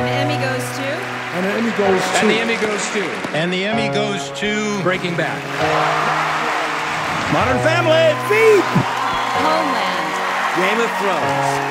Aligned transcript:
And 0.00 0.08
the 0.08 0.12
Emmy 0.16 0.40
goes 0.40 0.64
to. 0.78 0.88
And 1.36 1.44
the 1.44 1.52
Emmy 1.60 1.70
goes 1.76 2.00
to. 2.00 2.24
And 2.24 2.30
the 2.30 2.40
Emmy 2.40 2.56
goes 2.56 2.90
to. 2.90 3.04
And 3.36 3.52
the 3.52 3.64
Emmy 3.66 3.88
goes 3.92 4.30
to. 4.40 4.82
Breaking 4.82 5.14
Bad. 5.14 5.36
Modern 7.34 7.58
Family. 7.60 8.16
Veep. 8.32 8.64
Homeland. 9.44 10.08
Game 10.56 10.80
of 10.80 10.88
Thrones. 10.96 11.70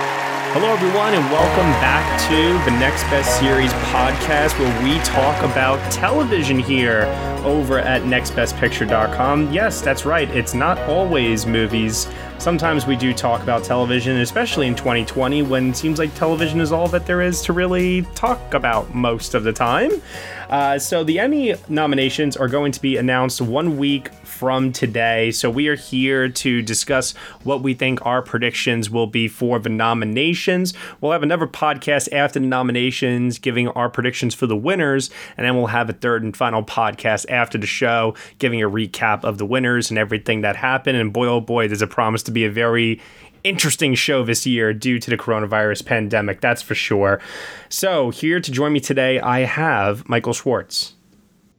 Hello, 0.54 0.68
everyone, 0.74 1.16
and 1.16 1.26
welcome 1.32 1.72
back 1.82 2.06
to 2.30 2.72
the 2.72 2.78
Next 2.78 3.02
Best 3.06 3.40
Series 3.40 3.74
podcast, 3.92 4.60
where 4.60 4.84
we 4.84 5.00
talk 5.04 5.42
about 5.44 5.80
television 5.92 6.60
here 6.60 7.06
over 7.44 7.80
at 7.80 8.04
nextbestpicture.com. 8.04 9.52
Yes, 9.52 9.82
that's 9.82 10.06
right. 10.06 10.30
It's 10.30 10.54
not 10.54 10.78
always 10.82 11.48
movies. 11.48 12.08
Sometimes 12.40 12.88
we 12.88 12.96
do 12.96 13.14
talk 13.14 13.44
about 13.44 13.66
television, 13.66 14.20
especially 14.20 14.68
in 14.68 14.74
2020 14.74 15.42
when 15.42 15.72
it 15.72 15.76
seems 15.76 16.00
like 16.00 16.16
television 16.16 16.62
is 16.62 16.72
all 16.72 16.88
that 16.88 17.06
there 17.06 17.22
is 17.22 17.42
to 17.42 17.52
really 17.52 18.04
talk 18.16 18.54
about 18.54 18.96
most 18.96 19.34
of 19.34 19.44
the 19.44 19.52
time. 19.52 19.92
Uh, 20.50 20.80
so 20.80 21.04
the 21.04 21.20
Emmy 21.20 21.54
nominations 21.68 22.38
are 22.38 22.48
going 22.48 22.72
to 22.72 22.82
be 22.82 22.96
announced 22.96 23.42
one 23.42 23.78
week 23.78 24.12
from 24.24 24.72
today. 24.72 25.32
So 25.32 25.50
we 25.50 25.68
are 25.68 25.76
here 25.76 26.30
to 26.30 26.62
discuss 26.62 27.12
what 27.44 27.62
we 27.62 27.74
think 27.74 28.06
our 28.06 28.22
predictions 28.22 28.90
will 28.90 29.06
be 29.06 29.28
for 29.28 29.60
the 29.60 29.70
nominations. 29.70 30.74
We'll 31.02 31.12
have 31.12 31.24
another 31.24 31.46
podcast 31.46 32.12
after 32.14 32.40
the 32.40 32.48
nominations 32.48 33.38
giving 33.38 33.68
our 33.68 33.90
predictions 33.90 34.34
for 34.34 34.48
the 34.48 34.56
winners, 34.56 35.12
and 35.36 35.46
then 35.46 35.56
we'll 35.56 35.68
have 35.68 35.90
a 35.90 35.94
third 35.94 36.24
and 36.24 36.36
final 36.36 36.64
podcast 36.64 37.30
after 37.30 37.58
the 37.58 37.68
show 37.68 38.16
giving 38.40 38.64
a 38.64 38.70
recap 38.70 39.24
of 39.24 39.38
the 39.38 39.46
winners 39.46 39.92
and 39.92 40.00
everything 40.00 40.42
that 40.42 40.56
happened. 40.56 40.98
And 40.98 41.12
boy, 41.12 41.28
oh 41.28 41.42
boy, 41.42 41.68
there's 41.68 41.82
a 41.82 41.88
promise 41.88 42.24
to 42.30 42.34
be 42.34 42.46
a 42.46 42.52
very 42.52 43.02
interesting 43.44 43.96
show 43.96 44.24
this 44.24 44.46
year 44.46 44.74
due 44.74 45.00
to 45.00 45.10
the 45.10 45.18
coronavirus 45.18 45.86
pandemic, 45.86 46.42
that's 46.42 46.62
for 46.62 46.76
sure. 46.76 47.20
So, 47.68 48.12
here 48.12 48.40
to 48.40 48.52
join 48.52 48.72
me 48.72 48.80
today, 48.80 49.20
I 49.20 49.40
have 49.40 50.08
Michael 50.08 50.34
Schwartz. 50.34 50.94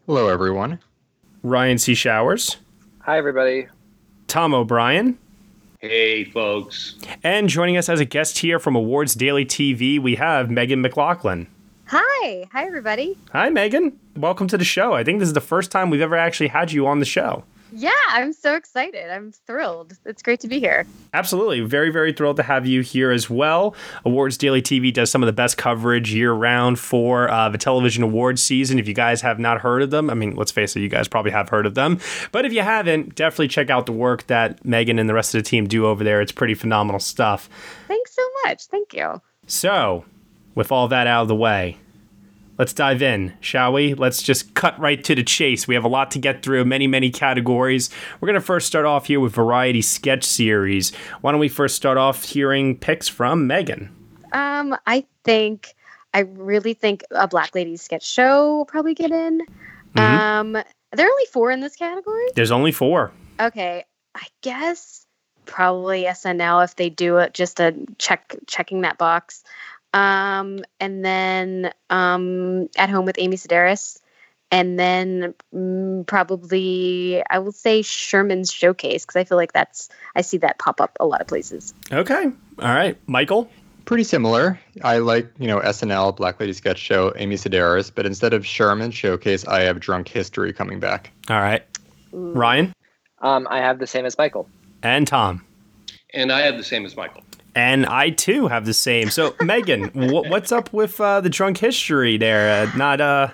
Hello, 0.06 0.28
everyone. 0.28 0.78
Ryan 1.42 1.78
C. 1.78 1.94
Showers. 1.94 2.58
Hi, 3.00 3.18
everybody. 3.18 3.66
Tom 4.26 4.54
O'Brien. 4.54 5.18
Hey, 5.78 6.24
folks. 6.24 6.96
And 7.24 7.48
joining 7.48 7.76
us 7.76 7.88
as 7.88 8.00
a 8.00 8.04
guest 8.04 8.38
here 8.38 8.58
from 8.58 8.76
Awards 8.76 9.14
Daily 9.14 9.46
TV, 9.46 9.98
we 9.98 10.16
have 10.16 10.50
Megan 10.50 10.82
McLachlan. 10.82 11.46
Hi. 11.86 12.46
Hi, 12.52 12.66
everybody. 12.66 13.18
Hi, 13.32 13.48
Megan. 13.48 13.98
Welcome 14.14 14.46
to 14.48 14.58
the 14.58 14.64
show. 14.64 14.92
I 14.92 15.02
think 15.02 15.18
this 15.18 15.28
is 15.28 15.34
the 15.34 15.40
first 15.40 15.72
time 15.72 15.90
we've 15.90 16.00
ever 16.00 16.16
actually 16.16 16.48
had 16.48 16.70
you 16.70 16.86
on 16.86 17.00
the 17.00 17.06
show. 17.06 17.44
Yeah, 17.72 17.92
I'm 18.08 18.32
so 18.32 18.54
excited. 18.54 19.10
I'm 19.10 19.32
thrilled. 19.32 19.98
It's 20.04 20.22
great 20.22 20.40
to 20.40 20.48
be 20.48 20.58
here. 20.58 20.86
Absolutely. 21.14 21.60
Very, 21.60 21.90
very 21.90 22.12
thrilled 22.12 22.36
to 22.36 22.42
have 22.42 22.66
you 22.66 22.80
here 22.82 23.10
as 23.10 23.30
well. 23.30 23.74
Awards 24.04 24.36
Daily 24.36 24.62
TV 24.62 24.92
does 24.92 25.10
some 25.10 25.22
of 25.22 25.26
the 25.26 25.32
best 25.32 25.56
coverage 25.56 26.12
year 26.12 26.32
round 26.32 26.78
for 26.78 27.30
uh, 27.30 27.48
the 27.48 27.58
television 27.58 28.02
awards 28.02 28.42
season. 28.42 28.78
If 28.78 28.88
you 28.88 28.94
guys 28.94 29.20
have 29.22 29.38
not 29.38 29.60
heard 29.60 29.82
of 29.82 29.90
them, 29.90 30.10
I 30.10 30.14
mean, 30.14 30.34
let's 30.34 30.50
face 30.50 30.74
it, 30.76 30.80
you 30.80 30.88
guys 30.88 31.08
probably 31.08 31.30
have 31.30 31.48
heard 31.48 31.66
of 31.66 31.74
them. 31.74 32.00
But 32.32 32.44
if 32.44 32.52
you 32.52 32.62
haven't, 32.62 33.14
definitely 33.14 33.48
check 33.48 33.70
out 33.70 33.86
the 33.86 33.92
work 33.92 34.26
that 34.26 34.64
Megan 34.64 34.98
and 34.98 35.08
the 35.08 35.14
rest 35.14 35.34
of 35.34 35.42
the 35.42 35.48
team 35.48 35.66
do 35.66 35.86
over 35.86 36.02
there. 36.04 36.20
It's 36.20 36.32
pretty 36.32 36.54
phenomenal 36.54 37.00
stuff. 37.00 37.48
Thanks 37.88 38.14
so 38.14 38.22
much. 38.44 38.66
Thank 38.66 38.94
you. 38.94 39.20
So, 39.46 40.04
with 40.54 40.72
all 40.72 40.88
that 40.88 41.06
out 41.06 41.22
of 41.22 41.28
the 41.28 41.34
way, 41.36 41.78
let's 42.60 42.74
dive 42.74 43.00
in, 43.00 43.32
shall 43.40 43.72
we? 43.72 43.94
Let's 43.94 44.22
just 44.22 44.52
cut 44.52 44.78
right 44.78 45.02
to 45.04 45.14
the 45.14 45.24
chase. 45.24 45.66
We 45.66 45.74
have 45.74 45.84
a 45.84 45.88
lot 45.88 46.10
to 46.10 46.18
get 46.18 46.42
through, 46.42 46.66
many, 46.66 46.86
many 46.86 47.08
categories. 47.08 47.88
We're 48.20 48.26
going 48.26 48.34
to 48.34 48.42
first 48.42 48.66
start 48.66 48.84
off 48.84 49.06
here 49.06 49.18
with 49.18 49.32
Variety 49.32 49.80
Sketch 49.80 50.24
Series. 50.24 50.94
Why 51.22 51.32
don't 51.32 51.40
we 51.40 51.48
first 51.48 51.74
start 51.74 51.96
off 51.96 52.22
hearing 52.22 52.76
picks 52.76 53.08
from 53.08 53.46
Megan? 53.46 53.88
Um, 54.32 54.76
I 54.86 55.06
think, 55.24 55.74
I 56.12 56.18
really 56.18 56.74
think 56.74 57.02
a 57.10 57.26
Black 57.26 57.54
Lady 57.54 57.78
sketch 57.78 58.06
show 58.06 58.56
will 58.56 58.66
probably 58.66 58.92
get 58.92 59.10
in. 59.10 59.40
Mm-hmm. 59.94 59.98
Um, 59.98 60.52
there 60.52 61.06
are 61.06 61.10
only 61.10 61.26
four 61.32 61.50
in 61.50 61.60
this 61.60 61.76
category? 61.76 62.26
There's 62.34 62.50
only 62.50 62.72
four. 62.72 63.10
Okay. 63.40 63.84
I 64.14 64.26
guess 64.42 65.06
probably 65.46 66.04
SNL 66.04 66.62
if 66.64 66.76
they 66.76 66.90
do 66.90 67.16
it, 67.16 67.32
just 67.32 67.58
a 67.58 67.74
check 67.96 68.36
checking 68.46 68.82
that 68.82 68.98
box 68.98 69.44
um, 69.92 70.60
and 70.78 71.04
then 71.04 71.72
um, 71.90 72.68
at 72.76 72.90
home 72.90 73.04
with 73.04 73.16
Amy 73.18 73.36
Sedaris, 73.36 74.00
and 74.50 74.78
then 74.78 75.34
mm, 75.54 76.06
probably 76.06 77.22
I 77.30 77.38
will 77.38 77.52
say 77.52 77.82
Sherman's 77.82 78.52
Showcase 78.52 79.04
because 79.04 79.20
I 79.20 79.24
feel 79.24 79.36
like 79.36 79.52
that's 79.52 79.88
I 80.14 80.22
see 80.22 80.38
that 80.38 80.58
pop 80.58 80.80
up 80.80 80.96
a 81.00 81.06
lot 81.06 81.20
of 81.20 81.26
places. 81.26 81.74
Okay, 81.92 82.24
all 82.24 82.74
right, 82.74 82.96
Michael. 83.06 83.50
Pretty 83.86 84.04
similar. 84.04 84.60
I 84.84 84.98
like 84.98 85.30
you 85.38 85.48
know 85.48 85.60
SNL, 85.60 86.16
Black 86.16 86.38
Lady 86.38 86.52
Sketch 86.52 86.78
Show, 86.78 87.12
Amy 87.16 87.36
Sedaris, 87.36 87.90
but 87.92 88.06
instead 88.06 88.32
of 88.32 88.46
Sherman's 88.46 88.94
Showcase, 88.94 89.46
I 89.46 89.62
have 89.62 89.80
Drunk 89.80 90.08
History 90.08 90.52
coming 90.52 90.78
back. 90.78 91.10
All 91.28 91.40
right, 91.40 91.64
Ryan. 92.12 92.72
Um, 93.20 93.46
I 93.50 93.58
have 93.58 93.78
the 93.78 93.86
same 93.86 94.06
as 94.06 94.16
Michael. 94.16 94.48
And 94.82 95.06
Tom. 95.06 95.44
And 96.14 96.32
I 96.32 96.40
have 96.40 96.56
the 96.56 96.64
same 96.64 96.86
as 96.86 96.96
Michael. 96.96 97.22
And 97.54 97.86
I 97.86 98.10
too 98.10 98.48
have 98.48 98.64
the 98.64 98.74
same. 98.74 99.10
So 99.10 99.34
Megan, 99.40 99.90
what's 99.94 100.52
up 100.52 100.72
with 100.72 101.00
uh, 101.00 101.20
the 101.20 101.30
drunk 101.30 101.58
history 101.58 102.16
there? 102.16 102.66
Uh, 102.66 102.76
not 102.76 103.00
uh, 103.00 103.28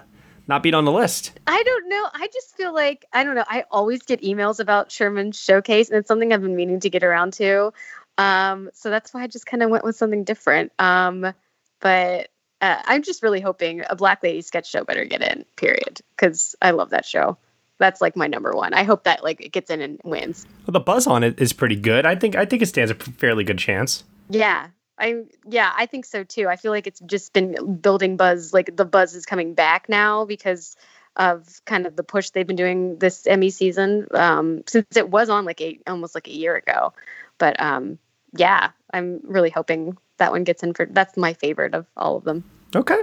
not 0.46 0.62
being 0.62 0.74
on 0.74 0.84
the 0.84 0.92
list. 0.92 1.38
I 1.46 1.62
don't 1.62 1.88
know. 1.88 2.08
I 2.12 2.28
just 2.32 2.56
feel 2.56 2.72
like 2.74 3.04
I 3.12 3.24
don't 3.24 3.34
know. 3.34 3.44
I 3.46 3.64
always 3.70 4.02
get 4.02 4.22
emails 4.22 4.60
about 4.60 4.90
Sherman's 4.90 5.38
showcase, 5.38 5.88
and 5.90 5.98
it's 5.98 6.08
something 6.08 6.32
I've 6.32 6.42
been 6.42 6.56
meaning 6.56 6.80
to 6.80 6.90
get 6.90 7.02
around 7.02 7.34
to. 7.34 7.72
Um, 8.18 8.70
so 8.72 8.90
that's 8.90 9.12
why 9.12 9.22
I 9.22 9.26
just 9.26 9.46
kind 9.46 9.62
of 9.62 9.70
went 9.70 9.84
with 9.84 9.96
something 9.96 10.24
different. 10.24 10.72
Um, 10.78 11.32
but 11.80 12.30
uh, 12.60 12.82
I'm 12.84 13.02
just 13.02 13.22
really 13.22 13.40
hoping 13.40 13.82
a 13.88 13.96
Black 13.96 14.22
Lady 14.22 14.40
sketch 14.40 14.70
show 14.70 14.84
better 14.84 15.04
get 15.04 15.22
in. 15.22 15.44
Period, 15.56 16.00
because 16.16 16.54
I 16.62 16.70
love 16.70 16.90
that 16.90 17.04
show 17.04 17.36
that's 17.78 18.00
like 18.00 18.16
my 18.16 18.26
number 18.26 18.52
one. 18.52 18.74
I 18.74 18.84
hope 18.84 19.04
that 19.04 19.22
like 19.22 19.40
it 19.40 19.52
gets 19.52 19.70
in 19.70 19.80
and 19.80 20.00
wins. 20.04 20.46
Well, 20.66 20.72
the 20.72 20.80
buzz 20.80 21.06
on 21.06 21.22
it 21.22 21.40
is 21.40 21.52
pretty 21.52 21.76
good. 21.76 22.06
I 22.06 22.14
think 22.14 22.36
I 22.36 22.44
think 22.44 22.62
it 22.62 22.66
stands 22.66 22.90
a 22.90 22.94
fairly 22.94 23.44
good 23.44 23.58
chance. 23.58 24.04
Yeah. 24.28 24.68
I 24.98 25.24
yeah, 25.46 25.72
I 25.76 25.86
think 25.86 26.06
so 26.06 26.24
too. 26.24 26.48
I 26.48 26.56
feel 26.56 26.72
like 26.72 26.86
it's 26.86 27.00
just 27.00 27.32
been 27.32 27.76
building 27.76 28.16
buzz. 28.16 28.54
Like 28.54 28.76
the 28.76 28.86
buzz 28.86 29.14
is 29.14 29.26
coming 29.26 29.54
back 29.54 29.88
now 29.88 30.24
because 30.24 30.74
of 31.16 31.60
kind 31.64 31.86
of 31.86 31.96
the 31.96 32.02
push 32.02 32.30
they've 32.30 32.46
been 32.46 32.56
doing 32.56 32.98
this 32.98 33.26
Emmy 33.26 33.50
season 33.50 34.06
um, 34.12 34.62
since 34.66 34.96
it 34.96 35.08
was 35.08 35.28
on 35.28 35.44
like 35.44 35.60
a 35.60 35.78
almost 35.86 36.14
like 36.14 36.28
a 36.28 36.34
year 36.34 36.56
ago. 36.56 36.94
But 37.38 37.60
um, 37.60 37.98
yeah, 38.34 38.70
I'm 38.92 39.20
really 39.24 39.50
hoping 39.50 39.98
that 40.18 40.32
one 40.32 40.44
gets 40.44 40.62
in 40.62 40.72
for. 40.72 40.86
That's 40.86 41.16
my 41.16 41.34
favorite 41.34 41.74
of 41.74 41.86
all 41.96 42.16
of 42.16 42.24
them. 42.24 42.44
Okay. 42.74 43.00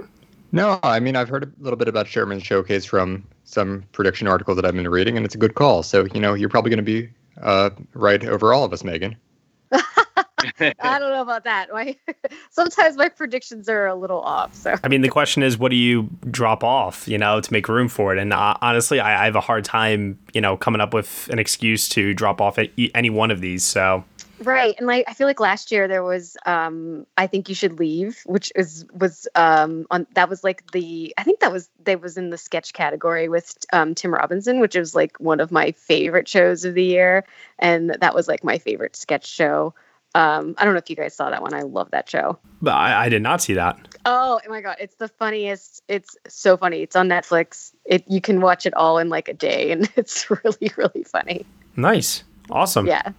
No, 0.52 0.80
I 0.82 1.00
mean 1.00 1.16
I've 1.16 1.30
heard 1.30 1.44
a 1.44 1.52
little 1.60 1.78
bit 1.78 1.88
about 1.88 2.08
Sherman's 2.08 2.44
showcase 2.44 2.86
from 2.86 3.28
some 3.44 3.84
prediction 3.92 4.28
article 4.28 4.56
that 4.56 4.66
I've 4.66 4.76
been 4.76 4.88
reading, 4.88 5.18
and 5.18 5.26
it's 5.26 5.36
a 5.36 5.40
good 5.40 5.56
call. 5.56 5.84
So 5.84 6.06
you 6.14 6.20
know 6.20 6.34
you're 6.34 6.50
probably 6.50 6.70
going 6.70 6.78
to 6.78 6.84
be 6.84 7.10
uh, 7.42 7.72
right 7.94 8.24
over 8.26 8.54
all 8.54 8.64
of 8.64 8.74
us, 8.74 8.84
Megan. 8.84 9.16
I 10.60 11.00
don't 11.00 11.12
know 11.12 11.22
about 11.22 11.44
that. 11.46 11.72
My, 11.72 11.96
sometimes 12.52 12.98
my 12.98 13.10
predictions 13.10 13.70
are 13.70 13.88
a 13.88 13.96
little 13.96 14.22
off. 14.22 14.54
So 14.54 14.76
I 14.84 14.88
mean, 14.88 15.02
the 15.02 15.10
question 15.10 15.44
is, 15.44 15.58
what 15.58 15.70
do 15.70 15.76
you 15.76 16.10
drop 16.30 16.64
off? 16.64 17.08
You 17.08 17.18
know, 17.18 17.42
to 17.42 17.54
make 17.54 17.68
room 17.68 17.88
for 17.88 18.14
it. 18.14 18.20
And 18.20 18.34
uh, 18.34 18.56
honestly, 18.62 19.00
I, 19.00 19.24
I, 19.24 19.26
have 19.26 19.36
a 19.36 19.42
hard 19.42 19.66
time, 19.66 20.20
you 20.34 20.42
know, 20.42 20.58
coming 20.58 20.82
up 20.82 20.94
with 20.94 21.30
an 21.32 21.40
excuse 21.40 21.88
to 21.90 22.14
drop 22.14 22.42
off 22.42 22.58
any 22.78 23.10
one 23.10 23.32
of 23.32 23.42
these. 23.42 23.64
So 23.64 24.04
right, 24.46 24.76
and 24.78 24.88
like 24.88 25.06
I 25.08 25.14
feel 25.14 25.28
like 25.28 25.40
last 25.40 25.72
year 25.72 25.88
there 25.88 26.04
was, 26.04 26.38
um, 26.46 27.06
I 27.18 27.28
think 27.28 27.50
you 27.50 27.56
should 27.56 27.80
leave, 27.80 28.22
which 28.26 28.52
is 28.56 28.86
was 28.94 29.28
um 29.36 29.86
on 29.92 30.08
that 30.16 30.30
was 30.30 30.44
like 30.44 30.72
the 30.72 31.14
I 31.18 31.24
think 31.24 31.40
that 31.40 31.52
was 31.52 31.70
they 31.84 31.96
was 31.96 32.18
in 32.18 32.30
the 32.30 32.38
sketch 32.38 32.74
category 32.74 33.30
with 33.30 33.58
um, 33.74 33.96
Tim 33.96 34.14
Robinson, 34.14 34.60
which 34.60 34.76
was 34.76 34.96
like 34.96 35.18
one 35.20 35.40
of 35.40 35.52
my 35.52 35.72
favorite 35.72 36.28
shows 36.28 36.66
of 36.66 36.74
the 36.74 36.84
year, 36.84 37.26
and 37.60 37.96
that 38.02 38.16
was 38.16 38.28
like 38.28 38.44
my 38.44 38.58
favorite 38.58 38.96
sketch 38.96 39.26
show. 39.26 39.74
Um, 40.16 40.54
I 40.60 40.66
don't 40.66 40.74
know 40.76 40.80
if 40.80 40.90
you 40.92 40.96
guys 40.96 41.16
saw 41.16 41.32
that 41.32 41.42
one. 41.42 41.56
I 41.56 41.62
love 41.62 41.90
that 41.90 42.08
show. 42.08 42.38
But 42.62 42.76
I, 42.76 43.06
I, 43.06 43.10
did 43.10 43.24
not 43.24 43.42
see 43.42 43.56
that. 43.56 43.80
Oh, 44.06 44.40
oh 44.46 44.50
my 44.50 44.62
god, 44.62 44.78
it's 44.80 44.96
the 44.96 45.08
funniest. 45.08 45.82
It's 45.88 46.16
so 46.28 46.56
funny. 46.56 46.84
It's 46.84 46.96
on 46.96 47.10
Netflix. 47.10 47.74
It 47.86 48.04
you 48.08 48.22
can 48.22 48.40
watch 48.40 48.68
it 48.68 48.76
all 48.76 49.00
in 49.00 49.10
like 49.10 49.28
a 49.28 49.34
day, 49.34 49.72
and 49.72 49.92
it's 49.96 50.30
really 50.30 50.72
really 50.78 51.04
funny. 51.04 51.46
Nice, 51.76 52.24
awesome. 52.52 52.86
Yeah. 52.86 53.12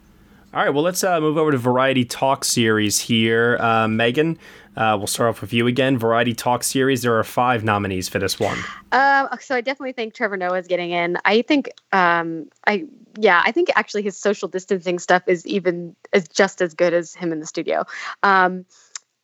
All 0.54 0.62
right, 0.62 0.70
well, 0.70 0.84
let's 0.84 1.02
uh, 1.02 1.20
move 1.20 1.36
over 1.36 1.50
to 1.50 1.58
Variety 1.58 2.04
Talk 2.04 2.44
Series 2.44 3.00
here. 3.00 3.56
Uh, 3.58 3.88
Megan, 3.88 4.38
uh, 4.76 4.94
we'll 4.96 5.08
start 5.08 5.30
off 5.30 5.40
with 5.40 5.52
you 5.52 5.66
again. 5.66 5.98
Variety 5.98 6.32
Talk 6.32 6.62
Series, 6.62 7.02
there 7.02 7.18
are 7.18 7.24
five 7.24 7.64
nominees 7.64 8.08
for 8.08 8.20
this 8.20 8.38
one. 8.38 8.56
Um, 8.92 9.28
so 9.40 9.56
I 9.56 9.62
definitely 9.62 9.94
think 9.94 10.14
Trevor 10.14 10.36
Noah 10.36 10.60
is 10.60 10.68
getting 10.68 10.92
in. 10.92 11.18
I 11.24 11.42
think, 11.42 11.70
um, 11.90 12.48
I 12.68 12.84
yeah, 13.18 13.42
I 13.44 13.50
think 13.50 13.70
actually 13.74 14.02
his 14.02 14.16
social 14.16 14.46
distancing 14.46 15.00
stuff 15.00 15.24
is 15.26 15.44
even 15.44 15.96
is 16.12 16.28
just 16.28 16.62
as 16.62 16.72
good 16.72 16.94
as 16.94 17.14
him 17.14 17.32
in 17.32 17.40
the 17.40 17.46
studio. 17.46 17.84
Um, 18.22 18.64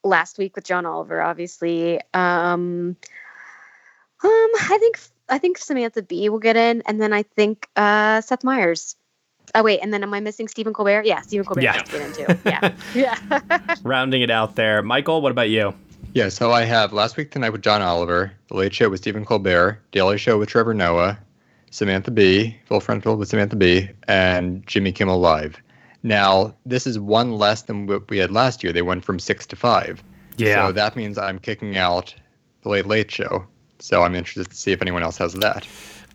last 0.02 0.36
week 0.36 0.56
with 0.56 0.64
John 0.64 0.84
Oliver, 0.84 1.22
obviously. 1.22 2.00
Um, 2.12 2.96
um, 4.24 4.50
I 4.62 4.78
think 4.80 4.98
I 5.28 5.38
think 5.38 5.58
Samantha 5.58 6.02
Bee 6.02 6.28
will 6.28 6.40
get 6.40 6.56
in, 6.56 6.82
and 6.86 7.00
then 7.00 7.12
I 7.12 7.22
think 7.22 7.68
uh, 7.76 8.20
Seth 8.20 8.42
Meyers. 8.42 8.96
Oh 9.54 9.62
wait, 9.62 9.80
and 9.80 9.92
then 9.92 10.02
am 10.02 10.12
I 10.14 10.20
missing 10.20 10.48
Stephen 10.48 10.72
Colbert? 10.72 11.02
Yeah, 11.04 11.20
Stephen 11.22 11.44
Colbert 11.44 11.62
yeah. 11.62 11.82
get 11.82 11.94
into. 11.94 12.38
Yeah, 12.44 12.74
yeah. 12.94 13.76
Rounding 13.82 14.22
it 14.22 14.30
out 14.30 14.56
there, 14.56 14.82
Michael. 14.82 15.22
What 15.22 15.32
about 15.32 15.50
you? 15.50 15.74
Yeah, 16.12 16.28
so 16.28 16.50
I 16.50 16.64
have 16.64 16.92
Last 16.92 17.16
Week 17.16 17.30
Tonight 17.30 17.50
with 17.50 17.62
John 17.62 17.82
Oliver, 17.82 18.32
The 18.48 18.56
Late 18.56 18.74
Show 18.74 18.88
with 18.88 19.00
Stephen 19.00 19.24
Colbert, 19.24 19.80
Daily 19.92 20.18
Show 20.18 20.38
with 20.38 20.48
Trevor 20.48 20.74
Noah, 20.74 21.18
Samantha 21.70 22.10
Bee, 22.10 22.56
Full 22.66 22.80
Frontal 22.80 23.16
with 23.16 23.28
Samantha 23.28 23.54
Bee, 23.54 23.88
and 24.08 24.66
Jimmy 24.66 24.90
Kimmel 24.90 25.20
Live. 25.20 25.56
Now, 26.02 26.54
this 26.66 26.86
is 26.86 26.98
one 26.98 27.32
less 27.32 27.62
than 27.62 27.86
what 27.86 28.08
we 28.10 28.18
had 28.18 28.32
last 28.32 28.64
year. 28.64 28.72
They 28.72 28.82
went 28.82 29.04
from 29.04 29.18
six 29.18 29.46
to 29.48 29.56
five. 29.56 30.02
Yeah. 30.36 30.66
So 30.66 30.72
that 30.72 30.96
means 30.96 31.18
I'm 31.18 31.38
kicking 31.38 31.76
out 31.76 32.14
The 32.62 32.70
Late 32.70 32.86
Late 32.86 33.10
Show. 33.10 33.46
So 33.78 34.02
I'm 34.02 34.14
interested 34.14 34.50
to 34.50 34.56
see 34.56 34.72
if 34.72 34.82
anyone 34.82 35.02
else 35.02 35.18
has 35.18 35.34
that. 35.34 35.66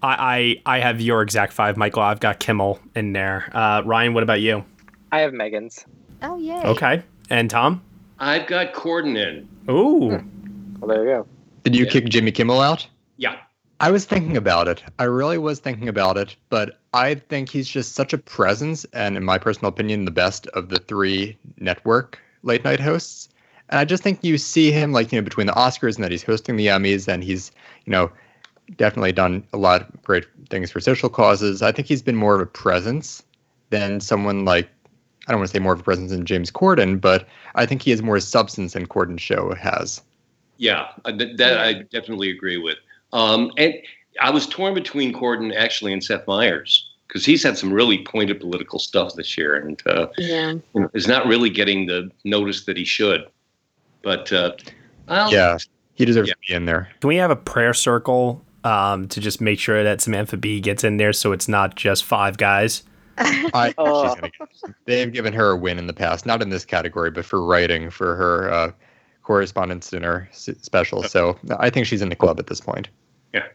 I, 0.06 0.60
I 0.66 0.75
I 0.78 0.80
have 0.80 1.02
your 1.02 1.22
exact 1.22 1.54
five, 1.54 1.78
Michael. 1.78 2.04
I've 2.04 2.19
got 2.19 2.40
Kimmel 2.40 2.80
in 2.96 3.13
there. 3.13 3.50
Uh, 3.54 3.81
Ryan, 3.86 4.13
what 4.13 4.24
about 4.24 4.42
you? 4.42 4.63
I 5.12 5.19
have 5.19 5.34
Megan's. 5.34 5.86
Oh 6.22 6.38
yeah. 6.38 6.62
Okay. 6.69 7.04
And 7.30 7.50
Tom? 7.50 7.81
I've 8.19 8.48
got 8.48 8.74
Corden 8.74 9.18
in. 9.18 9.48
Ooh. 9.69 10.10
Well, 10.80 10.88
there 10.88 11.04
you 11.04 11.10
go. 11.10 11.28
Did 11.63 11.75
you 11.75 11.86
Yeah. 11.86 11.92
kick 11.92 12.06
Jimmy 12.06 12.31
Kimmel 12.31 12.62
out? 12.62 12.88
Yeah. 13.18 13.36
I 13.81 13.92
was 13.92 14.06
thinking 14.06 14.38
about 14.38 14.68
it. 14.69 14.84
I 15.00 15.04
really 15.04 15.38
was 15.38 15.60
thinking 15.60 15.90
about 15.90 16.18
it, 16.18 16.36
but 16.50 16.80
I 16.94 17.16
think 17.16 17.50
he's 17.50 17.68
just 17.68 17.94
such 17.94 18.13
a 18.13 18.18
presence, 18.18 18.86
and 18.94 19.18
in 19.18 19.24
my 19.25 19.38
personal 19.38 19.68
opinion, 19.69 20.06
the 20.06 20.12
best 20.12 20.48
of 20.48 20.69
the 20.69 20.80
three 20.80 21.38
network 21.60 22.19
late 22.44 22.63
night 22.63 22.80
hosts. 22.80 23.28
And 23.69 23.80
I 23.80 23.84
just 23.86 24.01
think 24.04 24.19
you 24.24 24.38
see 24.38 24.72
him 24.72 24.94
like 24.94 25.12
you 25.12 25.19
know 25.19 25.24
between 25.24 25.48
the 25.48 25.54
Oscars 25.54 25.96
and 25.96 26.04
that 26.06 26.12
he's 26.12 26.24
hosting 26.24 26.56
the 26.56 26.68
Emmys, 26.68 27.08
and 27.08 27.24
he's 27.24 27.51
you 27.86 27.92
know 27.92 28.12
definitely 28.77 29.12
done 29.12 29.44
a 29.53 29.57
lot 29.57 29.81
of 29.83 30.03
great 30.03 30.25
things 30.50 30.71
for 30.71 30.79
social 30.79 31.09
causes. 31.09 31.62
I 31.62 31.71
think 31.71 31.88
he's 31.88 32.01
been 32.01 32.15
more 32.15 32.35
of 32.35 32.41
a 32.41 32.45
presence 32.45 33.23
than 33.69 34.00
someone 34.00 34.45
like 34.45 34.69
I 35.27 35.31
don't 35.31 35.39
want 35.39 35.50
to 35.50 35.57
say 35.57 35.59
more 35.59 35.73
of 35.73 35.79
a 35.79 35.83
presence 35.83 36.12
than 36.12 36.23
James 36.25 36.51
Corden, 36.51 37.01
but 37.01 37.27
I 37.56 37.65
think 37.65 37.81
he 37.81 37.89
has 37.91 38.01
more 38.03 38.19
substance 38.19 38.73
than 38.73 38.85
Corden's 38.85 39.21
show 39.23 39.56
has. 39.56 40.01
Yeah, 40.57 40.88
uh, 41.03 41.12
th- 41.12 41.38
that 41.38 41.57
I 41.59 41.73
definitely 41.73 42.29
agree 42.29 42.57
with. 42.57 42.77
Um, 43.12 43.51
and 43.57 43.73
I 44.21 44.29
was 44.29 44.45
torn 44.47 44.73
between 44.75 45.13
Corden 45.13 45.56
actually 45.56 45.94
and 45.94 46.03
Seth 46.03 46.27
Meyers 46.27 46.91
because 47.07 47.25
he's 47.25 47.41
had 47.44 47.57
some 47.57 47.73
really 47.73 48.03
pointed 48.03 48.39
political 48.39 48.77
stuff 48.77 49.15
this 49.15 49.35
year 49.38 49.56
and 49.56 49.81
uh, 49.88 50.07
Yeah. 50.17 50.51
you 50.51 50.62
know, 50.75 50.89
is 50.94 51.07
not 51.07 51.25
really 51.25 51.50
getting 51.50 51.88
the 51.88 52.09
notice 52.23 52.65
that 52.65 52.77
he 52.77 52.85
should. 52.85 53.25
But 54.03 54.31
uh, 54.31 54.51
I'll, 55.07 55.31
Yeah, 55.31 55.57
he 55.95 56.06
deserves 56.06 56.27
Yeah. 56.29 56.33
to 56.35 56.39
be 56.47 56.53
in 56.53 56.65
there. 56.65 56.89
Can 57.01 57.07
we 57.07 57.15
have 57.15 57.31
a 57.31 57.35
prayer 57.35 57.73
circle 57.73 58.44
um, 58.65 59.07
to 59.09 59.19
just 59.21 59.39
make 59.39 59.59
sure 59.59 59.83
that 59.83 60.01
Samantha 60.01 60.38
Bee 60.38 60.59
gets 60.59 60.83
in 60.83 60.97
there 60.97 61.13
so 61.13 61.31
it's 61.31 61.47
not 61.47 61.75
just 61.75 62.03
five 62.03 62.38
guys? 62.38 62.83
I, 63.17 63.73
Oh. 63.77 64.03
she's 64.07 64.15
gonna 64.15 64.31
get, 64.39 64.75
they've 64.85 65.12
given 65.13 65.33
her 65.33 65.51
a 65.51 65.56
win 65.56 65.79
in 65.79 65.88
the 65.88 65.94
past, 65.94 66.25
not 66.25 66.41
in 66.41 66.50
this 66.50 66.65
category, 66.65 67.12
but 67.12 67.23
for 67.25 67.41
writing 67.44 67.89
for 67.89 68.15
her 68.15 68.51
uh, 68.51 68.71
correspondence 69.23 69.89
dinner 69.89 70.27
special. 70.33 71.03
So 71.03 71.38
I 71.59 71.69
think 71.69 71.85
she's 71.88 72.01
in 72.01 72.09
the 72.09 72.15
club 72.15 72.39
at 72.39 72.47
this 72.47 72.59
point. 72.59 72.89
Yeah, 73.33 73.45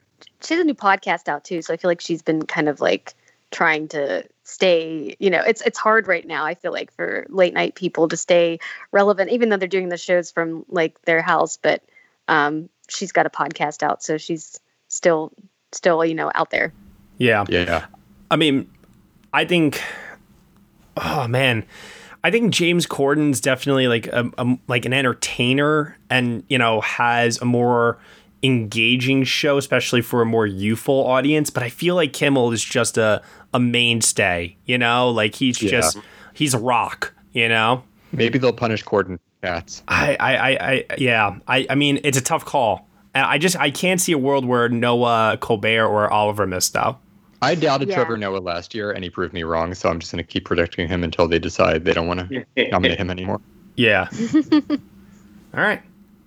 She 0.43 0.55
has 0.55 0.61
a 0.63 0.65
new 0.65 0.75
podcast 0.75 1.29
out 1.29 1.45
too, 1.45 1.61
so 1.63 1.75
I 1.75 1.77
feel 1.77 1.91
like 1.91 2.01
she's 2.01 2.23
been 2.23 2.43
kind 2.47 2.69
of 2.69 2.81
like 2.81 3.15
trying 3.51 3.89
to 3.89 4.25
stay, 4.45 5.15
you 5.19 5.29
know, 5.31 5.43
it's 5.47 5.61
it's 5.63 5.79
hard 5.79 6.09
right 6.09 6.27
now, 6.27 6.45
I 6.45 6.55
feel 6.55 6.73
like 6.73 6.93
for 6.93 7.27
late 7.29 7.53
night 7.53 7.75
people 7.75 8.09
to 8.09 8.17
stay 8.17 8.59
relevant 8.93 9.31
even 9.31 9.49
though 9.49 9.57
they're 9.57 9.69
doing 9.69 9.89
the 9.91 9.97
shows 9.99 10.31
from 10.31 10.65
like 10.69 11.01
their 11.03 11.21
house, 11.23 11.57
but 11.57 11.83
um 12.29 12.69
she's 12.89 13.13
got 13.13 13.27
a 13.27 13.31
podcast 13.31 13.83
out, 13.83 14.03
so 14.03 14.17
she's 14.19 14.59
still 15.01 15.33
still, 15.73 16.05
you 16.05 16.15
know, 16.15 16.31
out 16.35 16.51
there. 16.51 16.75
Yeah. 17.17 17.45
Yeah, 17.49 17.87
I 18.31 18.37
mean, 18.37 18.71
I 19.33 19.45
think. 19.47 19.81
Oh 20.97 21.27
man, 21.27 21.65
I 22.23 22.31
think 22.31 22.53
James 22.53 22.87
Corden's 22.87 23.41
definitely 23.41 23.89
like 23.89 24.07
a, 24.09 24.31
a 24.37 24.59
like 24.69 24.85
an 24.85 24.93
entertainer, 24.93 25.97
and 26.11 26.43
you 26.49 26.59
know 26.59 26.83
has 26.83 27.41
a 27.41 27.45
more 27.47 27.99
engaging 28.43 29.25
show, 29.25 29.57
especially 29.57 30.03
for 30.03 30.21
a 30.21 30.27
more 30.27 30.47
youthful 30.47 31.07
audience. 31.07 31.49
But 31.49 31.63
I 31.63 31.71
feel 31.71 31.95
like 31.95 32.13
Kimmel 32.13 32.53
is 32.53 32.63
just 32.63 32.99
a 32.99 33.23
a 33.55 33.61
mainstay. 33.61 34.57
You 34.67 34.77
know, 34.77 35.09
like 35.11 35.35
he's 35.35 35.63
Yeah. 35.63 35.71
just 35.71 35.97
he's 36.35 36.53
a 36.53 36.59
rock. 36.59 37.15
You 37.33 37.49
know. 37.49 37.85
maybe 38.13 38.39
they'll 38.39 38.53
punish 38.53 38.85
Corden 38.85 39.19
cats. 39.43 39.83
I, 39.89 40.17
I, 40.19 40.37
I, 40.37 40.51
I 40.73 40.85
yeah. 40.99 41.39
I, 41.47 41.67
I 41.71 41.75
mean, 41.77 42.01
it's 42.05 42.19
a 42.19 42.23
tough 42.23 42.45
call. 42.45 42.89
And 43.15 43.25
I 43.27 43.39
just 43.39 43.57
I 43.57 43.71
can't 43.71 44.01
see 44.01 44.13
a 44.13 44.19
world 44.19 44.45
where 44.45 44.69
Noah 44.69 45.39
Colbert 45.41 45.87
or 45.87 46.11
Oliver 46.11 46.47
missed 46.47 46.77
out. 46.77 47.01
I 47.43 47.55
doubted 47.55 47.89
Yeah. 47.89 47.97
Trevor 47.97 48.17
Noah 48.17 48.39
last 48.39 48.75
year, 48.75 48.93
and 48.93 49.03
he 49.03 49.11
proved 49.11 49.33
me 49.33 49.43
wrong. 49.43 49.73
So 49.75 49.89
I'm 49.89 49.99
just 49.99 50.13
going 50.13 50.23
to 50.25 50.31
keep 50.31 50.45
predicting 50.45 50.87
him 50.89 51.03
until 51.03 51.27
they 51.27 51.39
decide 51.39 51.85
they 51.85 51.93
don't 51.93 52.07
want 52.07 52.29
to 52.29 52.45
nominate 52.71 52.99
him 52.99 53.11
anymore. 53.11 53.41
Yeah. 53.77 54.09
All 54.71 55.61
right. 55.61 55.83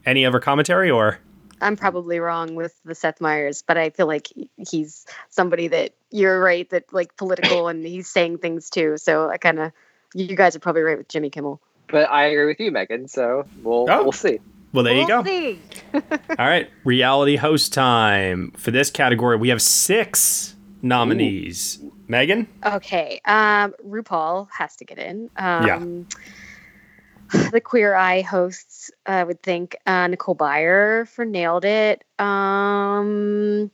Any 0.06 0.26
other 0.26 0.40
commentary 0.40 0.90
or? 0.90 1.20
I'm 1.62 1.78
probably 1.78 2.20
wrong 2.20 2.56
with 2.56 2.74
the 2.84 2.94
Seth 2.96 3.22
Meyers, 3.22 3.62
but 3.62 3.78
I 3.78 3.90
feel 3.92 4.08
like 4.08 4.28
he's 4.70 5.06
somebody 5.30 5.70
that 5.70 5.94
you're 6.12 6.42
right 6.42 6.70
that 6.72 6.92
like 6.92 7.16
political 7.16 7.70
and 7.70 7.86
he's 7.86 8.10
saying 8.10 8.40
things 8.40 8.70
too. 8.70 8.98
So 8.98 9.30
I 9.30 9.38
kind 9.38 9.60
of 9.60 9.72
you 10.14 10.36
guys 10.36 10.56
are 10.56 10.60
probably 10.60 10.82
right 10.82 10.98
with 10.98 11.08
Jimmy 11.08 11.30
Kimmel. 11.30 11.62
But 11.88 12.10
I 12.12 12.26
agree 12.26 12.46
with 12.48 12.60
you, 12.60 12.72
Megan. 12.72 13.08
So 13.08 13.46
we'll 13.62 13.86
Oh. 13.90 14.04
we'll 14.04 14.12
see. 14.12 14.40
Well, 14.74 14.84
there 14.84 14.94
you 14.94 15.06
We'll 15.08 15.24
go. 15.24 15.30
see. 15.30 15.60
All 15.94 16.02
right. 16.40 16.70
Reality 16.84 17.36
host 17.36 17.74
time. 17.74 18.52
For 18.58 18.72
this 18.72 18.90
category, 18.90 19.38
we 19.38 19.50
have 19.50 19.62
six 19.62 20.56
nominees. 20.82 21.80
Megan? 22.08 22.48
Okay. 22.66 23.22
Um, 23.26 23.74
RuPaul 23.88 24.48
has 24.52 24.76
to 24.78 24.86
get 24.86 24.98
in. 24.98 25.30
Um, 25.38 26.08
The 27.52 27.62
Queer 27.62 27.96
Eye 27.96 28.22
hosts, 28.22 28.92
I 29.08 29.24
would 29.24 29.42
think 29.42 29.76
uh, 29.88 30.08
Nicole 30.08 30.36
Byer 30.36 31.08
for 31.08 31.26
Nailed 31.26 31.66
It. 31.66 32.04
Um, 32.20 33.72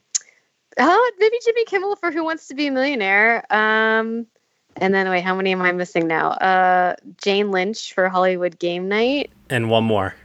oh, 0.78 1.12
maybe 1.20 1.38
Jimmy 1.44 1.66
Kimmel 1.66 1.96
for 1.98 2.12
Who 2.12 2.24
Wants 2.24 2.48
to 2.50 2.56
Be 2.56 2.68
a 2.68 2.72
Millionaire. 2.72 3.44
Um, 3.54 4.28
and 4.78 4.94
then, 4.94 5.10
wait, 5.10 5.26
how 5.26 5.36
many 5.36 5.52
am 5.52 5.62
I 5.62 5.74
missing 5.74 6.08
now? 6.08 6.30
Uh, 6.30 6.96
Jane 7.18 7.52
Lynch 7.52 7.94
for 7.94 8.08
Hollywood 8.08 8.60
Game 8.60 8.88
Night. 8.88 9.32
And 9.50 9.70
one 9.70 9.84
more. 9.84 10.16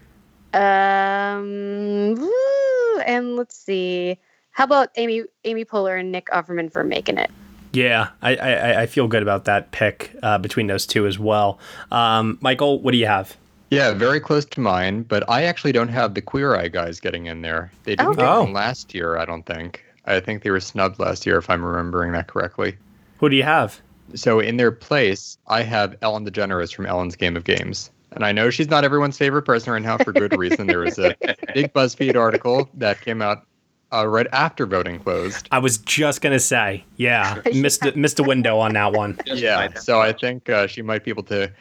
Um, 0.55 2.15
woo, 2.15 2.99
and 3.07 3.37
let's 3.37 3.57
see. 3.57 4.19
How 4.53 4.65
about 4.65 4.91
Amy 4.97 5.25
Amy 5.45 5.65
Poehler 5.65 5.99
and 5.99 6.13
Nick 6.13 6.27
Offerman 6.27 6.73
for 6.73 6.85
Making 6.85 7.19
It? 7.19 7.31
Yeah, 7.73 8.11
I, 8.23 8.37
I, 8.37 8.83
I 8.83 8.87
feel 8.87 9.09
good 9.09 9.23
about 9.23 9.47
that 9.47 9.73
pick 9.73 10.15
uh, 10.23 10.39
between 10.39 10.69
those 10.69 10.87
two 10.87 11.07
as 11.09 11.19
well. 11.19 11.59
Um, 11.91 12.39
Michael, 12.41 12.81
what 12.81 12.93
do 12.93 12.99
you 12.99 13.07
have? 13.07 13.37
Yeah, 13.71 13.93
very 13.95 14.21
close 14.21 14.45
to 14.45 14.61
mine, 14.61 15.03
but 15.03 15.29
I 15.29 15.43
actually 15.43 15.73
don't 15.73 15.89
have 15.89 16.15
the 16.15 16.21
Queer 16.23 16.55
Eye 16.55 16.69
guys 16.69 17.01
getting 17.01 17.27
in 17.27 17.43
there. 17.43 17.73
They 17.83 17.97
didn't 17.97 18.17
get 18.17 18.25
Oh. 18.25 18.45
one 18.45 18.53
last 18.53 18.95
year, 18.95 19.17
I 19.19 19.25
don't 19.25 19.45
think. 19.45 19.85
I 20.05 20.21
think 20.21 20.45
they 20.45 20.51
were 20.51 20.61
snubbed 20.61 21.01
last 21.01 21.27
year, 21.27 21.37
if 21.39 21.51
I'm 21.51 21.65
remembering 21.65 22.13
that 22.13 22.29
correctly. 22.29 22.77
Who 23.19 23.29
do 23.29 23.35
you 23.35 23.43
have? 23.43 23.81
So 24.15 24.39
in 24.39 24.57
their 24.59 24.71
place, 24.71 25.37
I 25.49 25.63
have 25.63 25.97
Ellen 26.03 26.25
DeGeneres 26.31 26.73
from 26.73 26.87
Ellen's 26.87 27.17
Game 27.17 27.37
of 27.37 27.43
Games. 27.43 27.91
And 28.15 28.25
I 28.25 28.33
know 28.33 28.51
she's 28.51 28.69
not 28.69 28.85
everyone's 28.85 29.19
favorite 29.19 29.43
person 29.43 29.73
right 29.73 29.83
now 29.83 29.99
for 29.99 30.13
good 30.13 30.37
reason. 30.39 30.67
There 30.67 30.81
was 30.81 30.99
a 30.99 31.15
big 31.55 31.73
BuzzFeed 31.73 32.17
article 32.17 32.69
that 32.75 33.01
came 33.01 33.21
out 33.21 33.47
uh, 33.93 34.07
right 34.07 34.27
after 34.33 34.67
voting 34.67 34.99
closed. 34.99 35.49
I 35.51 35.59
was 35.59 35.79
just 35.79 36.21
gonna 36.21 36.41
say, 36.41 36.85
yeah, 36.97 37.41
missed 37.55 37.81
the, 37.81 37.93
missed 37.93 38.19
a 38.19 38.23
window 38.23 38.59
on 38.59 38.73
that 38.75 38.93
one. 38.93 39.19
Just 39.27 39.43
Yeah, 39.43 39.73
so 39.75 40.01
I 40.01 40.13
think 40.13 40.49
uh, 40.49 40.67
she 40.67 40.83
might 40.83 41.05
be 41.05 41.11
able 41.11 41.23
to 41.25 41.53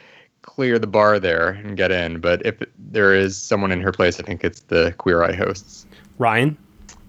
clear 0.42 0.78
the 0.78 0.86
bar 0.86 1.18
there 1.18 1.50
and 1.50 1.76
get 1.76 1.90
in. 1.90 2.20
But 2.20 2.44
if 2.44 2.56
there 2.78 3.14
is 3.14 3.36
someone 3.36 3.72
in 3.72 3.80
her 3.80 3.92
place, 3.92 4.20
I 4.20 4.22
think 4.22 4.44
it's 4.44 4.60
the 4.60 4.94
Queer 4.98 5.22
Eye 5.22 5.32
hosts. 5.32 5.86
Ryan, 6.18 6.56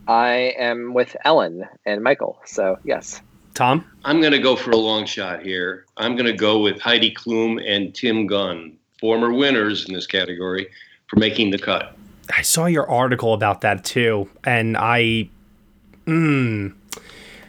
I 0.08 0.54
am 0.58 0.94
with 0.94 1.16
Ellen 1.26 1.68
and 1.86 2.04
Michael. 2.04 2.40
So 2.46 2.78
yes. 2.84 3.22
Tom, 3.54 3.90
I'm 4.04 4.20
going 4.20 4.34
to 4.34 4.40
go 4.40 4.58
for 4.58 4.72
a 4.72 4.78
long 4.78 5.06
shot 5.06 5.42
here. 5.42 5.86
I'm 5.96 6.16
going 6.16 6.26
to 6.26 6.34
go 6.34 6.60
with 6.60 6.80
Heidi 6.82 7.14
Klum 7.14 7.64
and 7.66 7.96
Tim 7.96 8.28
Gunn, 8.28 8.76
former 9.00 9.32
winners 9.34 9.86
in 9.86 9.94
this 9.94 10.08
category, 10.08 10.68
for 11.08 11.18
making 11.18 11.52
the 11.52 11.60
cut. 11.60 11.96
I 12.36 12.42
saw 12.42 12.66
your 12.66 12.90
article 12.90 13.34
about 13.34 13.62
that 13.62 13.86
too, 13.86 14.28
and 14.44 14.76
I, 14.78 15.30
mm, 16.06 16.74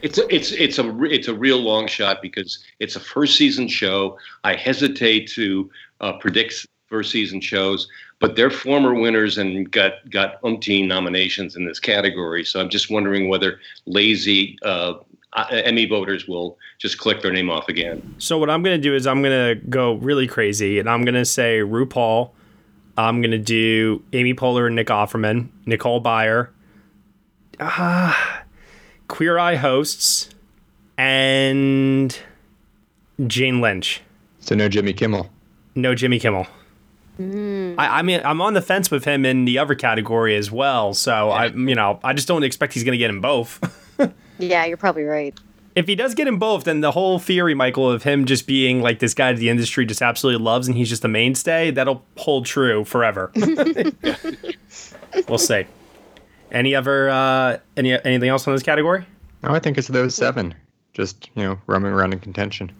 It's 0.02 0.18
a, 0.18 0.34
it's 0.34 0.52
it's 0.52 0.78
a 0.78 1.02
it's 1.04 1.28
a 1.28 1.34
real 1.34 1.58
long 1.58 1.86
shot 1.86 2.20
because 2.20 2.62
it's 2.78 2.96
a 2.96 3.00
first 3.00 3.36
season 3.36 3.68
show. 3.68 4.18
I 4.44 4.54
hesitate 4.54 5.28
to 5.30 5.70
uh, 6.00 6.12
predict 6.18 6.66
first 6.88 7.10
season 7.10 7.40
shows, 7.40 7.88
but 8.20 8.36
they're 8.36 8.50
former 8.50 8.94
winners 8.94 9.38
and 9.38 9.70
got 9.70 10.08
got 10.10 10.40
umpteen 10.42 10.86
nominations 10.86 11.56
in 11.56 11.64
this 11.64 11.80
category. 11.80 12.44
So 12.44 12.60
I'm 12.60 12.68
just 12.68 12.90
wondering 12.90 13.28
whether 13.28 13.60
lazy 13.86 14.58
uh, 14.62 14.94
uh, 15.36 15.46
Emmy 15.50 15.86
voters 15.86 16.26
will 16.26 16.58
just 16.78 16.98
click 16.98 17.22
their 17.22 17.32
name 17.32 17.50
off 17.50 17.68
again. 17.68 18.14
So 18.18 18.38
what 18.38 18.50
I'm 18.50 18.62
gonna 18.62 18.78
do 18.78 18.94
is 18.94 19.06
I'm 19.06 19.22
gonna 19.22 19.54
go 19.54 19.94
really 19.94 20.26
crazy, 20.26 20.78
and 20.78 20.88
I'm 20.88 21.04
gonna 21.04 21.24
say 21.24 21.60
RuPaul. 21.60 22.30
I'm 22.98 23.20
gonna 23.20 23.38
do 23.38 24.02
Amy 24.14 24.34
Poehler 24.34 24.66
and 24.66 24.74
Nick 24.74 24.88
Offerman, 24.88 25.48
Nicole 25.66 26.02
Byer, 26.02 26.48
ah, 27.60 28.42
Queer 29.08 29.38
Eye 29.38 29.56
hosts, 29.56 30.30
and 30.96 32.18
Jane 33.26 33.60
Lynch. 33.60 34.00
So 34.40 34.54
no 34.54 34.68
Jimmy 34.68 34.94
Kimmel. 34.94 35.28
No 35.74 35.94
Jimmy 35.94 36.18
Kimmel. 36.18 36.46
Mm. 37.20 37.74
I, 37.78 37.98
I 37.98 38.02
mean, 38.02 38.20
I'm 38.24 38.40
on 38.40 38.54
the 38.54 38.62
fence 38.62 38.90
with 38.90 39.04
him 39.04 39.24
in 39.24 39.44
the 39.44 39.58
other 39.58 39.74
category 39.74 40.36
as 40.36 40.50
well. 40.50 40.94
So 40.94 41.30
I, 41.30 41.46
you 41.46 41.74
know, 41.74 41.98
I 42.04 42.12
just 42.12 42.28
don't 42.28 42.44
expect 42.44 42.74
he's 42.74 42.84
going 42.84 42.92
to 42.92 42.98
get 42.98 43.10
in 43.10 43.20
both. 43.20 43.60
Yeah, 44.38 44.64
you're 44.64 44.76
probably 44.76 45.04
right. 45.04 45.38
if 45.74 45.86
he 45.86 45.94
does 45.94 46.14
get 46.14 46.26
in 46.28 46.38
both, 46.38 46.64
then 46.64 46.80
the 46.80 46.92
whole 46.92 47.18
theory, 47.18 47.54
Michael, 47.54 47.90
of 47.90 48.02
him 48.02 48.24
just 48.24 48.46
being 48.46 48.80
like 48.82 48.98
this 48.98 49.14
guy 49.14 49.32
that 49.32 49.38
the 49.38 49.48
industry 49.50 49.84
just 49.86 50.02
absolutely 50.02 50.42
loves 50.42 50.68
and 50.68 50.76
he's 50.76 50.88
just 50.88 51.04
a 51.04 51.08
mainstay, 51.08 51.70
that'll 51.70 52.04
hold 52.16 52.46
true 52.46 52.84
forever. 52.84 53.30
we'll 55.28 55.38
see. 55.38 55.66
Any 56.50 56.74
other, 56.74 57.10
uh, 57.10 57.58
any 57.76 57.92
anything 58.04 58.28
else 58.28 58.46
on 58.46 58.54
this 58.54 58.62
category? 58.62 59.04
No, 59.42 59.50
I 59.50 59.58
think 59.58 59.76
it's 59.78 59.88
those 59.88 60.14
seven. 60.14 60.54
Just 60.94 61.28
you 61.34 61.42
know, 61.42 61.58
roaming 61.66 61.92
around 61.92 62.12
in 62.14 62.20
contention. 62.20 62.72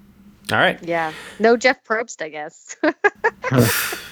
All 0.53 0.59
right. 0.59 0.83
Yeah. 0.83 1.13
No 1.39 1.57
Jeff 1.57 1.83
Probst, 1.85 2.23
I 2.23 2.29
guess. 2.29 2.77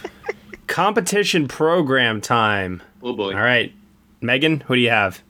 Competition 0.66 1.46
program 1.48 2.20
time. 2.20 2.82
Oh 3.02 3.14
boy. 3.14 3.32
All 3.32 3.40
right. 3.40 3.72
Megan, 4.20 4.60
who 4.60 4.74
do 4.74 4.80
you 4.80 4.90
have? 4.90 5.22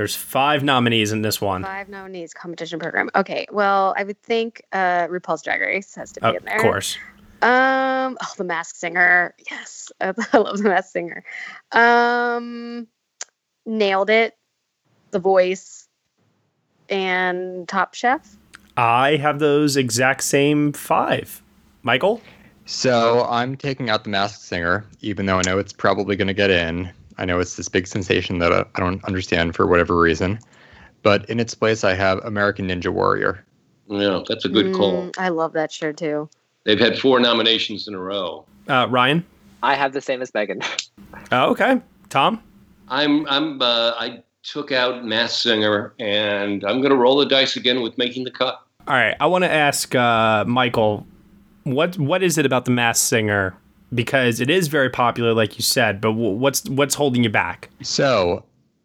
There's 0.00 0.16
five 0.16 0.64
nominees 0.64 1.12
in 1.12 1.20
this 1.20 1.42
one. 1.42 1.62
Five 1.62 1.90
nominees 1.90 2.32
competition 2.32 2.78
program. 2.78 3.10
Okay. 3.14 3.46
Well, 3.52 3.94
I 3.98 4.04
would 4.04 4.18
think 4.22 4.62
uh, 4.72 5.08
RuPaul's 5.08 5.42
Drag 5.42 5.60
Race 5.60 5.94
has 5.94 6.10
to 6.12 6.22
be 6.22 6.26
Of 6.26 6.36
in 6.36 6.44
there. 6.46 6.56
Of 6.56 6.62
course. 6.62 6.96
Um. 7.42 8.16
Oh, 8.22 8.32
The 8.38 8.44
Masked 8.44 8.78
Singer. 8.78 9.34
Yes, 9.50 9.92
I 10.00 10.14
love 10.32 10.56
The 10.56 10.70
Masked 10.70 10.92
Singer. 10.92 11.22
Um, 11.72 12.86
nailed 13.66 14.08
it. 14.08 14.38
The 15.10 15.18
Voice 15.18 15.86
and 16.88 17.68
Top 17.68 17.92
Chef. 17.92 18.38
I 18.78 19.16
have 19.16 19.38
those 19.38 19.76
exact 19.76 20.22
same 20.22 20.72
five. 20.72 21.42
Michael? 21.82 22.22
So 22.64 23.26
I'm 23.28 23.54
taking 23.54 23.90
out 23.90 24.04
the 24.04 24.10
Masked 24.10 24.40
Singer, 24.40 24.86
even 25.02 25.26
though 25.26 25.40
I 25.40 25.42
know 25.44 25.58
it's 25.58 25.74
probably 25.74 26.16
going 26.16 26.28
to 26.28 26.32
get 26.32 26.48
in. 26.48 26.90
I 27.20 27.26
know 27.26 27.38
it's 27.38 27.56
this 27.56 27.68
big 27.68 27.86
sensation 27.86 28.38
that 28.38 28.52
I, 28.52 28.64
I 28.74 28.80
don't 28.80 29.04
understand 29.04 29.54
for 29.54 29.66
whatever 29.66 29.98
reason. 29.98 30.38
But 31.02 31.28
in 31.30 31.38
its 31.38 31.54
place, 31.54 31.84
I 31.84 31.94
have 31.94 32.18
American 32.24 32.68
Ninja 32.68 32.92
Warrior. 32.92 33.44
Yeah, 33.88 34.22
that's 34.26 34.44
a 34.44 34.48
good 34.48 34.74
call. 34.74 35.04
Mm, 35.04 35.18
I 35.18 35.28
love 35.28 35.52
that 35.52 35.70
show 35.70 35.92
too. 35.92 36.28
They've 36.64 36.78
had 36.78 36.98
four 36.98 37.20
nominations 37.20 37.88
in 37.88 37.94
a 37.94 37.98
row. 37.98 38.44
Uh, 38.68 38.86
Ryan? 38.90 39.24
I 39.62 39.74
have 39.74 39.92
the 39.92 40.00
same 40.00 40.22
as 40.22 40.32
Megan. 40.34 40.60
Oh, 41.32 41.50
okay. 41.50 41.80
Tom? 42.08 42.42
I'm 42.88 43.26
I'm 43.28 43.60
uh, 43.62 43.92
I 43.98 44.22
took 44.42 44.72
out 44.72 45.04
Mass 45.04 45.40
Singer, 45.40 45.92
and 45.98 46.64
I'm 46.64 46.78
going 46.78 46.90
to 46.90 46.96
roll 46.96 47.16
the 47.18 47.26
dice 47.26 47.56
again 47.56 47.82
with 47.82 47.96
making 47.98 48.24
the 48.24 48.30
cut. 48.30 48.60
All 48.88 48.94
right. 48.94 49.16
I 49.20 49.26
want 49.26 49.44
to 49.44 49.50
ask 49.50 49.94
uh, 49.94 50.44
Michael, 50.44 51.06
what 51.64 51.98
what 51.98 52.22
is 52.22 52.38
it 52.38 52.46
about 52.46 52.64
the 52.64 52.70
Mass 52.70 53.00
Singer? 53.00 53.56
Because 53.92 54.40
it 54.40 54.50
is 54.50 54.68
very 54.68 54.90
popular, 54.90 55.34
like 55.34 55.58
you 55.58 55.62
said, 55.62 56.00
but 56.00 56.12
wh- 56.12 56.38
what's 56.38 56.68
what's 56.68 56.94
holding 56.94 57.24
you 57.24 57.30
back? 57.30 57.68
So, 57.82 58.44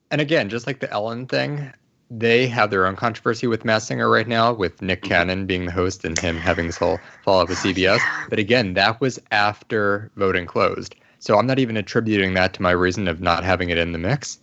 and 0.10 0.20
again, 0.20 0.50
just 0.50 0.66
like 0.66 0.80
the 0.80 0.92
Ellen 0.92 1.28
thing, 1.28 1.72
they 2.10 2.48
have 2.48 2.70
their 2.70 2.86
own 2.86 2.96
controversy 2.96 3.48
with 3.48 3.66
Mass 3.66 3.86
Singer 3.86 4.10
right 4.10 4.28
now, 4.28 4.54
with 4.54 4.82
Nick 4.82 5.02
mm-hmm. 5.02 5.10
Cannon 5.10 5.46
being 5.46 5.66
the 5.66 5.72
host 5.72 6.06
and 6.06 6.18
him 6.18 6.38
having 6.38 6.68
this 6.68 6.78
whole 6.78 7.00
fallout 7.24 7.50
with 7.50 7.58
CBS. 7.60 8.00
But 8.30 8.40
again, 8.40 8.74
that 8.74 9.02
was 9.02 9.20
after 9.32 10.12
voting 10.16 10.46
closed. 10.46 10.96
So 11.20 11.38
I'm 11.38 11.48
not 11.48 11.60
even 11.60 11.78
attributing 11.78 12.36
that 12.36 12.54
to 12.54 12.62
my 12.62 12.72
reason 12.72 13.08
of 13.08 13.22
not 13.22 13.44
having 13.44 13.70
it 13.70 13.78
in 13.78 13.92
the 13.92 13.98
mix. 13.98 14.40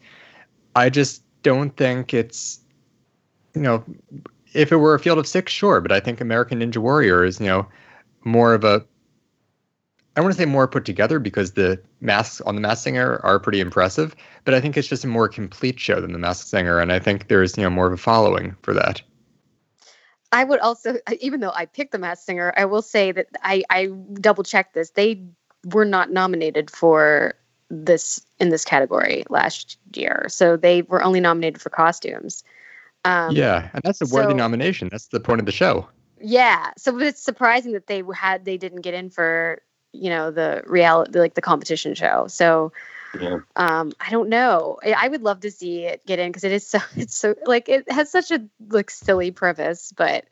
I 0.74 0.90
just 0.90 1.22
don't 1.42 1.76
think 1.76 2.12
it's, 2.12 2.60
you 3.54 3.60
know, 3.60 3.84
if 4.52 4.72
it 4.72 4.76
were 4.76 4.94
a 4.94 4.98
field 4.98 5.18
of 5.18 5.26
six, 5.26 5.52
sure. 5.52 5.80
But 5.80 5.92
I 5.92 6.00
think 6.00 6.20
American 6.20 6.60
Ninja 6.60 6.78
Warrior 6.78 7.24
is, 7.24 7.38
you 7.38 7.46
know, 7.46 7.68
more 8.24 8.54
of 8.54 8.64
a 8.64 8.84
I 10.16 10.20
want 10.20 10.34
to 10.34 10.38
say 10.38 10.44
more 10.44 10.68
put 10.68 10.84
together 10.84 11.18
because 11.18 11.52
the 11.52 11.80
masks 12.00 12.40
on 12.42 12.54
the 12.54 12.60
Masked 12.60 12.84
Singer 12.84 13.20
are 13.22 13.40
pretty 13.40 13.60
impressive, 13.60 14.14
but 14.44 14.52
I 14.52 14.60
think 14.60 14.76
it's 14.76 14.88
just 14.88 15.04
a 15.04 15.08
more 15.08 15.28
complete 15.28 15.80
show 15.80 16.00
than 16.00 16.12
the 16.12 16.18
Masked 16.18 16.48
Singer, 16.48 16.78
and 16.78 16.92
I 16.92 16.98
think 16.98 17.28
there's 17.28 17.56
you 17.56 17.62
know 17.62 17.70
more 17.70 17.86
of 17.86 17.92
a 17.92 17.96
following 17.96 18.54
for 18.62 18.74
that. 18.74 19.00
I 20.30 20.44
would 20.44 20.60
also, 20.60 20.96
even 21.20 21.40
though 21.40 21.52
I 21.54 21.66
picked 21.66 21.92
the 21.92 21.98
Masked 21.98 22.26
Singer, 22.26 22.52
I 22.56 22.66
will 22.66 22.82
say 22.82 23.12
that 23.12 23.26
I 23.42 23.62
I 23.70 23.86
double 24.14 24.44
checked 24.44 24.74
this. 24.74 24.90
They 24.90 25.24
were 25.64 25.84
not 25.86 26.10
nominated 26.10 26.70
for 26.70 27.34
this 27.70 28.20
in 28.38 28.50
this 28.50 28.66
category 28.66 29.24
last 29.30 29.78
year, 29.96 30.26
so 30.28 30.58
they 30.58 30.82
were 30.82 31.02
only 31.02 31.20
nominated 31.20 31.62
for 31.62 31.70
costumes. 31.70 32.44
Um, 33.06 33.34
yeah, 33.34 33.70
and 33.72 33.82
that's 33.82 34.02
a 34.02 34.14
worthy 34.14 34.32
so- 34.32 34.36
nomination. 34.36 34.88
That's 34.90 35.06
the 35.06 35.20
point 35.20 35.40
of 35.40 35.46
the 35.46 35.52
show. 35.52 35.88
Yeah. 36.24 36.70
So 36.76 36.96
it's 37.00 37.20
surprising 37.20 37.72
that 37.72 37.88
they 37.88 38.02
had 38.14 38.44
they 38.44 38.56
didn't 38.56 38.82
get 38.82 38.94
in 38.94 39.10
for 39.10 39.60
you 39.92 40.10
know 40.10 40.30
the 40.30 40.62
reality 40.66 41.18
like 41.18 41.34
the 41.34 41.40
competition 41.42 41.94
show. 41.94 42.26
So 42.28 42.72
Yeah. 43.20 43.40
um 43.56 43.92
I 44.00 44.10
don't 44.10 44.28
know. 44.28 44.78
I, 44.84 44.92
I 44.92 45.08
would 45.08 45.22
love 45.22 45.40
to 45.40 45.50
see 45.50 45.84
it 45.84 46.04
get 46.06 46.18
in 46.18 46.30
because 46.30 46.44
it 46.44 46.52
is 46.52 46.66
so 46.66 46.78
it's 46.96 47.14
so 47.16 47.34
like 47.46 47.68
it 47.68 47.90
has 47.90 48.10
such 48.10 48.30
a 48.30 48.40
like 48.70 48.90
silly 48.90 49.30
premise, 49.30 49.92
but 49.96 50.24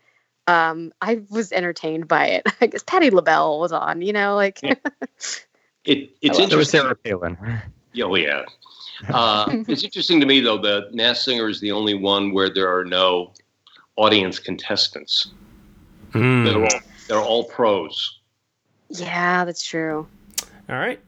um 0.46 0.92
I 1.00 1.22
was 1.30 1.52
entertained 1.52 2.08
by 2.08 2.26
it. 2.26 2.46
I 2.60 2.66
guess 2.66 2.82
Patti 2.82 3.10
LaBelle 3.10 3.60
was 3.60 3.72
on. 3.72 4.02
You 4.02 4.12
know 4.12 4.34
like 4.34 4.60
Yeah. 4.62 4.74
It 5.84 6.10
it's 6.20 6.36
So 6.36 6.42
was 6.44 6.52
interesting. 6.52 6.80
Sarah 6.82 6.94
Palin. 6.94 7.38
Oh 8.02 8.14
yeah. 8.14 8.42
Uh, 9.08 9.46
it's 9.66 9.82
interesting 9.82 10.20
to 10.20 10.26
me 10.26 10.40
though. 10.40 10.58
that 10.58 10.92
Mass 10.92 11.24
Singer 11.24 11.48
is 11.48 11.60
the 11.60 11.72
only 11.72 11.94
one 11.94 12.32
where 12.32 12.50
there 12.52 12.68
are 12.68 12.84
no 12.84 13.32
audience 13.96 14.38
contestants. 14.38 15.32
Hmm. 16.12 16.44
They're 16.44 16.62
all 16.64 16.80
they're 17.08 17.22
all 17.22 17.44
pros. 17.44 18.19
Yeah, 18.90 19.44
that's 19.44 19.64
true. 19.64 20.06
All 20.68 20.76
right. 20.76 21.00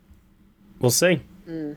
We'll 0.81 0.91
see. 0.91 1.21
Mm. 1.47 1.77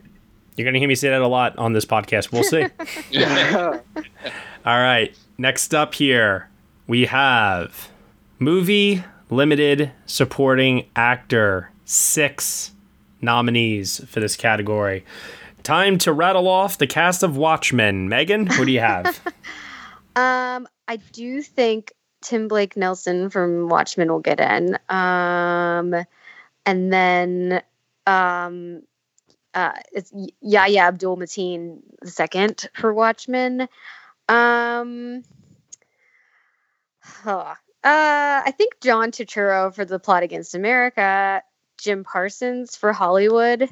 You're 0.55 0.65
going 0.65 0.74
to 0.74 0.79
hear 0.79 0.88
me 0.88 0.95
say 0.95 1.09
that 1.09 1.21
a 1.21 1.27
lot 1.27 1.57
on 1.57 1.74
this 1.74 1.85
podcast. 1.85 2.31
We'll 2.31 2.43
see. 2.43 2.65
All 4.65 4.79
right. 4.79 5.15
Next 5.38 5.75
up 5.75 5.93
here, 5.93 6.50
we 6.88 7.05
have 7.05 7.89
movie 8.39 9.03
limited 9.29 9.91
supporting 10.05 10.88
actor. 10.95 11.71
Six 11.88 12.71
nominees 13.21 14.03
for 14.07 14.19
this 14.19 14.35
category. 14.35 15.05
Time 15.62 15.97
to 16.00 16.13
rattle 16.13 16.47
off 16.47 16.77
the 16.77 16.88
cast 16.88 17.21
of 17.21 17.38
Watchmen. 17.38 18.07
Megan, 18.07 18.47
who 18.47 18.65
do 18.65 18.71
you 18.71 18.79
have? 18.79 19.19
Um, 20.17 20.65
I 20.88 20.95
do 21.12 21.41
think 21.41 21.91
Tim 22.25 22.48
Blake 22.48 22.75
Nelson 22.75 23.29
from 23.29 23.70
Watchmen 23.70 24.12
will 24.12 24.20
get 24.20 24.39
in. 24.39 24.77
Um, 24.89 25.94
and 26.65 26.91
then 26.91 27.62
um, 28.08 28.82
uh, 29.53 29.74
it's 29.94 30.12
Yahya 30.41 30.79
Abdul 30.82 31.17
Mateen 31.17 31.82
the 32.01 32.10
second 32.10 32.67
for 32.74 32.94
Watchmen. 32.94 33.67
Um, 34.27 35.24
huh. 37.00 37.38
uh, 37.38 37.55
I 37.84 38.51
think 38.58 38.82
John 38.82 39.12
Turturro 39.12 39.74
for 39.74 39.86
The 39.86 40.00
Plot 40.00 40.24
Against 40.24 40.55
America. 40.55 41.44
Jim 41.77 42.03
Parsons 42.03 42.75
for 42.75 42.91
Hollywood. 42.91 43.70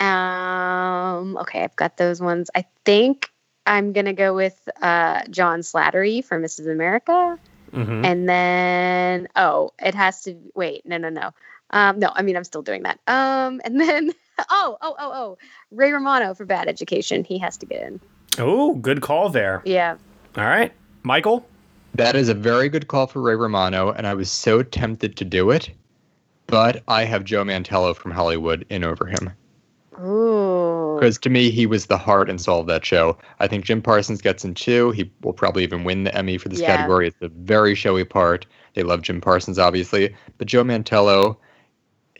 Um, 0.00 1.36
okay, 1.36 1.62
I've 1.62 1.76
got 1.76 1.96
those 1.96 2.20
ones. 2.20 2.50
I 2.54 2.64
think 2.84 3.30
I'm 3.66 3.92
gonna 3.92 4.14
go 4.14 4.34
with 4.34 4.58
uh, 4.80 5.22
John 5.30 5.60
Slattery 5.60 6.24
for 6.24 6.40
Mrs. 6.40 6.72
America, 6.72 7.38
Mhm. 7.72 8.04
and 8.04 8.28
then 8.28 9.28
oh, 9.36 9.72
it 9.78 9.94
has 9.94 10.22
to 10.22 10.36
wait. 10.54 10.84
No, 10.86 10.98
no, 10.98 11.08
no. 11.08 11.30
Um, 11.70 11.98
no, 11.98 12.10
I 12.14 12.22
mean 12.22 12.36
I'm 12.36 12.44
still 12.44 12.62
doing 12.62 12.82
that. 12.82 12.98
Um, 13.06 13.60
and 13.64 13.80
then 13.80 14.12
oh, 14.50 14.76
oh, 14.80 14.94
oh, 14.98 15.12
oh, 15.12 15.38
Ray 15.70 15.92
Romano 15.92 16.34
for 16.34 16.44
Bad 16.44 16.68
Education. 16.68 17.24
He 17.24 17.38
has 17.38 17.56
to 17.58 17.66
get 17.66 17.82
in. 17.82 18.00
Oh, 18.38 18.74
good 18.74 19.00
call 19.00 19.28
there. 19.28 19.62
Yeah. 19.64 19.96
All 20.36 20.44
right. 20.44 20.72
Michael? 21.02 21.46
That 21.94 22.14
is 22.14 22.28
a 22.28 22.34
very 22.34 22.68
good 22.68 22.86
call 22.86 23.06
for 23.08 23.20
Ray 23.20 23.34
Romano, 23.34 23.90
and 23.90 24.06
I 24.06 24.14
was 24.14 24.30
so 24.30 24.62
tempted 24.62 25.16
to 25.16 25.24
do 25.24 25.50
it, 25.50 25.70
but 26.46 26.82
I 26.86 27.04
have 27.04 27.24
Joe 27.24 27.44
Mantello 27.44 27.94
from 27.96 28.12
Hollywood 28.12 28.64
in 28.70 28.84
over 28.84 29.06
him. 29.06 29.30
Ooh. 30.00 30.49
Because 31.00 31.18
to 31.20 31.30
me, 31.30 31.50
he 31.50 31.64
was 31.64 31.86
the 31.86 31.96
heart 31.96 32.28
and 32.28 32.38
soul 32.38 32.60
of 32.60 32.66
that 32.66 32.84
show. 32.84 33.16
I 33.38 33.46
think 33.46 33.64
Jim 33.64 33.80
Parsons 33.80 34.20
gets 34.20 34.44
in 34.44 34.52
two. 34.52 34.90
He 34.90 35.10
will 35.22 35.32
probably 35.32 35.62
even 35.62 35.82
win 35.82 36.04
the 36.04 36.14
Emmy 36.14 36.36
for 36.36 36.50
this 36.50 36.60
Yeah. 36.60 36.66
category. 36.66 37.08
It's 37.08 37.16
a 37.22 37.28
very 37.28 37.74
showy 37.74 38.04
part. 38.04 38.44
They 38.74 38.82
love 38.82 39.00
Jim 39.00 39.18
Parsons, 39.18 39.58
obviously. 39.58 40.14
But 40.36 40.46
Joe 40.46 40.62
Mantello, 40.62 41.38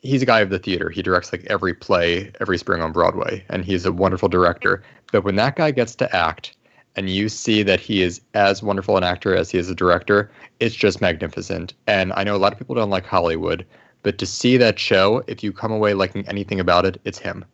he's 0.00 0.22
a 0.22 0.26
guy 0.26 0.40
of 0.40 0.48
the 0.48 0.58
theater. 0.58 0.88
He 0.88 1.02
directs 1.02 1.30
like 1.30 1.44
every 1.48 1.74
play 1.74 2.32
every 2.40 2.56
spring 2.56 2.80
on 2.80 2.90
Broadway, 2.90 3.44
and 3.50 3.66
he's 3.66 3.84
a 3.84 3.92
wonderful 3.92 4.30
director. 4.30 4.82
But 5.12 5.24
when 5.24 5.36
that 5.36 5.56
guy 5.56 5.72
gets 5.72 5.94
to 5.96 6.16
act, 6.16 6.56
and 6.96 7.10
you 7.10 7.28
see 7.28 7.62
that 7.62 7.80
he 7.80 8.02
is 8.02 8.22
as 8.32 8.62
wonderful 8.62 8.96
an 8.96 9.04
actor 9.04 9.36
as 9.36 9.50
he 9.50 9.58
is 9.58 9.68
a 9.68 9.74
director, 9.74 10.30
it's 10.58 10.74
just 10.74 11.02
magnificent. 11.02 11.74
And 11.86 12.14
I 12.14 12.24
know 12.24 12.34
a 12.34 12.38
lot 12.38 12.52
of 12.52 12.58
people 12.58 12.74
don't 12.76 12.88
like 12.90 13.04
Hollywood, 13.04 13.66
but 14.02 14.16
to 14.16 14.24
see 14.24 14.56
that 14.56 14.78
show, 14.78 15.22
if 15.26 15.42
you 15.42 15.52
come 15.52 15.70
away 15.70 15.92
liking 15.92 16.26
anything 16.26 16.58
about 16.58 16.86
it, 16.86 16.98
it's 17.04 17.18
him. 17.18 17.44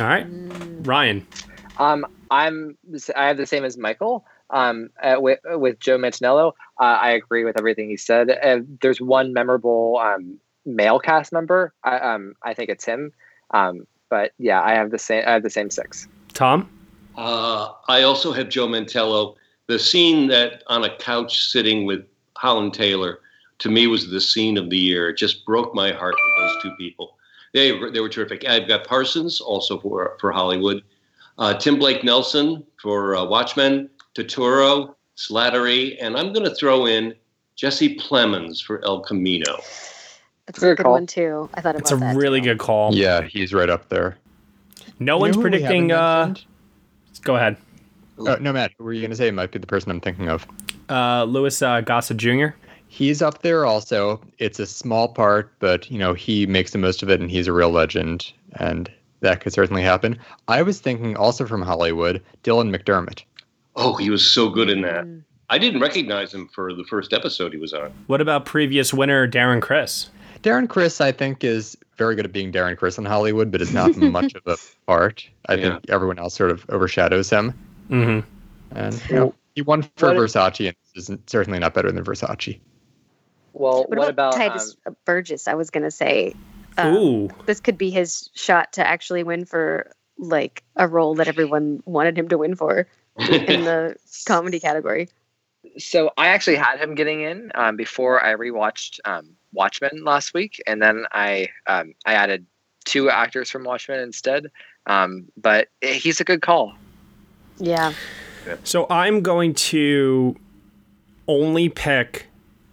All 0.00 0.06
right. 0.06 0.26
Ryan. 0.82 1.26
Um, 1.78 2.06
I'm 2.30 2.76
I 3.16 3.26
have 3.26 3.36
the 3.36 3.46
same 3.46 3.64
as 3.64 3.76
Michael. 3.76 4.24
Um, 4.50 4.90
uh, 5.02 5.16
with 5.18 5.40
with 5.44 5.78
Joe 5.78 5.98
Manganiello, 5.98 6.52
uh, 6.80 6.82
I 6.82 7.10
agree 7.10 7.44
with 7.44 7.58
everything 7.58 7.90
he 7.90 7.96
said. 7.96 8.30
Uh, 8.30 8.60
there's 8.80 9.00
one 9.00 9.32
memorable 9.32 9.98
um, 9.98 10.38
male 10.68 10.98
cast 10.98 11.32
member, 11.32 11.72
I 11.82 11.98
um 11.98 12.34
I 12.42 12.54
think 12.54 12.70
it's 12.70 12.84
him. 12.84 13.12
Um, 13.52 13.86
but 14.10 14.32
yeah, 14.38 14.62
I 14.62 14.74
have 14.74 14.90
the 14.90 14.98
same 14.98 15.24
I 15.26 15.32
have 15.32 15.42
the 15.42 15.50
same 15.50 15.70
six. 15.70 16.06
Tom? 16.34 16.68
Uh, 17.16 17.72
I 17.88 18.02
also 18.02 18.32
have 18.32 18.48
Joe 18.48 18.68
Mantello. 18.68 19.34
The 19.66 19.78
scene 19.78 20.28
that 20.28 20.62
on 20.68 20.84
a 20.84 20.96
couch 20.96 21.44
sitting 21.46 21.84
with 21.84 22.06
Holland 22.36 22.74
Taylor, 22.74 23.18
to 23.58 23.68
me, 23.68 23.86
was 23.86 24.10
the 24.10 24.20
scene 24.20 24.56
of 24.56 24.70
the 24.70 24.78
year. 24.78 25.10
It 25.10 25.16
just 25.16 25.44
broke 25.44 25.74
my 25.74 25.90
heart 25.90 26.14
with 26.14 26.46
those 26.46 26.62
two 26.62 26.76
people. 26.76 27.17
They 27.54 27.72
were, 27.72 27.90
they 27.90 28.00
were 28.00 28.08
terrific. 28.08 28.44
I've 28.46 28.68
got 28.68 28.86
Parsons 28.86 29.40
also 29.40 29.78
for 29.80 30.16
for 30.20 30.32
Hollywood, 30.32 30.82
uh, 31.38 31.54
Tim 31.54 31.78
Blake 31.78 32.04
Nelson 32.04 32.64
for 32.80 33.16
uh, 33.16 33.24
Watchmen, 33.24 33.88
Turturro, 34.14 34.94
Slattery, 35.16 35.96
and 36.00 36.16
I'm 36.16 36.32
going 36.32 36.44
to 36.44 36.54
throw 36.54 36.86
in 36.86 37.14
Jesse 37.56 37.96
Plemons 37.96 38.62
for 38.62 38.84
El 38.84 39.00
Camino. 39.00 39.56
That's 40.46 40.58
Good 40.60 40.72
a 40.72 40.74
good 40.76 40.82
call. 40.84 40.92
one 40.92 41.06
too. 41.06 41.48
I 41.54 41.60
thought 41.60 41.70
about 41.76 41.80
It's 41.82 41.92
a 41.92 41.96
that. 41.96 42.16
really 42.16 42.40
too. 42.40 42.44
good 42.46 42.58
call. 42.58 42.94
Yeah, 42.94 43.22
he's 43.22 43.52
right 43.52 43.68
up 43.68 43.88
there. 43.88 44.16
No 44.98 45.16
You 45.16 45.20
one's 45.20 45.36
know 45.36 45.42
who 45.42 45.44
we 45.44 45.50
predicting. 45.50 45.92
Uh, 45.92 46.34
go 47.22 47.36
ahead. 47.36 47.56
Oh, 48.18 48.36
no, 48.40 48.52
Matt. 48.52 48.72
Who 48.78 48.84
were 48.84 48.92
you 48.92 49.00
going 49.00 49.10
to 49.10 49.16
say? 49.16 49.28
It 49.28 49.34
might 49.34 49.52
be 49.52 49.58
the 49.58 49.66
person 49.66 49.90
I'm 49.90 50.00
thinking 50.00 50.28
of. 50.28 50.46
Uh, 50.88 51.24
Louis 51.24 51.60
uh, 51.62 51.82
Gossett 51.82 52.16
Jr. 52.16 52.48
He's 52.88 53.20
up 53.22 53.42
there 53.42 53.64
also. 53.66 54.20
It's 54.38 54.58
a 54.58 54.66
small 54.66 55.08
part, 55.08 55.52
but 55.58 55.90
you 55.90 55.98
know 55.98 56.14
he 56.14 56.46
makes 56.46 56.72
the 56.72 56.78
most 56.78 57.02
of 57.02 57.10
it, 57.10 57.20
and 57.20 57.30
he's 57.30 57.46
a 57.46 57.52
real 57.52 57.70
legend, 57.70 58.32
and 58.54 58.90
that 59.20 59.40
could 59.40 59.52
certainly 59.52 59.82
happen. 59.82 60.18
I 60.48 60.62
was 60.62 60.80
thinking 60.80 61.16
also 61.16 61.46
from 61.46 61.62
Hollywood, 61.62 62.22
Dylan 62.44 62.74
McDermott. 62.74 63.22
Oh, 63.76 63.94
he 63.96 64.10
was 64.10 64.28
so 64.28 64.48
good 64.48 64.70
in 64.70 64.80
that. 64.82 65.04
Mm. 65.04 65.22
I 65.50 65.58
didn't 65.58 65.80
recognize 65.80 66.34
him 66.34 66.48
for 66.54 66.74
the 66.74 66.84
first 66.84 67.12
episode 67.12 67.52
he 67.52 67.58
was 67.58 67.72
on. 67.72 67.92
What 68.06 68.20
about 68.20 68.44
previous 68.44 68.92
winner 68.92 69.26
Darren 69.28 69.62
Criss? 69.62 70.10
Darren 70.42 70.68
Criss, 70.68 71.00
I 71.00 71.10
think, 71.12 71.42
is 71.42 71.76
very 71.96 72.14
good 72.14 72.24
at 72.26 72.32
being 72.32 72.52
Darren 72.52 72.76
Criss 72.76 72.98
in 72.98 73.04
Hollywood, 73.04 73.50
but 73.50 73.60
is 73.62 73.72
not 73.72 73.96
much 73.96 74.34
of 74.34 74.42
a 74.46 74.56
part. 74.86 75.28
I 75.48 75.54
Yeah. 75.54 75.62
think 75.70 75.90
everyone 75.90 76.18
else 76.18 76.34
sort 76.34 76.50
of 76.50 76.64
overshadows 76.70 77.30
him, 77.30 77.52
Mm-hmm. 77.90 78.28
and 78.78 79.02
you 79.08 79.14
know, 79.16 79.34
he 79.54 79.62
won 79.62 79.82
for 79.96 80.08
What 80.14 80.16
Versace, 80.18 80.68
and 80.68 80.76
is 80.94 81.10
certainly 81.26 81.58
not 81.58 81.72
better 81.74 81.90
than 81.90 82.04
Versace. 82.04 82.60
Well, 83.58 83.84
What, 83.88 83.98
what, 83.98 84.08
about, 84.08 84.34
about, 84.34 84.48
Titus 84.48 84.76
um, 84.86 84.96
Burgess? 85.04 85.48
I 85.48 85.54
was 85.54 85.70
gonna 85.70 85.90
say 85.90 86.34
um, 86.76 86.94
Ooh. 86.94 87.28
this 87.46 87.60
could 87.60 87.76
be 87.76 87.90
his 87.90 88.30
shot 88.34 88.72
to 88.74 88.86
actually 88.86 89.22
win 89.22 89.44
for 89.44 89.90
like 90.16 90.62
a 90.76 90.88
role 90.88 91.14
that 91.16 91.28
everyone 91.28 91.82
wanted 91.84 92.18
him 92.18 92.28
to 92.28 92.38
win 92.38 92.54
for 92.54 92.86
in 93.18 93.64
the 93.64 93.96
comedy 94.26 94.60
category. 94.60 95.08
so 95.76 96.10
I 96.16 96.28
actually 96.28 96.56
had 96.56 96.78
him 96.78 96.94
getting 96.94 97.22
in 97.22 97.50
um, 97.54 97.76
before 97.76 98.24
I 98.24 98.34
rewatched 98.34 99.00
um, 99.04 99.36
Watchmen 99.52 100.04
last 100.04 100.34
week, 100.34 100.62
and 100.66 100.80
then 100.80 101.04
I 101.12 101.48
um, 101.66 101.94
I 102.06 102.14
added 102.14 102.46
two 102.84 103.10
actors 103.10 103.50
from 103.50 103.64
Watchmen 103.64 104.00
instead. 104.00 104.50
Um, 104.86 105.28
but 105.36 105.68
he's 105.82 106.20
a 106.20 106.24
good 106.24 106.42
call. 106.42 106.74
Yeah. 107.58 107.92
So 108.64 108.86
I'm 108.88 109.20
going 109.20 109.54
to 109.54 110.36
only 111.26 111.68
pick 111.68 112.27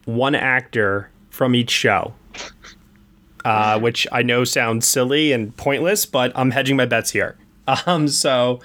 one 0.06 0.36
actor 0.36 1.10
from 1.30 1.54
each 1.56 1.70
show, 1.70 2.14
uh, 3.44 3.80
which 3.80 4.08
I 4.12 4.24
know 4.24 4.44
sounds 4.44 4.88
silly 4.88 5.32
and 5.32 5.56
pointless, 5.58 6.06
but 6.06 6.32
I'm 6.36 6.52
hedging 6.52 6.78
my 6.78 6.86
bets 6.86 7.12
here. 7.12 7.38
Um, 7.88 8.08
so 8.08 8.60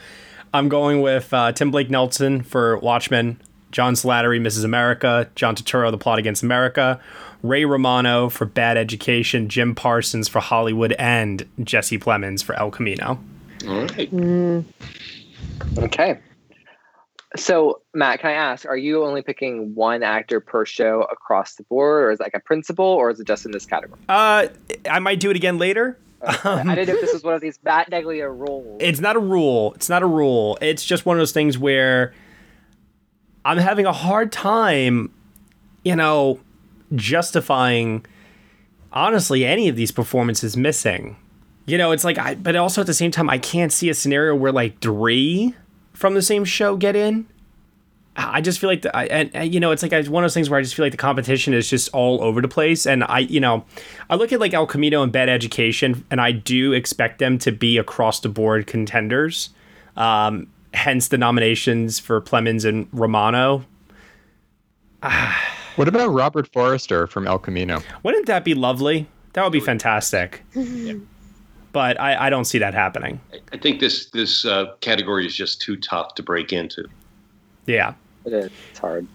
I'm 0.52 0.68
going 0.68 1.00
with 1.00 1.32
uh, 1.32 1.52
Tim 1.52 1.70
Blake 1.70 1.88
Nelson 1.88 2.42
for 2.42 2.76
Watchmen, 2.80 3.40
John 3.70 3.94
Slattery, 3.94 4.38
Mrs. 4.38 4.62
America, 4.62 5.26
John 5.37 5.54
Turturro, 5.54 5.90
The 5.90 5.97
Plot 5.97 6.18
Against 6.18 6.42
America, 6.42 7.00
Ray 7.42 7.64
Romano 7.64 8.28
for 8.28 8.44
Bad 8.44 8.76
Education, 8.76 9.49
Jim 9.49 9.75
Parsons 9.75 10.28
for 10.28 10.40
Hollywood, 10.40 10.92
and 10.99 11.49
Jesse 11.64 11.99
Plemons 11.99 12.44
for 12.44 12.54
El 12.56 12.70
Camino. 12.70 13.18
All 13.66 13.80
right. 13.80 14.11
Mm. 14.12 14.64
Okay. 15.78 16.18
So 17.37 17.82
Matt, 17.94 18.20
can 18.20 18.30
I 18.30 18.34
ask, 18.34 18.66
are 18.66 18.76
you 18.76 19.04
only 19.04 19.23
picking 19.23 19.75
one 19.75 20.02
actor 20.02 20.40
per 20.40 20.64
show 20.64 21.02
across 21.02 21.54
the 21.54 21.62
board, 21.64 22.04
or 22.04 22.10
is 22.10 22.21
it 22.21 22.25
like 22.25 22.34
a 22.34 22.40
principal, 22.40 22.84
or 22.84 23.10
is 23.10 23.21
it 23.21 23.26
just 23.26 23.47
in 23.47 23.52
this 23.52 23.66
category? 23.66 24.00
Uh, 24.08 24.49
I 24.90 24.99
might 24.99 25.21
do 25.21 25.30
it 25.30 25.36
again 25.36 25.58
later. 25.58 25.97
I 26.23 26.75
didn't 26.75 26.88
know 26.88 26.95
if 26.95 27.00
this 27.00 27.12
was 27.12 27.23
one 27.23 27.34
of 27.34 27.40
these 27.40 27.58
Matt 27.64 27.90
Neglia 27.90 28.28
rules. 28.28 28.78
It's 28.80 29.00
not 29.00 29.16
a 29.16 29.21
rule. 29.21 29.73
It's 29.75 29.88
not 29.88 30.02
a 30.02 30.06
rule. 30.06 30.58
It's 30.60 30.84
just 30.84 31.06
one 31.06 31.16
of 31.16 31.21
those 31.21 31.32
things 31.32 31.56
where 31.56 32.12
I'm 33.45 33.58
having 33.58 33.86
a 33.86 33.93
hard 33.93 34.32
time, 34.32 35.12
you 35.84 35.97
know, 35.97 36.40
justifying 36.95 38.04
honestly 38.93 39.47
any 39.47 39.69
of 39.69 39.76
these 39.76 39.93
performances 39.93 40.56
missing. 40.56 41.16
You 41.66 41.78
know, 41.78 41.93
it's 41.93 42.04
like 42.04 42.19
I 42.19 42.34
but 42.34 42.56
also 42.56 42.80
at 42.80 42.86
the 42.86 42.95
same 42.95 43.12
time 43.12 43.30
I 43.30 43.38
can't 43.38 43.73
see 43.73 43.88
a 43.88 43.95
scenario 43.95 44.34
where 44.34 44.52
like 44.52 44.80
three 44.80 45.54
from 46.00 46.15
the 46.15 46.23
same 46.23 46.47
show 46.47 46.76
get 46.76 46.97
in. 46.97 47.26
I 48.17 48.41
just 48.41 48.58
feel 48.58 48.69
like 48.69 48.82
the, 48.82 48.97
I, 48.97 49.04
and, 49.04 49.30
and 49.34 49.54
you 49.54 49.60
know 49.60 49.71
it's 49.71 49.82
like 49.82 49.93
it's 49.93 50.08
one 50.08 50.25
of 50.25 50.28
those 50.28 50.34
things 50.34 50.50
where 50.50 50.58
I 50.58 50.63
just 50.63 50.75
feel 50.75 50.84
like 50.84 50.93
the 50.93 50.99
competition 50.99 51.54
is 51.54 51.69
just 51.69 51.91
all 51.93 52.23
over 52.25 52.41
the 52.41 52.49
place, 52.49 52.86
and 52.86 53.04
I 53.04 53.21
you 53.21 53.39
know 53.39 53.65
I 54.08 54.17
look 54.17 54.32
at 54.32 54.41
like 54.41 54.52
El 54.52 54.67
Camino 54.67 55.02
and 55.02 55.13
Bad 55.13 55.28
Education, 55.28 56.04
and 56.10 56.21
I 56.21 56.32
do 56.32 56.73
expect 56.73 57.19
them 57.19 57.39
to 57.41 57.52
be 57.52 57.76
across 57.78 58.21
the 58.21 58.28
board 58.28 58.67
contenders. 58.67 59.50
Um, 59.97 60.49
hence 60.73 61.08
the 61.08 61.19
nominations 61.19 61.99
for 61.99 62.21
Plemons 62.21 62.65
and 62.65 62.89
Romano. 62.93 63.65
What 65.76 65.86
about 65.86 66.08
Robert 66.08 66.52
Forster 66.52 67.06
from 67.06 67.26
El 67.28 67.39
Camino? 67.39 67.80
Wouldn't 68.02 68.26
that 68.26 68.45
be 68.45 68.54
lovely? 68.54 69.06
That 69.32 69.45
would 69.45 69.52
be 69.52 69.60
fantastic. 69.60 70.43
But 71.73 72.00
I, 72.00 72.26
I 72.26 72.30
don't 72.30 72.45
see 72.47 72.59
that 72.59 72.75
happening. 72.75 73.21
I 73.52 73.56
think 73.56 73.78
this 73.80 74.06
this 74.11 74.45
uh, 74.45 74.75
category 74.80 75.26
is 75.26 75.35
just 75.37 75.61
too 75.61 75.76
tough 75.76 76.15
to 76.17 76.23
break 76.23 76.52
into. 76.52 76.89
Yeah. 77.67 77.95
It 78.25 78.33
is. 78.33 78.50
It's 78.71 78.78
hard. 78.78 79.06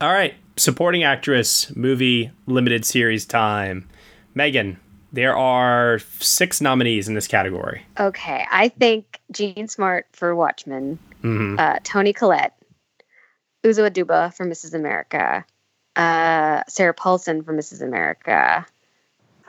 All 0.00 0.12
right. 0.12 0.34
Supporting 0.56 1.02
actress, 1.04 1.74
movie, 1.76 2.30
limited 2.46 2.84
series 2.84 3.26
time. 3.26 3.88
Megan, 4.34 4.78
there 5.12 5.36
are 5.36 5.98
six 6.20 6.60
nominees 6.60 7.08
in 7.08 7.14
this 7.14 7.28
category. 7.28 7.84
Okay. 8.00 8.46
I 8.50 8.68
think 8.68 9.20
Jean 9.30 9.68
Smart 9.68 10.06
for 10.12 10.34
Watchmen, 10.34 10.98
hmm 11.20 11.56
uh, 11.58 11.76
Toni 11.84 12.12
Collette, 12.14 12.56
Uzo 13.64 13.88
Aduba 13.90 14.34
for 14.34 14.46
Mrs. 14.46 14.74
America, 14.74 15.44
uh, 15.96 16.62
Sarah 16.68 16.94
Paulson 16.94 17.42
for 17.42 17.52
Mrs. 17.54 17.82
America. 17.82 18.66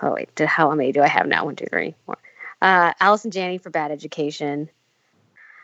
Oh 0.02 0.14
wait, 0.14 0.34
do- 0.36 0.46
how 0.46 0.70
many 0.76 0.92
do 0.92 1.02
I 1.02 1.08
have 1.08 1.26
now? 1.28 1.46
One, 1.46 1.56
two, 1.56 1.66
three, 1.72 1.96
four. 2.06 2.18
Uh, 2.64 2.94
Allison 3.02 3.30
Janney 3.30 3.58
for 3.58 3.70
Bad 3.70 3.92
Education, 3.92 4.70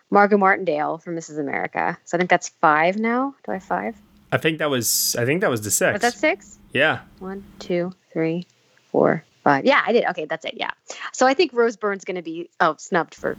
Margo 0.09 0.37
Martindale 0.37 0.97
for 0.97 1.13
Mrs. 1.13 1.39
America. 1.39 1.97
So 2.03 2.17
I 2.17 2.19
think 2.19 2.29
that's 2.29 2.49
five 2.49 2.97
now. 2.97 3.33
Do 3.45 3.51
I 3.53 3.55
have 3.55 3.63
five? 3.63 3.95
I 4.33 4.37
think 4.37 4.59
that 4.59 4.69
was 4.69 5.15
I 5.17 5.25
think 5.25 5.39
that 5.41 5.49
was 5.49 5.61
the 5.61 5.71
six. 5.71 5.93
Was 5.93 6.01
that 6.01 6.13
six? 6.13 6.59
Yeah. 6.73 6.99
One, 7.19 7.43
two, 7.59 7.93
three, 8.11 8.45
four, 8.91 9.23
five. 9.45 9.65
Yeah, 9.65 9.81
I 9.87 9.93
did. 9.93 10.05
Okay, 10.09 10.25
that's 10.25 10.43
it. 10.43 10.55
Yeah. 10.57 10.71
So 11.13 11.25
I 11.25 11.33
think 11.33 11.53
Rose 11.53 11.77
Byrne's 11.77 12.03
going 12.03 12.17
to 12.17 12.21
be 12.21 12.49
oh 12.59 12.75
snubbed 12.77 13.15
for 13.15 13.37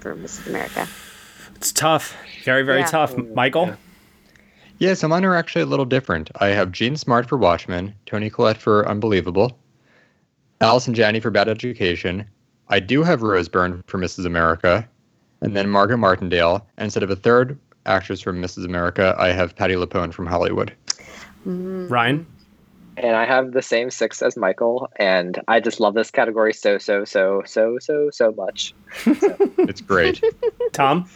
for 0.00 0.14
Mrs. 0.14 0.46
America. 0.48 0.86
It's 1.56 1.72
tough. 1.72 2.14
Very, 2.44 2.62
very 2.62 2.80
Yeah. 2.80 2.86
tough. 2.86 3.16
Michael? 3.16 3.74
Yeah, 4.78 4.94
so 4.94 5.08
mine 5.08 5.24
are 5.24 5.34
actually 5.34 5.62
a 5.62 5.66
little 5.66 5.86
different. 5.86 6.30
I 6.40 6.48
have 6.48 6.70
Jean 6.70 6.94
Smart 6.96 7.28
for 7.28 7.36
Watchmen, 7.36 7.94
Toni 8.06 8.30
Collette 8.30 8.58
for 8.58 8.86
Unbelievable, 8.88 9.58
Allison 10.60 10.94
Janney 10.94 11.18
for 11.18 11.30
Bad 11.30 11.48
Education. 11.48 12.28
I 12.70 12.80
do 12.80 13.02
have 13.02 13.22
Rose 13.22 13.48
Byrne 13.48 13.82
for 13.86 13.98
Mrs. 13.98 14.26
America, 14.26 14.88
and 15.40 15.56
then 15.56 15.68
Margaret 15.70 15.98
Martindale. 15.98 16.66
And 16.76 16.84
instead 16.84 17.02
of 17.02 17.10
a 17.10 17.16
third 17.16 17.58
actress 17.86 18.20
from 18.20 18.42
Mrs. 18.42 18.64
America, 18.64 19.14
I 19.18 19.28
have 19.32 19.56
Patti 19.56 19.74
LuPone 19.74 20.12
from 20.12 20.26
Hollywood. 20.26 20.74
Mm. 21.46 21.90
Ryan? 21.90 22.26
And 22.96 23.16
I 23.16 23.24
have 23.24 23.52
the 23.52 23.62
same 23.62 23.90
six 23.90 24.22
as 24.22 24.36
Michael, 24.36 24.90
and 24.96 25.40
I 25.46 25.60
just 25.60 25.78
love 25.78 25.94
this 25.94 26.10
category 26.10 26.52
so 26.52 26.78
so 26.78 27.04
so 27.04 27.42
so 27.46 27.78
so 27.80 28.10
so 28.10 28.32
much. 28.32 28.74
It's 29.68 29.80
great. 29.80 30.22
Tom? 30.72 31.08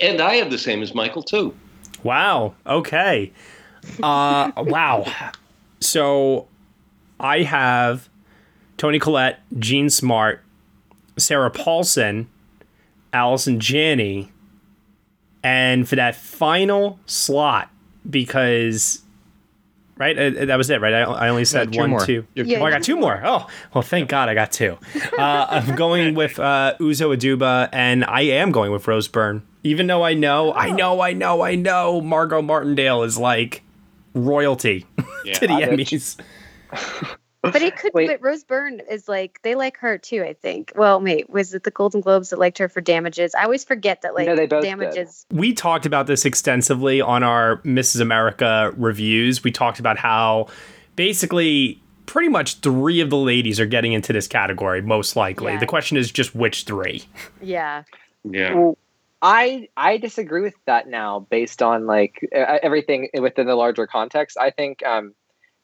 And 0.00 0.20
I 0.20 0.34
have 0.36 0.50
the 0.50 0.58
same 0.58 0.82
as 0.82 0.94
Michael 0.94 1.22
too. 1.22 1.54
Wow. 2.02 2.54
Okay. 2.66 3.32
Uh 4.02 4.50
wow. 4.56 5.04
So 5.80 6.48
I 7.20 7.42
have 7.42 8.08
Toni 8.76 8.98
Collette, 8.98 9.40
Jean 9.58 9.90
Smart, 9.90 10.42
Sarah 11.18 11.50
Paulson, 11.50 12.28
Allison 13.12 13.60
Janney, 13.60 14.30
and 15.42 15.88
for 15.88 15.96
that 15.96 16.16
final 16.16 16.98
slot, 17.06 17.70
because 18.08 19.02
right, 19.96 20.16
uh, 20.18 20.44
that 20.46 20.56
was 20.56 20.70
it, 20.70 20.80
right? 20.80 20.94
I, 20.94 21.02
I 21.02 21.28
only 21.28 21.44
said 21.44 21.72
two 21.72 21.78
one, 21.78 21.90
more. 21.90 22.04
two. 22.04 22.26
You 22.34 22.42
have 22.42 22.46
Yeah, 22.46 22.60
Oh, 22.60 22.64
I 22.64 22.70
got 22.70 22.82
two 22.82 22.96
more. 22.96 23.20
Oh, 23.24 23.46
well, 23.74 23.82
thank 23.82 24.08
God 24.08 24.28
I 24.28 24.34
got 24.34 24.52
two. 24.52 24.78
Uh, 25.18 25.46
I'm 25.50 25.74
going 25.76 26.14
with 26.16 26.38
uh, 26.38 26.74
Uzo 26.80 27.16
Aduba, 27.16 27.68
and 27.72 28.04
I 28.04 28.22
am 28.22 28.50
going 28.52 28.72
with 28.72 28.86
Rose 28.88 29.08
Byrne. 29.08 29.42
Even 29.64 29.86
though 29.88 30.02
I 30.04 30.14
know, 30.14 30.52
I 30.54 30.70
know, 30.70 31.00
I 31.00 31.12
know, 31.12 31.42
I 31.42 31.54
know 31.56 32.00
Margo 32.00 32.40
Martindale 32.40 33.02
is 33.02 33.18
like 33.18 33.62
royalty 34.14 34.86
Yeah. 35.24 35.32
to 35.38 35.46
the 35.46 35.54
I 35.54 35.62
Emmys. 35.62 36.18
But 37.52 37.62
it 37.62 37.76
could. 37.76 37.92
Wait. 37.94 38.08
But 38.08 38.22
Rose 38.22 38.44
Byrne 38.44 38.80
is 38.90 39.08
like 39.08 39.40
they 39.42 39.54
like 39.54 39.76
her 39.78 39.98
too. 39.98 40.22
I 40.22 40.32
think. 40.34 40.72
Well, 40.76 41.00
wait, 41.00 41.28
was 41.30 41.54
it 41.54 41.64
the 41.64 41.70
Golden 41.70 42.00
Globes 42.00 42.30
that 42.30 42.38
liked 42.38 42.58
her 42.58 42.68
for 42.68 42.80
damages? 42.80 43.34
I 43.34 43.44
always 43.44 43.64
forget 43.64 44.02
that 44.02 44.14
like 44.14 44.26
No, 44.26 44.36
they 44.36 44.46
both 44.46 44.62
did. 44.62 44.68
damages. 44.68 45.26
we 45.30 45.52
talked 45.52 45.86
about 45.86 46.06
this 46.06 46.24
extensively 46.24 47.00
on 47.00 47.22
our 47.22 47.58
Mrs. 47.62 48.00
America 48.00 48.72
reviews. 48.76 49.42
We 49.44 49.50
talked 49.52 49.78
about 49.80 49.98
how 49.98 50.48
basically 50.96 51.80
pretty 52.06 52.28
much 52.28 52.60
three 52.60 53.00
of 53.00 53.10
the 53.10 53.16
ladies 53.16 53.60
are 53.60 53.66
getting 53.66 53.92
into 53.92 54.12
this 54.12 54.26
category, 54.26 54.80
most 54.82 55.14
likely. 55.14 55.52
Yeah. 55.52 55.58
The 55.60 55.66
question 55.66 55.96
is 55.96 56.10
just 56.10 56.34
which 56.34 56.64
three. 56.64 57.04
Yeah. 57.42 57.84
Yeah. 58.24 58.54
Well, 58.54 58.78
I 59.20 59.68
I 59.76 59.96
disagree 59.98 60.42
with 60.42 60.54
that 60.66 60.88
now, 60.88 61.26
based 61.28 61.62
on 61.62 61.86
like 61.86 62.20
everything 62.32 63.08
within 63.20 63.46
the 63.46 63.54
larger 63.56 63.86
context. 63.86 64.36
I 64.38 64.50
think 64.50 64.84
um, 64.86 65.14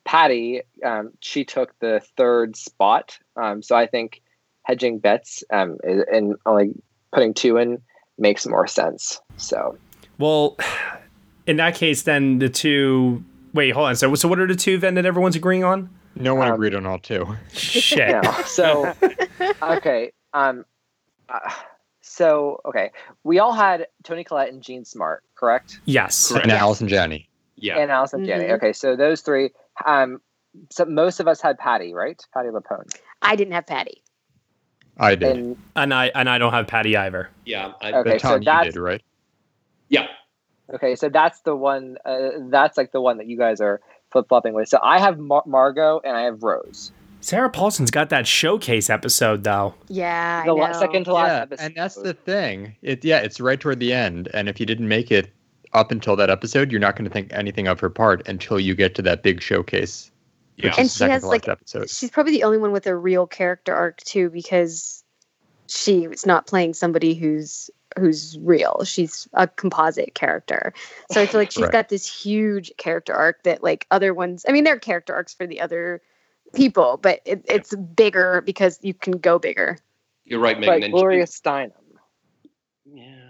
Patty 0.05 0.63
um, 0.85 1.11
she 1.21 1.45
took 1.45 1.79
the 1.81 2.01
third 2.17 2.57
spot, 2.57 3.19
um, 3.37 3.63
so 3.63 3.75
I 3.77 3.87
think 3.87 4.23
hedging 4.63 4.99
bets 4.99 5.43
um, 5.53 5.77
and 5.85 6.37
only 6.47 6.75
putting 7.13 7.35
two 7.35 7.57
in 7.57 7.81
makes 8.19 8.47
more 8.47 8.67
sense. 8.67 9.21
So 9.37 9.77
Well, 10.19 10.57
in 11.47 11.57
that 11.57 11.75
case, 11.75 12.03
then 12.03 12.39
the 12.39 12.49
two. 12.49 13.25
Wait, 13.55 13.71
hold 13.71 13.89
on. 13.89 13.97
So, 13.97 14.15
so 14.17 14.29
what 14.29 14.41
are 14.41 14.47
the 14.49 14.57
two 14.57 14.79
then 14.79 14.95
that 14.95 15.07
everyone's 15.07 15.37
agreeing 15.37 15.63
on? 15.65 15.89
No 16.17 16.35
one 16.35 16.49
Um, 16.49 16.55
agreed 16.55 16.75
on 16.75 16.87
all 16.87 16.99
two. 16.99 17.37
Shit. 17.53 17.99
yeah. 17.99 18.43
So 18.45 18.93
okay. 19.63 20.13
Um. 20.33 20.65
uh, 21.29 21.39
so 22.01 22.61
okay, 22.67 22.91
we 23.25 23.39
all 23.39 23.53
had 23.53 23.87
Toni 24.03 24.23
Collette 24.25 24.53
and 24.53 24.63
Jean 24.63 24.85
Smart, 24.85 25.23
correct? 25.35 25.81
Yes. 25.87 26.29
Correct. 26.29 26.45
And 26.45 26.53
Allison 26.53 26.87
Janney. 26.89 27.29
Yeah. 27.57 27.79
And 27.79 27.91
Allison 27.91 28.25
Janney. 28.27 28.45
Mhm. 28.45 28.57
Okay, 28.57 28.73
so 28.73 28.95
those 28.97 29.21
three. 29.23 29.51
Um. 29.85 30.21
So 30.71 30.85
most 30.85 31.19
of 31.21 31.27
us 31.27 31.41
had 31.41 31.59
Patty, 31.59 31.95
right? 31.95 32.21
Patti 32.33 32.49
LuPone. 32.51 32.89
I 33.23 33.35
didn't 33.35 33.55
have 33.55 33.67
Patty. 33.67 34.03
I 34.97 35.17
did. 35.17 35.37
And 35.37 35.57
And 35.75 35.93
I 35.93 36.13
and 36.15 36.29
I 36.31 36.39
don't 36.39 36.53
have 36.53 36.67
Patty 36.69 36.97
either. 36.97 37.29
Yeah. 37.45 37.73
I, 37.81 37.93
Okay, 37.93 38.11
but 38.13 38.21
so 38.21 38.29
Tom, 38.29 38.41
you 38.41 38.45
that's- 38.45 38.75
did, 38.75 38.81
right? 38.81 39.03
Yeah. 39.89 40.07
okay, 40.73 40.95
so 40.97 41.09
that's 41.09 41.41
the 41.41 41.55
one. 41.57 41.97
Uh, 42.05 42.31
that's 42.49 42.77
like 42.79 42.93
the 42.93 43.01
one 43.01 43.19
that 43.19 43.27
you 43.27 43.37
guys 43.37 43.61
are 43.61 43.81
flip 44.13 44.27
flopping 44.29 44.55
with. 44.55 44.69
So 44.69 44.79
I 44.83 44.99
have 45.01 45.19
Mar- 45.19 45.43
Margo 45.47 46.01
and 46.05 46.17
I 46.17 46.23
have 46.23 46.43
Rose. 46.43 46.93
Sarah 47.21 47.51
Paulson's 47.51 47.91
got 47.91 48.11
that 48.11 48.27
showcase 48.27 48.89
episode 48.91 49.43
though. 49.45 49.75
Yeah. 49.89 50.45
The 50.45 50.53
la- 50.55 50.69
know. 50.69 50.79
second 50.79 51.05
to 51.05 51.15
last 51.15 51.29
yeah, 51.31 51.43
episode. 51.43 51.65
and 51.65 51.75
that's 51.75 51.95
the 51.97 52.15
thing. 52.15 52.77
It 52.83 53.05
yeah, 53.05 53.19
it's 53.19 53.41
right 53.41 53.59
toward 53.59 53.81
the 53.81 53.93
end, 53.93 54.29
and 54.33 54.49
if 54.49 54.61
you 54.61 54.67
didn't 54.67 54.89
make 54.89 55.11
it 55.11 55.33
up 55.75 55.91
until 55.91 56.17
that 56.17 56.31
episode, 56.31 56.71
you're 56.71 56.81
not 56.81 56.97
going 56.97 57.05
to 57.05 57.11
think 57.11 57.33
anything 57.33 57.67
of 57.69 57.81
her 57.81 57.91
part 57.91 58.27
until 58.29 58.59
you 58.59 58.75
get 58.75 58.95
to 58.97 59.03
that 59.03 59.23
big 59.23 59.43
showcase. 59.43 60.11
Yeah. 60.57 60.75
And 60.79 60.91
she 60.91 61.05
has, 61.05 61.25
like, 61.25 61.47
last 61.47 61.59
episode. 61.59 61.91
She's 61.91 62.11
probably 62.11 62.33
the 62.33 62.45
only 62.45 62.59
one 62.59 62.71
with 62.73 62.87
a 62.87 62.95
real 62.95 63.27
character 63.27 63.75
arc 63.75 63.99
too, 64.03 64.31
because 64.31 65.03
she's 65.67 66.25
not 66.25 66.47
playing 66.47 66.75
somebody 66.75 67.15
who's 67.15 67.71
who's 67.99 68.39
real. 68.41 68.83
She's 68.85 69.29
a 69.35 69.47
composite 69.47 70.15
character. 70.15 70.75
So 71.13 71.21
I 71.21 71.27
feel 71.27 71.41
like 71.41 71.53
she's 71.53 71.63
Right. 71.63 71.73
got 71.73 71.89
this 71.91 72.07
huge 72.07 72.73
character 72.77 73.15
arc 73.15 73.45
that 73.45 73.63
like 73.63 73.87
other 73.91 74.13
ones. 74.13 74.45
I 74.49 74.53
mean, 74.53 74.65
there 74.65 74.75
are 74.75 74.81
character 74.81 75.15
arcs 75.15 75.33
for 75.33 75.47
the 75.47 75.61
other 75.61 76.03
people, 76.55 76.99
but 77.01 77.21
it, 77.25 77.45
it's 77.49 77.75
bigger 77.75 78.43
because 78.45 78.81
you 78.83 78.95
can 78.95 79.13
go 79.19 79.39
bigger. 79.39 79.79
You're 80.25 80.41
right, 80.41 80.59
Megan. 80.59 80.81
But 80.81 80.85
And 80.85 80.93
Gloria 80.93 81.25
Steinem. 81.27 81.71
Yeah. 82.85 83.24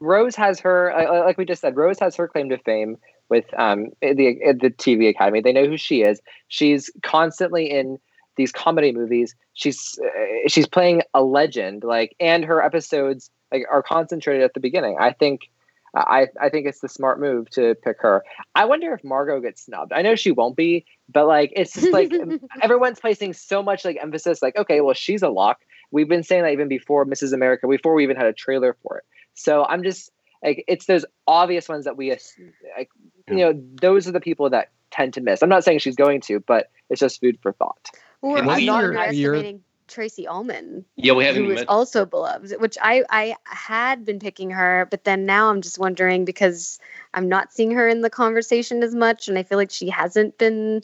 Rose 0.00 0.36
has 0.36 0.60
her, 0.60 0.92
uh, 0.92 1.24
like 1.24 1.38
we 1.38 1.44
just 1.44 1.60
said, 1.60 1.76
Rose 1.76 1.98
has 1.98 2.16
her 2.16 2.28
claim 2.28 2.48
to 2.50 2.58
fame 2.58 2.98
with 3.28 3.44
um, 3.58 3.88
the 4.00 4.38
the 4.60 4.70
TV 4.70 5.08
Academy. 5.08 5.40
They 5.40 5.52
know 5.52 5.66
who 5.66 5.76
she 5.76 6.02
is. 6.02 6.20
She's 6.48 6.90
constantly 7.02 7.70
in 7.70 7.98
these 8.36 8.52
comedy 8.52 8.92
movies. 8.92 9.34
She's 9.54 9.98
uh, 10.02 10.48
she's 10.48 10.66
playing 10.66 11.02
a 11.14 11.22
legend, 11.22 11.84
like, 11.84 12.14
and 12.20 12.44
her 12.44 12.62
episodes 12.62 13.30
like 13.52 13.64
are 13.70 13.82
concentrated 13.82 14.44
at 14.44 14.54
the 14.54 14.60
beginning. 14.60 14.96
I 15.00 15.12
think. 15.12 15.50
I, 15.94 16.26
I 16.38 16.50
think 16.50 16.66
it's 16.66 16.80
the 16.80 16.88
smart 16.88 17.18
move 17.18 17.48
to 17.52 17.74
pick 17.82 18.02
her. 18.02 18.22
I 18.54 18.66
wonder 18.66 18.92
if 18.92 19.02
Margo 19.02 19.40
gets 19.40 19.64
snubbed. 19.64 19.94
I 19.94 20.02
know 20.02 20.16
she 20.16 20.30
won't 20.30 20.54
be, 20.54 20.84
but 21.08 21.26
like 21.26 21.50
it's 21.56 21.72
just 21.72 21.90
like 21.92 22.12
everyone's 22.62 23.00
placing 23.00 23.32
so 23.32 23.62
much 23.62 23.86
like 23.86 23.98
emphasis. 24.00 24.42
Like, 24.42 24.54
okay, 24.54 24.82
well, 24.82 24.94
she's 24.94 25.22
a 25.22 25.30
lock. 25.30 25.62
We've 25.90 26.08
been 26.08 26.22
saying 26.22 26.42
that 26.42 26.52
even 26.52 26.68
before 26.68 27.06
Mrs. 27.06 27.32
America, 27.32 27.66
before 27.66 27.94
we 27.94 28.02
even 28.02 28.16
had 28.16 28.26
a 28.26 28.34
trailer 28.34 28.76
for 28.82 28.98
it. 28.98 29.04
So 29.38 29.64
I'm 29.64 29.82
just 29.82 30.10
like, 30.42 30.64
it's 30.68 30.86
those 30.86 31.04
obvious 31.26 31.68
ones 31.68 31.84
that 31.84 31.96
we, 31.96 32.12
ass- 32.12 32.34
like, 32.76 32.90
you 33.28 33.36
know, 33.36 33.60
those 33.80 34.06
are 34.08 34.12
the 34.12 34.20
people 34.20 34.50
that 34.50 34.70
tend 34.90 35.14
to 35.14 35.20
miss. 35.20 35.42
I'm 35.42 35.48
not 35.48 35.64
saying 35.64 35.78
she's 35.80 35.96
going 35.96 36.20
to, 36.22 36.40
but 36.40 36.70
it's 36.90 37.00
just 37.00 37.20
food 37.20 37.38
for 37.42 37.52
thought. 37.52 37.90
Or 38.20 38.38
And 38.38 38.50
I'm 38.50 38.56
we 38.56 38.66
not 38.66 38.84
are- 38.84 38.86
underestimating 38.88 39.62
Tracey 39.86 40.26
Ullman, 40.26 40.84
Yeah, 40.96 41.14
we 41.14 41.24
haven't 41.24 41.42
who 41.42 41.46
even 41.46 41.56
is 41.56 41.62
met. 41.62 41.68
also 41.70 42.04
beloved, 42.04 42.52
which 42.60 42.76
I 42.82 43.04
I 43.08 43.36
had 43.44 44.04
been 44.04 44.18
picking 44.18 44.50
her, 44.50 44.86
but 44.90 45.04
then 45.04 45.24
now 45.24 45.48
I'm 45.50 45.62
just 45.62 45.78
wondering 45.78 46.26
because 46.26 46.78
I'm 47.14 47.28
not 47.28 47.52
seeing 47.54 47.70
her 47.70 47.88
in 47.88 48.02
the 48.02 48.10
conversation 48.10 48.82
as 48.82 48.94
much, 48.94 49.28
and 49.28 49.38
I 49.38 49.44
feel 49.44 49.56
like 49.56 49.70
she 49.70 49.88
hasn't 49.88 50.36
been, 50.36 50.82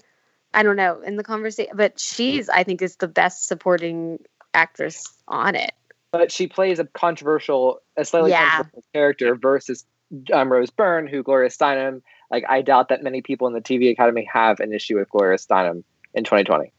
I 0.55 0.63
don't 0.63 0.77
know, 0.77 1.01
in 1.03 1.17
the 1.17 1.23
conversation. 1.23 1.77
But 1.77 2.01
she's 2.01 2.49
I 2.49 2.63
think 2.65 2.81
is 2.81 2.97
the 2.97 3.09
best 3.09 3.47
supporting 3.47 4.21
actress 4.55 5.05
on 5.29 5.55
it. 5.55 5.73
But 6.15 6.31
she 6.31 6.47
plays 6.47 6.79
a 6.79 6.85
controversial, 6.85 7.81
a 7.97 8.05
slightly 8.05 8.31
Yeah. 8.31 8.51
controversial 8.51 8.85
character 8.93 9.35
versus 9.35 9.85
um, 10.33 10.53
Rose 10.53 10.71
Byrne, 10.71 11.09
who 11.09 11.25
Gloria 11.25 11.51
Steinem. 11.51 12.03
Like, 12.31 12.45
I 12.49 12.63
doubt 12.63 12.89
that 12.91 13.03
many 13.03 13.21
people 13.21 13.49
in 13.49 13.53
the 13.53 13.61
TV 13.61 13.91
Academy 13.91 14.29
have 14.33 14.61
an 14.61 14.73
issue 14.73 14.97
with 14.97 15.11
Gloria 15.11 15.39
Steinem 15.39 15.83
in 16.15 16.23
2020. 16.23 16.73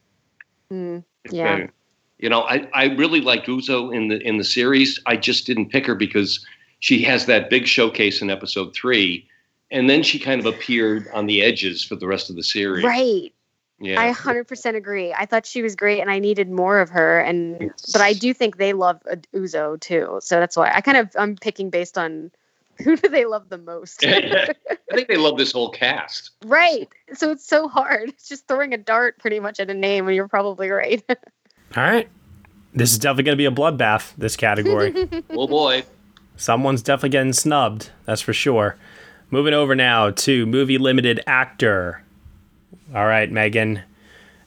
Mm, 0.71 1.03
yeah. 1.29 1.53
Okay. 1.53 1.69
You 2.19 2.29
know, 2.29 2.43
I, 2.43 2.65
I 2.73 2.85
really 2.95 3.19
liked 3.19 3.47
Uzo 3.47 3.93
in 3.93 4.07
the 4.07 4.25
in 4.25 4.37
the 4.37 4.45
series. 4.45 5.01
I 5.05 5.17
just 5.17 5.45
didn't 5.45 5.69
pick 5.69 5.85
her 5.85 5.95
because 5.95 6.45
she 6.79 7.01
has 7.01 7.25
that 7.25 7.49
big 7.49 7.67
showcase 7.67 8.21
in 8.21 8.29
episode 8.29 8.73
three, 8.73 9.27
and 9.69 9.89
then 9.89 10.01
she 10.01 10.17
kind 10.17 10.39
of 10.39 10.45
appeared 10.45 11.09
on 11.13 11.25
the 11.25 11.41
edges 11.41 11.83
for 11.83 11.97
the 11.97 12.07
rest 12.07 12.29
of 12.29 12.37
the 12.37 12.43
series. 12.43 12.85
Right. 12.85 13.33
Yeah. 13.79 13.99
I 14.01 14.11
100% 14.13 14.75
agree. 14.75 15.13
I 15.13 15.25
thought 15.25 15.45
she 15.45 15.61
was 15.61 15.75
great 15.75 15.99
and 15.99 16.09
I 16.09 16.19
needed 16.19 16.49
more 16.49 16.79
of 16.79 16.89
her 16.89 17.19
and 17.19 17.71
but 17.91 18.01
I 18.01 18.13
do 18.13 18.33
think 18.33 18.57
they 18.57 18.73
love 18.73 19.01
uh, 19.11 19.17
Uzo 19.33 19.79
too. 19.79 20.19
So 20.21 20.39
that's 20.39 20.55
why 20.55 20.71
I 20.73 20.81
kind 20.81 20.97
of 20.97 21.09
I'm 21.17 21.35
picking 21.35 21.69
based 21.69 21.97
on 21.97 22.31
who 22.83 22.95
do 22.95 23.09
they 23.09 23.25
love 23.25 23.49
the 23.49 23.57
most. 23.57 24.05
I 24.05 24.53
think 24.93 25.07
they 25.07 25.17
love 25.17 25.37
this 25.37 25.51
whole 25.51 25.69
cast. 25.69 26.31
right. 26.45 26.87
So 27.13 27.31
it's 27.31 27.45
so 27.45 27.67
hard. 27.67 28.09
It's 28.09 28.27
just 28.29 28.47
throwing 28.47 28.73
a 28.73 28.77
dart 28.77 29.17
pretty 29.19 29.39
much 29.39 29.59
at 29.59 29.69
a 29.69 29.73
name 29.73 30.07
and 30.07 30.15
you're 30.15 30.27
probably 30.27 30.69
right. 30.69 31.03
All 31.09 31.83
right. 31.83 32.07
This 32.73 32.91
is 32.91 32.99
definitely 32.99 33.23
going 33.23 33.37
to 33.37 33.37
be 33.37 33.45
a 33.45 33.51
bloodbath, 33.51 34.13
this 34.17 34.35
category. 34.35 35.09
Oh 35.29 35.47
boy. 35.47 35.83
Someone's 36.37 36.81
definitely 36.81 37.09
getting 37.09 37.31
snubbed, 37.33 37.91
that's 38.05 38.21
for 38.21 38.33
sure. 38.33 38.75
Moving 39.31 39.53
over 39.53 39.75
now 39.75 40.11
to 40.11 40.45
movie 40.45 40.77
limited 40.77 41.21
actor. 41.25 42.03
All 42.93 43.05
right, 43.05 43.31
Megan. 43.31 43.81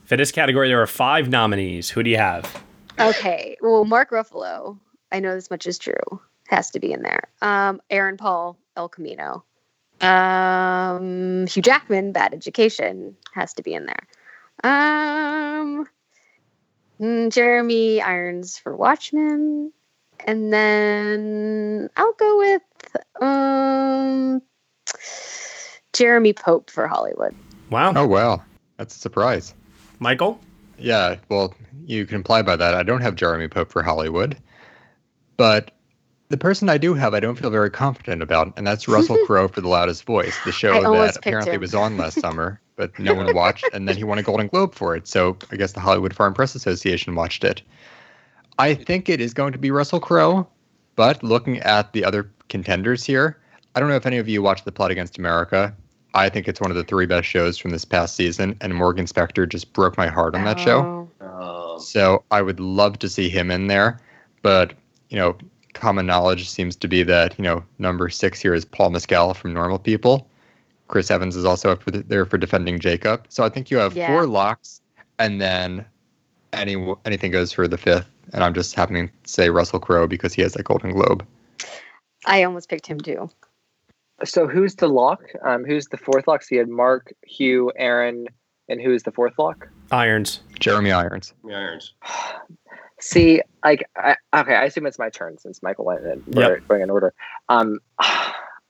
For 0.05 0.17
this 0.17 0.31
category, 0.31 0.67
there 0.69 0.81
are 0.81 0.87
five 0.87 1.29
nominees. 1.29 1.89
Who 1.89 2.01
do 2.03 2.09
you 2.09 2.17
have? 2.17 2.63
okay. 2.99 3.57
Well, 3.61 3.85
Mark 3.85 4.09
Ruffalo, 4.11 4.77
I 5.11 5.19
know 5.19 5.35
this 5.35 5.49
much 5.49 5.67
is 5.67 5.77
true, 5.77 6.21
has 6.47 6.71
to 6.71 6.79
be 6.79 6.91
in 6.91 7.01
there. 7.01 7.29
Um 7.41 7.81
Aaron 7.89 8.17
Paul, 8.17 8.57
El 8.75 8.89
Camino. 8.89 9.43
Um 10.01 11.45
Hugh 11.47 11.61
Jackman, 11.61 12.11
Bad 12.11 12.33
Education, 12.33 13.15
has 13.33 13.53
to 13.53 13.63
be 13.63 13.73
in 13.73 13.85
there. 13.85 14.07
Um 14.63 15.87
mm, 16.99 17.31
Jeremy 17.31 18.01
Irons 18.01 18.57
for 18.57 18.75
Watchmen. 18.75 19.71
And 20.25 20.51
then 20.51 21.89
I'll 21.95 22.13
go 22.13 22.37
with 22.39 22.61
um 23.21 24.41
Jeremy 25.93 26.33
Pope 26.33 26.69
for 26.69 26.87
Hollywood. 26.87 27.35
Wow. 27.69 27.93
Oh 27.95 28.07
wow, 28.07 28.43
that's 28.77 28.95
a 28.95 28.99
surprise. 28.99 29.53
Michael? 29.99 30.39
Yeah, 30.77 31.17
well, 31.27 31.53
you 31.85 32.05
can 32.05 32.15
imply 32.15 32.41
by 32.41 32.55
that 32.55 32.73
I 32.73 32.83
don't 32.83 33.01
have 33.01 33.15
Jeremy 33.15 33.47
Pope 33.47 33.71
for 33.71 33.83
Hollywood, 33.83 34.37
but 35.37 35.71
the 36.29 36.37
person 36.37 36.69
I 36.69 36.77
do 36.77 36.93
have, 36.93 37.13
I 37.13 37.19
don't 37.19 37.37
feel 37.37 37.49
very 37.49 37.71
confident 37.71 38.21
about, 38.21 38.53
and 38.55 38.65
that's 38.65 38.87
Russell 38.87 39.17
Crowe 39.25 39.47
for 39.47 39.61
The 39.61 39.67
Loudest 39.67 40.03
Voice, 40.05 40.37
the 40.45 40.51
show 40.51 40.81
that 40.81 41.17
apparently 41.17 41.57
was 41.57 41.75
on 41.75 41.97
last 41.97 42.19
summer, 42.21 42.61
but 42.75 42.97
no 42.99 43.15
one 43.15 43.35
watched, 43.35 43.65
and 43.73 43.87
then 43.87 43.97
he 43.97 44.03
won 44.03 44.19
a 44.19 44.23
Golden 44.23 44.47
Globe 44.47 44.73
for 44.73 44.95
it. 44.95 45.07
So 45.07 45.37
I 45.51 45.55
guess 45.55 45.73
the 45.73 45.79
Hollywood 45.79 46.15
Foreign 46.15 46.33
Press 46.33 46.55
Association 46.55 47.15
watched 47.15 47.43
it. 47.43 47.61
I 48.59 48.75
think 48.75 49.09
it 49.09 49.19
is 49.19 49.33
going 49.33 49.53
to 49.53 49.57
be 49.57 49.71
Russell 49.71 49.99
Crowe, 49.99 50.47
but 50.95 51.23
looking 51.23 51.59
at 51.59 51.93
the 51.93 52.05
other 52.05 52.31
contenders 52.47 53.03
here, 53.03 53.39
I 53.75 53.79
don't 53.79 53.89
know 53.89 53.95
if 53.95 54.05
any 54.05 54.17
of 54.17 54.29
you 54.29 54.41
watched 54.41 54.65
The 54.65 54.71
Plot 54.71 54.91
Against 54.91 55.17
America. 55.17 55.75
I 56.13 56.29
think 56.29 56.47
it's 56.47 56.59
one 56.59 56.71
of 56.71 56.77
the 56.77 56.83
three 56.83 57.05
best 57.05 57.27
shows 57.27 57.57
from 57.57 57.71
this 57.71 57.85
past 57.85 58.15
season, 58.15 58.55
and 58.61 58.73
Morgan 58.73 59.05
Spector 59.05 59.47
just 59.47 59.73
broke 59.73 59.97
my 59.97 60.07
heart 60.07 60.35
on 60.35 60.43
that 60.45 60.59
show. 60.59 61.07
Oh. 61.21 61.73
Um, 61.75 61.79
So 61.79 62.23
I 62.31 62.41
would 62.41 62.59
love 62.59 62.99
to 62.99 63.09
see 63.09 63.29
him 63.29 63.51
in 63.51 63.67
there, 63.67 63.99
but 64.41 64.73
you 65.09 65.17
know, 65.17 65.37
common 65.73 66.05
knowledge 66.05 66.49
seems 66.49 66.75
to 66.75 66.87
be 66.87 67.03
that 67.03 67.37
you 67.37 67.43
know 67.43 67.63
number 67.77 68.09
six 68.09 68.41
here 68.41 68.53
is 68.53 68.65
Paul 68.65 68.89
Mescal 68.89 69.33
from 69.33 69.53
Normal 69.53 69.79
People. 69.79 70.27
Chris 70.87 71.11
Evans 71.11 71.35
is 71.35 71.45
also 71.45 71.71
up 71.71 71.83
for 71.83 71.91
the, 71.91 71.99
there 72.03 72.25
for 72.25 72.37
defending 72.37 72.79
Jacob. 72.79 73.25
So 73.29 73.43
I 73.43 73.49
think 73.49 73.69
you 73.69 73.77
have 73.77 73.95
Yeah. 73.95 74.07
four 74.07 74.25
locks, 74.25 74.81
and 75.19 75.39
then 75.39 75.85
any 76.53 76.95
anything 77.05 77.31
goes 77.31 77.51
for 77.53 77.67
the 77.67 77.77
fifth. 77.77 78.09
And 78.33 78.43
I'm 78.43 78.53
just 78.53 78.75
happening 78.75 79.09
to 79.23 79.29
say 79.29 79.49
Russell 79.49 79.79
Crowe 79.79 80.07
because 80.07 80.33
he 80.33 80.41
has 80.41 80.53
that 80.53 80.63
Golden 80.63 80.91
Globe. 80.91 81.25
I 82.25 82.43
almost 82.43 82.69
picked 82.69 82.85
him 82.87 82.99
too. 82.99 83.29
So 84.23 84.47
who's 84.47 84.75
the 84.75 84.87
lock? 84.87 85.21
Um, 85.45 85.63
who's 85.63 85.87
the 85.87 85.97
fourth 85.97 86.27
lock? 86.27 86.43
So 86.43 86.55
you 86.55 86.59
had 86.59 86.69
Mark, 86.69 87.13
Hugh, 87.25 87.71
Aaron, 87.77 88.27
and 88.67 88.81
who's 88.81 89.03
the 89.03 89.11
fourth 89.11 89.37
lock? 89.39 89.67
Irons. 89.91 90.41
Jeremy 90.59 90.91
Irons. 90.91 91.33
The 91.43 91.53
Irons. 91.55 91.93
See, 93.01 93.41
like, 93.63 93.85
I, 93.95 94.15
okay, 94.35 94.55
I 94.55 94.65
assume 94.65 94.85
it's 94.85 94.99
my 94.99 95.09
turn 95.09 95.37
since 95.37 95.63
Michael 95.63 95.85
went 95.85 96.03
in. 96.03 96.21
We're 96.27 96.55
Yep. 96.55 96.67
going 96.67 96.81
in 96.81 96.89
order. 96.89 97.13
Um, 97.47 97.79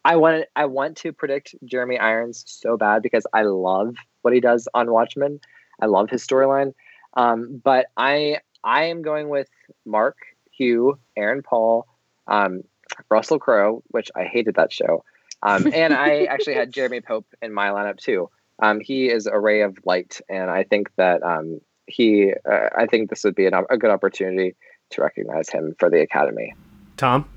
I 0.05 0.15
want 0.15 0.45
I 0.55 0.65
want 0.65 0.95
to 0.97 1.11
predict 1.11 1.55
Jeremy 1.65 1.97
Irons 1.99 2.43
so 2.47 2.77
bad 2.77 3.01
because 3.01 3.27
I 3.33 3.41
love 3.41 3.95
what 4.21 4.33
he 4.33 4.39
does 4.39 4.67
on 4.73 4.91
Watchmen. 4.91 5.39
I 5.81 5.87
love 5.87 6.09
his 6.09 6.25
storyline. 6.25 6.73
Um, 7.17 7.59
but 7.63 7.87
I 7.97 8.37
I 8.63 8.83
am 8.85 9.01
going 9.01 9.29
with 9.29 9.49
Mark, 9.85 10.15
Hugh, 10.51 10.97
Aaron 11.17 11.41
Paul, 11.43 11.85
um, 12.27 12.61
Russell 13.09 13.39
Crowe, 13.39 13.83
which 13.87 14.09
I 14.15 14.23
hated 14.23 14.55
that 14.55 14.71
show. 14.71 15.03
Um, 15.43 15.67
and 15.73 15.93
I 15.93 16.25
actually 16.25 16.55
had 16.55 16.71
Jeremy 16.71 17.01
Pope 17.01 17.27
in 17.41 17.53
my 17.53 17.69
lineup 17.69 17.97
too. 17.97 18.29
Um, 18.61 18.79
he 18.79 19.09
is 19.09 19.25
a 19.25 19.39
ray 19.39 19.61
of 19.61 19.77
light, 19.85 20.19
and 20.29 20.49
I 20.49 20.63
think 20.63 20.89
that 20.97 21.23
um, 21.23 21.61
he, 21.87 22.33
uh, 22.49 22.69
I 22.77 22.85
think 22.87 23.09
this 23.09 23.23
would 23.23 23.35
be 23.35 23.45
an, 23.45 23.53
a 23.69 23.77
good 23.77 23.89
opportunity 23.89 24.55
to 24.91 25.01
recognize 25.01 25.49
him 25.49 25.75
for 25.79 25.89
the 25.89 26.01
Academy. 26.01 26.53
Tom. 26.97 27.29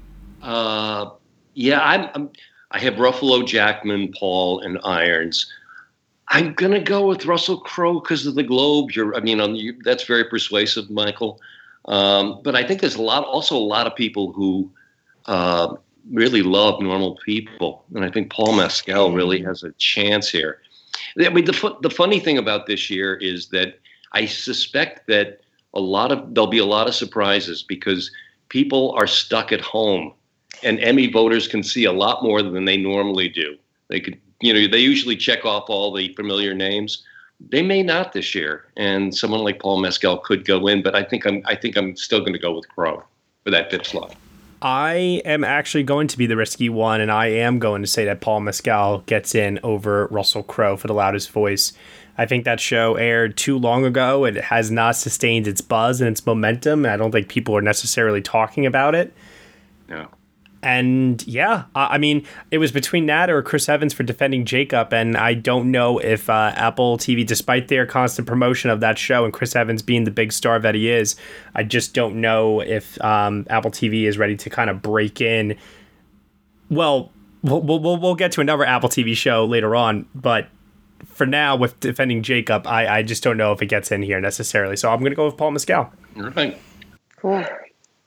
Uh, 0.42 1.10
yeah, 1.54 1.80
I'm, 1.80 2.08
I'm. 2.14 2.30
I 2.72 2.78
have 2.78 2.94
Ruffalo, 2.94 3.46
Jackman, 3.46 4.12
Paul, 4.18 4.60
and 4.60 4.78
Irons. 4.82 5.52
I'm 6.28 6.54
gonna 6.54 6.80
go 6.80 7.06
with 7.06 7.26
Russell 7.26 7.60
Crowe 7.60 8.00
because 8.00 8.26
of 8.26 8.34
the 8.34 8.42
Globe. 8.42 8.92
You're, 8.92 9.14
I 9.14 9.20
mean, 9.20 9.40
on 9.40 9.54
you, 9.54 9.76
that's 9.84 10.04
very 10.04 10.24
persuasive, 10.24 10.90
Michael. 10.90 11.40
Um, 11.84 12.40
but 12.42 12.56
I 12.56 12.64
think 12.66 12.80
there's 12.80 12.96
a 12.96 13.02
lot, 13.02 13.24
also 13.24 13.56
a 13.56 13.58
lot 13.58 13.86
of 13.86 13.94
people 13.94 14.32
who 14.32 14.70
uh, 15.26 15.74
really 16.10 16.42
love 16.42 16.80
normal 16.80 17.16
people, 17.24 17.84
and 17.94 18.04
I 18.04 18.10
think 18.10 18.30
Paul 18.30 18.54
Mescal 18.54 19.12
really 19.12 19.38
mm-hmm. 19.38 19.48
has 19.48 19.62
a 19.62 19.72
chance 19.72 20.28
here. 20.28 20.60
I 21.20 21.28
mean, 21.28 21.44
the 21.44 21.52
fu- 21.52 21.76
the 21.82 21.90
funny 21.90 22.20
thing 22.20 22.38
about 22.38 22.66
this 22.66 22.90
year 22.90 23.16
is 23.16 23.48
that 23.48 23.78
I 24.12 24.26
suspect 24.26 25.06
that 25.08 25.40
a 25.74 25.80
lot 25.80 26.12
of 26.12 26.34
there'll 26.34 26.48
be 26.48 26.58
a 26.58 26.66
lot 26.66 26.88
of 26.88 26.94
surprises 26.94 27.62
because 27.62 28.10
people 28.48 28.92
are 28.98 29.06
stuck 29.06 29.52
at 29.52 29.60
home 29.60 30.12
and 30.62 30.78
Emmy 30.80 31.10
voters 31.10 31.48
can 31.48 31.62
see 31.62 31.84
a 31.84 31.92
lot 31.92 32.22
more 32.22 32.42
than 32.42 32.64
they 32.64 32.76
normally 32.76 33.28
do. 33.28 33.56
They 33.88 34.00
could, 34.00 34.20
you 34.40 34.52
know, 34.52 34.70
they 34.70 34.78
usually 34.78 35.16
check 35.16 35.44
off 35.44 35.68
all 35.68 35.92
the 35.92 36.12
familiar 36.14 36.54
names. 36.54 37.04
They 37.40 37.62
may 37.62 37.82
not 37.82 38.12
this 38.12 38.34
year, 38.34 38.66
and 38.76 39.14
someone 39.14 39.40
like 39.40 39.58
Paul 39.58 39.80
Mescal 39.80 40.18
could 40.18 40.44
go 40.44 40.68
in. 40.68 40.82
But 40.82 40.94
I 40.94 41.02
think 41.02 41.26
I'm, 41.26 41.42
I 41.46 41.56
think 41.56 41.76
I'm 41.76 41.96
still 41.96 42.20
going 42.20 42.34
to 42.34 42.38
go 42.38 42.54
with 42.54 42.68
Crowe 42.68 43.02
for 43.42 43.50
that 43.50 43.70
fifth 43.70 43.86
slot. 43.86 44.14
I 44.64 45.20
am 45.24 45.42
actually 45.42 45.82
going 45.82 46.06
to 46.06 46.16
be 46.16 46.26
the 46.26 46.36
risky 46.36 46.68
one, 46.68 47.00
and 47.00 47.10
I 47.10 47.26
am 47.26 47.58
going 47.58 47.82
to 47.82 47.88
say 47.88 48.04
that 48.04 48.20
Paul 48.20 48.40
Mescal 48.40 48.98
gets 49.06 49.34
in 49.34 49.58
over 49.64 50.06
Russell 50.06 50.44
Crowe 50.44 50.76
for 50.76 50.86
the 50.86 50.94
loudest 50.94 51.32
voice. 51.32 51.72
I 52.16 52.26
think 52.26 52.44
that 52.44 52.60
show 52.60 52.94
aired 52.94 53.36
too 53.36 53.58
long 53.58 53.84
ago. 53.84 54.24
It 54.24 54.36
has 54.36 54.70
not 54.70 54.94
sustained 54.94 55.48
its 55.48 55.60
buzz 55.60 56.00
and 56.00 56.08
its 56.08 56.24
momentum. 56.24 56.86
I 56.86 56.96
don't 56.96 57.10
think 57.10 57.28
people 57.28 57.56
are 57.56 57.62
necessarily 57.62 58.22
talking 58.22 58.64
about 58.64 58.94
it. 58.94 59.12
No. 59.88 60.08
And 60.62 61.26
yeah, 61.26 61.64
I 61.74 61.94
I 61.94 61.98
mean, 61.98 62.26
it 62.50 62.58
was 62.58 62.70
between 62.72 63.06
that 63.06 63.30
or 63.30 63.42
Chris 63.42 63.68
Evans 63.68 63.92
for 63.92 64.02
defending 64.02 64.44
Jacob. 64.44 64.92
And 64.92 65.16
I 65.16 65.34
don't 65.34 65.70
know 65.70 65.98
if 65.98 66.30
uh, 66.30 66.52
Apple 66.54 66.98
TV, 66.98 67.26
despite 67.26 67.68
their 67.68 67.86
constant 67.86 68.28
promotion 68.28 68.70
of 68.70 68.80
that 68.80 68.98
show 68.98 69.24
and 69.24 69.32
Chris 69.32 69.56
Evans 69.56 69.82
being 69.82 70.04
the 70.04 70.10
big 70.10 70.32
star 70.32 70.58
that 70.60 70.74
he 70.74 70.88
is, 70.88 71.16
I 71.54 71.64
just 71.64 71.94
don't 71.94 72.20
know 72.20 72.60
if 72.60 73.02
um, 73.02 73.46
Apple 73.50 73.70
TV 73.70 74.04
is 74.04 74.18
ready 74.18 74.36
to 74.36 74.50
kind 74.50 74.70
of 74.70 74.80
break 74.82 75.20
in. 75.20 75.56
Well, 76.70 77.10
we'll, 77.42 77.60
we'll, 77.60 77.96
we'll 77.96 78.14
get 78.14 78.32
to 78.32 78.40
another 78.40 78.64
Apple 78.64 78.88
TV 78.88 79.16
show 79.16 79.44
later 79.44 79.74
on. 79.76 80.06
But 80.14 80.48
for 81.04 81.26
now, 81.26 81.56
with 81.56 81.78
defending 81.80 82.22
Jacob, 82.22 82.66
I, 82.66 82.98
I 82.98 83.02
just 83.02 83.22
don't 83.22 83.36
know 83.36 83.52
if 83.52 83.60
it 83.60 83.66
gets 83.66 83.90
in 83.90 84.02
here 84.02 84.20
necessarily. 84.20 84.76
So 84.76 84.90
I'm 84.90 85.00
going 85.00 85.12
to 85.12 85.16
go 85.16 85.26
with 85.26 85.36
Paul 85.36 85.50
Mescal. 85.50 85.92
Right. 86.16 86.60
Cool. 87.16 87.44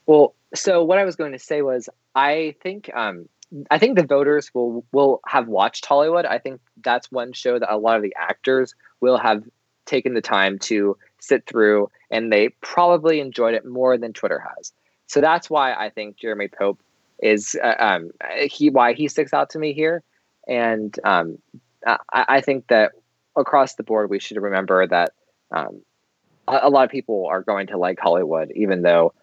Well, 0.06 0.34
so 0.56 0.82
what 0.82 0.98
I 0.98 1.04
was 1.04 1.16
going 1.16 1.32
to 1.32 1.38
say 1.38 1.62
was, 1.62 1.88
I 2.14 2.54
think, 2.62 2.90
um, 2.94 3.28
I 3.70 3.78
think 3.78 3.96
the 3.96 4.06
voters 4.06 4.52
will 4.54 4.84
will 4.92 5.20
have 5.26 5.46
watched 5.46 5.86
Hollywood. 5.86 6.24
I 6.24 6.38
think 6.38 6.60
that's 6.82 7.12
one 7.12 7.32
show 7.32 7.58
that 7.58 7.72
a 7.72 7.78
lot 7.78 7.96
of 7.96 8.02
the 8.02 8.14
actors 8.18 8.74
will 9.00 9.18
have 9.18 9.44
taken 9.84 10.14
the 10.14 10.20
time 10.20 10.58
to 10.58 10.96
sit 11.20 11.46
through, 11.46 11.88
and 12.10 12.32
they 12.32 12.48
probably 12.60 13.20
enjoyed 13.20 13.54
it 13.54 13.64
more 13.64 13.96
than 13.96 14.12
Twitter 14.12 14.42
has. 14.56 14.72
So 15.06 15.20
that's 15.20 15.48
why 15.48 15.74
I 15.74 15.90
think 15.90 16.16
Jeremy 16.16 16.48
Pope 16.48 16.80
is 17.20 17.56
uh, 17.62 17.74
um, 17.78 18.10
he 18.42 18.70
why 18.70 18.94
he 18.94 19.08
sticks 19.08 19.32
out 19.32 19.50
to 19.50 19.58
me 19.58 19.72
here, 19.72 20.02
and 20.48 20.98
um, 21.04 21.38
I, 21.86 21.98
I 22.12 22.40
think 22.40 22.66
that 22.68 22.92
across 23.36 23.74
the 23.74 23.84
board 23.84 24.10
we 24.10 24.18
should 24.18 24.38
remember 24.38 24.86
that 24.86 25.12
um, 25.52 25.82
a, 26.48 26.60
a 26.64 26.70
lot 26.70 26.84
of 26.84 26.90
people 26.90 27.26
are 27.30 27.42
going 27.42 27.68
to 27.68 27.78
like 27.78 28.00
Hollywood, 28.00 28.50
even 28.56 28.82
though 28.82 29.14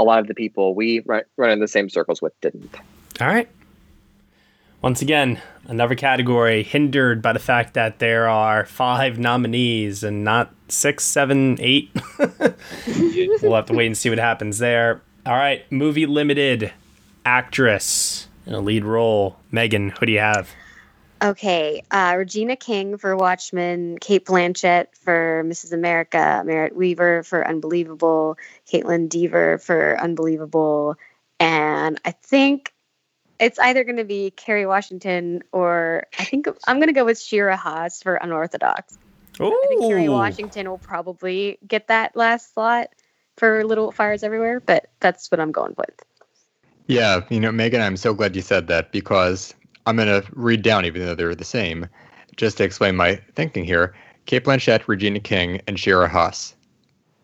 a 0.00 0.04
lot 0.04 0.18
of 0.18 0.26
the 0.26 0.34
people 0.34 0.74
we 0.74 1.00
run, 1.00 1.22
run 1.36 1.50
in 1.50 1.60
the 1.60 1.68
same 1.68 1.88
circles 1.88 2.22
with 2.22 2.38
didn't. 2.40 2.74
All 3.20 3.26
right. 3.26 3.48
Once 4.82 5.02
again, 5.02 5.40
another 5.66 5.94
category 5.94 6.62
hindered 6.62 7.20
by 7.20 7.34
the 7.34 7.38
fact 7.38 7.74
that 7.74 7.98
there 7.98 8.26
are 8.28 8.64
five 8.64 9.18
nominees 9.18 10.02
and 10.02 10.24
not 10.24 10.54
six, 10.68 11.04
seven, 11.04 11.58
eight. 11.60 11.90
we'll 13.42 13.54
have 13.54 13.66
to 13.66 13.74
wait 13.74 13.86
and 13.86 13.96
see 13.96 14.08
what 14.08 14.18
happens 14.18 14.58
there. 14.58 15.02
All 15.26 15.36
right, 15.36 15.70
movie 15.70 16.06
limited 16.06 16.72
actress 17.26 18.26
in 18.46 18.54
a 18.54 18.60
lead 18.60 18.84
role. 18.84 19.36
Megan, 19.50 19.90
who 19.90 20.06
do 20.06 20.12
you 20.12 20.20
have? 20.20 20.50
Okay, 21.22 21.82
uh, 21.90 22.14
Regina 22.16 22.56
King 22.56 22.96
for 22.96 23.14
Watchmen, 23.14 23.98
Cate 23.98 24.24
Blanchett 24.24 24.86
for 24.96 25.44
Mrs. 25.46 25.72
America, 25.72 26.42
Merritt 26.46 26.74
Wever 26.74 27.22
for 27.22 27.46
Unbelievable, 27.46 28.38
Kaitlyn 28.72 29.08
Dever 29.08 29.58
for 29.58 30.00
Unbelievable, 30.00 30.96
and 31.38 32.00
I 32.06 32.12
think 32.12 32.72
it's 33.38 33.58
either 33.58 33.84
going 33.84 33.96
to 33.96 34.04
be 34.04 34.30
Kerry 34.30 34.64
Washington 34.66 35.42
or 35.52 36.04
I 36.18 36.24
think 36.24 36.46
I'm 36.66 36.76
going 36.76 36.88
to 36.88 36.94
go 36.94 37.04
with 37.04 37.20
Shira 37.20 37.56
Haas 37.56 38.02
for 38.02 38.14
Unorthodox. 38.14 38.98
I 39.38 39.66
think 39.68 39.82
Kerry 39.82 40.08
Washington 40.08 40.68
will 40.68 40.78
probably 40.78 41.58
get 41.66 41.88
that 41.88 42.14
last 42.16 42.54
slot 42.54 42.88
for 43.36 43.64
Little 43.64 43.92
Fires 43.92 44.22
Everywhere, 44.22 44.60
but 44.60 44.90
that's 45.00 45.30
what 45.30 45.40
I'm 45.40 45.52
going 45.52 45.74
with. 45.76 46.02
Yeah, 46.86 47.24
you 47.30 47.40
know, 47.40 47.52
Megan, 47.52 47.80
I'm 47.80 47.96
so 47.96 48.12
glad 48.12 48.36
you 48.36 48.42
said 48.42 48.66
that 48.66 48.92
because 48.92 49.54
I'm 49.86 49.96
going 49.96 50.08
to 50.08 50.26
read 50.32 50.62
down, 50.62 50.84
even 50.84 51.04
though 51.04 51.14
they're 51.14 51.34
the 51.34 51.44
same, 51.44 51.86
just 52.36 52.58
to 52.58 52.64
explain 52.64 52.96
my 52.96 53.20
thinking 53.34 53.64
here. 53.64 53.94
Cate 54.26 54.44
Blanchett, 54.44 54.86
Regina 54.86 55.20
King, 55.20 55.60
and 55.66 55.78
Shira 55.78 56.08
Haas. 56.08 56.54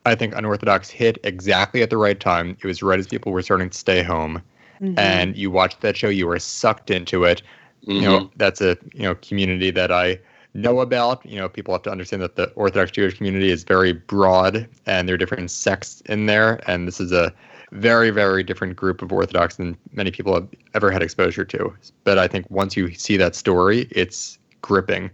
I 0.04 0.14
think 0.14 0.34
Unorthodox 0.34 0.88
hit 0.88 1.18
exactly 1.24 1.82
at 1.82 1.90
the 1.90 1.96
right 1.96 2.18
time. 2.18 2.56
It 2.62 2.66
was 2.66 2.82
right 2.82 2.98
as 2.98 3.06
people 3.06 3.32
were 3.32 3.42
starting 3.42 3.70
to 3.70 3.76
stay 3.76 4.02
home. 4.02 4.42
Mhm. 4.80 4.98
And 4.98 5.36
you 5.36 5.50
watched 5.50 5.80
that 5.80 5.96
show, 5.96 6.08
you 6.08 6.26
were 6.26 6.38
sucked 6.38 6.90
into 6.90 7.24
it. 7.24 7.42
You 7.82 8.00
know, 8.00 8.30
that's 8.36 8.60
a 8.60 8.76
you 8.94 9.02
know 9.02 9.14
community 9.16 9.70
that 9.70 9.92
I 9.92 10.18
know 10.54 10.80
about. 10.80 11.24
You 11.24 11.38
know, 11.38 11.48
people 11.48 11.72
have 11.72 11.82
to 11.82 11.90
understand 11.90 12.20
that 12.22 12.34
the 12.34 12.50
Orthodox 12.56 12.90
Jewish 12.90 13.16
community 13.16 13.50
is 13.50 13.62
very 13.62 13.92
broad 13.92 14.66
and 14.86 15.08
there 15.08 15.14
are 15.14 15.18
different 15.18 15.50
sects 15.50 16.02
in 16.06 16.26
there. 16.26 16.60
And 16.66 16.88
this 16.88 17.00
is 17.00 17.12
a 17.12 17.32
very, 17.72 18.10
very 18.10 18.42
different 18.42 18.76
group 18.76 19.02
of 19.02 19.12
Orthodox 19.12 19.56
than 19.56 19.76
many 19.92 20.10
people 20.10 20.34
have 20.34 20.48
ever 20.74 20.90
had 20.90 21.02
exposure 21.02 21.44
to. 21.44 21.74
But 22.04 22.18
I 22.18 22.28
think 22.28 22.50
once 22.50 22.76
you 22.76 22.92
see 22.94 23.16
that 23.16 23.34
story, 23.34 23.88
it's 23.90 24.38
gripping. 24.62 25.10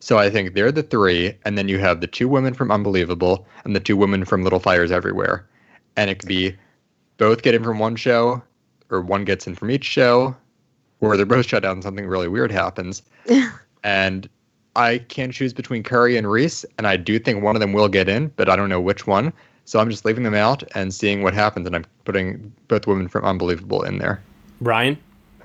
So 0.00 0.18
I 0.18 0.28
think 0.28 0.54
they're 0.54 0.72
the 0.72 0.82
three, 0.82 1.34
and 1.44 1.56
then 1.56 1.68
you 1.68 1.78
have 1.78 2.00
the 2.00 2.06
two 2.06 2.28
women 2.28 2.52
from 2.52 2.70
Unbelievable 2.70 3.46
and 3.64 3.74
the 3.74 3.80
two 3.80 3.96
women 3.96 4.24
from 4.24 4.44
Little 4.44 4.60
Fires 4.60 4.92
Everywhere. 4.92 5.48
And 5.96 6.10
it 6.10 6.18
could 6.18 6.28
be 6.28 6.54
both 7.16 7.42
get 7.42 7.54
in 7.54 7.64
from 7.64 7.78
one 7.78 7.96
show, 7.96 8.42
or 8.90 9.00
one 9.00 9.24
gets 9.24 9.46
in 9.46 9.54
from 9.54 9.70
each 9.70 9.84
show, 9.84 10.36
or 11.00 11.16
they're 11.16 11.24
both 11.24 11.46
shut 11.46 11.62
down 11.62 11.72
and 11.72 11.82
something 11.82 12.06
really 12.06 12.28
weird 12.28 12.52
happens. 12.52 13.02
and 13.84 14.28
I 14.76 14.98
can't 14.98 15.32
choose 15.32 15.52
between 15.52 15.82
Kerry 15.82 16.16
and 16.16 16.30
Reese, 16.30 16.64
and 16.76 16.86
I 16.86 16.96
do 16.96 17.18
think 17.18 17.42
one 17.42 17.56
of 17.56 17.60
them 17.60 17.72
will 17.72 17.88
get 17.88 18.08
in, 18.08 18.28
but 18.36 18.48
I 18.48 18.56
don't 18.56 18.68
know 18.68 18.80
which 18.80 19.06
one. 19.06 19.32
So 19.64 19.78
I'm 19.78 19.90
just 19.90 20.04
leaving 20.04 20.24
them 20.24 20.34
out 20.34 20.62
and 20.74 20.92
seeing 20.92 21.22
what 21.22 21.34
happens, 21.34 21.66
and 21.66 21.74
I'm 21.74 21.86
putting 22.04 22.52
both 22.68 22.86
women 22.86 23.08
from 23.08 23.24
Unbelievable 23.24 23.82
in 23.82 23.98
there. 23.98 24.22
Ryan? 24.60 24.98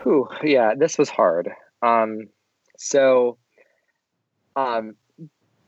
Whew, 0.03 0.27
yeah, 0.43 0.73
this 0.75 0.97
was 0.97 1.09
hard. 1.09 1.49
Um, 1.81 2.27
so, 2.77 3.37
um, 4.55 4.95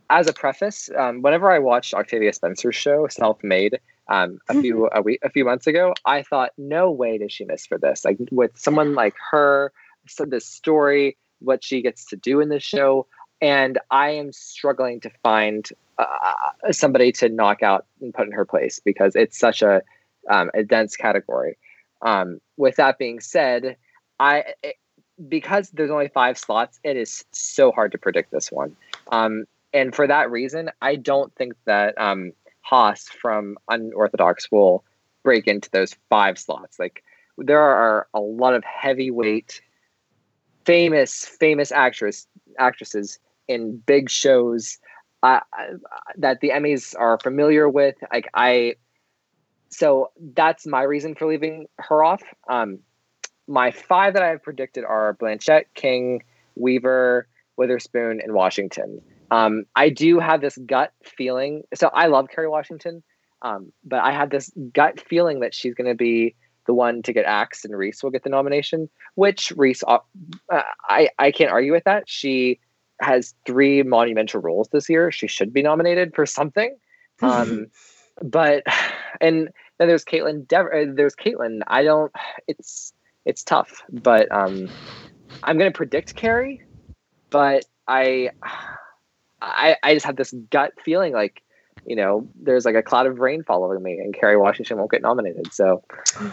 as 0.09 0.27
a 0.27 0.33
preface, 0.33 0.89
um, 0.97 1.21
whenever 1.21 1.49
I 1.49 1.59
watched 1.59 1.93
Octavia 1.93 2.33
Spencer's 2.33 2.75
show, 2.75 3.07
Self 3.09 3.43
Made, 3.43 3.79
um, 4.09 4.39
a 4.49 4.59
few 4.59 4.89
a 4.93 5.01
week 5.01 5.19
a 5.23 5.29
few 5.29 5.45
months 5.45 5.67
ago, 5.67 5.93
I 6.05 6.23
thought, 6.23 6.51
no 6.57 6.91
way 6.91 7.17
does 7.17 7.31
she 7.31 7.45
miss 7.45 7.65
for 7.65 7.77
this. 7.77 8.03
Like 8.03 8.17
with 8.31 8.51
someone 8.57 8.93
like 8.93 9.15
her, 9.31 9.71
so 10.07 10.25
this 10.25 10.45
story, 10.45 11.17
what 11.39 11.63
she 11.63 11.81
gets 11.81 12.05
to 12.07 12.17
do 12.17 12.41
in 12.41 12.49
this 12.49 12.63
show, 12.63 13.07
and 13.41 13.79
I 13.89 14.11
am 14.11 14.31
struggling 14.31 14.99
to 15.01 15.11
find 15.23 15.67
uh, 15.97 16.71
somebody 16.71 17.11
to 17.13 17.29
knock 17.29 17.63
out 17.63 17.85
and 17.99 18.13
put 18.13 18.27
in 18.27 18.31
her 18.31 18.45
place 18.45 18.79
because 18.83 19.15
it's 19.15 19.37
such 19.37 19.61
a 19.61 19.81
um, 20.29 20.51
a 20.53 20.63
dense 20.63 20.95
category. 20.95 21.57
Um, 22.03 22.39
with 22.57 22.75
that 22.75 22.97
being 22.97 23.19
said, 23.19 23.75
I 24.19 24.53
it, 24.63 24.75
because 25.27 25.69
there's 25.71 25.91
only 25.91 26.07
five 26.07 26.37
slots, 26.37 26.79
it 26.83 26.97
is 26.97 27.25
so 27.31 27.71
hard 27.71 27.91
to 27.91 27.97
predict 27.97 28.31
this 28.31 28.51
one. 28.51 28.75
Um, 29.11 29.45
and 29.73 29.95
for 29.95 30.07
that 30.07 30.31
reason, 30.31 30.69
I 30.81 30.95
don't 30.95 31.33
think 31.35 31.53
that 31.65 31.99
um, 31.99 32.33
Haas 32.61 33.07
from 33.07 33.57
Unorthodox 33.69 34.51
will 34.51 34.83
break 35.23 35.47
into 35.47 35.69
those 35.71 35.95
five 36.09 36.37
slots. 36.37 36.79
Like 36.79 37.03
there 37.37 37.61
are 37.61 38.07
a 38.13 38.19
lot 38.19 38.53
of 38.53 38.63
heavyweight, 38.63 39.61
famous, 40.65 41.25
famous 41.25 41.71
actress 41.71 42.27
actresses 42.59 43.19
in 43.51 43.77
big 43.77 44.09
shows 44.09 44.77
uh, 45.23 45.39
that 46.17 46.41
the 46.41 46.49
Emmys 46.49 46.95
are 46.97 47.19
familiar 47.19 47.69
with. 47.69 47.95
Like 48.11 48.29
I, 48.33 48.75
so 49.69 50.11
that's 50.33 50.65
my 50.65 50.83
reason 50.83 51.15
for 51.15 51.27
leaving 51.27 51.67
her 51.77 52.03
off. 52.03 52.23
Um, 52.49 52.79
my 53.47 53.71
five 53.71 54.13
that 54.13 54.23
I 54.23 54.29
have 54.29 54.43
predicted 54.43 54.83
are 54.83 55.15
Blanchett, 55.15 55.65
King, 55.75 56.23
Wever, 56.55 57.27
Witherspoon, 57.57 58.19
and 58.21 58.33
Washington. 58.33 59.01
Um, 59.29 59.65
I 59.75 59.89
do 59.89 60.19
have 60.19 60.41
this 60.41 60.57
gut 60.65 60.91
feeling. 61.03 61.63
So 61.73 61.89
I 61.93 62.07
love 62.07 62.27
Kerry 62.29 62.49
Washington, 62.49 63.03
um, 63.41 63.71
but 63.83 63.99
I 63.99 64.11
have 64.11 64.29
this 64.29 64.51
gut 64.73 64.99
feeling 64.99 65.39
that 65.39 65.53
she's 65.53 65.73
going 65.73 65.89
to 65.89 65.95
be 65.95 66.35
the 66.67 66.73
one 66.73 67.01
to 67.03 67.13
get 67.13 67.25
axed, 67.25 67.65
and 67.65 67.75
Reese 67.75 68.03
will 68.03 68.11
get 68.11 68.23
the 68.23 68.29
nomination. 68.29 68.89
Which 69.15 69.51
Reese, 69.55 69.83
uh, 69.87 69.99
I 70.49 71.09
I 71.17 71.31
can't 71.31 71.51
argue 71.51 71.71
with 71.71 71.85
that. 71.85 72.03
She 72.07 72.59
has 73.01 73.33
three 73.45 73.83
monumental 73.83 74.41
roles 74.41 74.69
this 74.69 74.89
year. 74.89 75.11
She 75.11 75.27
should 75.27 75.53
be 75.53 75.61
nominated 75.61 76.15
for 76.15 76.25
something. 76.25 76.75
Um, 77.23 77.67
but 78.19 78.63
and 79.21 79.49
then 79.77 79.87
there's 79.87 80.03
Kaitlyn. 80.03 80.47
Dev- 80.47 80.65
uh, 80.73 80.85
there's 80.91 81.15
Kaitlyn. 81.15 81.61
I 81.67 81.83
don't. 81.83 82.11
It's 82.47 82.93
it's 83.25 83.43
tough, 83.43 83.83
but 83.91 84.31
um, 84.31 84.67
I'm 85.43 85.59
gonna 85.59 85.69
predict 85.69 86.15
Kerry, 86.15 86.63
but 87.29 87.65
I 87.87 88.31
I, 89.41 89.75
I 89.83 89.93
just 89.93 90.05
have 90.05 90.15
this 90.15 90.33
gut 90.49 90.73
feeling 90.83 91.13
like, 91.13 91.41
you 91.85 91.95
know, 91.95 92.27
there's 92.41 92.65
like 92.65 92.75
a 92.75 92.83
cloud 92.83 93.07
of 93.07 93.19
rain 93.19 93.43
following 93.43 93.81
me 93.81 93.97
and 93.97 94.13
Kerry 94.13 94.37
Washington 94.37 94.77
won't 94.77 94.91
get 94.91 95.01
nominated. 95.01 95.51
So 95.53 95.83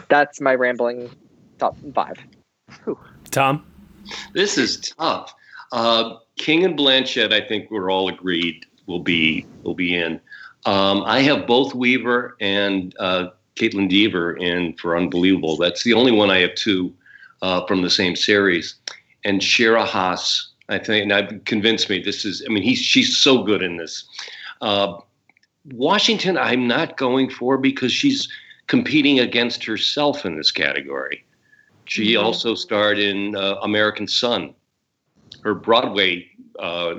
that's 0.08 0.40
my 0.40 0.54
rambling 0.54 1.10
top 1.58 1.76
five. 1.94 2.16
Whew. 2.84 2.98
Tom? 3.30 3.64
This 4.34 4.58
is 4.58 4.78
tough. 4.98 5.34
Uh, 5.72 6.16
King 6.38 6.64
and 6.64 6.78
Blanchett, 6.78 7.32
I 7.32 7.46
think 7.46 7.70
we're 7.70 7.90
all 7.90 8.08
agreed 8.08 8.64
will 8.86 9.00
be 9.00 9.46
will 9.62 9.74
be 9.74 9.94
in. 9.94 10.20
Um, 10.66 11.02
I 11.04 11.20
have 11.20 11.46
both 11.46 11.74
Wever 11.74 12.36
and 12.40 12.94
uh, 12.98 13.28
Kaitlyn 13.56 13.88
Dever 13.88 14.36
in 14.36 14.74
for 14.74 14.96
Unbelievable. 14.96 15.56
That's 15.56 15.84
the 15.84 15.94
only 15.94 16.12
one 16.12 16.30
I 16.30 16.38
have 16.38 16.54
two 16.54 16.94
uh, 17.42 17.66
from 17.66 17.82
the 17.82 17.90
same 17.90 18.16
series. 18.16 18.74
And 19.24 19.42
Shira 19.42 19.84
Haas 19.84 20.48
I 20.68 20.78
think, 20.78 21.04
and 21.04 21.12
I've 21.12 21.44
convinced 21.44 21.88
me 21.88 22.00
this 22.00 22.24
is. 22.24 22.42
I 22.46 22.52
mean, 22.52 22.62
he's 22.62 22.78
she's 22.78 23.16
so 23.16 23.42
good 23.42 23.62
in 23.62 23.76
this. 23.76 24.04
Uh, 24.60 24.98
Washington, 25.72 26.36
I'm 26.36 26.66
not 26.66 26.96
going 26.96 27.30
for 27.30 27.56
because 27.56 27.92
she's 27.92 28.28
competing 28.66 29.18
against 29.20 29.64
herself 29.64 30.26
in 30.26 30.36
this 30.36 30.50
category. 30.50 31.24
She 31.86 32.12
mm-hmm. 32.12 32.24
also 32.24 32.54
starred 32.54 32.98
in 32.98 33.34
uh, 33.34 33.56
American 33.62 34.06
Son, 34.06 34.54
her 35.42 35.54
Broadway 35.54 36.28
uh, 36.58 36.94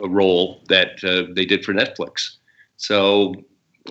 role 0.00 0.62
that 0.68 1.02
uh, 1.04 1.32
they 1.34 1.44
did 1.44 1.64
for 1.64 1.72
Netflix. 1.72 2.36
So 2.76 3.34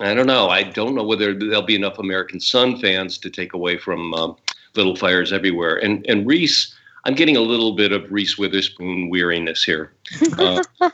I 0.00 0.14
don't 0.14 0.26
know. 0.26 0.48
I 0.48 0.62
don't 0.62 0.94
know 0.94 1.04
whether 1.04 1.34
there'll 1.34 1.62
be 1.62 1.76
enough 1.76 1.98
American 1.98 2.40
Son 2.40 2.78
fans 2.78 3.18
to 3.18 3.30
take 3.30 3.52
away 3.52 3.78
from 3.78 4.14
um, 4.14 4.36
Little 4.76 4.96
Fires 4.96 5.32
Everywhere. 5.32 5.76
And 5.76 6.04
and 6.08 6.26
Reese 6.26 6.74
I'm 7.04 7.14
getting 7.14 7.36
a 7.36 7.40
little 7.40 7.72
bit 7.72 7.92
of 7.92 8.10
Reese 8.10 8.36
Witherspoon 8.36 9.08
weariness 9.08 9.64
here. 9.64 9.92
Uh, 10.38 10.62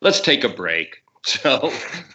let's 0.00 0.20
take 0.20 0.44
a 0.44 0.48
break. 0.48 1.02
So, 1.42 1.72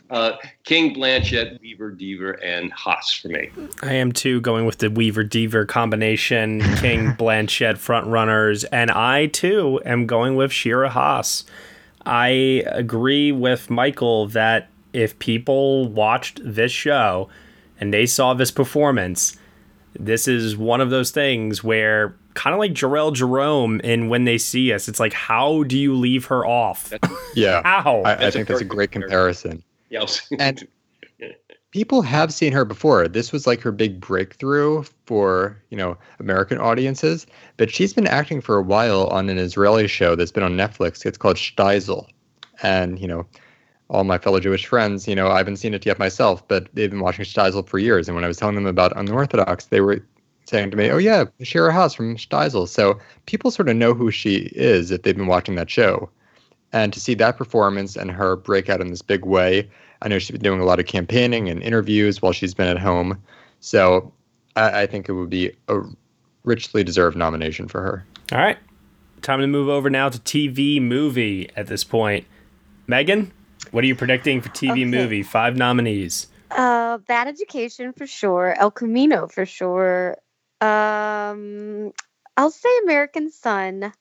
uh, 0.09 0.37
King, 0.63 0.95
Blanchett, 0.95 1.59
Wever, 1.61 1.91
Dever, 1.91 2.31
and 2.31 2.71
Haas 2.71 3.11
for 3.11 3.27
me. 3.27 3.49
I 3.81 3.93
am 3.93 4.13
too 4.13 4.39
going 4.39 4.65
with 4.65 4.77
the 4.77 4.89
Wever 4.89 5.25
Dever 5.25 5.65
combination, 5.65 6.61
King, 6.77 7.07
Blanchett 7.19 7.77
front 7.77 8.07
runners, 8.07 8.63
and 8.65 8.89
I 8.89 9.25
too 9.27 9.81
am 9.85 10.05
going 10.05 10.35
with 10.35 10.53
Shira 10.53 10.89
Haas. 10.89 11.43
I 12.05 12.63
agree 12.67 13.33
with 13.33 13.69
Michael 13.69 14.27
that 14.27 14.69
if 14.93 15.19
people 15.19 15.89
watched 15.89 16.39
this 16.43 16.71
show 16.71 17.27
and 17.81 17.93
they 17.93 18.05
saw 18.05 18.33
this 18.33 18.51
performance, 18.51 19.37
this 19.93 20.25
is 20.25 20.55
one 20.55 20.79
of 20.79 20.89
those 20.89 21.11
things 21.11 21.61
where 21.61 22.15
kind 22.33 22.53
of 22.53 22.59
like 22.59 22.73
Jharrel 22.73 23.13
Jerome 23.13 23.79
in 23.81 24.09
When 24.09 24.25
They 24.25 24.37
See 24.37 24.73
Us. 24.73 24.87
It's 24.87 24.99
like, 24.99 25.13
how 25.13 25.63
do 25.63 25.77
you 25.77 25.95
leave 25.95 26.25
her 26.25 26.45
off? 26.45 26.93
yeah. 27.35 27.61
how? 27.63 28.01
I, 28.01 28.27
I 28.27 28.31
think 28.31 28.47
that's 28.47 28.61
a 28.61 28.65
great 28.65 28.91
comparison. 28.91 29.63
Yeah. 29.89 30.05
and 30.39 30.67
people 31.71 32.01
have 32.01 32.33
seen 32.33 32.51
her 32.53 32.65
before. 32.65 33.07
This 33.07 33.31
was 33.31 33.47
like 33.47 33.61
her 33.61 33.71
big 33.71 33.99
breakthrough 33.99 34.83
for, 35.05 35.57
you 35.69 35.77
know, 35.77 35.97
American 36.19 36.57
audiences. 36.57 37.25
But 37.57 37.71
she's 37.71 37.93
been 37.93 38.07
acting 38.07 38.41
for 38.41 38.57
a 38.57 38.61
while 38.61 39.07
on 39.07 39.29
an 39.29 39.37
Israeli 39.37 39.87
show 39.87 40.15
that's 40.15 40.31
been 40.31 40.43
on 40.43 40.53
Netflix. 40.53 41.05
It's 41.05 41.17
called 41.17 41.37
Shtisel. 41.37 42.07
And, 42.61 42.99
you 42.99 43.07
know, 43.07 43.25
all 43.89 44.03
my 44.03 44.17
fellow 44.17 44.39
Jewish 44.39 44.65
friends, 44.65 45.07
you 45.07 45.15
know, 45.15 45.27
I 45.29 45.37
haven't 45.37 45.57
seen 45.57 45.73
it 45.73 45.85
yet 45.85 45.99
myself, 45.99 46.47
but 46.47 46.67
they've 46.73 46.89
been 46.89 47.01
watching 47.01 47.25
Shtisel 47.25 47.67
for 47.67 47.79
years. 47.79 48.07
And 48.07 48.15
when 48.15 48.23
I 48.23 48.27
was 48.27 48.37
telling 48.37 48.55
them 48.55 48.67
about 48.67 48.95
Unorthodox, 48.95 49.65
they 49.65 49.81
were 49.81 50.05
saying 50.51 50.69
to 50.71 50.77
me, 50.77 50.89
"Oh 50.89 50.97
yeah, 50.97 51.25
Shira 51.41 51.73
Haas 51.73 51.95
from 51.95 52.17
Shtisel." 52.17 52.67
So 52.67 52.99
people 53.25 53.49
sort 53.49 53.69
of 53.69 53.75
know 53.77 53.93
who 53.93 54.11
she 54.11 54.51
is 54.53 54.91
if 54.91 55.01
they've 55.01 55.15
been 55.15 55.27
watching 55.27 55.55
that 55.55 55.69
show, 55.69 56.09
and 56.73 56.91
to 56.93 56.99
see 56.99 57.15
that 57.15 57.37
performance 57.37 57.95
and 57.95 58.11
her 58.11 58.35
break 58.35 58.69
out 58.69 58.81
in 58.81 58.89
this 58.89 59.01
big 59.01 59.25
way, 59.25 59.69
I 60.01 60.09
know 60.09 60.19
she's 60.19 60.31
been 60.31 60.41
doing 60.41 60.59
a 60.59 60.65
lot 60.65 60.79
of 60.79 60.85
campaigning 60.85 61.49
and 61.49 61.63
interviews 61.63 62.21
while 62.21 62.33
she's 62.33 62.53
been 62.53 62.67
at 62.67 62.77
home. 62.77 63.21
So 63.61 64.11
I, 64.55 64.81
I 64.81 64.85
think 64.87 65.07
it 65.07 65.13
would 65.13 65.29
be 65.29 65.53
a 65.69 65.79
richly 66.43 66.83
deserved 66.83 67.15
nomination 67.15 67.67
for 67.67 67.81
her. 67.81 68.05
All 68.33 68.37
right, 68.37 68.57
time 69.21 69.39
to 69.39 69.47
move 69.47 69.69
over 69.69 69.89
now 69.89 70.09
to 70.09 70.19
TV 70.19 70.81
movie. 70.81 71.49
At 71.55 71.67
this 71.67 71.85
point, 71.85 72.27
Megan, 72.87 73.31
what 73.71 73.85
are 73.85 73.87
you 73.87 73.95
predicting 73.95 74.41
for 74.41 74.49
TV 74.49 74.71
okay. 74.71 74.85
movie? 74.85 75.23
Five 75.23 75.55
nominees. 75.55 76.27
Uh, 76.51 76.97
Bad 76.97 77.27
Education 77.27 77.93
for 77.93 78.05
sure. 78.05 78.55
El 78.59 78.71
Camino 78.71 79.27
for 79.27 79.45
sure. 79.45 80.17
Um, 80.61 81.91
I'll 82.37 82.51
say 82.51 82.69
American 82.83 83.31
Son. 83.31 83.91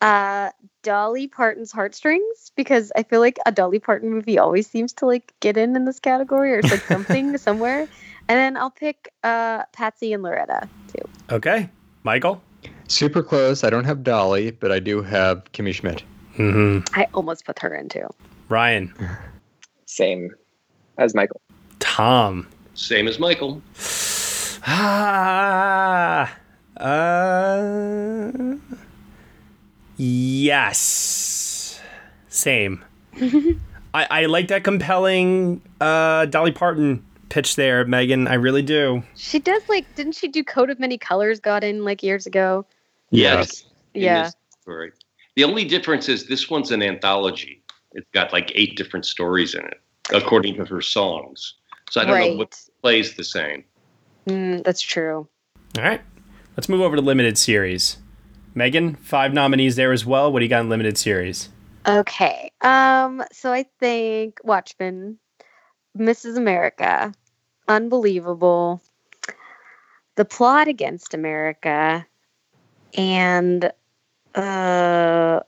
Uh, 0.00 0.50
Dolly 0.82 1.28
Parton's 1.28 1.70
Heartstrings 1.70 2.52
because 2.56 2.90
I 2.96 3.02
feel 3.02 3.20
like 3.20 3.38
a 3.44 3.52
Dolly 3.52 3.78
Parton 3.78 4.08
movie 4.08 4.38
always 4.38 4.66
seems 4.66 4.94
to 4.94 5.06
like 5.06 5.34
get 5.40 5.58
in 5.58 5.76
in 5.76 5.84
this 5.84 6.00
category 6.00 6.54
or 6.54 6.60
it's 6.60 6.70
like 6.70 6.80
something 6.80 7.36
somewhere. 7.38 7.80
And 7.80 8.38
then 8.38 8.56
I'll 8.56 8.70
pick 8.70 9.12
uh, 9.24 9.64
Patsy 9.72 10.14
and 10.14 10.22
Loretta 10.22 10.68
too. 10.88 11.34
Okay, 11.34 11.68
Michael. 12.02 12.40
Super 12.88 13.22
close. 13.22 13.62
I 13.62 13.68
don't 13.68 13.84
have 13.84 14.02
Dolly, 14.02 14.52
but 14.52 14.72
I 14.72 14.78
do 14.78 15.02
have 15.02 15.44
Kimmy 15.52 15.74
Schmidt. 15.74 16.02
Mm-hmm. 16.38 16.98
I 16.98 17.06
almost 17.12 17.44
put 17.44 17.58
her 17.58 17.74
in 17.74 17.88
too. 17.88 18.08
Ryan. 18.48 18.94
Same 19.84 20.34
as 20.96 21.14
Michael. 21.14 21.40
Tom. 21.78 22.48
Same 22.74 23.06
as 23.06 23.18
Michael. 23.18 23.60
Ah, 24.66 26.36
uh, 26.76 28.32
yes, 29.96 31.80
same. 32.28 32.84
I, 33.92 34.06
I 34.10 34.26
like 34.26 34.48
that 34.48 34.62
compelling 34.64 35.60
uh, 35.80 36.26
Dolly 36.26 36.52
Parton 36.52 37.04
pitch 37.28 37.56
there, 37.56 37.84
Megan. 37.84 38.28
I 38.28 38.34
really 38.34 38.62
do. 38.62 39.02
She 39.16 39.38
does 39.38 39.62
like, 39.68 39.92
didn't 39.94 40.12
she 40.12 40.28
do 40.28 40.44
Coat 40.44 40.70
of 40.70 40.78
Many 40.78 40.98
Colors? 40.98 41.40
Got 41.40 41.64
in 41.64 41.84
like 41.84 42.02
years 42.02 42.26
ago. 42.26 42.64
Yes. 43.10 43.64
Yeah. 43.94 44.30
Story. 44.62 44.92
The 45.36 45.44
only 45.44 45.64
difference 45.64 46.08
is 46.08 46.26
this 46.26 46.50
one's 46.50 46.70
an 46.70 46.82
anthology. 46.82 47.62
It's 47.92 48.08
got 48.12 48.32
like 48.32 48.52
eight 48.54 48.76
different 48.76 49.06
stories 49.06 49.54
in 49.54 49.64
it, 49.64 49.80
according 50.12 50.56
to 50.56 50.64
her 50.64 50.80
songs. 50.80 51.54
So 51.90 52.00
I 52.00 52.04
don't 52.04 52.14
right. 52.14 52.32
know 52.32 52.38
what 52.38 52.60
plays 52.82 53.16
the 53.16 53.24
same. 53.24 53.64
Mm, 54.30 54.64
that's 54.64 54.80
true. 54.80 55.28
All 55.76 55.84
right. 55.84 56.00
Let's 56.56 56.68
move 56.68 56.80
over 56.80 56.96
to 56.96 57.02
limited 57.02 57.38
series. 57.38 57.98
Megan, 58.54 58.96
five 58.96 59.32
nominees 59.32 59.76
there 59.76 59.92
as 59.92 60.04
well. 60.04 60.32
What 60.32 60.40
do 60.40 60.44
you 60.44 60.48
got 60.48 60.60
in 60.60 60.68
limited 60.68 60.98
series? 60.98 61.48
Okay. 61.86 62.52
Um, 62.60 63.22
so 63.32 63.52
I 63.52 63.64
think 63.78 64.40
Watchmen, 64.44 65.18
Mrs. 65.96 66.36
America, 66.36 67.12
Unbelievable, 67.68 68.80
The 70.16 70.24
Plot 70.24 70.68
Against 70.68 71.14
America, 71.14 72.06
and 72.94 73.72
uh 74.34 75.40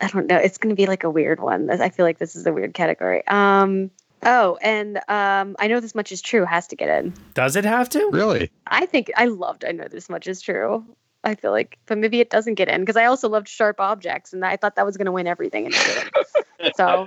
I 0.00 0.08
don't 0.08 0.26
know. 0.26 0.36
It's 0.36 0.58
going 0.58 0.74
to 0.74 0.76
be 0.76 0.86
like 0.86 1.04
a 1.04 1.10
weird 1.10 1.40
one. 1.40 1.70
I 1.70 1.88
feel 1.88 2.04
like 2.04 2.18
this 2.18 2.36
is 2.36 2.46
a 2.46 2.52
weird 2.52 2.74
category. 2.74 3.26
Um. 3.26 3.90
Oh, 4.24 4.58
and 4.62 4.98
um, 5.08 5.56
I 5.58 5.66
know 5.66 5.80
this 5.80 5.94
much 5.94 6.12
is 6.12 6.22
true 6.22 6.44
has 6.44 6.66
to 6.68 6.76
get 6.76 6.88
in. 6.88 7.12
Does 7.34 7.56
it 7.56 7.64
have 7.64 7.88
to? 7.90 8.10
Really? 8.12 8.50
I 8.66 8.86
think 8.86 9.10
I 9.16 9.26
loved 9.26 9.64
I 9.64 9.72
know 9.72 9.86
this 9.90 10.08
much 10.08 10.26
is 10.26 10.40
true. 10.40 10.84
I 11.24 11.34
feel 11.34 11.52
like, 11.52 11.78
but 11.86 11.96
maybe 11.96 12.20
it 12.20 12.28
doesn't 12.28 12.54
get 12.54 12.68
in 12.68 12.82
because 12.82 12.96
I 12.96 13.06
also 13.06 13.28
loved 13.28 13.48
Sharp 13.48 13.80
Objects, 13.80 14.32
and 14.32 14.44
I 14.44 14.56
thought 14.56 14.76
that 14.76 14.84
was 14.84 14.96
going 14.96 15.06
to 15.06 15.12
win 15.12 15.26
everything. 15.26 15.66
And 15.66 15.74
so 16.76 17.06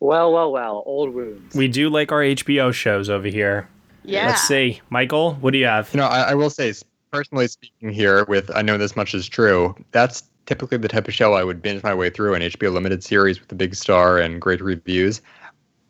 well, 0.00 0.32
well, 0.32 0.52
well. 0.52 0.82
Old 0.86 1.14
wounds. 1.14 1.54
We 1.54 1.68
do 1.68 1.90
like 1.90 2.10
our 2.10 2.20
HBO 2.20 2.72
shows 2.72 3.10
over 3.10 3.28
here. 3.28 3.68
yeah, 4.02 4.28
Let's 4.28 4.42
see. 4.42 4.80
Michael, 4.90 5.34
what 5.34 5.52
do 5.52 5.58
you 5.58 5.66
have? 5.66 5.92
You 5.92 5.98
know, 5.98 6.06
I, 6.06 6.30
I 6.30 6.34
will 6.34 6.50
say, 6.50 6.72
personally 7.10 7.48
speaking, 7.48 7.90
here 7.90 8.24
with 8.24 8.50
I 8.54 8.62
know 8.62 8.78
this 8.78 8.96
much 8.96 9.14
is 9.14 9.28
true. 9.28 9.74
That's 9.90 10.24
typically 10.46 10.78
the 10.78 10.88
type 10.88 11.06
of 11.06 11.14
show 11.14 11.34
I 11.34 11.44
would 11.44 11.62
binge 11.62 11.82
my 11.82 11.94
way 11.94 12.10
through 12.10 12.34
an 12.34 12.42
HBO 12.42 12.72
limited 12.72 13.04
series 13.04 13.40
with 13.40 13.52
a 13.52 13.54
big 13.54 13.74
star 13.74 14.18
and 14.18 14.40
great 14.40 14.60
reviews. 14.60 15.20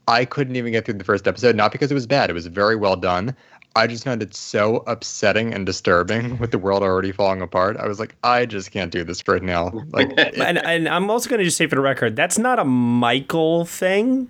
I 0.09 0.25
couldn't 0.25 0.57
even 0.57 0.73
get 0.73 0.85
through 0.85 0.95
the 0.95 1.05
first 1.05 1.29
episode, 1.29 1.57
not 1.57 1.73
because 1.73 1.91
it 1.91 1.95
was 1.95 2.07
bad. 2.07 2.31
It 2.31 2.33
was 2.33 2.47
very 2.47 2.77
well 2.77 2.97
done. 2.97 3.37
I 3.75 3.87
just 3.87 4.05
found 4.05 4.23
it 4.23 4.35
so 4.35 4.79
upsetting 4.87 5.55
and 5.55 5.65
disturbing 5.65 6.39
with 6.41 6.51
the 6.51 6.59
world 6.59 6.83
already 6.83 7.13
falling 7.13 7.41
apart. 7.41 7.77
I 7.79 7.87
was 7.87 7.99
like, 7.99 8.15
I 8.23 8.45
just 8.45 8.71
can't 8.71 8.91
do 8.91 9.05
this 9.05 9.27
right 9.27 9.43
now. 9.43 9.73
Like, 9.91 10.11
it- 10.19 10.37
And, 10.37 10.59
and 10.59 10.89
I'm 10.89 11.11
also 11.11 11.31
going 11.31 11.39
to 11.39 11.45
just 11.45 11.57
say 11.57 11.67
for 11.67 11.77
the 11.77 11.81
record, 11.81 12.17
that's 12.17 12.39
not 12.39 12.59
a 12.59 12.65
Michael 12.65 13.65
thing. 13.65 14.29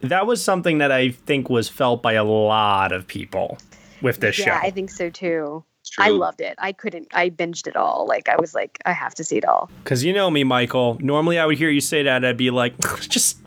That 0.00 0.26
was 0.26 0.44
something 0.44 0.78
that 0.78 0.92
I 0.92 1.10
think 1.10 1.48
was 1.48 1.68
felt 1.68 2.02
by 2.02 2.12
a 2.12 2.24
lot 2.24 2.92
of 2.92 3.06
people 3.06 3.58
with 4.02 4.20
this 4.20 4.38
yeah, 4.38 4.44
show. 4.44 4.50
Yeah, 4.52 4.60
I 4.62 4.70
think 4.70 4.90
so 4.90 5.08
too. 5.10 5.64
True. 5.90 6.04
I 6.04 6.08
loved 6.08 6.40
it. 6.40 6.54
I 6.58 6.72
couldn't. 6.72 7.08
I 7.12 7.30
binged 7.30 7.66
it 7.66 7.76
all. 7.76 8.06
Like 8.06 8.28
I 8.28 8.36
was 8.36 8.54
like, 8.54 8.78
I 8.86 8.92
have 8.92 9.14
to 9.16 9.24
see 9.24 9.36
it 9.36 9.44
all. 9.44 9.70
Because 9.82 10.02
you 10.04 10.12
know 10.12 10.30
me, 10.30 10.42
Michael. 10.44 10.96
Normally 11.00 11.38
I 11.38 11.46
would 11.46 11.58
hear 11.58 11.68
you 11.70 11.80
say 11.80 12.02
that, 12.02 12.24
I'd 12.24 12.36
be 12.36 12.50
like, 12.50 12.74
just 13.00 13.38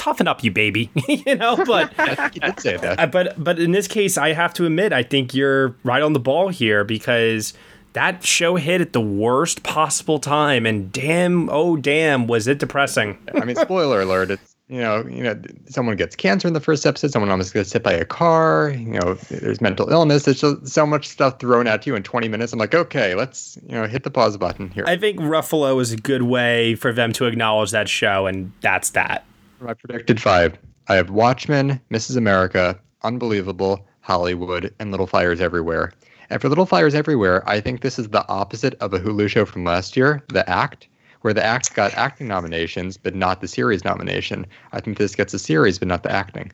toughen 0.00 0.26
up, 0.26 0.42
you 0.42 0.50
baby. 0.50 0.90
you 1.08 1.36
know, 1.36 1.56
but. 1.64 1.92
I 1.98 2.14
think 2.14 2.34
you 2.36 2.40
did 2.40 2.60
say 2.60 2.76
that. 2.78 2.98
Uh, 2.98 3.06
but 3.06 3.42
but 3.42 3.58
in 3.58 3.72
this 3.72 3.86
case, 3.86 4.16
I 4.16 4.32
have 4.32 4.54
to 4.54 4.66
admit, 4.66 4.92
I 4.92 5.02
think 5.02 5.34
you're 5.34 5.76
right 5.84 6.02
on 6.02 6.14
the 6.14 6.20
ball 6.20 6.48
here 6.48 6.84
because 6.84 7.52
that 7.92 8.24
show 8.24 8.56
hit 8.56 8.80
at 8.80 8.92
the 8.92 9.00
worst 9.00 9.62
possible 9.62 10.18
time, 10.18 10.64
and 10.64 10.90
damn, 10.90 11.50
oh 11.50 11.76
damn, 11.76 12.26
was 12.26 12.46
it 12.48 12.58
depressing. 12.58 13.18
I 13.34 13.44
mean, 13.44 13.56
spoiler 13.56 14.00
alert. 14.00 14.30
It's 14.30 14.56
you 14.68 14.80
know, 14.80 15.04
you 15.08 15.24
know, 15.24 15.40
someone 15.68 15.96
gets 15.96 16.14
cancer 16.14 16.46
in 16.46 16.54
the 16.54 16.60
first 16.60 16.86
episode. 16.86 17.10
Someone 17.10 17.28
almost 17.28 17.52
gets 17.52 17.72
hit 17.72 17.82
by 17.82 17.92
a 17.92 18.04
car. 18.04 18.70
You 18.70 19.00
know, 19.00 19.14
there's 19.28 19.60
mental 19.60 19.90
illness. 19.90 20.22
There's 20.22 20.38
so, 20.38 20.60
so 20.62 20.86
much 20.86 21.08
stuff 21.08 21.40
thrown 21.40 21.66
at 21.66 21.88
you 21.88 21.96
in 21.96 22.04
20 22.04 22.28
minutes. 22.28 22.52
I'm 22.52 22.60
like, 22.60 22.72
okay, 22.72 23.16
let's 23.16 23.58
you 23.66 23.74
know, 23.74 23.88
hit 23.88 24.04
the 24.04 24.12
pause 24.12 24.36
button 24.36 24.70
here. 24.70 24.84
I 24.86 24.96
think 24.96 25.18
Ruffalo 25.18 25.80
is 25.80 25.90
a 25.90 25.96
good 25.96 26.22
way 26.22 26.76
for 26.76 26.92
them 26.92 27.12
to 27.14 27.26
acknowledge 27.26 27.72
that 27.72 27.88
show, 27.88 28.26
and 28.26 28.52
that's 28.60 28.90
that. 28.90 29.24
For 29.60 29.66
my 29.66 29.74
predicted 29.74 30.22
five, 30.22 30.58
I 30.88 30.94
have 30.94 31.10
Watchmen, 31.10 31.78
Mrs. 31.90 32.16
America, 32.16 32.80
Unbelievable, 33.02 33.86
Hollywood, 34.00 34.74
and 34.78 34.90
Little 34.90 35.06
Fires 35.06 35.38
Everywhere. 35.38 35.92
And 36.30 36.40
for 36.40 36.48
Little 36.48 36.64
Fires 36.64 36.94
Everywhere, 36.94 37.46
I 37.46 37.60
think 37.60 37.82
this 37.82 37.98
is 37.98 38.08
the 38.08 38.26
opposite 38.26 38.72
of 38.80 38.94
a 38.94 38.98
Hulu 38.98 39.28
show 39.28 39.44
from 39.44 39.64
last 39.64 39.98
year, 39.98 40.24
The 40.28 40.48
Act, 40.48 40.88
where 41.20 41.34
The 41.34 41.44
Act 41.44 41.74
got 41.74 41.92
acting 41.92 42.26
nominations, 42.26 42.96
but 42.96 43.14
not 43.14 43.42
the 43.42 43.48
series 43.48 43.84
nomination. 43.84 44.46
I 44.72 44.80
think 44.80 44.96
this 44.96 45.14
gets 45.14 45.34
a 45.34 45.38
series, 45.38 45.78
but 45.78 45.88
not 45.88 46.04
the 46.04 46.10
acting. 46.10 46.52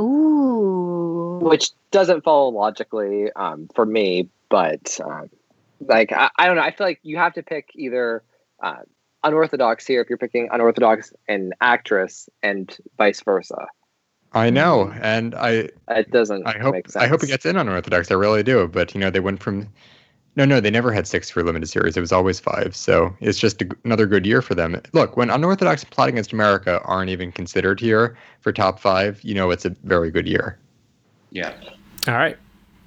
Ooh. 0.00 1.38
which 1.42 1.70
doesn't 1.92 2.24
follow 2.24 2.48
logically 2.48 3.30
um, 3.36 3.68
for 3.72 3.86
me. 3.86 4.28
But 4.48 4.98
um, 5.04 5.30
like 5.78 6.10
I, 6.10 6.28
I 6.36 6.46
don't 6.48 6.56
know, 6.56 6.62
I 6.62 6.72
feel 6.72 6.88
like 6.88 6.98
you 7.04 7.18
have 7.18 7.34
to 7.34 7.44
pick 7.44 7.70
either 7.76 8.24
uh, 8.60 8.82
unorthodox 9.24 9.86
here 9.86 10.00
if 10.00 10.08
you're 10.08 10.18
picking 10.18 10.48
unorthodox 10.52 11.12
and 11.28 11.54
actress, 11.60 12.28
and 12.42 12.76
vice 12.98 13.22
versa. 13.22 13.66
I 14.34 14.50
know, 14.50 14.92
and 15.00 15.34
I 15.34 15.68
It 15.88 16.10
doesn't. 16.10 16.46
I 16.46 16.58
hope 16.58 16.74
make 16.74 16.90
sense. 16.90 17.04
I 17.04 17.06
hope 17.06 17.22
it 17.22 17.26
gets 17.26 17.44
in 17.44 17.56
on 17.56 17.68
Unorthodox. 17.68 18.10
I 18.10 18.14
really 18.14 18.42
do. 18.42 18.66
But 18.66 18.94
you 18.94 19.00
know, 19.00 19.10
they 19.10 19.20
went 19.20 19.42
from 19.42 19.68
no, 20.34 20.46
no, 20.46 20.60
they 20.60 20.70
never 20.70 20.92
had 20.92 21.06
six 21.06 21.28
for 21.28 21.42
limited 21.42 21.66
series. 21.66 21.96
It 21.96 22.00
was 22.00 22.12
always 22.12 22.40
five. 22.40 22.74
So 22.74 23.14
it's 23.20 23.38
just 23.38 23.60
a, 23.60 23.68
another 23.84 24.06
good 24.06 24.24
year 24.24 24.40
for 24.40 24.54
them. 24.54 24.80
Look, 24.92 25.16
when 25.16 25.28
Unorthodox 25.28 25.82
and 25.82 25.90
Plot 25.90 26.08
Against 26.08 26.32
America 26.32 26.80
aren't 26.84 27.10
even 27.10 27.32
considered 27.32 27.78
here 27.78 28.16
for 28.40 28.52
top 28.52 28.80
five, 28.80 29.22
you 29.22 29.34
know 29.34 29.50
it's 29.50 29.66
a 29.66 29.70
very 29.84 30.10
good 30.10 30.26
year. 30.26 30.58
Yeah. 31.30 31.52
All 32.08 32.14
right. 32.14 32.38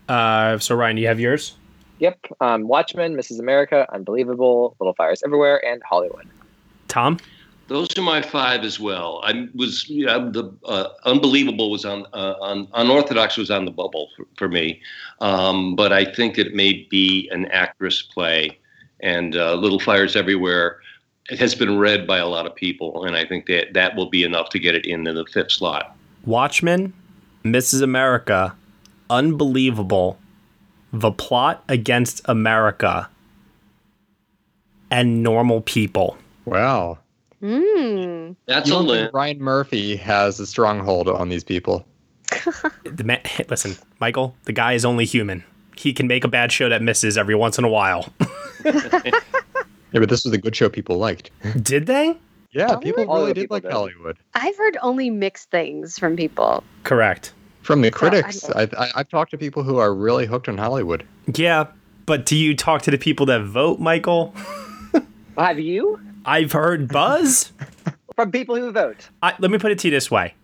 Uh, 0.09 0.57
so 0.57 0.75
Ryan, 0.75 0.97
you 0.97 1.07
have 1.07 1.19
yours. 1.19 1.55
Yep. 1.99 2.19
Um, 2.41 2.67
Watchmen, 2.67 3.15
Mrs. 3.15 3.39
America, 3.39 3.87
Unbelievable, 3.93 4.75
Little 4.79 4.93
Fires 4.93 5.21
Everywhere, 5.23 5.65
and 5.65 5.81
Hollywood. 5.83 6.27
Tom. 6.87 7.19
Those 7.67 7.97
are 7.97 8.01
my 8.03 8.21
five 8.21 8.63
as 8.63 8.79
well. 8.79 9.21
I 9.23 9.47
was 9.55 9.89
yeah, 9.89 10.19
the 10.19 10.53
uh, 10.65 10.89
unbelievable 11.05 11.71
was 11.71 11.83
on 11.83 12.05
uh, 12.13 12.35
on 12.39 12.67
unorthodox 12.75 13.37
was 13.37 13.49
on 13.49 13.65
the 13.65 13.71
bubble 13.71 14.09
for, 14.15 14.27
for 14.37 14.47
me, 14.47 14.79
um, 15.19 15.75
but 15.75 15.91
I 15.91 16.05
think 16.05 16.37
it 16.37 16.53
may 16.53 16.87
be 16.91 17.27
an 17.31 17.47
actress 17.47 18.03
play, 18.03 18.59
and 18.99 19.35
uh, 19.35 19.55
Little 19.55 19.79
Fires 19.79 20.15
Everywhere. 20.15 20.79
It 21.27 21.39
has 21.39 21.55
been 21.55 21.79
read 21.79 22.05
by 22.05 22.19
a 22.19 22.27
lot 22.27 22.45
of 22.45 22.53
people, 22.53 23.03
and 23.03 23.15
I 23.15 23.25
think 23.25 23.47
that 23.47 23.73
that 23.73 23.95
will 23.95 24.11
be 24.11 24.23
enough 24.23 24.49
to 24.49 24.59
get 24.59 24.75
it 24.75 24.85
into 24.85 25.11
the 25.11 25.25
fifth 25.25 25.53
slot. 25.53 25.97
Watchmen, 26.25 26.93
Mrs. 27.43 27.81
America, 27.81 28.55
Unbelievable, 29.09 30.19
The 30.99 31.11
Plot 31.11 31.63
Against 31.67 32.21
America, 32.25 33.09
and 34.89 35.21
Normal 35.23 35.61
People. 35.61 36.17
Wow. 36.45 36.99
Mm. 37.43 38.35
That's 38.45 38.67
You 38.69 38.73
a 38.75 38.77
don't 38.77 38.87
limb. 38.87 39.03
think 39.05 39.13
Ryan 39.13 39.39
Murphy 39.39 39.95
has 39.97 40.39
a 40.39 40.45
stronghold 40.47 41.09
on 41.09 41.29
these 41.29 41.43
people. 41.43 41.85
The 42.85 43.03
man, 43.03 43.19
listen, 43.49 43.75
Michael, 43.99 44.35
the 44.45 44.53
guy 44.53 44.73
is 44.73 44.85
only 44.85 45.05
human. 45.05 45.43
He 45.75 45.91
can 45.91 46.07
make 46.07 46.23
a 46.23 46.27
bad 46.29 46.51
show 46.51 46.69
that 46.69 46.81
misses 46.81 47.17
every 47.17 47.35
once 47.35 47.57
in 47.57 47.63
a 47.65 47.69
while. 47.69 48.11
Yeah, 49.91 49.99
but 50.01 50.09
this 50.09 50.25
was 50.25 50.33
a 50.33 50.37
good 50.37 50.53
show 50.55 50.67
people 50.67 50.97
liked. 50.97 51.31
Did 51.61 51.85
they? 51.85 52.17
Yeah, 52.51 52.75
people 52.77 53.05
really 53.05 53.27
the 53.27 53.33
did 53.35 53.41
people 53.43 53.55
like 53.55 53.63
did. 53.63 53.71
Hollywood. 53.71 54.17
I've 54.33 54.57
heard 54.57 54.77
only 54.81 55.09
mixed 55.09 55.51
things 55.51 55.97
from 55.97 56.17
people. 56.17 56.63
Correct. 56.83 57.31
From 57.65 57.81
the 57.81 57.87
I- 57.87 57.91
critics, 57.91 58.47
I, 58.51 58.69
I, 58.77 58.89
I've 58.97 59.09
talked 59.09 59.31
to 59.31 59.37
people 59.39 59.63
who 59.63 59.77
are 59.77 59.93
really 59.93 60.27
hooked 60.27 60.47
on 60.47 60.57
Hollywood. 60.57 61.03
Yeah, 61.33 61.65
but 62.05 62.25
do 62.27 62.35
you 62.35 62.55
talk 62.55 62.83
to 62.83 62.91
the 62.91 62.97
people 62.99 63.25
that 63.25 63.41
vote, 63.43 63.79
Michael? 63.79 64.35
Have 65.37 65.59
you? 65.59 65.99
I've 66.25 66.51
heard 66.51 66.87
buzz. 66.87 67.51
From 68.15 68.31
people 68.31 68.55
who 68.55 68.71
vote. 68.71 69.09
I, 69.21 69.33
let 69.39 69.49
me 69.51 69.57
put 69.57 69.71
it 69.71 69.79
to 69.79 69.87
you 69.87 69.91
this 69.91 70.09
way 70.09 70.35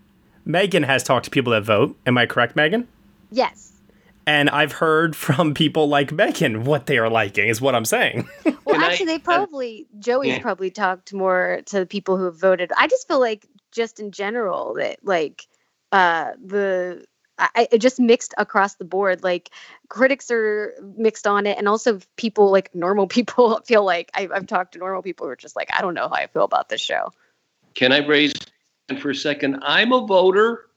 Megan 0.46 0.84
has 0.84 1.04
talked 1.04 1.26
to 1.26 1.32
people 1.32 1.54
that 1.54 1.64
vote. 1.64 1.96
Am 2.06 2.18
I 2.18 2.26
correct, 2.26 2.56
Megan? 2.56 2.88
Yes. 3.32 3.72
And 4.28 4.50
I've 4.50 4.74
heard 4.74 5.16
from 5.16 5.54
people 5.54 5.88
like 5.88 6.12
Megan 6.12 6.64
what 6.66 6.86
they 6.88 6.98
are 6.98 7.10
liking, 7.10 7.48
is 7.50 7.62
what 7.62 7.76
I'm 7.76 7.86
saying. 7.86 8.28
Well, 8.66 8.76
Can 8.80 8.84
I- 8.84 8.88
actually, 8.94 9.06
they 9.08 9.20
probably 9.20 9.88
Joey's 10.00 10.30
Yeah. 10.30 10.40
probably 10.40 10.72
talked 10.72 11.14
more 11.14 11.62
to 11.66 11.80
the 11.80 11.86
people 11.86 12.16
who 12.18 12.26
have 12.26 12.40
voted. 12.40 12.72
I 12.78 12.88
just 12.88 13.06
feel 13.08 13.20
like, 13.20 13.46
just 13.72 14.00
in 14.00 14.12
general, 14.12 14.76
that 14.76 15.00
like 15.04 15.46
uh 15.92 16.32
the 16.44 17.04
I, 17.42 17.68
it 17.72 17.80
just 17.80 18.00
mixed 18.00 18.34
across 18.38 18.76
the 18.76 18.86
board. 18.86 19.24
Like 19.24 19.50
critics 19.89 20.30
are 20.32 20.74
mixed 20.98 21.26
on 21.26 21.48
it, 21.48 21.58
and 21.58 21.68
also 21.68 22.00
people 22.16 22.52
like 22.52 22.74
normal 22.76 23.08
people 23.18 23.60
feel 23.66 23.84
like 23.84 24.12
I, 24.14 24.30
I've 24.34 24.48
talked 24.48 24.74
to 24.74 24.80
normal 24.80 25.02
people 25.02 25.26
who 25.26 25.32
are 25.32 25.36
just 25.36 25.56
like, 25.56 25.70
I 25.74 25.82
don't 25.82 25.94
know 25.94 26.08
how 26.08 26.16
I 26.16 26.28
feel 26.28 26.44
about 26.44 26.70
this 26.70 26.82
show. 26.82 27.12
Can 27.74 27.92
I 27.92 28.06
raise 28.06 28.34
hand 28.89 29.02
for 29.02 29.10
a 29.10 29.16
second? 29.16 29.60
I'm 29.64 29.92
a 29.92 30.06
voter. 30.06 30.68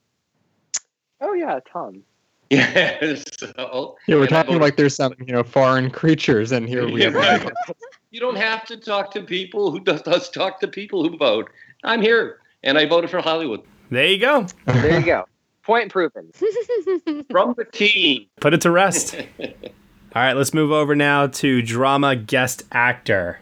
Oh 1.20 1.34
yeah, 1.34 1.60
Tom. 1.70 2.02
Yes. 2.50 3.24
So, 3.38 3.96
Yeah, 4.06 4.16
we're 4.16 4.26
talking 4.26 4.60
like 4.60 4.76
there's 4.76 4.94
some, 4.94 5.14
you 5.18 5.32
know, 5.32 5.42
foreign 5.42 5.90
creatures, 5.90 6.52
and 6.52 6.68
here 6.68 6.88
we 6.88 7.02
have. 7.02 7.14
Yeah. 7.14 7.50
You 8.10 8.20
don't 8.20 8.36
have 8.36 8.64
to 8.66 8.76
talk 8.76 9.10
to 9.14 9.24
people 9.24 9.72
who 9.72 9.80
does, 9.80 10.00
does 10.02 10.30
talk 10.30 10.60
to 10.60 10.68
people 10.68 11.02
who 11.02 11.16
vote. 11.16 11.50
I'm 11.82 12.00
here, 12.00 12.38
and 12.62 12.78
I 12.78 12.86
voted 12.86 13.10
for 13.10 13.20
Hollywood 13.20 13.62
There 13.90 14.06
you 14.06 14.18
go. 14.18 14.46
There 14.66 15.00
you 15.00 15.04
go. 15.04 15.26
Point 15.64 15.90
proven. 15.90 16.30
from 16.32 17.54
the 17.56 17.66
team. 17.72 18.26
Put 18.40 18.54
it 18.54 18.60
to 18.62 18.70
rest. 18.70 19.16
All 19.40 20.22
right, 20.22 20.34
let's 20.34 20.54
move 20.54 20.70
over 20.70 20.94
now 20.94 21.26
to 21.26 21.62
drama 21.62 22.14
guest 22.14 22.62
actor. 22.70 23.40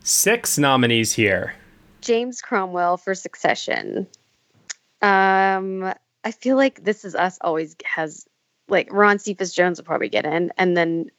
Six 0.00 0.58
nominees 0.58 1.14
here. 1.14 1.54
James 2.02 2.42
Cromwell 2.42 2.98
for 2.98 3.14
Succession. 3.14 4.06
Um, 5.00 5.92
I 6.22 6.30
feel 6.30 6.56
like 6.56 6.84
This 6.84 7.04
Is 7.04 7.14
Us 7.14 7.38
always 7.40 7.74
has 7.84 8.26
like 8.68 8.88
Ron 8.92 9.18
Cephas 9.18 9.52
Jones 9.52 9.78
will 9.78 9.84
probably 9.84 10.08
get 10.08 10.24
in, 10.24 10.52
and 10.56 10.76
then 10.76 11.10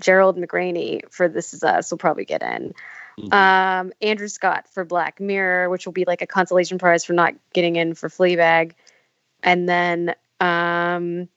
Gerald 0.00 0.36
McRaney 0.36 1.02
for 1.10 1.28
This 1.28 1.52
Is 1.52 1.62
Us 1.62 1.90
will 1.90 1.98
probably 1.98 2.24
get 2.24 2.42
in. 2.42 2.72
Um, 3.32 3.92
Andrew 4.00 4.28
Scott 4.28 4.66
for 4.72 4.84
Black 4.84 5.20
Mirror, 5.20 5.68
which 5.68 5.84
will 5.84 5.92
be 5.92 6.04
like 6.06 6.22
a 6.22 6.26
consolation 6.26 6.78
prize 6.78 7.04
for 7.04 7.12
not 7.12 7.34
getting 7.52 7.76
in 7.76 7.94
for 7.94 8.08
Fleabag, 8.08 8.72
and 9.42 9.68
then 9.68 10.14
um, 10.40 11.28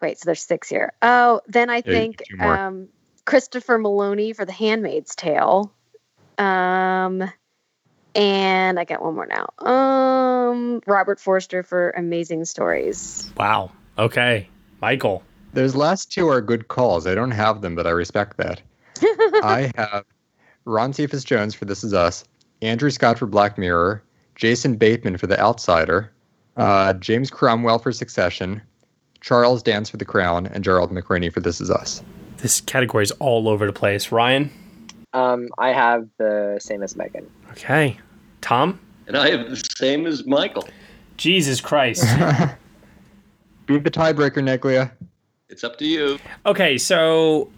wait, 0.00 0.18
so 0.18 0.26
there's 0.26 0.42
six 0.42 0.68
here. 0.68 0.92
Oh, 1.02 1.40
then 1.46 1.70
I 1.70 1.76
Yeah, 1.76 1.82
think 1.92 2.18
get 2.18 2.26
two 2.28 2.36
more. 2.36 2.56
um, 2.56 2.88
Christopher 3.24 3.78
Meloni 3.78 4.34
for 4.34 4.44
The 4.44 4.52
Handmaid's 4.52 5.14
Tale 5.14 5.72
Um, 6.38 7.30
and 8.14 8.78
I 8.80 8.84
got 8.84 9.02
one 9.02 9.14
more 9.14 9.26
now. 9.26 9.48
Um, 9.66 10.80
Robert 10.86 11.20
Forster 11.20 11.62
for 11.62 11.90
Amazing 11.90 12.44
Stories. 12.46 13.30
Wow. 13.36 13.70
Okay. 13.98 14.48
Michael. 14.80 15.22
Those 15.52 15.74
last 15.74 16.12
two 16.12 16.28
are 16.28 16.40
good 16.40 16.68
calls. 16.68 17.06
I 17.06 17.14
don't 17.14 17.30
have 17.32 17.60
them, 17.60 17.74
but 17.74 17.86
I 17.86 17.90
respect 17.90 18.36
that. 18.38 18.62
I 19.42 19.70
have 19.76 20.04
Ron 20.64 20.92
Cephas 20.92 21.24
Jones 21.24 21.54
for 21.54 21.64
This 21.64 21.82
Is 21.84 21.94
Us, 21.94 22.24
Andrew 22.62 22.90
Scott 22.90 23.18
for 23.18 23.26
Black 23.26 23.58
Mirror, 23.58 24.02
Jason 24.34 24.76
Bateman 24.76 25.16
for 25.16 25.26
The 25.26 25.40
Outsider, 25.40 26.12
uh, 26.58 26.92
James 26.94 27.30
Cromwell 27.30 27.78
for 27.78 27.92
Succession, 27.92 28.60
Charles 29.20 29.62
Dance 29.62 29.88
for 29.88 29.96
The 29.96 30.04
Crown, 30.04 30.46
and 30.48 30.62
Gerald 30.62 30.90
McRaney 30.90 31.32
for 31.32 31.40
This 31.40 31.60
Is 31.60 31.70
Us. 31.70 32.02
This 32.38 32.60
category 32.60 33.04
is 33.04 33.10
all 33.12 33.48
over 33.48 33.66
the 33.66 33.72
place. 33.72 34.12
Ryan. 34.12 34.50
Um, 35.12 35.48
I 35.58 35.72
have 35.72 36.06
the 36.18 36.58
same 36.60 36.82
as 36.82 36.94
Megan. 36.94 37.28
Okay. 37.52 37.96
Tom. 38.40 38.78
And 39.06 39.16
I 39.16 39.30
have 39.30 39.48
the 39.48 39.62
same 39.78 40.06
as 40.06 40.26
Michael. 40.26 40.68
Jesus 41.16 41.60
Christ. 41.60 42.02
Be 43.66 43.78
the 43.78 43.90
tiebreaker, 43.90 44.42
Neglia. 44.42 44.90
It's 45.48 45.64
up 45.64 45.78
to 45.78 45.86
you. 45.86 46.18
Okay, 46.44 46.76
so 46.76 47.50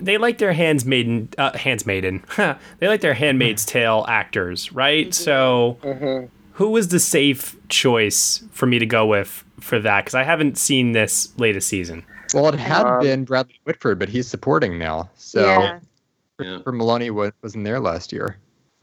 they 0.00 0.18
like 0.18 0.38
their 0.38 0.52
hands 0.52 0.84
maiden, 0.84 1.30
uh, 1.38 1.56
hands 1.56 1.86
maiden. 1.86 2.22
they 2.36 2.88
like 2.88 3.00
their 3.00 3.14
Handmaid's 3.14 3.64
Tale 3.64 4.04
actors, 4.08 4.70
right? 4.72 5.12
So 5.14 5.78
Mm-hmm. 5.82 6.26
Who 6.56 6.70
was 6.70 6.88
the 6.88 7.00
safe 7.00 7.56
choice 7.68 8.42
for 8.50 8.66
me 8.66 8.78
to 8.78 8.86
go 8.86 9.06
with 9.06 9.44
for 9.60 9.78
that? 9.78 10.04
Because 10.04 10.14
I 10.14 10.22
haven't 10.22 10.56
seen 10.58 10.92
this 10.92 11.32
latest 11.38 11.68
season. 11.68 12.04
Well, 12.34 12.48
it 12.48 12.58
had 12.58 12.86
Um, 12.86 13.00
been 13.02 13.24
Bradley 13.24 13.60
Whitford, 13.64 13.98
but 13.98 14.08
he's 14.08 14.26
supporting 14.26 14.78
now. 14.78 15.10
So 15.16 15.40
yeah. 15.40 15.78
Yeah. 16.38 16.46
Christopher 16.48 16.72
Meloni 16.72 17.10
wa- 17.10 17.30
wasn't 17.42 17.64
there 17.64 17.80
last 17.80 18.12
year. 18.12 18.36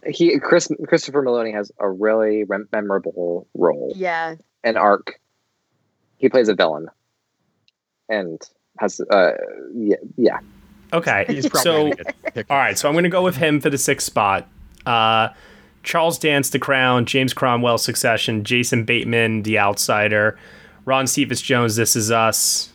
He 0.07 0.37
Chris 0.39 0.67
Christopher 0.87 1.21
Meloni 1.23 1.53
has 1.53 1.71
a 1.79 1.89
really 1.89 2.43
rem- 2.45 2.67
memorable 2.71 3.47
role 3.53 3.93
Yeah. 3.95 4.35
and 4.63 4.77
arc. 4.77 5.19
He 6.17 6.29
plays 6.29 6.49
a 6.49 6.55
villain, 6.55 6.87
and 8.09 8.41
has 8.79 9.01
uh 9.11 9.31
yeah 9.75 9.95
yeah 10.17 10.39
Okay, 10.93 11.25
He's 11.27 11.47
probably 11.49 11.63
so 11.63 11.81
gonna 11.83 11.95
get 11.95 12.33
picked. 12.35 12.51
all 12.51 12.57
right, 12.57 12.77
so 12.77 12.87
I'm 12.87 12.93
going 12.93 13.03
to 13.03 13.09
go 13.09 13.23
with 13.23 13.35
him 13.35 13.59
for 13.59 13.69
the 13.71 13.79
sixth 13.79 14.05
spot. 14.05 14.47
Uh, 14.85 15.29
Charles 15.83 16.17
Dance, 16.17 16.49
The 16.49 16.59
Crown, 16.59 17.05
James 17.05 17.33
Cromwell, 17.33 17.77
Succession, 17.77 18.43
Jason 18.43 18.85
Bateman, 18.85 19.43
The 19.43 19.59
Outsider, 19.59 20.37
Ron 20.85 21.07
Cephas 21.07 21.41
Jones, 21.41 21.75
This 21.75 21.95
Is 21.95 22.09
Us, 22.11 22.71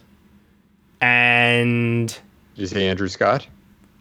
and 1.01 2.09
Did 2.09 2.21
you 2.61 2.67
say 2.67 2.87
Andrew 2.89 3.09
Scott? 3.09 3.47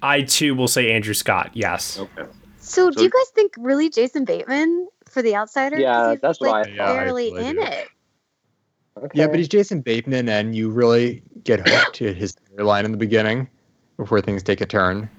I 0.02 0.22
too 0.22 0.56
will 0.56 0.68
say 0.68 0.92
Andrew 0.92 1.14
Scott. 1.14 1.52
Yes. 1.54 1.98
Okay. 2.00 2.30
So, 2.60 2.92
do 2.92 3.02
you 3.02 3.10
guys 3.10 3.30
think 3.34 3.54
really 3.58 3.90
Jason 3.90 4.26
Bateman 4.26 4.90
for 5.06 5.22
The 5.22 5.36
Outsider? 5.36 5.80
Yeah, 5.80 6.12
he's, 6.12 6.22
that's 6.22 6.40
what 6.42 6.52
like, 6.52 6.68
I 6.68 6.78
thought. 6.78 6.96
barely 6.96 7.34
I 7.34 7.42
in 7.42 7.60
it. 7.60 7.88
okay. 8.98 9.08
Yeah, 9.14 9.28
but 9.28 9.38
he's 9.38 9.48
Jason 9.48 9.82
Bateman, 9.82 10.28
and 10.28 10.54
you 10.54 10.70
really 10.70 11.24
get 11.44 11.68
hooked 11.68 11.96
to 11.96 12.14
his 12.14 12.36
line 12.58 12.84
in 12.84 12.92
the 12.92 12.98
beginning 12.98 13.48
before 13.96 14.20
things 14.22 14.44
take 14.44 14.60
a 14.60 14.66
turn. 14.66 15.10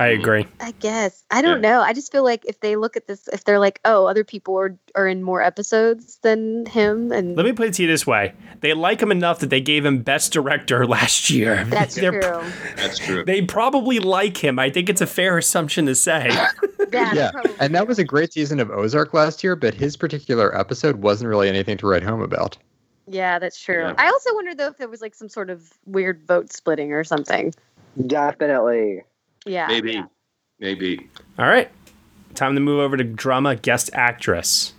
I 0.00 0.08
agree. 0.08 0.46
I 0.60 0.70
guess. 0.72 1.24
I 1.30 1.42
don't 1.42 1.60
know. 1.60 1.82
I 1.82 1.92
just 1.92 2.10
feel 2.10 2.24
like 2.24 2.46
if 2.46 2.60
they 2.60 2.74
look 2.76 2.96
at 2.96 3.06
this, 3.06 3.28
if 3.28 3.44
they're 3.44 3.58
like, 3.58 3.80
oh, 3.84 4.06
other 4.06 4.24
people 4.24 4.58
are, 4.58 4.78
are 4.94 5.06
in 5.06 5.22
more 5.22 5.42
episodes 5.42 6.16
than 6.22 6.64
him, 6.64 7.12
and 7.12 7.36
Let 7.36 7.44
me 7.44 7.52
put 7.52 7.68
it 7.68 7.74
to 7.74 7.82
you 7.82 7.88
this 7.88 8.06
way: 8.06 8.32
they 8.60 8.72
like 8.72 9.02
him 9.02 9.12
enough 9.12 9.40
that 9.40 9.50
they 9.50 9.60
gave 9.60 9.84
him 9.84 10.02
Best 10.02 10.32
Director 10.32 10.86
last 10.86 11.28
year. 11.28 11.64
that's 11.66 11.96
true. 11.96 12.20
That's 12.76 12.98
true. 12.98 13.24
They 13.26 13.42
probably 13.42 13.98
like 13.98 14.38
him. 14.38 14.58
I 14.58 14.70
think 14.70 14.88
it's 14.88 15.02
a 15.02 15.06
fair 15.06 15.36
assumption 15.36 15.84
to 15.84 15.94
say. 15.94 16.30
Yeah, 16.90 17.12
yeah, 17.14 17.30
and 17.60 17.74
that 17.74 17.86
was 17.86 17.98
a 17.98 18.04
great 18.04 18.32
season 18.32 18.58
of 18.58 18.70
Ozark 18.70 19.12
last 19.12 19.44
year, 19.44 19.54
but 19.54 19.74
his 19.74 19.98
particular 19.98 20.58
episode 20.58 20.96
wasn't 20.96 21.28
really 21.28 21.50
anything 21.50 21.76
to 21.76 21.86
write 21.86 22.02
home 22.02 22.22
about. 22.22 22.56
Yeah, 23.06 23.38
that's 23.38 23.60
true. 23.60 23.82
Yeah. 23.82 23.94
I 23.98 24.06
also 24.06 24.32
wonder 24.34 24.54
though 24.54 24.68
if 24.68 24.78
there 24.78 24.88
was 24.88 25.02
like 25.02 25.14
some 25.14 25.28
sort 25.28 25.50
of 25.50 25.74
weird 25.84 26.26
vote 26.26 26.50
splitting 26.50 26.92
or 26.94 27.04
something. 27.04 27.52
definitely 28.06 29.02
Yeah. 29.46 29.66
Maybe. 29.66 29.92
yeah. 29.92 30.04
Maybe. 30.58 31.08
All 31.38 31.46
right, 31.46 31.70
time 32.34 32.54
to 32.54 32.60
move 32.60 32.80
over 32.80 32.96
to 32.96 33.04
drama 33.04 33.56
guest 33.56 33.90
actress. 33.94 34.74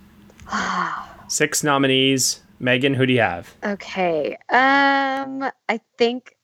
Six 1.27 1.63
nominees. 1.63 2.41
Megan, 2.59 2.93
who 2.93 3.07
do 3.07 3.13
you 3.13 3.21
have? 3.21 3.55
okay. 3.63 4.37
Um, 4.49 5.49
I 5.67 5.79
think 5.97 6.35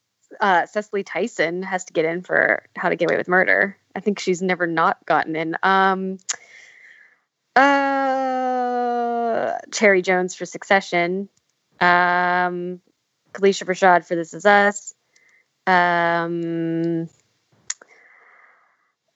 uh, 0.42 0.66
Cicely 0.66 1.04
Tyson 1.04 1.62
has 1.62 1.86
to 1.86 1.94
get 1.94 2.06
in 2.06 2.24
for 2.24 2.64
How 2.76 2.90
to 2.90 2.96
Get 2.96 3.12
Away 3.12 3.18
with 3.18 3.28
Murder. 3.28 3.78
I 3.96 4.00
think 4.00 4.18
she's 4.20 4.42
never 4.42 4.66
not 4.66 5.06
gotten 5.06 5.36
in. 5.36 5.56
Um, 5.62 6.18
uh, 7.56 9.54
Cherry 9.72 10.02
Jones 10.02 10.34
for 10.36 10.46
Succession. 10.46 11.30
Um, 11.80 12.82
Phylicia 13.34 13.66
Rashad 13.66 14.06
for 14.08 14.16
This 14.16 14.34
Is 14.34 14.46
Us. 14.46 14.94
Um, 15.66 17.10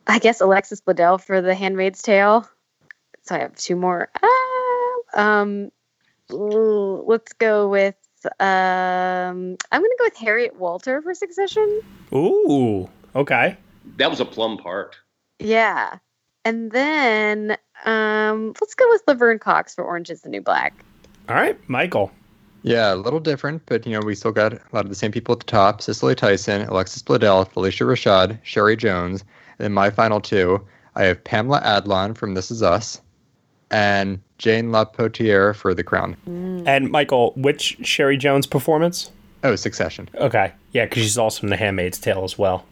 I 0.08 0.20
guess 0.20 0.42
Alexis 0.42 0.82
Bledel 0.82 1.22
for 1.22 1.42
The 1.42 1.56
Handmaid's 1.56 2.02
Tale. 2.02 2.48
So 3.24 3.36
I 3.36 3.40
have 3.40 3.56
two 3.56 3.76
more. 3.76 4.10
Ah, 4.22 5.42
um, 5.42 5.72
let's 6.30 7.34
go 7.34 7.70
with. 7.70 7.96
Um, 8.40 9.58
I'm 9.72 9.82
gonna 9.82 9.96
go 9.98 10.06
with 10.06 10.18
Harriet 10.18 10.56
Walter 10.58 11.02
for 11.02 11.14
Succession. 11.14 11.82
Ooh, 12.14 12.90
okay. 13.16 13.58
That 13.98 14.10
was 14.10 14.20
a 14.20 14.26
plum 14.26 14.58
part. 14.58 14.96
Yeah, 15.40 15.98
and 16.46 16.72
then 16.72 17.58
um, 17.86 18.54
let's 18.62 18.76
go 18.76 18.86
with 18.90 19.04
Laverne 19.08 19.40
Cox 19.40 19.76
for 19.76 19.84
Orange 19.84 20.10
Is 20.10 20.22
the 20.22 20.30
New 20.30 20.42
Black. 20.42 20.74
All 21.30 21.36
right, 21.36 21.58
Michael. 21.70 22.12
Yeah, 22.64 22.94
a 22.94 22.96
little 22.96 23.20
different, 23.20 23.64
but 23.66 23.86
you 23.88 23.94
know 23.94 24.06
we 24.06 24.14
still 24.14 24.32
got 24.32 24.54
a 24.54 24.62
lot 24.72 24.86
of 24.86 24.90
the 24.90 24.96
same 24.96 25.12
people 25.12 25.34
at 25.34 25.40
the 25.40 25.46
top: 25.46 25.82
Cicely 25.82 26.14
Tyson, 26.14 26.62
Alexis 26.68 27.02
Bledel, 27.02 27.50
Phylicia 27.52 27.88
Rashad, 27.88 28.42
Cherry 28.44 28.76
Jones, 28.76 29.24
and 29.62 29.66
then 29.66 29.74
my 29.74 29.92
final 29.92 30.20
two. 30.20 30.66
I 30.96 31.04
have 31.04 31.24
Pamela 31.24 31.62
Adlon 31.62 32.18
from 32.18 32.34
This 32.34 32.50
Is 32.50 32.64
Us, 32.64 33.00
and 33.70 34.20
Jane 34.40 34.72
Lapotaire 34.72 35.54
for 35.54 35.76
The 35.76 35.84
Crown. 35.84 36.18
And 36.66 36.90
Michael, 36.90 37.34
which 37.38 37.78
Cherry 37.84 38.18
Jones 38.18 38.48
performance? 38.48 39.12
Oh, 39.44 39.56
Succession. 39.56 40.10
Okay, 40.16 40.52
yeah, 40.72 40.86
because 40.86 41.04
she's 41.04 41.18
also 41.18 41.44
in 41.44 41.52
The 41.52 41.58
Handmaid's 41.58 42.00
Tale 42.00 42.24
as 42.24 42.40
well. 42.40 42.66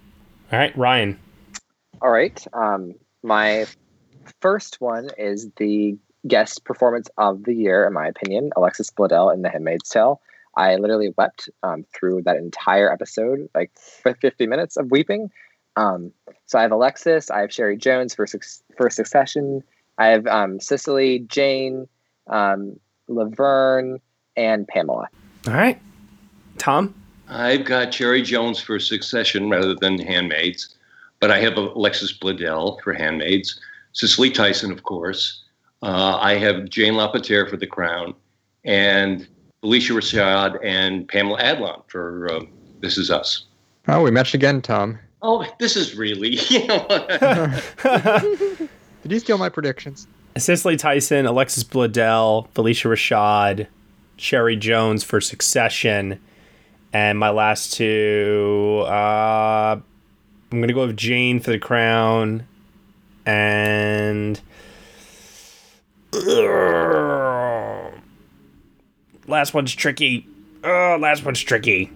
All 0.52 0.58
right, 0.60 0.76
Ryan. 0.76 1.20
All 2.02 2.10
right. 2.10 2.44
Um, 2.54 2.96
my 3.22 3.68
first 4.42 4.82
one 4.82 5.10
is 5.16 5.48
the 5.58 5.96
guest 6.28 6.66
performance 6.66 7.08
of 7.20 7.44
the 7.44 7.54
year, 7.54 7.86
in 7.86 7.94
my 7.94 8.08
opinion, 8.08 8.50
Alexis 8.58 8.90
Bledel 8.90 9.32
in 9.32 9.44
The 9.44 9.50
Handmaid's 9.50 9.90
Tale. 9.90 10.22
I 10.58 10.76
literally 10.76 11.14
wept 11.18 11.50
um, 11.62 11.86
through 11.94 12.24
that 12.24 12.38
entire 12.38 12.92
episode, 12.92 13.48
like 13.54 13.72
for 13.78 14.16
50 14.16 14.48
minutes 14.48 14.76
of 14.76 14.90
weeping. 14.90 15.30
Um, 15.76 16.12
so 16.46 16.60
I 16.60 16.64
have 16.64 16.72
Alexis, 16.72 17.30
I 17.30 17.42
have 17.42 17.50
Cherry 17.50 17.78
Jones 17.78 18.14
for 18.14 18.28
Suc- 18.28 18.44
for 18.76 18.90
Succession, 18.90 19.64
I 19.98 20.08
have 20.08 20.26
um, 20.28 20.60
Cicely, 20.60 21.20
Jane, 21.20 21.88
um, 22.28 22.80
Laverne, 23.08 24.00
and 24.36 24.68
Pamela. 24.68 25.08
All 25.48 25.54
right, 25.54 25.80
Tom. 26.58 26.94
I've 27.28 27.66
got 27.66 27.94
Sherry 27.94 28.22
Jones 28.24 28.60
for 28.60 28.80
Succession 28.80 29.50
rather 29.50 29.76
than 29.76 30.00
Handmaids, 30.00 30.76
but 31.20 31.30
I 31.30 31.40
have 31.40 31.58
Alexis 31.58 32.18
Bledel 32.18 32.82
for 32.82 32.94
Handmaids, 32.94 33.60
Cicely 33.94 34.32
Tyson, 34.32 34.72
of 34.72 34.84
course. 34.84 35.44
Uh, 35.82 36.18
I 36.20 36.36
have 36.36 36.70
Jane 36.70 36.96
Lapotaire 36.96 37.48
for 37.48 37.58
The 37.58 37.68
Crown, 37.68 38.16
and 38.66 39.28
Phylicia 39.64 39.96
Rashad 39.96 40.60
and 40.64 41.08
Pamela 41.08 41.42
Adlon 41.42 41.84
for 41.88 42.32
uh, 42.32 42.42
This 42.80 42.98
Is 42.98 43.12
Us. 43.12 43.46
Oh, 43.88 44.02
we 44.02 44.12
matched 44.12 44.34
again, 44.34 44.62
Tom. 44.62 45.00
Oh, 45.22 45.46
this 45.60 45.76
is 45.76 45.96
really, 45.96 46.30
you 46.50 46.66
know. 46.68 46.86
Did 49.04 49.12
you 49.12 49.20
steal 49.20 49.38
my 49.38 49.50
predictions? 49.50 50.08
Cicely 50.38 50.78
Tyson, 50.78 51.26
Alexis 51.26 51.64
Bledel, 51.64 52.48
Phylicia 52.54 52.90
Rashad, 52.90 53.68
Cherry 54.18 54.56
Jones 54.56 55.04
for 55.04 55.20
Succession, 55.20 56.20
and 56.94 57.20
my 57.20 57.30
last 57.30 57.74
two. 57.74 58.84
Uh, 58.86 59.80
I'm 60.52 60.62
gonna 60.62 60.74
go 60.74 60.88
with 60.88 60.98
Jane 60.98 61.40
for 61.40 61.52
the 61.52 61.60
Crown, 61.60 62.48
and 63.26 64.40
last 69.28 69.54
one's 69.54 69.74
tricky. 69.74 70.28
Oh, 70.64 70.98
last 71.00 71.24
one's 71.26 71.42
tricky. 71.42 71.92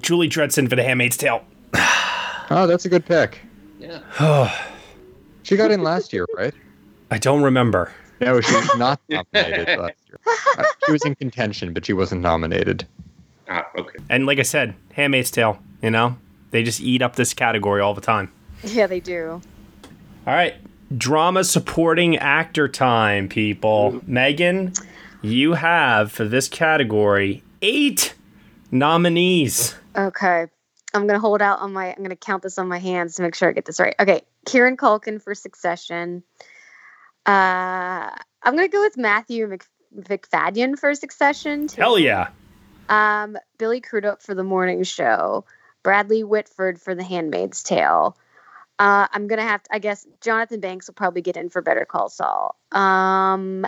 Julie 0.00 0.28
Dretzin 0.28 0.68
for 0.68 0.76
The 0.76 0.82
Handmaid's 0.84 1.16
Tale. 1.16 1.44
Oh, 2.50 2.66
that's 2.66 2.84
a 2.84 2.90
good 2.90 3.06
pick. 3.06 3.40
yeah. 3.78 4.00
She 5.44 5.56
got 5.56 5.70
in 5.70 5.82
last 5.82 6.12
year, 6.12 6.26
right? 6.36 6.52
I 7.10 7.16
don't 7.18 7.42
remember. 7.42 7.90
No, 8.20 8.40
she 8.40 8.54
was 8.54 8.76
not 8.76 9.00
nominated 9.08 9.78
last 9.78 9.94
year. 10.08 10.18
Uh, 10.58 10.62
She 10.86 10.92
was 10.92 11.04
in 11.04 11.14
contention, 11.16 11.72
but 11.72 11.84
she 11.86 11.92
wasn't 11.92 12.20
nominated. 12.20 12.86
Ah, 13.48 13.66
okay. 13.76 13.98
And 14.10 14.24
like 14.26 14.38
I 14.38 14.42
said, 14.42 14.74
Handmaid's 14.92 15.30
Tale, 15.30 15.58
you 15.82 15.90
know, 15.90 16.16
they 16.50 16.62
just 16.62 16.80
eat 16.80 17.02
up 17.02 17.16
this 17.16 17.34
category 17.34 17.80
all 17.80 17.92
the 17.94 18.00
time. 18.00 18.30
Yeah, 18.62 18.86
they 18.86 19.00
do. 19.00 19.40
All 20.26 20.34
right. 20.34 20.54
Drama 20.96 21.44
supporting 21.44 22.16
actor 22.18 22.68
time, 22.68 23.28
people. 23.28 24.00
Megan, 24.06 24.72
you 25.22 25.54
have 25.54 26.12
for 26.12 26.24
this 26.26 26.46
category 26.48 27.42
eight 27.62 28.14
nominees. 28.70 29.74
Okay. 29.96 30.46
I'm 30.94 31.06
gonna 31.08 31.18
hold 31.18 31.42
out 31.42 31.58
on 31.60 31.72
my. 31.72 31.92
I'm 31.92 32.02
gonna 32.02 32.14
count 32.14 32.42
this 32.42 32.58
on 32.58 32.68
my 32.68 32.78
hands 32.78 33.16
to 33.16 33.22
make 33.22 33.34
sure 33.34 33.48
I 33.48 33.52
get 33.52 33.64
this 33.64 33.80
right. 33.80 33.96
Okay, 33.98 34.22
Kieran 34.46 34.76
Culkin 34.76 35.20
for 35.20 35.34
Succession. 35.34 36.22
Uh, 37.26 38.10
I'm 38.42 38.54
gonna 38.54 38.68
go 38.68 38.80
with 38.80 38.96
Matthew 38.96 39.46
Mc, 39.48 39.66
Macfadyen 39.96 40.78
for 40.78 40.94
Succession. 40.94 41.66
too. 41.66 41.80
Hell 41.80 41.98
yeah. 41.98 42.28
Um, 42.88 43.36
Billy 43.58 43.80
Crudup 43.80 44.22
for 44.22 44.34
The 44.34 44.44
Morning 44.44 44.84
Show. 44.84 45.44
Bradley 45.82 46.22
Whitford 46.22 46.80
for 46.80 46.94
The 46.94 47.02
Handmaid's 47.02 47.62
Tale. 47.62 48.16
Uh, 48.78 49.06
I'm 49.12 49.26
gonna 49.26 49.42
have 49.42 49.62
to. 49.64 49.74
I 49.74 49.78
guess 49.80 50.06
Jonathan 50.20 50.60
Banks 50.60 50.86
will 50.86 50.94
probably 50.94 51.22
get 51.22 51.36
in 51.36 51.48
for 51.50 51.60
Better 51.60 51.84
Call 51.84 52.08
Saul. 52.08 52.56
Um, 52.70 53.66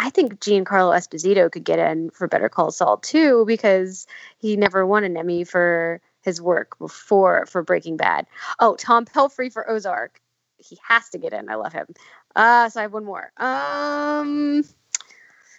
I 0.00 0.08
think 0.08 0.40
Giancarlo 0.40 0.96
Esposito 0.96 1.52
could 1.52 1.62
get 1.62 1.78
in 1.78 2.08
for 2.10 2.26
Better 2.26 2.48
Call 2.48 2.70
Saul 2.70 2.96
too 2.96 3.44
because 3.46 4.06
he 4.38 4.56
never 4.56 4.86
won 4.86 5.04
an 5.04 5.14
Emmy 5.14 5.44
for 5.44 6.00
his 6.22 6.40
work 6.40 6.78
before 6.78 7.44
for 7.44 7.62
Breaking 7.62 7.98
Bad. 7.98 8.26
Oh, 8.58 8.76
Tom 8.76 9.04
Pelphrey 9.04 9.52
for 9.52 9.68
Ozark. 9.68 10.18
He 10.56 10.78
has 10.88 11.10
to 11.10 11.18
get 11.18 11.34
in. 11.34 11.50
I 11.50 11.56
love 11.56 11.74
him. 11.74 11.86
Uh, 12.34 12.70
so 12.70 12.80
I 12.80 12.84
have 12.84 12.94
one 12.94 13.04
more. 13.04 13.30
Um, 13.36 14.64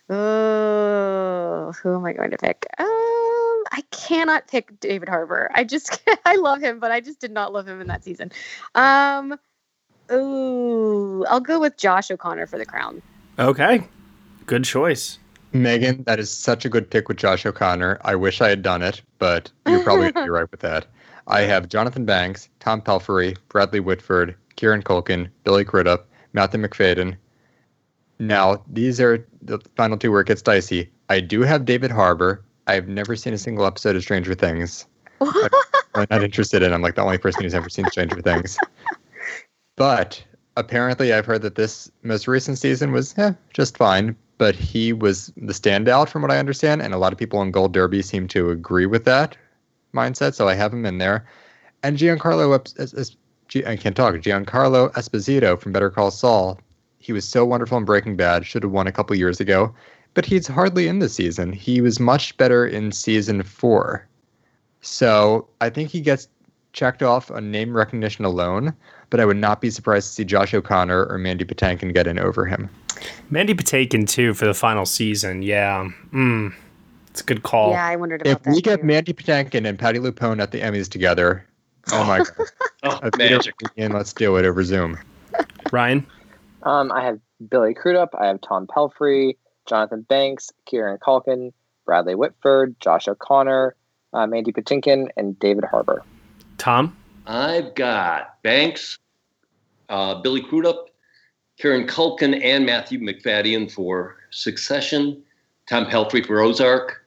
oh, 0.10 1.72
who 1.84 1.96
am 1.96 2.06
I 2.06 2.14
going 2.14 2.32
to 2.32 2.38
pick? 2.38 2.66
Um, 2.80 2.88
I 2.88 3.84
cannot 3.92 4.48
pick 4.48 4.80
David 4.80 5.08
Harbour. 5.08 5.52
I 5.54 5.66
just 5.66 6.02
I 6.26 6.38
love 6.38 6.62
him, 6.62 6.80
but 6.80 6.92
I 6.92 7.00
just 7.00 7.22
did 7.22 7.32
not 7.32 7.54
love 7.54 7.68
him 7.68 7.80
in 7.80 7.88
that 7.88 8.04
season. 8.04 8.32
Um, 8.74 9.38
I'll 10.10 11.42
go 11.42 11.60
with 11.60 11.78
Josh 11.78 12.10
O'Connor 12.10 12.48
for 12.48 12.58
The 12.58 12.66
Crown. 12.66 13.04
Okay. 13.38 13.88
Good 14.46 14.64
choice. 14.64 15.20
Megan, 15.54 16.04
that 16.04 16.20
is 16.20 16.32
such 16.32 16.66
a 16.66 16.70
good 16.70 16.90
pick 16.90 17.08
with 17.08 17.18
Josh 17.18 17.46
O'Connor. 17.46 18.00
I 18.04 18.16
wish 18.16 18.42
I 18.42 18.50
had 18.50 18.62
done 18.62 18.82
it, 18.82 19.02
but 19.20 19.52
you're 19.68 19.84
probably 19.84 20.12
gonna 20.12 20.26
be 20.26 20.30
right 20.30 20.50
with 20.50 20.62
that. 20.62 20.88
I 21.28 21.42
have 21.42 21.70
Jonathan 21.70 22.06
Banks, 22.06 22.50
Tom 22.60 22.82
Pelphrey, 22.82 23.38
Bradley 23.50 23.80
Whitford, 23.80 24.36
Kieran 24.56 24.82
Culkin, 24.82 25.30
Billy 25.44 25.66
Crudup, 25.66 26.08
Matthew 26.34 26.62
Macfadyen. 26.62 27.16
Now, 28.20 28.64
these 28.72 29.00
are 29.00 29.26
the 29.42 29.60
final 29.76 29.98
two 29.98 30.12
where 30.12 30.22
it 30.22 30.28
gets 30.28 30.42
dicey. 30.42 30.90
I 31.10 31.20
do 31.20 31.42
have 31.42 31.66
David 31.66 31.92
Harbour. 31.92 32.44
I've 32.68 32.88
never 32.88 33.16
seen 33.16 33.34
a 33.34 33.38
single 33.38 33.66
episode 33.66 33.96
of 33.96 34.04
Stranger 34.04 34.34
Things. 34.34 34.86
I'm 35.20 36.08
not 36.10 36.24
interested 36.24 36.64
in. 36.64 36.74
I'm 36.74 36.82
like 36.82 36.96
the 36.96 37.04
only 37.04 37.18
person 37.18 37.44
who's 37.44 37.54
ever 37.54 37.70
seen 37.70 37.90
Stranger 37.90 38.22
Things. 38.22 38.58
But 39.76 40.24
apparently, 40.58 41.14
I've 41.14 41.26
heard 41.26 41.42
that 41.42 41.56
this 41.56 41.92
most 42.04 42.28
recent 42.28 42.58
season 42.58 42.92
was 42.92 43.18
eh, 43.18 43.34
just 43.54 43.78
fine. 43.78 44.16
But 44.42 44.56
he 44.56 44.92
was 44.92 45.32
the 45.38 45.54
standout, 45.54 46.10
from 46.10 46.24
what 46.24 46.32
I 46.32 46.40
understand, 46.40 46.82
and 46.82 46.96
a 46.96 46.98
lot 46.98 47.14
of 47.14 47.20
people 47.20 47.44
in 47.44 47.52
Gold 47.52 47.74
Derby 47.74 48.02
seem 48.02 48.28
to 48.30 48.50
agree 48.50 48.88
with 48.88 49.06
that 49.06 49.38
mindset. 49.94 50.34
So 50.34 50.48
I 50.48 50.56
have 50.56 50.74
him 50.74 50.84
in 50.84 50.98
there. 50.98 51.28
And 51.84 51.96
Giancarlo, 51.96 52.50
I 53.68 53.76
can't 53.76 53.96
talk. 53.96 54.16
Giancarlo 54.16 54.92
Esposito 54.94 55.60
from 55.60 55.74
Better 55.74 55.92
Call 55.92 56.10
Saul. 56.10 56.60
He 56.98 57.14
was 57.14 57.24
so 57.24 57.46
wonderful 57.46 57.78
in 57.78 57.86
Breaking 57.86 58.16
Bad. 58.16 58.44
Should 58.48 58.64
have 58.64 58.72
won 58.72 58.88
a 58.88 58.92
couple 58.92 59.16
years 59.16 59.40
ago, 59.40 59.76
but 60.16 60.26
he's 60.26 60.48
hardly 60.48 60.88
in 60.88 60.98
this 60.98 61.14
season. 61.14 61.54
He 61.54 61.80
was 61.80 62.00
much 62.00 62.36
better 62.38 62.66
in 62.66 62.92
season 62.92 63.44
four. 63.44 64.08
So 64.82 65.48
I 65.62 65.70
think 65.70 65.92
he 65.92 66.02
gets 66.02 66.28
checked 66.74 67.04
off 67.04 67.30
on 67.30 67.52
name 67.52 67.78
recognition 67.78 68.26
alone, 68.26 68.74
but 69.12 69.20
I 69.20 69.26
would 69.26 69.38
not 69.38 69.62
be 69.62 69.70
surprised 69.70 70.08
to 70.08 70.14
see 70.16 70.26
Josh 70.26 70.54
O'Connor 70.56 71.06
or 71.06 71.20
Mandy 71.20 71.46
Patinkin 71.46 71.94
get 71.94 72.08
in 72.08 72.18
over 72.18 72.46
him. 72.46 72.70
Mandy 73.30 73.54
Patinkin, 73.54 74.08
too, 74.10 74.34
for 74.34 74.46
the 74.46 74.54
final 74.56 74.86
season. 74.88 75.44
Yeah. 75.44 75.90
Mm. 76.12 76.54
It's 77.12 77.22
a 77.22 77.24
good 77.24 77.44
call. 77.44 77.72
Yeah, 77.72 77.86
I 77.86 77.96
wondered 77.98 78.22
about 78.22 78.32
If 78.38 78.44
that. 78.44 78.52
we 78.54 78.62
get 78.62 78.80
too. 78.82 78.86
Mandy 78.88 79.14
Patinkin 79.14 79.68
and 79.68 79.78
Patti 79.78 80.00
LuPone 80.00 80.42
at 80.42 80.52
the 80.52 80.62
Emmys 80.62 80.90
together, 80.90 81.46
oh 81.92 82.04
my 82.06 82.20
god, 82.24 82.48
Oh, 82.84 83.10
magic. 83.18 83.54
reunion, 83.76 83.96
let's 83.96 84.14
do 84.14 84.36
it 84.38 84.46
over 84.46 84.64
Zoom. 84.64 84.98
Ryan? 85.72 86.06
Um, 86.64 86.92
I 86.92 87.04
have 87.04 87.20
Billy 87.50 87.74
Crudup. 87.74 88.16
I 88.20 88.28
have 88.28 88.40
Tom 88.42 88.66
Pelphrey, 88.68 89.36
Jonathan 89.68 90.02
Banks, 90.02 90.52
Kieran 90.66 90.98
Culkin, 91.00 91.52
Bradley 91.86 92.16
Whitford, 92.16 92.76
Josh 92.80 93.08
O'Connor, 93.08 93.76
uh, 94.14 94.26
Mandy 94.28 94.52
Patinkin, 94.52 95.10
and 95.18 95.38
David 95.40 95.64
Harbour. 95.66 96.04
Tom? 96.58 96.96
I've 97.28 97.76
got 97.76 98.42
Banks, 98.42 98.98
uh, 99.92 100.16
Billy 100.16 100.42
Crudup, 100.42 100.90
Kieran 101.60 101.86
Culkin, 101.86 102.44
and 102.44 102.66
Matthew 102.66 103.00
Macfadyen 103.00 103.72
for 103.72 104.16
Succession, 104.32 105.22
Tom 105.70 105.86
Pelphrey 105.86 106.26
for 106.26 106.40
Ozark. 106.40 107.04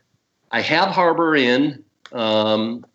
I 0.53 0.61
have 0.61 0.91
Harbour 0.91 1.35
in, 1.35 1.83
um, 2.13 2.87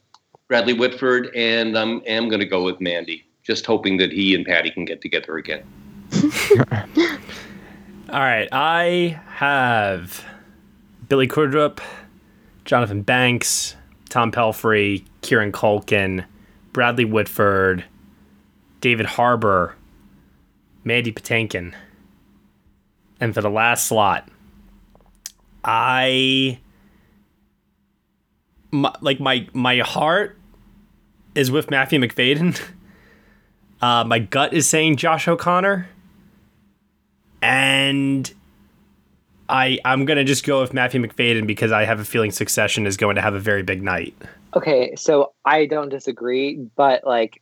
Bradley 0.47 0.73
Whitford, 0.73 1.29
and 1.35 1.77
I'm 1.77 2.01
am 2.05 2.29
going 2.29 2.39
to 2.39 2.45
go 2.45 2.63
with 2.63 2.79
Mandy. 2.79 3.25
Just 3.43 3.65
hoping 3.65 3.97
that 3.97 4.11
he 4.11 4.35
and 4.35 4.45
Patti 4.45 4.69
can 4.69 4.85
get 4.85 5.01
together 5.01 5.37
again. 5.37 5.63
All 8.09 8.19
right, 8.19 8.47
I 8.51 9.19
have 9.27 10.23
Billy 11.07 11.27
Crudup, 11.27 11.81
Jonathan 12.65 13.01
Banks, 13.01 13.75
Tom 14.09 14.31
Pelphrey, 14.31 15.03
Kieran 15.21 15.51
Culkin, 15.51 16.25
Bradley 16.73 17.05
Whitford, 17.05 17.83
David 18.81 19.05
Harbour, 19.05 19.75
Mandy 20.83 21.11
Patinkin. 21.11 21.73
And 23.19 23.33
for 23.33 23.41
the 23.41 23.49
last 23.49 23.87
slot, 23.87 24.29
I 25.63 26.59
my, 28.71 28.93
like 29.01 29.19
my 29.19 29.47
my 29.53 29.79
heart 29.79 30.37
is 31.35 31.51
with 31.51 31.69
Matthew 31.69 31.99
Macfadyen. 31.99 32.59
Uh, 33.81 34.03
my 34.03 34.19
gut 34.19 34.51
is 34.51 34.67
saying 34.67 34.97
Josh 34.97 35.25
O'Connor 35.25 35.87
and 37.41 38.33
I 39.47 39.79
I'm 39.85 40.05
gonna 40.05 40.23
just 40.23 40.45
go 40.45 40.61
with 40.61 40.73
Matthew 40.73 41.01
Macfadyen 41.01 41.47
because 41.47 41.71
I 41.71 41.85
have 41.85 41.99
a 41.99 42.05
feeling 42.05 42.31
Succession 42.31 42.85
is 42.85 42.97
going 42.97 43.15
to 43.15 43.21
have 43.21 43.33
a 43.33 43.39
very 43.39 43.63
big 43.63 43.81
night. 43.81 44.13
Okay, 44.55 44.95
so 44.95 45.33
I 45.45 45.65
don't 45.65 45.89
disagree, 45.89 46.57
but 46.75 47.05
like 47.05 47.41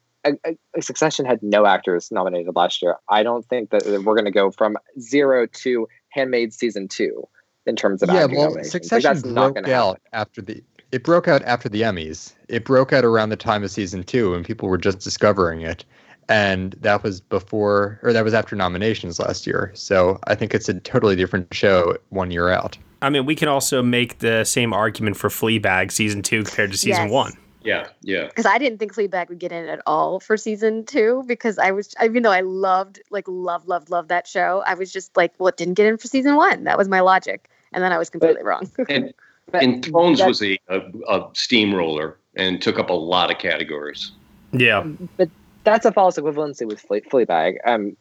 Succession 0.80 1.26
had 1.26 1.42
no 1.42 1.66
actors 1.66 2.12
nominated 2.12 2.56
last 2.56 2.82
year. 2.82 2.98
I 3.10 3.24
don't 3.24 3.46
think 3.46 3.70
that 3.70 3.86
we're 3.86 4.16
going 4.16 4.26
to 4.26 4.32
go 4.32 4.52
from 4.52 4.78
zero 5.00 5.48
to 5.48 5.88
Handmaid 6.10 6.54
season 6.54 6.88
two 6.88 7.28
in 7.66 7.76
terms 7.76 8.02
of 8.02 8.10
yeah, 8.10 8.24
acting 8.24 8.38
well, 8.38 8.48
nominations. 8.50 8.74
Like, 8.74 8.84
Succession 8.84 9.14
that's 9.14 9.26
not 9.26 9.42
broke 9.42 9.54
going 9.56 9.66
to 9.66 9.74
out 9.74 9.88
happen. 9.88 10.02
after 10.14 10.42
the 10.42 10.64
it 10.92 11.04
broke 11.04 11.28
out 11.28 11.44
after 11.44 11.68
the 11.68 11.82
Emmys. 11.82 12.34
It 12.48 12.64
broke 12.64 12.94
out 12.94 13.04
around 13.04 13.30
the 13.30 13.36
time 13.36 13.64
of 13.64 13.72
season 13.72 14.04
two, 14.04 14.34
and 14.34 14.46
people 14.46 14.70
were 14.70 14.78
just 14.78 15.00
discovering 15.00 15.62
it. 15.62 15.84
And 16.30 16.74
that 16.82 17.04
was 17.04 17.22
before, 17.22 18.00
or 18.04 18.12
that 18.14 18.24
was 18.24 18.34
after 18.34 18.56
nominations 18.56 19.20
last 19.20 19.48
year. 19.48 19.72
So 19.76 20.20
I 20.28 20.36
think 20.36 20.54
it's 20.54 20.68
a 20.68 20.74
totally 20.74 21.16
different 21.16 21.54
show 21.54 21.98
one 22.10 22.32
year 22.32 22.50
out. 22.50 22.78
I 23.02 23.10
mean, 23.10 23.26
we 23.26 23.36
can 23.36 23.48
also 23.48 23.82
make 23.84 24.20
the 24.20 24.44
same 24.44 24.74
argument 24.74 25.16
for 25.18 25.30
Fleabag 25.30 25.92
season 25.92 26.22
two 26.22 26.44
compared 26.44 26.72
to 26.72 26.78
season 26.78 27.06
Yes. 27.06 27.12
one. 27.12 27.34
Yeah, 27.68 27.88
yeah. 28.02 28.28
because 28.28 28.46
I 28.46 28.58
didn't 28.58 28.80
think 28.80 28.94
Fleabag 28.94 29.30
would 29.30 29.40
get 29.40 29.52
in 29.52 29.68
at 29.68 29.82
all 29.86 30.20
for 30.20 30.38
season 30.38 30.86
two 30.86 31.24
because 31.28 31.58
I 31.60 31.72
was 31.72 31.94
even 32.04 32.24
though 32.24 32.32
I 32.32 32.42
loved 32.42 33.00
like 33.12 33.26
love, 33.28 33.68
loved 33.68 33.90
loved 33.90 34.10
that 34.10 34.26
show 34.28 34.64
I 34.66 34.74
was 34.74 34.92
just 34.92 35.16
like 35.18 35.34
well 35.38 35.50
it 35.50 35.58
didn't 35.58 35.74
get 35.74 35.86
in 35.86 35.98
for 35.98 36.08
season 36.08 36.36
one 36.36 36.64
that 36.64 36.78
was 36.78 36.88
my 36.88 37.02
logic 37.02 37.50
and 37.74 37.84
then 37.84 37.92
I 37.92 37.98
was 37.98 38.10
completely 38.10 38.44
wrong 38.44 38.70
And 38.90 39.14
and 39.54 39.84
Thrones 39.84 40.22
was 40.22 40.42
a, 40.42 40.58
a, 40.68 40.80
a 41.08 41.30
steamroller 41.34 42.18
and 42.36 42.62
took 42.62 42.80
up 42.80 42.90
a 42.90 42.94
lot 42.94 43.32
of 43.32 43.38
categories. 43.38 44.12
Yeah, 44.52 44.84
but 45.18 45.30
that's 45.64 45.86
a 45.86 45.92
false 45.92 46.18
equivalency 46.18 46.66
with 46.66 46.80
Fle- 46.80 47.08
Fleabag. 47.10 47.58
Um, 47.66 47.98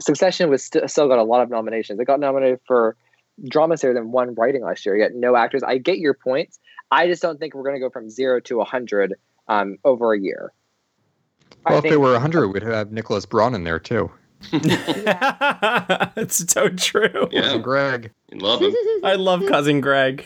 Succession 0.00 0.50
was 0.50 0.64
st- 0.64 0.88
still 0.90 1.08
got 1.08 1.18
a 1.18 1.24
lot 1.24 1.42
of 1.42 1.50
nominations. 1.50 1.98
It 1.98 2.04
got 2.04 2.20
nominated 2.20 2.60
for 2.66 2.96
drama 3.48 3.76
series 3.76 3.96
and 3.96 4.12
one 4.12 4.34
writing 4.34 4.62
last 4.62 4.84
year. 4.86 4.96
Yet 4.96 5.14
no 5.14 5.36
actors. 5.36 5.62
I 5.62 5.78
get 5.78 5.98
your 5.98 6.14
points. 6.14 6.58
I 6.90 7.06
just 7.06 7.20
don't 7.22 7.38
think 7.38 7.54
we're 7.54 7.62
going 7.64 7.76
to 7.76 7.80
go 7.80 7.90
from 7.90 8.08
zero 8.10 8.40
to 8.40 8.60
a 8.60 8.64
hundred 8.64 9.14
um, 9.48 9.78
over 9.84 10.12
a 10.14 10.18
year. 10.20 10.52
I 11.66 11.70
Well, 11.70 11.78
if 11.78 11.82
think- 11.82 11.92
there 11.92 12.00
were 12.00 12.12
100, 12.12 12.48
we'd 12.48 12.62
have 12.62 12.92
Nicholas 12.92 13.26
Braun 13.26 13.54
in 13.54 13.64
there 13.64 13.78
too. 13.78 14.10
it's 14.52 16.50
so 16.52 16.68
true. 16.70 17.28
Yeah. 17.30 17.52
And 17.54 17.64
Greg. 17.64 18.12
Love 18.32 18.60
him. 18.62 18.72
I 19.04 19.14
love 19.14 19.42
cousin 19.48 19.80
Greg. 19.80 20.24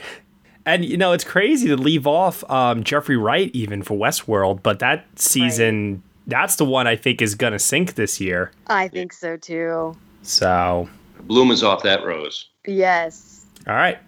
And 0.67 0.85
you 0.85 0.97
know, 0.97 1.13
it's 1.13 1.25
crazy 1.25 1.69
to 1.69 1.77
leave 1.77 2.07
off 2.07 2.49
um, 2.51 2.85
Jeffrey 2.85 3.17
Wright 3.17 3.51
even 3.55 3.83
for 3.83 3.97
Westworld, 3.97 4.63
but 4.63 4.79
that 4.79 5.07
season, 5.19 6.03
that's 6.27 6.57
the 6.57 6.65
one 6.65 6.87
I 6.87 6.95
think 6.95 7.21
is 7.23 7.35
gonna 7.35 7.59
sink 7.59 7.95
this 7.95 8.21
year. 8.21 8.53
I 8.69 8.87
think 8.89 9.13
so 9.13 9.37
too 9.37 9.97
So, 10.23 10.89
Bloom 11.23 11.51
is 11.51 11.63
off 11.65 11.83
that 11.83 12.05
rose. 12.05 12.49
yes 12.67 13.45
all 13.67 13.75
right, 13.75 13.99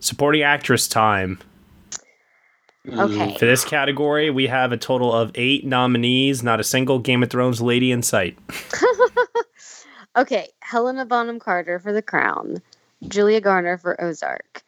supporting 0.00 0.42
actress 0.42 0.86
time. 0.88 1.38
Okay. 2.88 3.36
For 3.38 3.46
this 3.46 3.64
category, 3.64 4.30
we 4.30 4.46
have 4.46 4.72
a 4.72 4.76
total 4.76 5.12
of 5.12 5.32
eight 5.34 5.64
nominees, 5.64 6.42
not 6.42 6.60
a 6.60 6.64
single 6.64 6.98
Game 6.98 7.22
of 7.22 7.30
Thrones 7.30 7.60
lady 7.60 7.90
in 7.90 8.02
sight. 8.02 8.38
okay. 10.16 10.48
Helena 10.60 11.04
Bonham 11.04 11.38
Carter 11.38 11.78
for 11.78 11.92
The 11.92 12.02
Crown, 12.02 12.62
Julia 13.08 13.40
Garner 13.40 13.78
for 13.78 14.00
Ozark, 14.02 14.62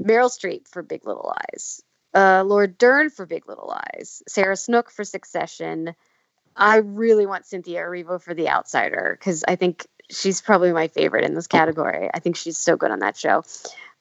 Meryl 0.00 0.30
Streep 0.30 0.68
for 0.68 0.82
Big 0.82 1.06
Little 1.06 1.34
Lies, 1.52 1.82
uh, 2.14 2.44
Laura 2.44 2.68
Dern 2.68 3.10
for 3.10 3.26
Big 3.26 3.48
Little 3.48 3.68
Lies, 3.68 4.22
Sarah 4.28 4.56
Snook 4.56 4.90
for 4.90 5.04
Succession. 5.04 5.94
I 6.56 6.78
really 6.78 7.26
want 7.26 7.46
Cynthia 7.46 7.80
Erivo 7.80 8.20
for 8.20 8.34
The 8.34 8.48
Outsider 8.48 9.16
because 9.18 9.44
I 9.46 9.56
think 9.56 9.86
she's 10.10 10.40
probably 10.40 10.72
my 10.72 10.88
favorite 10.88 11.24
in 11.24 11.34
this 11.34 11.46
category. 11.46 12.10
I 12.12 12.18
think 12.18 12.36
she's 12.36 12.58
so 12.58 12.76
good 12.76 12.90
on 12.90 13.00
that 13.00 13.16
show. 13.16 13.44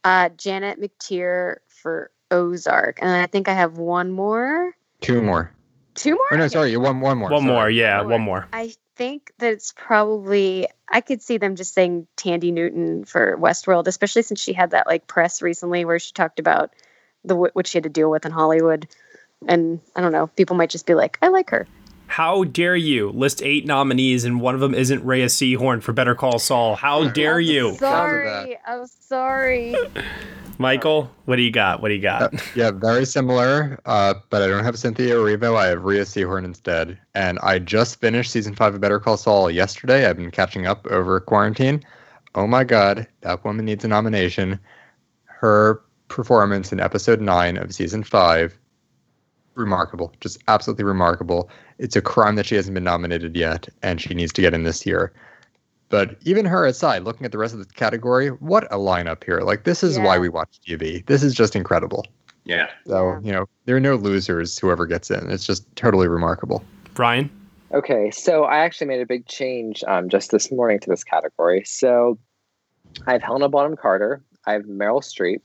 Uh, 0.03 0.29
Janet 0.29 0.79
McTeer 0.81 1.57
for 1.67 2.11
Ozark, 2.31 2.99
and 3.01 3.09
I 3.09 3.25
think 3.27 3.47
I 3.47 3.53
have 3.53 3.77
one 3.77 4.11
more. 4.11 4.73
Two 5.01 5.21
more. 5.21 5.51
Two 5.95 6.11
more? 6.15 6.27
Oh 6.31 6.37
no, 6.37 6.47
sorry, 6.47 6.75
one 6.77 7.01
one 7.01 7.17
more. 7.17 7.29
One 7.29 7.41
sorry. 7.41 7.53
more, 7.53 7.69
yeah, 7.69 7.97
One 8.01 8.09
one 8.09 8.21
more. 8.21 8.39
more. 8.41 8.47
I 8.53 8.73
think 8.95 9.31
that 9.39 9.53
it's 9.53 9.73
probably 9.75 10.67
I 10.87 11.01
could 11.01 11.21
see 11.21 11.37
them 11.37 11.55
just 11.55 11.73
saying 11.73 12.07
Thandie 12.17 12.53
Newton 12.53 13.05
for 13.05 13.37
Westworld, 13.37 13.87
especially 13.87 14.21
since 14.21 14.39
she 14.41 14.53
had 14.53 14.71
that 14.71 14.87
like 14.87 15.07
press 15.07 15.41
recently 15.41 15.85
where 15.85 15.99
she 15.99 16.11
talked 16.13 16.39
about 16.39 16.71
the 17.25 17.35
what 17.35 17.67
she 17.67 17.77
had 17.77 17.83
to 17.83 17.89
deal 17.89 18.09
with 18.09 18.25
in 18.25 18.31
Hollywood, 18.31 18.87
and 19.47 19.81
I 19.95 20.01
don't 20.01 20.11
know, 20.11 20.27
people 20.27 20.55
might 20.55 20.69
just 20.69 20.85
be 20.85 20.93
like, 20.93 21.17
I 21.21 21.27
like 21.29 21.49
her. 21.49 21.67
How 22.07 22.43
dare 22.43 22.75
you 22.75 23.11
list 23.11 23.43
eight 23.43 23.67
nominees 23.67 24.25
and 24.25 24.41
one 24.41 24.55
of 24.55 24.61
them 24.61 24.73
isn't 24.73 25.05
Rhea 25.05 25.27
Seehorn 25.27 25.83
for 25.83 25.93
Better 25.93 26.15
Call 26.15 26.39
Saul? 26.39 26.75
How 26.75 27.07
dare 27.07 27.39
you? 27.39 27.75
Sorry, 27.75 28.57
I'm 28.65 28.87
sorry. 28.87 29.75
Michael, 30.61 31.09
what 31.23 31.37
do 31.37 31.41
you 31.41 31.51
got? 31.51 31.81
What 31.81 31.87
do 31.87 31.93
you 31.93 32.01
got? 32.01 32.33
Uh, 32.33 32.37
yeah, 32.53 32.69
very 32.69 33.05
similar. 33.05 33.79
Uh, 33.85 34.13
but 34.29 34.41
I 34.41 34.47
don't 34.47 34.65
have 34.65 34.77
Cynthia 34.77 35.15
Erivo. 35.15 35.55
I 35.55 35.67
have 35.67 35.85
Rhea 35.85 36.03
Seehorn 36.03 36.43
instead. 36.43 36.99
And 37.15 37.39
I 37.39 37.59
just 37.59 38.01
finished 38.01 38.31
season 38.31 38.53
five 38.53 38.75
of 38.75 38.81
Better 38.81 38.99
Call 38.99 39.15
Saul 39.15 39.49
yesterday. 39.49 40.05
I've 40.05 40.17
been 40.17 40.31
catching 40.31 40.67
up 40.67 40.85
over 40.87 41.21
quarantine. 41.21 41.81
Oh 42.35 42.45
my 42.45 42.65
God, 42.65 43.07
that 43.21 43.45
woman 43.45 43.65
needs 43.65 43.85
a 43.85 43.87
nomination. 43.87 44.59
Her 45.23 45.81
performance 46.09 46.73
in 46.73 46.81
episode 46.81 47.21
nine 47.21 47.55
of 47.55 47.73
season 47.73 48.03
five, 48.03 48.59
remarkable. 49.55 50.11
Just 50.19 50.39
absolutely 50.49 50.83
remarkable. 50.83 51.49
It's 51.77 51.95
a 51.95 52.01
crime 52.01 52.35
that 52.35 52.45
she 52.45 52.55
hasn't 52.55 52.73
been 52.73 52.83
nominated 52.83 53.37
yet, 53.37 53.69
and 53.81 54.01
she 54.01 54.13
needs 54.13 54.33
to 54.33 54.41
get 54.41 54.53
in 54.53 54.63
this 54.63 54.85
year. 54.85 55.13
But 55.89 56.17
even 56.23 56.45
her 56.45 56.65
aside, 56.65 57.03
looking 57.03 57.25
at 57.25 57.31
the 57.31 57.37
rest 57.39 57.53
of 57.53 57.59
the 57.59 57.73
category, 57.73 58.29
what 58.29 58.65
a 58.71 58.77
lineup 58.77 59.23
here. 59.23 59.39
Like, 59.39 59.63
this 59.63 59.83
is 59.83 59.97
why 59.99 60.19
we 60.19 60.29
watch 60.29 60.59
TV. 60.65 61.05
This 61.07 61.23
is 61.23 61.33
just 61.33 61.55
incredible. 61.55 62.05
Yeah. 62.45 62.69
So, 62.85 63.09
Yeah. 63.11 63.19
you 63.23 63.31
know, 63.31 63.49
there 63.65 63.75
are 63.75 63.79
no 63.79 63.95
losers, 63.95 64.57
whoever 64.57 64.85
gets 64.85 65.09
in. 65.11 65.29
It's 65.31 65.45
just 65.45 65.65
totally 65.75 66.07
remarkable. 66.07 66.63
Ryan? 66.97 67.29
Okay, 67.73 68.09
so 68.11 68.43
I 68.45 68.59
actually 68.59 68.87
made 68.87 69.01
a 69.01 69.05
big 69.05 69.25
change 69.27 69.83
um, 69.87 70.09
just 70.09 70.31
this 70.31 70.51
morning 70.51 70.79
to 70.79 70.89
this 70.89 71.03
category. 71.03 71.63
So 71.65 72.17
I 73.05 73.13
have 73.13 73.21
Helena 73.21 73.49
Bonham 73.49 73.75
Carter, 73.77 74.23
I 74.45 74.53
have 74.53 74.63
Meryl 74.63 75.01
Streep, 75.03 75.41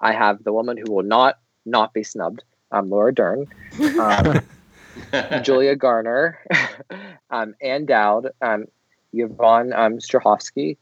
I 0.00 0.12
have 0.12 0.44
the 0.44 0.52
woman 0.52 0.76
who 0.76 0.92
will 0.92 1.02
not 1.02 1.38
not 1.64 1.92
be 1.92 2.04
snubbed, 2.04 2.44
um, 2.70 2.88
Laura 2.90 3.12
Dern, 3.12 3.46
um, 4.00 4.40
Julia 5.42 5.74
Garner, 5.74 6.38
um, 7.30 7.54
Ann 7.60 7.86
Dowd, 7.86 8.28
um, 8.40 8.66
Yvonne 9.22 9.72
um, 9.72 9.98
Strahovski, 9.98 10.76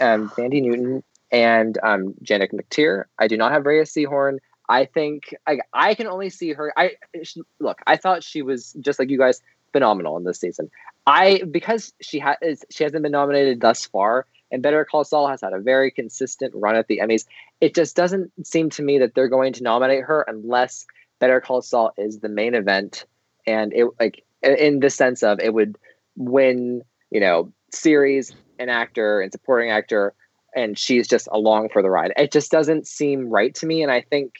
um, 0.00 0.28
Thandie 0.30 0.62
Newton, 0.62 1.02
and 1.30 1.78
um, 1.82 2.14
Janet 2.22 2.52
McTeer. 2.52 3.04
I 3.18 3.28
do 3.28 3.36
not 3.36 3.52
have 3.52 3.66
Rhea 3.66 3.84
Seehorn. 3.84 4.38
I 4.68 4.84
think 4.84 5.34
I, 5.46 5.60
I 5.72 5.94
can 5.94 6.06
only 6.06 6.30
see 6.30 6.52
her. 6.52 6.72
I 6.76 6.92
she, 7.22 7.42
look. 7.58 7.78
I 7.86 7.96
thought 7.96 8.22
she 8.22 8.42
was 8.42 8.74
just 8.80 8.98
like 8.98 9.08
you 9.08 9.18
guys, 9.18 9.40
phenomenal 9.72 10.16
in 10.16 10.24
this 10.24 10.40
season. 10.40 10.70
I 11.06 11.42
because 11.50 11.92
she 12.00 12.18
has 12.18 12.64
she 12.70 12.84
hasn't 12.84 13.02
been 13.02 13.12
nominated 13.12 13.60
thus 13.60 13.86
far, 13.86 14.26
and 14.50 14.62
Better 14.62 14.84
Call 14.84 15.04
Saul 15.04 15.28
has 15.28 15.40
had 15.40 15.52
a 15.52 15.60
very 15.60 15.90
consistent 15.90 16.54
run 16.54 16.76
at 16.76 16.88
the 16.88 17.00
Emmys. 17.02 17.24
It 17.60 17.74
just 17.74 17.96
doesn't 17.96 18.30
seem 18.46 18.70
to 18.70 18.82
me 18.82 18.98
that 18.98 19.14
they're 19.14 19.28
going 19.28 19.54
to 19.54 19.62
nominate 19.62 20.04
her 20.04 20.24
unless 20.28 20.86
Better 21.18 21.40
Call 21.40 21.62
Saul 21.62 21.92
is 21.96 22.20
the 22.20 22.28
main 22.28 22.54
event, 22.54 23.06
and 23.46 23.72
it 23.72 23.86
like 23.98 24.24
in 24.42 24.80
the 24.80 24.90
sense 24.90 25.22
of 25.22 25.40
it 25.40 25.54
would 25.54 25.78
win, 26.16 26.82
you 27.10 27.20
know, 27.20 27.52
series 27.72 28.34
and 28.58 28.70
actor 28.70 29.20
and 29.20 29.32
supporting 29.32 29.70
actor, 29.70 30.14
and 30.54 30.78
she's 30.78 31.06
just 31.06 31.28
along 31.32 31.68
for 31.70 31.82
the 31.82 31.90
ride. 31.90 32.12
It 32.16 32.32
just 32.32 32.50
doesn't 32.50 32.86
seem 32.86 33.28
right 33.28 33.54
to 33.56 33.66
me, 33.66 33.82
and 33.82 33.92
I 33.92 34.02
think. 34.02 34.34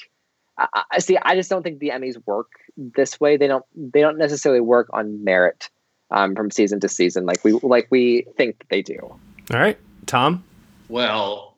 I, 0.59 0.83
I 0.91 0.99
see. 0.99 1.17
I 1.23 1.37
just 1.37 1.49
don't 1.49 1.63
think 1.63 1.79
the 1.79 1.91
Emmys 1.91 2.17
work 2.27 2.51
this 2.77 3.21
way. 3.21 3.37
They 3.37 3.47
don't. 3.47 3.65
They 3.77 4.01
don't 4.01 4.19
necessarily 4.19 4.61
work 4.61 4.89
on 4.93 5.23
merit 5.23 5.71
um, 6.11 6.35
from 6.35 6.51
season 6.51 6.81
to 6.81 6.89
season, 6.89 7.27
like 7.27 7.45
we 7.45 7.53
like 7.53 7.87
we 7.91 8.27
think 8.37 8.65
they 8.69 8.83
do. 8.83 8.99
All 9.01 9.21
right. 9.51 9.79
Tom? 10.07 10.43
Well, 10.89 11.57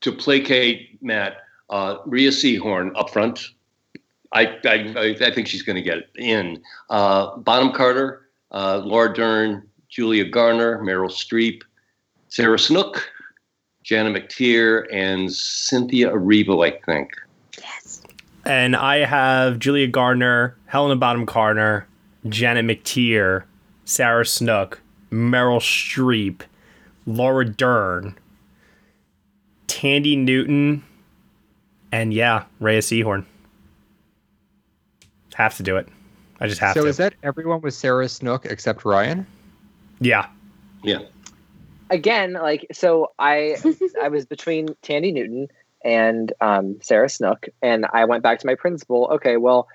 to 0.00 0.12
placate 0.12 1.02
Matt, 1.02 1.38
uh, 1.70 1.98
Rhea 2.04 2.30
Seehorn 2.30 2.92
up 2.96 3.10
front. 3.10 3.50
I, 4.32 4.46
I, 4.64 5.16
I 5.20 5.30
think 5.30 5.46
she's 5.46 5.62
going 5.62 5.76
to 5.76 5.82
get 5.82 6.08
in. 6.16 6.60
Uh, 6.90 7.36
Bonham 7.36 7.72
Carter, 7.72 8.28
uh, 8.50 8.78
Laura 8.84 9.14
Dern, 9.14 9.68
Julia 9.94 10.24
Garner, 10.24 10.80
Meryl 10.82 11.08
Streep, 11.08 11.62
Sarah 12.26 12.58
Snook, 12.58 13.08
Janet 13.84 14.28
McTeer, 14.28 14.86
and 14.92 15.32
Cynthia 15.32 16.10
Erivo, 16.10 16.66
I 16.66 16.80
think. 16.84 17.12
yes. 17.60 18.02
And 18.44 18.74
I 18.74 19.04
have 19.04 19.60
Julia 19.60 19.86
Garner, 19.86 20.56
Helena 20.66 20.96
Bonham 20.96 21.26
Carter, 21.26 21.86
Janet 22.28 22.64
McTeer, 22.64 23.44
Sarah 23.84 24.26
Snook, 24.26 24.80
Meryl 25.12 25.60
Streep, 25.60 26.40
Laura 27.06 27.44
Dern, 27.44 28.18
Thandie 29.68 30.18
Newton, 30.18 30.82
and 31.92 32.12
yeah, 32.12 32.46
Rhea 32.58 32.80
Seehorn. 32.80 33.26
Have 35.34 35.56
to 35.58 35.62
do 35.62 35.76
it. 35.76 35.88
I 36.40 36.48
just 36.48 36.60
have 36.60 36.74
so 36.74 36.80
to. 36.80 36.86
So 36.86 36.90
is 36.90 36.96
that 36.96 37.14
everyone 37.22 37.60
with 37.60 37.74
Sarah 37.74 38.08
Snook 38.08 38.44
except 38.44 38.84
Ryan? 38.84 39.24
Yeah. 40.00 40.26
Yeah. 40.82 41.00
Again, 41.90 42.32
like 42.34 42.66
so, 42.72 43.12
I 43.18 43.56
I 44.02 44.08
was 44.08 44.26
between 44.26 44.68
Thandie 44.82 45.12
Newton 45.12 45.48
and 45.84 46.32
um, 46.40 46.78
Sarah 46.82 47.08
Snook, 47.08 47.46
and 47.62 47.86
I 47.92 48.04
went 48.06 48.22
back 48.22 48.38
to 48.40 48.46
my 48.46 48.54
principal. 48.54 49.08
Okay, 49.12 49.36
well, 49.36 49.68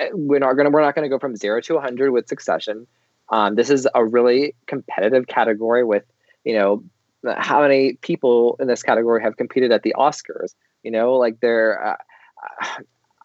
uh, 0.00 0.06
we're 0.12 0.38
not 0.38 0.54
gonna 0.54 0.70
we're 0.70 0.80
not 0.80 0.94
gonna 0.94 1.08
go 1.08 1.18
from 1.18 1.36
zero 1.36 1.60
to 1.60 1.74
100 1.74 2.10
with 2.10 2.26
Succession. 2.28 2.86
Um, 3.28 3.54
this 3.54 3.70
is 3.70 3.86
a 3.94 4.04
really 4.04 4.54
competitive 4.66 5.26
category 5.26 5.84
with 5.84 6.04
you 6.44 6.54
know 6.54 6.82
how 7.36 7.60
many 7.60 7.94
people 7.94 8.56
in 8.60 8.66
this 8.66 8.82
category 8.82 9.22
have 9.22 9.36
competed 9.36 9.72
at 9.72 9.82
the 9.82 9.94
Oscars. 9.96 10.54
You 10.82 10.90
know, 10.90 11.14
like 11.14 11.40
they're. 11.40 11.86
Uh, 11.86 11.96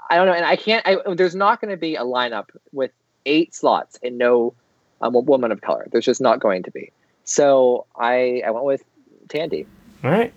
I 0.09 0.15
don't 0.15 0.27
know, 0.27 0.33
and 0.33 0.45
I 0.45 0.57
can't. 0.57 0.85
I, 0.85 0.97
there's 1.13 1.35
not 1.35 1.61
going 1.61 1.71
to 1.71 1.77
be 1.77 1.95
a 1.95 2.01
lineup 2.03 2.49
with 2.73 2.91
eight 3.25 3.55
slots 3.55 3.97
and 4.03 4.17
no 4.17 4.53
um, 5.01 5.15
a 5.15 5.19
woman 5.19 5.51
of 5.51 5.61
color. 5.61 5.87
There's 5.91 6.05
just 6.05 6.21
not 6.21 6.39
going 6.39 6.63
to 6.63 6.71
be. 6.71 6.91
So 7.23 7.85
I 7.95 8.41
I 8.45 8.51
went 8.51 8.65
with 8.65 8.83
Thandie. 9.27 9.65
All 10.03 10.11
right. 10.11 10.33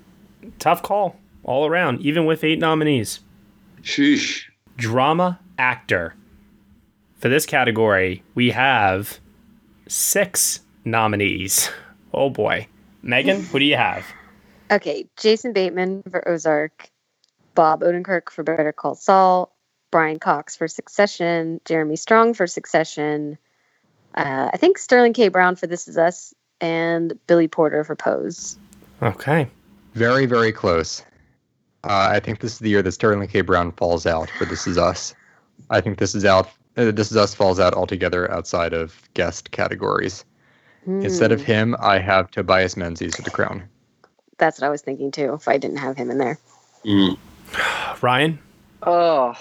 Tough 0.58 0.82
call 0.82 1.16
all 1.42 1.66
around, 1.66 2.00
even 2.00 2.26
with 2.26 2.44
eight 2.44 2.58
nominees. 2.58 3.20
Sheesh. 3.82 4.44
Drama 4.76 5.38
actor. 5.58 6.14
For 7.18 7.28
this 7.28 7.46
category, 7.46 8.22
we 8.34 8.50
have 8.50 9.20
six 9.88 10.60
nominees. 10.84 11.70
Oh 12.12 12.30
boy. 12.30 12.68
Megan, 13.02 13.42
who 13.42 13.58
do 13.58 13.64
you 13.64 13.76
have? 13.76 14.04
Okay, 14.70 15.06
Jason 15.18 15.52
Bateman 15.52 16.02
for 16.10 16.26
Ozark, 16.26 16.90
Bob 17.54 17.82
Odenkirk 17.82 18.30
for 18.30 18.42
Better 18.42 18.72
Call 18.72 18.94
Saul, 18.94 19.54
Brian 19.90 20.18
Cox 20.18 20.56
for 20.56 20.68
Succession, 20.68 21.60
Jeremy 21.66 21.96
Strong 21.96 22.34
for 22.34 22.46
Succession, 22.46 23.38
uh, 24.14 24.50
I 24.52 24.56
think 24.56 24.78
Sterling 24.78 25.12
K. 25.12 25.28
Brown 25.28 25.56
for 25.56 25.66
This 25.66 25.88
Is 25.88 25.98
Us, 25.98 26.32
and 26.60 27.18
Billy 27.26 27.48
Porter 27.48 27.84
for 27.84 27.96
Pose. 27.96 28.56
Okay. 29.02 29.48
Very, 29.94 30.26
very 30.26 30.52
close. 30.52 31.02
Uh, 31.84 32.08
I 32.12 32.20
think 32.20 32.40
this 32.40 32.52
is 32.54 32.58
the 32.60 32.70
year 32.70 32.82
that 32.82 32.92
Sterling 32.92 33.28
K. 33.28 33.40
Brown 33.42 33.72
falls 33.72 34.06
out 34.06 34.30
for 34.30 34.44
This 34.44 34.66
Is 34.66 34.78
Us. 34.78 35.14
I 35.70 35.80
think 35.80 35.98
This 35.98 36.14
Is 36.14 36.24
Out. 36.24 36.48
Uh, 36.76 36.90
this 36.90 37.10
Is 37.10 37.16
Us 37.16 37.34
falls 37.34 37.60
out 37.60 37.74
altogether 37.74 38.30
outside 38.32 38.72
of 38.72 39.00
guest 39.14 39.50
categories. 39.52 40.24
Instead 40.86 41.32
of 41.32 41.40
Hmm, 41.40 41.46
him, 41.46 41.76
I 41.80 41.98
have 41.98 42.30
Tobias 42.30 42.76
Menzies 42.76 43.16
for 43.16 43.22
The 43.22 43.30
Crown. 43.30 43.62
that's 44.36 44.60
what 44.60 44.66
I 44.66 44.70
was 44.70 44.82
thinking 44.82 45.10
too. 45.12 45.32
If 45.32 45.48
I 45.48 45.56
didn't 45.56 45.78
have 45.78 45.96
him 45.96 46.10
in 46.10 46.18
there, 46.18 46.38
Mm. 46.84 47.16
Ryan? 48.02 48.38
Oh, 48.82 49.34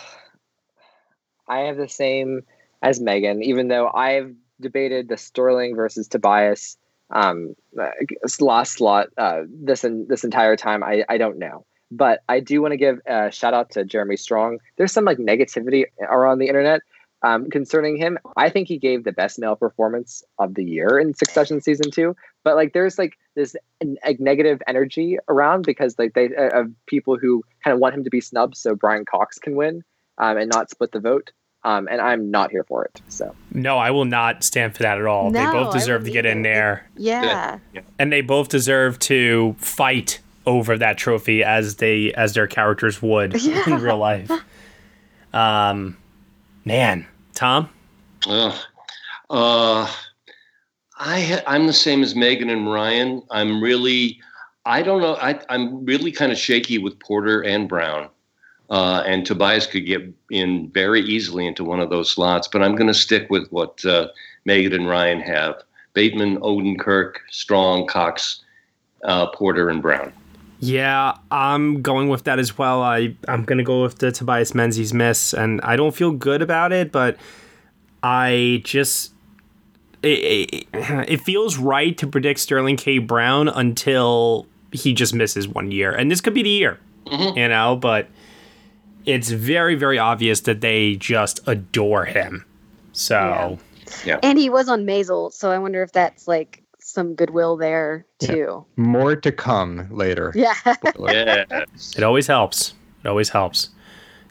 I 1.47 1.59
have 1.61 1.75
the 1.75 1.89
same 1.89 2.43
as 2.81 3.01
Megan, 3.01 3.43
even 3.43 3.67
though 3.67 3.89
I've 3.89 4.33
debated 4.63 5.09
the 5.09 5.17
Sterling 5.17 5.75
versus 5.75 6.07
Tobias 6.07 6.77
um, 7.11 7.55
uh, 7.79 7.89
last 8.39 8.73
slot 8.73 9.07
uh, 9.17 9.41
this 9.47 9.85
this 10.07 10.23
entire 10.23 10.55
time. 10.55 10.83
I, 10.83 11.03
I 11.07 11.17
don't 11.17 11.37
know, 11.37 11.65
But 11.91 12.21
I 12.27 12.39
do 12.39 12.61
want 12.61 12.71
to 12.71 12.77
give 12.77 12.99
a 13.05 13.31
shout 13.31 13.53
out 13.53 13.69
to 13.71 13.85
Jeremy 13.85 14.17
Strong. 14.17 14.59
There's 14.77 14.91
some 14.91 15.05
like 15.05 15.19
negativity 15.19 15.85
around 16.01 16.39
the 16.39 16.47
internet 16.47 16.81
um, 17.21 17.49
concerning 17.49 17.97
him. 17.97 18.17
I 18.35 18.49
think 18.49 18.67
he 18.67 18.77
gave 18.77 19.03
the 19.03 19.11
best 19.11 19.39
male 19.39 19.55
performance 19.55 20.23
of 20.39 20.55
the 20.55 20.63
year 20.63 20.99
in 20.99 21.13
Succession 21.13 21.61
season 21.61 21.91
two. 21.91 22.15
But 22.43 22.55
like, 22.55 22.73
there's 22.73 22.97
like 22.97 23.13
this 23.35 23.55
like 24.05 24.19
negative 24.19 24.61
energy 24.67 25.17
around 25.29 25.65
because 25.65 25.97
like 25.99 26.13
they 26.13 26.35
uh, 26.35 26.61
of 26.61 26.71
people 26.87 27.17
who 27.17 27.43
kind 27.63 27.73
of 27.73 27.79
want 27.79 27.95
him 27.95 28.03
to 28.03 28.09
be 28.09 28.21
snubbed 28.21 28.57
so 28.57 28.75
Brian 28.75 29.05
Cox 29.05 29.37
can 29.37 29.55
win 29.55 29.83
um, 30.17 30.37
and 30.37 30.49
not 30.49 30.69
split 30.69 30.91
the 30.91 30.99
vote. 30.99 31.31
Um, 31.65 31.87
and 31.89 32.01
I'm 32.01 32.29
not 32.29 32.51
here 32.51 32.65
for 32.65 32.83
it. 32.83 33.01
So 33.07 33.33
No, 33.53 33.77
I 33.77 33.91
will 33.91 34.03
not 34.05 34.43
stand 34.43 34.75
for 34.75 34.83
that 34.83 34.97
at 34.99 35.05
all. 35.05 35.31
they 35.31 35.45
both 35.45 35.71
deserve 35.73 36.03
to 36.03 36.11
get 36.11 36.25
in 36.25 36.41
there, 36.41 36.89
Yeah. 36.97 37.59
and 37.97 38.11
they 38.11 38.21
both 38.21 38.49
deserve 38.49 38.99
to 38.99 39.55
fight 39.59 40.19
over 40.45 40.77
that 40.77 40.97
trophy 40.97 41.41
as 41.43 41.75
they 41.77 42.11
as 42.15 42.33
their 42.33 42.47
characters 42.47 43.01
would 43.01 43.33
Yeah. 43.41 43.63
in 43.67 43.79
real 43.81 43.97
life. 43.97 44.29
Um, 45.31 45.97
man, 46.65 47.07
Tom. 47.33 47.69
Ugh. 48.27 48.53
Uh, 49.29 49.89
I 50.97 51.41
I'm 51.47 51.65
the 51.67 51.73
same 51.73 52.03
as 52.03 52.15
Megan 52.15 52.49
and 52.49 52.71
Ryan. 52.71 53.23
I'm 53.31 53.61
really, 53.63 54.19
I 54.65 54.81
don't 54.83 55.01
know. 55.01 55.15
I, 55.15 55.39
I'm 55.49 55.85
really 55.85 56.11
kind 56.11 56.31
of 56.31 56.37
shaky 56.37 56.77
with 56.77 56.99
Porter 56.99 57.41
and 57.41 57.67
Brown. 57.67 58.09
Uh, 58.69 59.03
and 59.05 59.25
Tobias 59.25 59.67
could 59.67 59.85
get 59.85 60.01
in 60.31 60.69
very 60.69 61.01
easily 61.01 61.45
into 61.45 61.63
one 61.63 61.79
of 61.79 61.89
those 61.89 62.09
slots, 62.09 62.47
but 62.47 62.63
I'm 62.63 62.75
going 62.75 62.87
to 62.87 62.93
stick 62.93 63.29
with 63.29 63.47
what 63.49 63.83
uh, 63.85 64.07
Megan 64.45 64.73
and 64.73 64.89
Ryan 64.89 65.19
have: 65.21 65.61
Bateman, 65.93 66.37
Odenkirk, 66.39 67.15
Strong, 67.29 67.87
Cox, 67.87 68.41
uh, 69.03 69.27
Porter, 69.27 69.69
and 69.69 69.81
Brown. 69.81 70.13
Yeah, 70.59 71.17
I'm 71.29 71.81
going 71.81 72.07
with 72.07 72.23
that 72.23 72.39
as 72.39 72.57
well. 72.57 72.81
I 72.81 73.15
I'm 73.27 73.43
gonna 73.43 73.63
go 73.63 73.83
with 73.83 73.97
the 73.97 74.13
Tobias 74.13 74.55
Menzies 74.55 74.93
miss, 74.93 75.33
and 75.33 75.59
I 75.61 75.75
don't 75.75 75.93
feel 75.93 76.11
good 76.11 76.41
about 76.41 76.71
it, 76.71 76.89
but 76.89 77.17
I 78.01 78.61
just 78.63 79.11
it, 80.03 80.07
it, 80.07 80.67
it 81.07 81.21
feels 81.21 81.57
right 81.57 81.97
to 81.97 82.07
predict 82.07 82.39
Sterling 82.39 82.77
K. 82.77 82.99
Brown 82.99 83.49
until 83.49 84.47
he 84.71 84.93
just 84.93 85.13
misses 85.13 85.49
one 85.49 85.71
year, 85.71 85.91
and 85.91 86.09
this 86.09 86.21
could 86.21 86.33
be 86.33 86.43
the 86.43 86.49
year, 86.49 86.79
you 87.11 87.47
know. 87.49 87.75
But 87.75 88.07
it's 89.05 89.29
very 89.29 89.75
very 89.75 89.99
obvious 89.99 90.41
that 90.41 90.61
they 90.61 90.95
just 90.95 91.39
adore 91.47 92.05
him. 92.05 92.45
So 92.91 93.59
yeah. 94.05 94.19
And 94.23 94.37
he 94.37 94.49
was 94.49 94.69
on 94.69 94.85
Maisel, 94.85 95.31
so 95.31 95.51
I 95.51 95.57
wonder 95.59 95.83
if 95.83 95.91
that's 95.91 96.27
like 96.27 96.63
some 96.79 97.15
goodwill 97.15 97.57
there 97.57 98.05
too. 98.19 98.65
More 98.75 99.15
to 99.15 99.31
come 99.31 99.87
later. 99.89 100.31
Yeah. 100.35 100.53
Yes. 100.99 101.95
it 101.97 102.03
always 102.03 102.27
helps. 102.27 102.73
It 103.03 103.07
always 103.07 103.29
helps. 103.29 103.69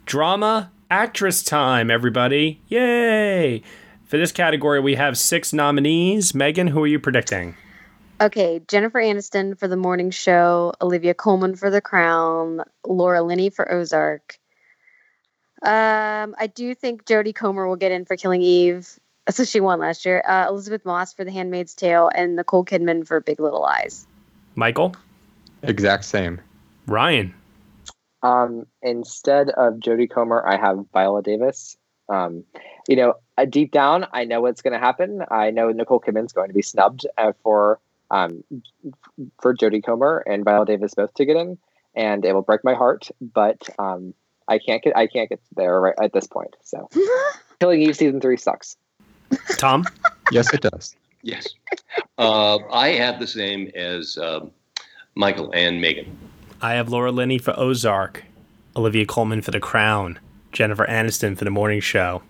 Drama 0.06 0.70
actress 0.90 1.42
time, 1.42 1.90
everybody! 1.90 2.60
Yay! 2.68 3.62
For 4.04 4.18
this 4.18 4.32
category, 4.32 4.80
we 4.80 4.94
have 4.96 5.16
six 5.16 5.52
nominees. 5.52 6.34
Megan, 6.34 6.66
who 6.68 6.82
are 6.82 6.86
you 6.86 6.98
predicting? 6.98 7.56
okay, 8.22 8.60
Jennifer 8.68 9.00
Aniston 9.00 9.58
for 9.58 9.66
the 9.68 9.76
morning 9.76 10.10
show, 10.10 10.72
Olivia 10.80 11.14
Colman 11.14 11.56
for 11.56 11.70
The 11.70 11.80
Crown, 11.80 12.60
Laura 12.86 13.22
Linney 13.22 13.50
for 13.50 13.70
Ozark. 13.72 14.38
Um, 15.62 16.34
I 16.38 16.48
do 16.52 16.74
think 16.74 17.04
Jodie 17.04 17.34
Comer 17.34 17.68
will 17.68 17.76
get 17.76 17.92
in 17.92 18.04
for 18.04 18.16
Killing 18.16 18.42
Eve. 18.42 18.98
So 19.30 19.44
she 19.44 19.60
won 19.60 19.78
last 19.78 20.04
year. 20.04 20.22
Uh, 20.26 20.46
Elisabeth 20.48 20.84
Moss 20.84 21.14
for 21.14 21.24
The 21.24 21.30
Handmaid's 21.30 21.74
Tale, 21.74 22.10
and 22.14 22.34
Nicole 22.34 22.64
Kidman 22.64 23.06
for 23.06 23.20
Big 23.20 23.38
Little 23.38 23.60
Lies. 23.60 24.06
Michael? 24.56 24.96
Exact 25.62 26.04
same. 26.04 26.40
Ryan? 26.88 27.32
Um, 28.24 28.66
instead 28.82 29.50
of 29.50 29.74
Jodie 29.74 30.10
Comer, 30.10 30.44
I 30.46 30.56
have 30.56 30.84
Viola 30.92 31.22
Davis. 31.22 31.76
Um, 32.08 32.44
you 32.88 32.96
know, 32.96 33.14
uh, 33.38 33.44
deep 33.44 33.70
down, 33.70 34.06
I 34.12 34.24
know 34.24 34.40
what's 34.40 34.62
going 34.62 34.72
to 34.72 34.78
happen. 34.78 35.22
I 35.30 35.50
know 35.50 35.70
Nicole 35.70 36.00
Kidman's 36.00 36.32
going 36.32 36.48
to 36.48 36.54
be 36.54 36.62
snubbed 36.62 37.06
uh, 37.16 37.32
for 37.42 37.78
um, 38.10 38.44
for 39.40 39.54
Jodie 39.54 39.84
Comer 39.84 40.22
and 40.26 40.44
Viola 40.44 40.66
Davis 40.66 40.94
both 40.94 41.14
to 41.14 41.24
get 41.24 41.36
in, 41.36 41.56
and 41.94 42.24
it 42.24 42.34
will 42.34 42.42
break 42.42 42.62
my 42.64 42.74
heart. 42.74 43.08
But 43.20 43.68
um, 43.78 44.14
I 44.52 44.58
can't 44.58 44.82
get 44.82 44.94
I 44.96 45.06
can't 45.06 45.30
get 45.30 45.40
there 45.56 45.80
right 45.80 45.94
at 46.00 46.12
this 46.12 46.26
point. 46.26 46.54
So, 46.62 46.88
Killing 47.60 47.80
Eve 47.80 47.96
season 47.96 48.20
three 48.20 48.36
sucks. 48.36 48.76
Tom? 49.56 49.84
Yes, 50.30 50.52
it 50.52 50.60
does. 50.60 50.94
Yes. 51.22 51.48
Uh, 52.18 52.58
I 52.70 52.88
have 52.88 53.18
the 53.18 53.26
same 53.26 53.70
as 53.74 54.18
um, 54.18 54.50
Michael 55.14 55.50
and 55.54 55.80
Megan. 55.80 56.18
I 56.60 56.74
have 56.74 56.90
Laura 56.90 57.10
Linney 57.10 57.38
for 57.38 57.58
Ozark, 57.58 58.24
Olivia 58.76 59.06
Colman 59.06 59.40
for 59.40 59.52
The 59.52 59.60
Crown, 59.60 60.18
Jennifer 60.52 60.84
Aniston 60.86 61.36
for 61.36 61.44
The 61.44 61.50
Morning 61.50 61.80
Show, 61.80 62.22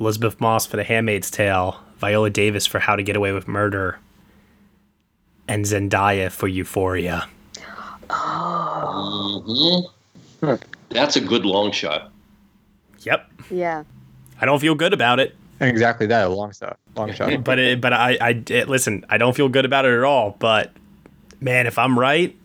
Elisabeth 0.00 0.40
Moss 0.40 0.66
for 0.66 0.76
The 0.76 0.84
Handmaid's 0.84 1.30
Tale, 1.30 1.78
Viola 1.98 2.30
Davis 2.30 2.66
for 2.66 2.80
How 2.80 2.96
to 2.96 3.02
Get 3.02 3.14
Away 3.14 3.32
with 3.32 3.46
Murder, 3.46 3.98
and 5.46 5.64
Zendaya 5.64 6.30
for 6.32 6.48
Euphoria. 6.48 7.28
That's 10.90 11.16
a 11.16 11.20
good 11.20 11.44
long 11.46 11.72
shot. 11.72 12.10
Yep. 13.00 13.30
Yeah. 13.50 13.84
I 14.40 14.44
don't 14.46 14.58
feel 14.60 14.74
good 14.74 14.92
about 14.92 15.20
it, 15.20 15.36
exactly 15.60 16.06
that. 16.08 16.26
A 16.26 16.28
long 16.28 16.52
shot. 16.52 16.78
Long 16.96 17.12
shot. 17.12 17.44
but 17.44 17.58
it, 17.58 17.80
but 17.80 17.92
I, 17.92 18.18
I 18.20 18.42
it- 18.48 18.68
listen. 18.68 19.04
I 19.08 19.18
don't 19.18 19.34
feel 19.36 19.48
good 19.48 19.64
about 19.64 19.84
it 19.84 19.92
at 19.96 20.02
all. 20.04 20.36
But 20.38 20.72
man, 21.40 21.66
if 21.66 21.78
I'm 21.78 21.98
right, 21.98 22.36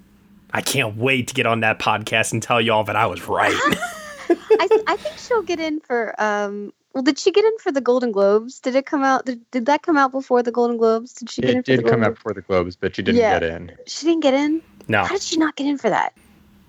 I 0.53 0.61
can't 0.61 0.95
wait 0.97 1.27
to 1.29 1.33
get 1.33 1.45
on 1.45 1.61
that 1.61 1.79
podcast 1.79 2.33
and 2.33 2.41
tell 2.41 2.61
y'all 2.61 2.83
that 2.85 2.95
I 2.95 3.07
was 3.07 3.27
right. 3.27 3.53
I, 4.29 4.67
I 4.87 4.97
think 4.97 5.17
she'll 5.17 5.41
get 5.41 5.59
in 5.59 5.79
for. 5.79 6.13
Um, 6.21 6.71
well, 6.93 7.03
did 7.03 7.19
she 7.19 7.31
get 7.31 7.45
in 7.45 7.57
for 7.59 7.71
the 7.71 7.81
Golden 7.81 8.11
Globes? 8.11 8.59
Did 8.59 8.75
it 8.75 8.85
come 8.87 9.03
out? 9.03 9.25
Did, 9.25 9.39
did 9.51 9.65
that 9.67 9.83
come 9.83 9.97
out 9.97 10.11
before 10.11 10.41
the 10.41 10.51
Golden 10.51 10.77
Globes? 10.77 11.13
Did 11.13 11.29
she 11.29 11.41
get 11.41 11.51
in 11.51 11.57
It 11.59 11.65
for 11.65 11.71
the 11.71 11.77
did 11.77 11.83
come 11.83 11.89
Golden 11.91 12.03
out 12.05 12.15
before 12.15 12.33
the 12.33 12.41
Globes, 12.41 12.75
but 12.75 12.95
she 12.95 13.01
didn't 13.03 13.21
Yeah. 13.21 13.39
get 13.39 13.43
in. 13.43 13.71
She 13.85 14.05
didn't 14.05 14.21
get 14.23 14.33
in. 14.33 14.61
no, 14.87 15.03
How 15.03 15.13
did 15.13 15.21
she 15.21 15.37
not 15.37 15.55
get 15.55 15.67
in 15.67 15.77
for 15.77 15.89
that? 15.91 16.13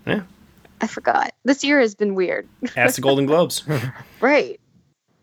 Yeah. 0.05 0.21
I 0.81 0.87
forgot. 0.87 1.33
This 1.43 1.63
year 1.63 1.79
has 1.79 1.95
been 1.95 2.15
weird. 2.15 2.47
ask 2.75 2.95
the 2.95 3.01
Golden 3.01 3.25
Globes. 3.25 3.63
Right. 4.21 4.59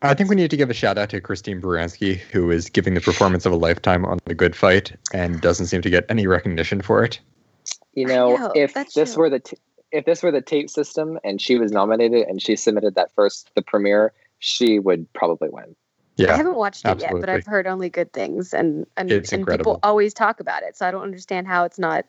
I 0.03 0.15
think 0.15 0.29
we 0.29 0.37
need 0.37 0.51
to 0.51 0.57
give 0.57 0.71
a 0.71 0.75
shout 0.75 0.99
out 0.99 1.11
to 1.11 1.21
Christine 1.21 1.61
Baranski, 1.61 2.19
who 2.19 2.51
is 2.51 2.69
giving 2.69 2.95
the 2.95 3.01
performance 3.01 3.47
of 3.47 3.53
a 3.53 3.57
lifetime 3.57 4.05
on 4.05 4.19
The 4.27 4.35
Good 4.35 4.55
Fight 4.55 4.93
and 5.13 5.41
doesn't 5.41 5.67
seem 5.67 5.83
to 5.83 5.91
get 5.91 6.05
any 6.09 6.27
recognition 6.27 6.83
for 6.83 7.03
it. 7.03 7.19
You 7.95 8.07
know, 8.07 8.37
know, 8.37 8.53
if 8.55 8.75
this 8.75 9.15
true. 9.15 9.23
were 9.23 9.31
the 9.31 9.41
t- 9.41 9.57
if 9.93 10.05
this 10.05 10.23
were 10.23 10.31
the 10.31 10.43
tape 10.43 10.69
system 10.69 11.19
and 11.25 11.41
she 11.41 11.57
was 11.59 11.73
nominated 11.73 12.27
and 12.29 12.41
she 12.43 12.57
submitted 12.57 12.95
that 12.97 13.11
first 13.15 13.51
the 13.55 13.63
premiere, 13.63 14.13
she 14.39 14.79
would 14.79 15.11
probably 15.15 15.49
win. 15.51 15.75
Yeah, 16.17 16.33
I 16.33 16.37
haven't 16.37 16.57
watched 16.57 16.87
it 16.87 17.01
yet, 17.01 17.13
but 17.13 17.29
I've 17.29 17.47
heard 17.47 17.67
only 17.67 17.91
good 17.91 18.13
things, 18.13 18.55
and 18.55 18.87
and, 18.97 19.11
It's 19.11 19.33
and 19.33 19.41
incredible. 19.41 19.75
people 19.75 19.81
always 19.83 20.15
talk 20.15 20.41
about 20.41 20.63
it. 20.63 20.77
So 20.77 20.87
I 20.87 20.91
don't 20.91 21.03
understand 21.03 21.47
how 21.47 21.65
it's 21.65 21.79
not 21.79 22.07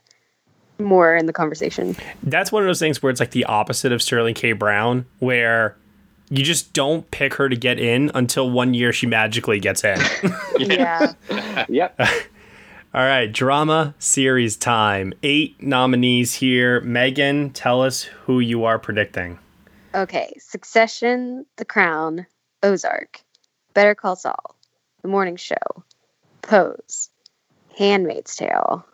more 0.80 1.16
in 1.16 1.26
the 1.26 1.34
conversation. 1.34 1.96
that's 2.24 2.52
one 2.52 2.64
of 2.64 2.68
those 2.68 2.80
things 2.80 3.02
where 3.02 3.10
it's 3.10 3.20
like 3.20 3.32
the 3.32 3.46
opposite 3.46 3.92
of 3.92 4.02
Sterling 4.02 4.34
K. 4.36 4.52
Brown, 4.54 5.06
where 5.20 5.76
you 6.30 6.44
just 6.44 6.74
don't 6.74 7.10
pick 7.12 7.36
her 7.36 7.48
to 7.50 7.56
get 7.56 7.80
in 7.80 8.12
until 8.14 8.50
one 8.50 8.74
year 8.74 8.92
she 8.92 9.08
magically 9.08 9.60
gets 9.60 9.84
in. 9.84 10.00
Yeah. 10.60 11.14
Yep. 11.70 12.00
All 12.94 13.04
right, 13.04 13.32
drama 13.32 13.94
series 14.00 14.56
time. 14.58 15.14
Eight 15.24 15.62
nominees 15.62 16.34
here. 16.34 16.80
Megan, 16.82 17.50
tell 17.52 17.82
us 17.84 18.04
who 18.04 18.40
you 18.40 18.64
are 18.64 18.80
predicting. 18.80 19.38
Okay. 19.94 20.34
Succession, 20.40 21.46
The 21.58 21.66
Crown, 21.66 22.26
Ozark, 22.64 23.22
Better 23.74 23.94
Call 23.96 24.16
Saul, 24.16 24.56
The 25.02 25.08
Morning 25.10 25.36
Show, 25.36 25.56
Pose, 26.42 27.10
Handmaid's 27.78 28.36
Tale, 28.36 28.86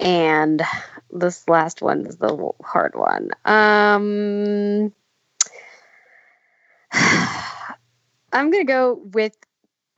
and 0.00 0.62
this 1.10 1.48
last 1.48 1.82
one 1.82 2.06
is 2.06 2.16
the 2.16 2.52
hard 2.62 2.94
one. 2.94 3.30
Um, 3.44 4.92
I'm 8.32 8.50
gonna 8.50 8.64
go 8.64 9.00
with 9.12 9.36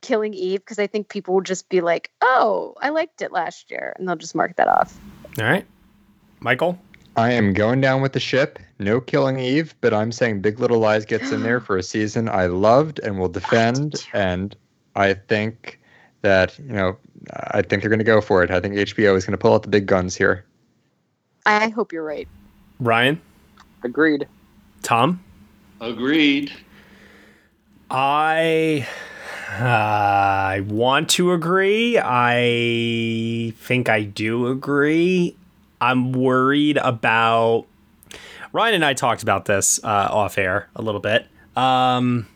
Killing 0.02 0.34
Eve 0.34 0.60
because 0.60 0.78
I 0.78 0.86
think 0.86 1.08
people 1.08 1.34
will 1.34 1.42
just 1.42 1.68
be 1.68 1.80
like, 1.80 2.10
"Oh, 2.22 2.74
I 2.80 2.90
liked 2.90 3.22
it 3.22 3.32
last 3.32 3.70
year," 3.70 3.94
and 3.98 4.08
they'll 4.08 4.16
just 4.16 4.34
mark 4.34 4.56
that 4.56 4.68
off. 4.68 4.98
All 5.38 5.44
right, 5.44 5.66
Michael. 6.40 6.78
I 7.16 7.32
am 7.32 7.52
going 7.52 7.80
down 7.80 8.02
with 8.02 8.12
the 8.12 8.20
ship. 8.20 8.58
No 8.78 9.00
killing 9.00 9.38
Eve, 9.38 9.74
but 9.80 9.92
I'm 9.92 10.12
saying 10.12 10.40
Big 10.40 10.60
Little 10.60 10.78
Lies 10.78 11.04
gets 11.04 11.32
in 11.32 11.42
there 11.42 11.60
for 11.66 11.76
a 11.76 11.82
season 11.82 12.28
I 12.28 12.46
loved 12.46 12.98
and 13.00 13.18
will 13.18 13.28
defend. 13.28 14.06
And 14.14 14.56
I 14.94 15.14
think 15.14 15.80
that, 16.22 16.58
you 16.58 16.72
know, 16.72 16.96
I 17.52 17.62
think 17.62 17.82
they're 17.82 17.90
going 17.90 17.98
to 17.98 18.04
go 18.04 18.20
for 18.20 18.42
it. 18.42 18.50
I 18.50 18.60
think 18.60 18.74
HBO 18.74 19.16
is 19.16 19.24
going 19.24 19.32
to 19.32 19.38
pull 19.38 19.54
out 19.54 19.62
the 19.62 19.68
big 19.68 19.86
guns 19.86 20.16
here. 20.16 20.44
I 21.46 21.68
hope 21.68 21.92
you're 21.92 22.04
right. 22.04 22.28
Ryan, 22.78 23.20
Agreed. 23.82 24.26
Tom. 24.82 25.22
Agreed. 25.80 26.52
I 27.90 28.86
I 29.48 30.64
want 30.66 31.08
to 31.10 31.32
agree. 31.32 31.98
I 31.98 33.52
think 33.56 33.88
I 33.88 34.02
do 34.02 34.48
agree. 34.48 35.36
I'm 35.80 36.12
worried 36.12 36.76
about 36.76 37.66
Ryan 38.52 38.76
and 38.76 38.84
I 38.84 38.94
talked 38.94 39.22
about 39.22 39.46
this 39.46 39.82
uh, 39.82 40.08
off 40.10 40.38
air 40.38 40.68
a 40.76 40.82
little 40.82 41.00
bit. 41.00 41.26
Um, 41.56 42.26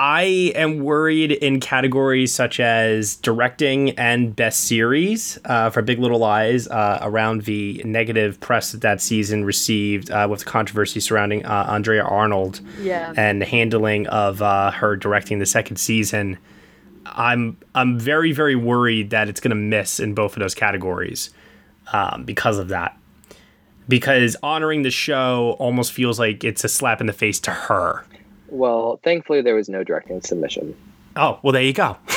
I 0.00 0.52
am 0.54 0.78
worried 0.84 1.32
in 1.32 1.58
categories 1.58 2.32
such 2.32 2.60
as 2.60 3.16
directing 3.16 3.90
and 3.98 4.34
best 4.36 4.60
series 4.68 5.40
uh, 5.44 5.70
for 5.70 5.82
Big 5.82 5.98
Little 5.98 6.20
Lies 6.20 6.68
uh, 6.68 7.00
around 7.02 7.42
the 7.42 7.82
negative 7.84 8.38
press 8.38 8.70
that 8.70 8.80
that 8.82 9.00
season 9.00 9.44
received 9.44 10.08
uh, 10.12 10.28
with 10.30 10.40
the 10.40 10.46
controversy 10.46 11.00
surrounding 11.00 11.44
uh, 11.44 11.66
Andrea 11.68 12.04
Arnold 12.04 12.60
Yeah. 12.80 13.12
and 13.16 13.42
the 13.42 13.46
handling 13.46 14.06
of 14.06 14.40
uh, 14.40 14.70
her 14.70 14.94
directing 14.94 15.40
the 15.40 15.46
second 15.46 15.78
season. 15.78 16.38
I'm 17.04 17.56
I'm 17.74 17.98
very 17.98 18.30
very 18.32 18.54
worried 18.54 19.10
that 19.10 19.28
it's 19.28 19.40
going 19.40 19.50
to 19.50 19.56
miss 19.56 19.98
in 19.98 20.14
both 20.14 20.34
of 20.34 20.40
those 20.40 20.54
categories 20.54 21.30
um, 21.92 22.22
because 22.24 22.58
of 22.58 22.68
that. 22.68 22.96
Because 23.88 24.36
honoring 24.44 24.82
the 24.82 24.90
show 24.90 25.56
almost 25.58 25.90
feels 25.92 26.18
like 26.20 26.44
it's 26.44 26.62
a 26.62 26.68
slap 26.68 27.00
in 27.00 27.06
the 27.08 27.12
face 27.12 27.40
to 27.40 27.50
her. 27.50 28.04
Well, 28.48 29.00
thankfully 29.02 29.42
there 29.42 29.54
was 29.54 29.68
no 29.68 29.84
directing 29.84 30.20
submission. 30.22 30.76
Oh 31.16 31.38
well, 31.42 31.52
there 31.52 31.62
you 31.62 31.72
go. 31.72 31.96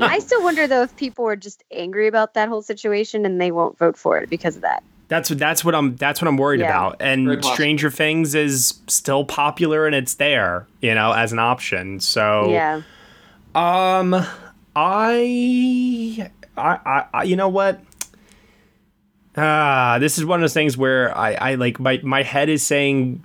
I 0.00 0.18
still 0.20 0.42
wonder 0.42 0.66
though 0.66 0.82
if 0.82 0.94
people 0.96 1.26
are 1.26 1.36
just 1.36 1.64
angry 1.72 2.06
about 2.08 2.34
that 2.34 2.48
whole 2.48 2.62
situation 2.62 3.24
and 3.26 3.40
they 3.40 3.50
won't 3.50 3.78
vote 3.78 3.96
for 3.96 4.18
it 4.18 4.28
because 4.30 4.54
of 4.56 4.62
that. 4.62 4.82
That's 5.08 5.30
what 5.30 5.38
that's 5.38 5.64
what 5.64 5.74
I'm 5.74 5.96
that's 5.96 6.20
what 6.20 6.28
I'm 6.28 6.36
worried 6.36 6.60
Yeah. 6.60 6.66
about. 6.66 6.96
And. 7.00 7.42
Stranger 7.44 7.90
Things 7.90 8.34
is 8.34 8.80
still 8.88 9.24
popular 9.24 9.86
and 9.86 9.94
it's 9.94 10.14
there, 10.14 10.66
you 10.82 10.94
know, 10.94 11.12
as 11.12 11.32
an 11.32 11.38
option. 11.38 12.00
So 12.00 12.50
Yeah. 12.50 12.82
Um, 13.54 14.14
I, 14.76 16.30
I, 16.56 16.78
I, 16.84 17.04
I 17.14 17.22
you 17.24 17.34
know 17.36 17.48
what? 17.48 17.80
Ah, 19.36 19.98
this 20.00 20.18
is 20.18 20.24
one 20.24 20.40
of 20.40 20.42
those 20.42 20.54
things 20.54 20.76
where 20.76 21.16
I, 21.16 21.32
I 21.34 21.54
like 21.54 21.78
my 21.80 22.00
my 22.02 22.22
head 22.22 22.48
is 22.48 22.64
saying, 22.64 23.24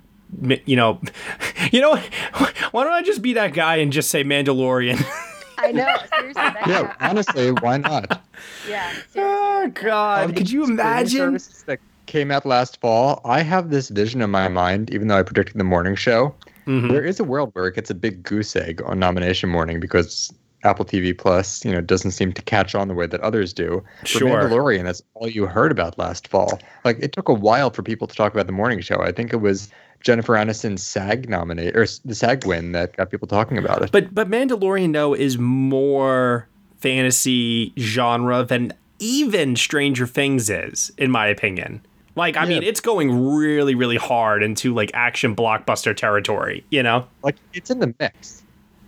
you 0.66 0.76
know, 0.76 1.00
you 1.72 1.80
know, 1.80 1.96
why 2.72 2.84
don't 2.84 2.92
I 2.92 3.02
just 3.02 3.22
be 3.22 3.34
that 3.34 3.52
guy 3.54 3.76
and 3.76 3.92
just 3.92 4.10
say 4.10 4.24
Mandalorian? 4.24 5.02
I 5.58 5.72
know. 5.72 5.94
Seriously. 6.18 6.32
That, 6.34 6.66
Yeah, 6.66 6.94
honestly, 7.00 7.50
why 7.52 7.78
not? 7.78 8.22
Yeah. 8.68 8.92
oh 9.16 9.70
God, 9.72 10.30
Of 10.30 10.36
could 10.36 10.50
you 10.50 10.64
imagine? 10.64 11.18
services 11.18 11.62
that 11.64 11.78
came 12.06 12.30
out 12.30 12.44
last 12.44 12.80
fall, 12.80 13.20
I 13.24 13.40
have 13.42 13.70
this 13.70 13.88
vision 13.88 14.20
in 14.20 14.30
my 14.30 14.48
mind, 14.48 14.92
even 14.92 15.08
though 15.08 15.16
I 15.18 15.22
predicted 15.22 15.56
the 15.58 15.64
morning 15.64 15.94
show. 15.94 16.34
Mhm. 16.66 16.90
There 16.90 17.04
is 17.04 17.18
a 17.20 17.24
world 17.24 17.50
where 17.54 17.66
it 17.66 17.74
gets 17.76 17.90
a 17.90 17.94
big 17.94 18.22
goose 18.22 18.54
egg 18.56 18.82
on 18.84 18.98
nomination 18.98 19.48
morning 19.48 19.80
because 19.80 20.32
Apple 20.64 20.84
TV 20.84 21.16
Plus, 21.16 21.64
you 21.64 21.72
know, 21.72 21.80
doesn't 21.80 22.12
seem 22.12 22.32
to 22.32 22.42
catch 22.42 22.74
on 22.74 22.88
the 22.88 22.94
way 22.94 23.06
that 23.06 23.20
others 23.20 23.52
do. 23.52 23.82
For 24.00 24.06
Sure. 24.06 24.28
Mandalorian, 24.28 24.84
that's 24.84 25.02
all 25.14 25.28
you 25.28 25.46
heard 25.46 25.70
about 25.70 25.98
last 25.98 26.28
fall. 26.28 26.58
Like 26.84 26.98
it 27.00 27.12
took 27.12 27.28
a 27.28 27.34
while 27.34 27.70
for 27.70 27.82
people 27.82 28.06
to 28.06 28.14
talk 28.14 28.32
about 28.32 28.46
the 28.46 28.52
morning 28.52 28.80
show. 28.80 29.00
I 29.00 29.12
think 29.12 29.32
it 29.32 29.38
was 29.38 29.70
Jennifer 30.00 30.34
Aniston's 30.34 30.82
SAG 30.82 31.28
nominate 31.28 31.76
or 31.76 31.86
the 32.04 32.14
SAG 32.14 32.46
win 32.46 32.72
that 32.72 32.96
got 32.96 33.10
people 33.10 33.28
talking 33.28 33.58
about 33.58 33.82
it. 33.82 33.92
But 33.92 34.14
but 34.14 34.28
Mandalorian 34.28 34.92
though 34.92 35.14
is 35.14 35.38
more 35.38 36.48
fantasy 36.78 37.72
genre 37.78 38.44
than 38.44 38.72
even 38.98 39.56
Stranger 39.56 40.06
Things 40.06 40.50
is, 40.50 40.92
in 40.98 41.10
my 41.10 41.26
opinion. 41.26 41.80
Like, 42.16 42.36
I 42.36 42.46
mean, 42.46 42.62
it's 42.62 42.80
going 42.80 43.34
really, 43.34 43.74
really 43.74 43.96
hard 43.96 44.42
into 44.42 44.72
like 44.72 44.90
action 44.94 45.34
blockbuster 45.34 45.96
territory, 45.96 46.64
you 46.70 46.82
know? 46.82 47.08
like 47.22 47.36
it's 47.52 47.70
in 47.70 47.80
the 47.80 47.92
mix. 47.98 48.42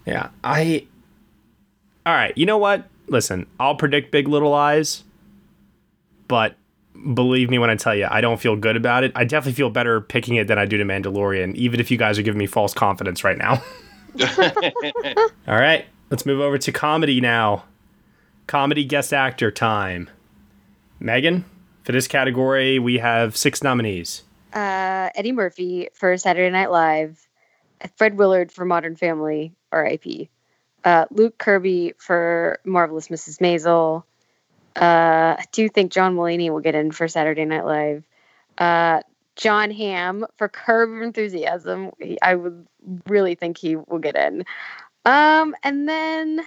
Yeah. 0.05 0.29
I 0.45 0.87
All 2.07 2.15
right, 2.15 2.33
you 2.39 2.47
know 2.47 2.57
what? 2.57 2.89
Listen, 3.09 3.47
I'll 3.59 3.75
predict 3.75 4.13
Big 4.13 4.29
Little 4.29 4.51
Lies, 4.51 5.03
but 6.29 6.55
believe 7.15 7.51
me 7.51 7.59
when 7.59 7.69
I 7.69 7.75
tell 7.75 7.97
you, 7.97 8.07
I 8.09 8.21
don't 8.21 8.39
feel 8.41 8.55
good 8.55 8.77
about 8.77 9.03
it. 9.03 9.11
I 9.17 9.25
definitely 9.25 9.55
feel 9.55 9.71
better 9.71 10.01
picking 10.01 10.37
it 10.37 10.47
than 10.47 10.57
I 10.57 10.67
do 10.67 10.77
to 10.79 10.85
Mandalorian, 10.85 11.57
even 11.57 11.81
if 11.81 11.91
you 11.91 11.99
guys 11.99 12.17
are 12.17 12.23
giving 12.23 12.39
me 12.39 12.47
false 12.47 12.73
confidence 12.73 13.25
right 13.25 13.37
now. 13.37 13.61
All 15.49 15.59
right, 15.59 15.85
let's 16.09 16.25
move 16.25 16.41
over 16.41 16.59
to 16.59 16.71
comedy 16.71 17.21
now. 17.21 17.65
Comedy 18.47 18.85
guest 18.85 19.13
actor 19.13 19.51
time. 19.51 20.09
Megan, 21.01 21.45
for 21.83 21.91
this 21.91 22.07
category, 22.07 22.79
we 22.79 22.99
have 22.99 23.37
six 23.37 23.65
nominees. 23.65 24.23
Uh, 24.53 25.11
Eddie 25.17 25.33
Murphy 25.33 25.89
for 25.93 26.17
Saturday 26.17 26.51
Night 26.51 26.71
Live, 26.71 27.27
Fred 27.97 28.17
Willard 28.17 28.53
for 28.53 28.65
Modern 28.65 28.95
Family, 28.95 29.53
R.I.P. 29.73 30.31
Uh, 30.87 31.05
Luke 31.11 31.37
Kirby 31.37 31.95
for 31.99 32.61
Marvelous 32.65 33.09
Mrs. 33.09 33.41
Maisel. 33.41 34.05
Uh, 34.81 35.35
I 35.37 35.45
do 35.51 35.69
think 35.69 35.91
John 35.91 36.15
Mulaney 36.15 36.49
will 36.49 36.61
get 36.61 36.77
in 36.77 36.93
for 36.93 37.09
Saturday 37.09 37.45
Night 37.45 37.67
Live. 37.67 38.05
Uh, 38.57 39.01
John 39.35 39.73
Hamm 39.73 40.25
for 40.37 40.49
Curb 40.49 40.91
Your 40.91 41.03
Enthusiasm. 41.03 41.91
He- 41.99 42.21
I 42.23 42.37
would 42.37 42.69
really 43.09 43.35
think 43.35 43.59
he 43.59 43.75
will 43.75 43.99
get 43.99 44.15
in. 44.15 44.45
Um, 45.05 45.57
and 45.65 45.89
then 45.89 46.41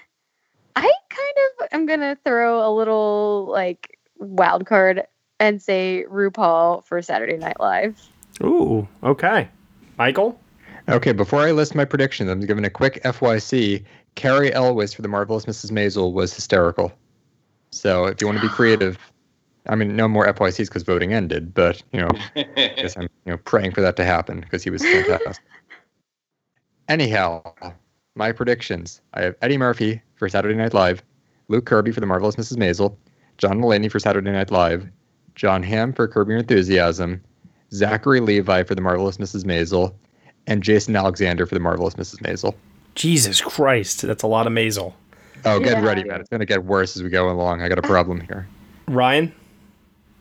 I 0.74 0.82
kind 1.10 1.36
of 1.62 1.68
am 1.74 1.86
gonna 1.86 2.18
throw 2.24 2.66
a 2.66 2.72
little 2.74 3.48
like 3.52 3.98
wild 4.20 4.66
card 4.66 5.04
and 5.42 5.62
say 5.62 6.06
RuPaul 6.10 6.86
for 6.86 7.02
Saturday 7.02 7.36
Night 7.36 7.60
Live. 7.60 8.00
Ooh, 8.42 8.88
okay. 9.04 9.50
Michael? 9.98 10.40
Okay, 10.88 11.12
before 11.12 11.42
I 11.42 11.52
list 11.52 11.76
my 11.76 11.86
predictions, 11.86 12.30
I'm 12.32 12.40
giving 12.40 12.66
a 12.66 12.70
quick 12.70 13.02
FYC. 13.04 13.84
Cary 14.20 14.54
Elwes 14.54 14.94
for 14.94 15.02
the 15.02 15.08
marvelous 15.08 15.46
Mrs. 15.46 15.72
Maisel 15.72 16.12
was 16.12 16.34
hysterical. 16.34 16.92
So 17.72 18.04
if 18.06 18.20
you 18.20 18.28
want 18.28 18.42
to 18.42 18.46
be 18.46 18.54
creative, 18.54 18.98
I 19.70 19.76
mean, 19.76 19.96
no 19.96 20.10
more 20.10 20.28
FYCs 20.28 20.68
because 20.68 20.84
voting 20.84 21.14
ended, 21.14 21.54
but 21.54 21.82
you 21.94 22.02
know, 22.02 22.10
I 22.36 22.44
guess 22.76 22.98
I'm 22.98 23.04
you 23.04 23.32
know 23.32 23.38
praying 23.38 23.72
for 23.72 23.80
that 23.80 23.96
to 23.96 24.04
happen 24.04 24.42
because 24.42 24.62
he 24.62 24.72
was 24.72 24.84
fantastic. 24.84 25.42
Anyhow, 26.90 27.42
my 28.16 28.34
predictions: 28.34 29.00
I 29.14 29.22
have 29.22 29.36
Eddie 29.42 29.58
Murphy 29.58 30.02
for 30.16 30.28
Saturday 30.28 30.56
Night 30.56 30.74
Live, 30.74 31.02
Luke 31.48 31.66
Kirby 31.66 31.94
for 31.94 32.02
the 32.02 32.06
marvelous 32.06 32.36
Mrs. 32.36 32.58
Maisel, 32.58 32.98
John 33.38 33.62
Mulaney 33.62 33.90
for 33.90 34.00
Saturday 34.00 34.32
Night 34.32 34.52
Live, 34.52 34.86
John 35.36 35.64
Hamm 35.64 35.94
for 35.94 36.10
Curb 36.10 36.28
Your 36.28 36.40
Enthusiasm, 36.40 37.24
Zachary 37.72 38.20
Levi 38.20 38.64
for 38.64 38.76
the 38.76 38.82
marvelous 38.82 39.16
Mrs. 39.16 39.46
Maisel, 39.46 39.94
and 40.46 40.62
Jason 40.62 40.98
Alexander 40.98 41.46
for 41.46 41.56
the 41.56 41.62
marvelous 41.62 41.94
Mrs. 41.94 42.20
Maisel. 42.20 42.54
Jesus 43.00 43.40
Christ, 43.40 44.02
that's 44.02 44.24
a 44.24 44.28
lot 44.28 44.46
of 44.46 44.52
Maisel. 44.52 44.92
Oh, 45.46 45.58
get 45.60 45.78
Yeah. 45.78 45.86
ready, 45.86 46.04
man! 46.04 46.20
It's 46.20 46.28
gonna 46.28 46.46
get 46.46 46.66
worse 46.66 46.98
as 46.98 47.02
we 47.02 47.10
go 47.10 47.30
along. 47.32 47.62
I 47.62 47.70
got 47.70 47.80
a 47.80 47.82
problem 47.82 48.20
here. 48.20 48.46
Ryan? 48.90 49.32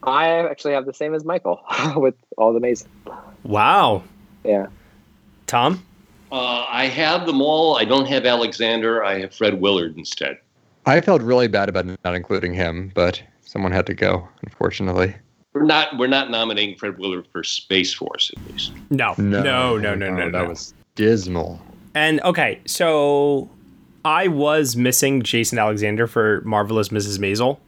I 0.04 0.28
actually 0.48 0.74
have 0.74 0.86
the 0.86 0.94
same 0.94 1.12
as 1.12 1.24
Michael 1.24 1.60
with 1.96 2.14
all 2.36 2.52
the 2.52 2.60
maze. 2.60 2.86
Wow. 3.42 4.04
Yeah. 4.44 4.66
Tom? 5.48 5.84
Uh, 6.30 6.66
I 6.68 6.86
have 6.86 7.26
them 7.26 7.42
all. 7.42 7.76
I 7.76 7.84
don't 7.84 8.06
have 8.06 8.24
Alexander. 8.24 9.02
I 9.02 9.18
have 9.18 9.34
Fred 9.34 9.60
Willard 9.60 9.96
instead. 9.96 10.38
I 10.86 11.00
felt 11.00 11.20
really 11.20 11.48
bad 11.48 11.68
about 11.68 11.84
not 12.04 12.14
including 12.14 12.54
him, 12.54 12.92
but 12.94 13.20
someone 13.44 13.72
had 13.72 13.86
to 13.86 13.94
go, 13.94 14.28
unfortunately. 14.44 15.16
We're 15.52 15.64
not. 15.64 15.98
We're 15.98 16.06
not 16.06 16.30
nominating 16.30 16.76
Fred 16.78 16.96
Willard 16.98 17.26
for 17.32 17.42
Space 17.42 17.92
Force 17.92 18.30
at 18.36 18.52
least. 18.52 18.70
No. 18.90 19.14
No, 19.18 19.42
no, 19.42 19.76
no, 19.78 19.94
no, 19.96 20.14
no. 20.14 20.30
That 20.30 20.46
was 20.48 20.74
dismal. 20.94 21.60
And 21.98 22.20
okay, 22.20 22.60
so 22.64 23.50
I 24.04 24.28
was 24.28 24.76
missing 24.76 25.22
Jason 25.22 25.58
Alexander 25.58 26.06
for 26.06 26.42
Marvelous 26.42 26.90
Mrs. 26.90 27.18
Maisel. 27.18 27.58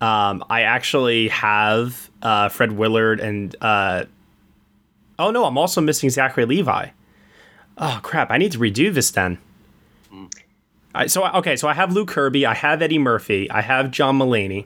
Um, 0.00 0.42
I 0.48 0.62
actually 0.62 1.28
have 1.28 2.10
uh, 2.22 2.48
Fred 2.48 2.72
Willard 2.72 3.20
and 3.20 3.54
uh, 3.60 4.04
oh 5.18 5.30
no, 5.30 5.44
I'm 5.44 5.58
also 5.58 5.82
missing 5.82 6.08
Zachary 6.08 6.46
Levi. 6.46 6.88
Oh 7.76 8.00
crap! 8.02 8.30
I 8.30 8.38
need 8.38 8.52
to 8.52 8.58
redo 8.58 8.92
this 8.92 9.10
then. 9.10 9.36
I, 10.94 11.08
so 11.08 11.26
okay, 11.26 11.56
so 11.56 11.68
I 11.68 11.74
have 11.74 11.92
Luke 11.92 12.08
Kirby, 12.08 12.46
I 12.46 12.54
have 12.54 12.80
Eddie 12.80 12.98
Murphy, 12.98 13.50
I 13.50 13.60
have 13.60 13.90
John 13.90 14.18
Mulaney. 14.18 14.64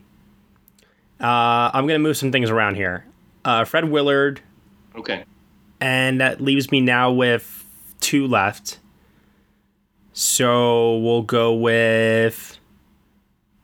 Uh, 1.20 1.70
I'm 1.74 1.88
gonna 1.88 1.98
move 1.98 2.16
some 2.16 2.30
things 2.30 2.50
around 2.50 2.76
here. 2.76 3.04
Uh, 3.44 3.64
Fred 3.64 3.90
Willard, 3.90 4.40
Okay. 4.94 5.24
and 5.80 6.20
that 6.20 6.40
leaves 6.40 6.70
me 6.70 6.80
now 6.80 7.10
with 7.10 7.59
two 8.00 8.26
left. 8.26 8.78
So 10.12 10.98
we'll 10.98 11.22
go 11.22 11.54
with. 11.54 12.58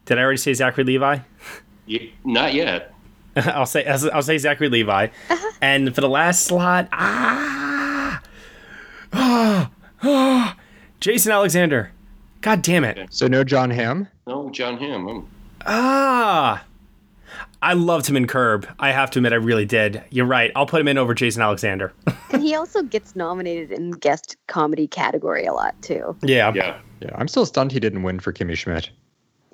Did 0.05 0.19
I 0.19 0.23
already 0.23 0.37
say 0.39 0.55
Zachary 0.55 0.85
Levi? 0.85 1.19
Ye- 1.87 2.15
not 2.25 2.55
yet. 2.55 2.93
I'll 3.37 3.67
say 3.67 3.85
I'll 3.85 4.23
say 4.23 4.39
Zachary 4.39 4.71
Levi, 4.71 5.09
and 5.61 5.95
for 5.95 6.01
the 6.01 6.09
last 6.09 6.45
slot, 6.45 6.89
ah, 6.93 8.23
ah, 9.13 9.71
ah, 10.03 10.57
Jason 11.01 11.33
Alexander. 11.33 11.93
God 12.41 12.63
damn 12.63 12.83
it! 12.85 13.13
So 13.13 13.27
no 13.27 13.45
John 13.45 13.71
Hamm. 13.71 14.09
No, 14.27 14.49
John 14.51 14.79
Hamm. 14.79 15.07
Oh. 15.09 15.27
Ah, 15.67 16.65
I 17.63 17.73
loved 17.73 18.07
him 18.07 18.17
in 18.17 18.27
Curb. 18.27 18.69
I 18.79 18.93
have 18.93 19.11
to 19.13 19.19
admit, 19.19 19.33
I 19.33 19.37
really 19.37 19.65
did. 19.65 20.03
You're 20.11 20.27
right. 20.27 20.53
I'll 20.55 20.67
put 20.67 20.81
him 20.81 20.89
in 20.89 20.99
over 20.99 21.15
Jason 21.15 21.43
Alexander. 21.43 21.93
And 22.33 22.43
he 22.43 22.57
also 22.57 22.83
gets 22.83 23.15
nominated 23.15 23.71
in 23.71 23.93
guest 23.93 24.37
comedy 24.49 24.89
category 24.89 25.47
a 25.47 25.53
lot 25.53 25.81
too. 25.81 26.17
yeah. 26.23 26.53
Yeah, 26.55 26.79
Yeah, 27.01 27.11
I'm 27.15 27.29
still 27.29 27.47
stunned 27.47 27.71
he 27.71 27.79
didn't 27.79 28.03
win 28.03 28.19
for 28.19 28.33
Kimmy 28.33 28.57
Schmidt. 28.57 28.91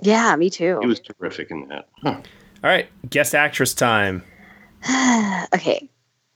Yeah, 0.01 0.35
me 0.37 0.49
too. 0.49 0.79
he 0.81 0.87
was 0.87 0.99
terrific 0.99 1.51
in 1.51 1.69
that. 1.69 1.87
Huh. 2.03 2.15
All 2.15 2.23
right, 2.71 2.89
guest 3.11 3.35
actress 3.35 3.75
time. 3.75 4.23
okay. 5.55 5.89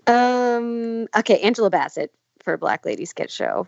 Um. 0.07 1.09
Okay, 1.17 1.41
Angela 1.41 1.71
Bassett 1.71 2.13
for 2.45 2.57
Black 2.59 2.85
Lady 2.85 3.07
Sketch 3.07 3.33
Show. 3.33 3.67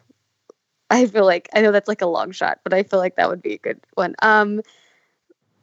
I 0.91 1.07
feel 1.07 1.25
like 1.25 1.49
I 1.55 1.63
know 1.63 1.73
that's 1.73 1.89
like 1.89 2.03
a 2.03 2.07
long 2.07 2.31
shot, 2.33 2.61
but 2.65 2.75
I 2.75 2.83
feel 2.83 2.99
like 2.99 3.17
that 3.17 3.29
would 3.31 3.43
be 3.43 3.55
a 3.55 3.59
good 3.59 3.81
one. 3.95 4.15
Um, 4.23 4.61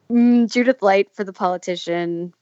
mm, 0.09 0.51
Judith 0.51 0.81
Light 0.81 1.11
for 1.13 1.23
the 1.23 1.33
politician. 1.33 2.33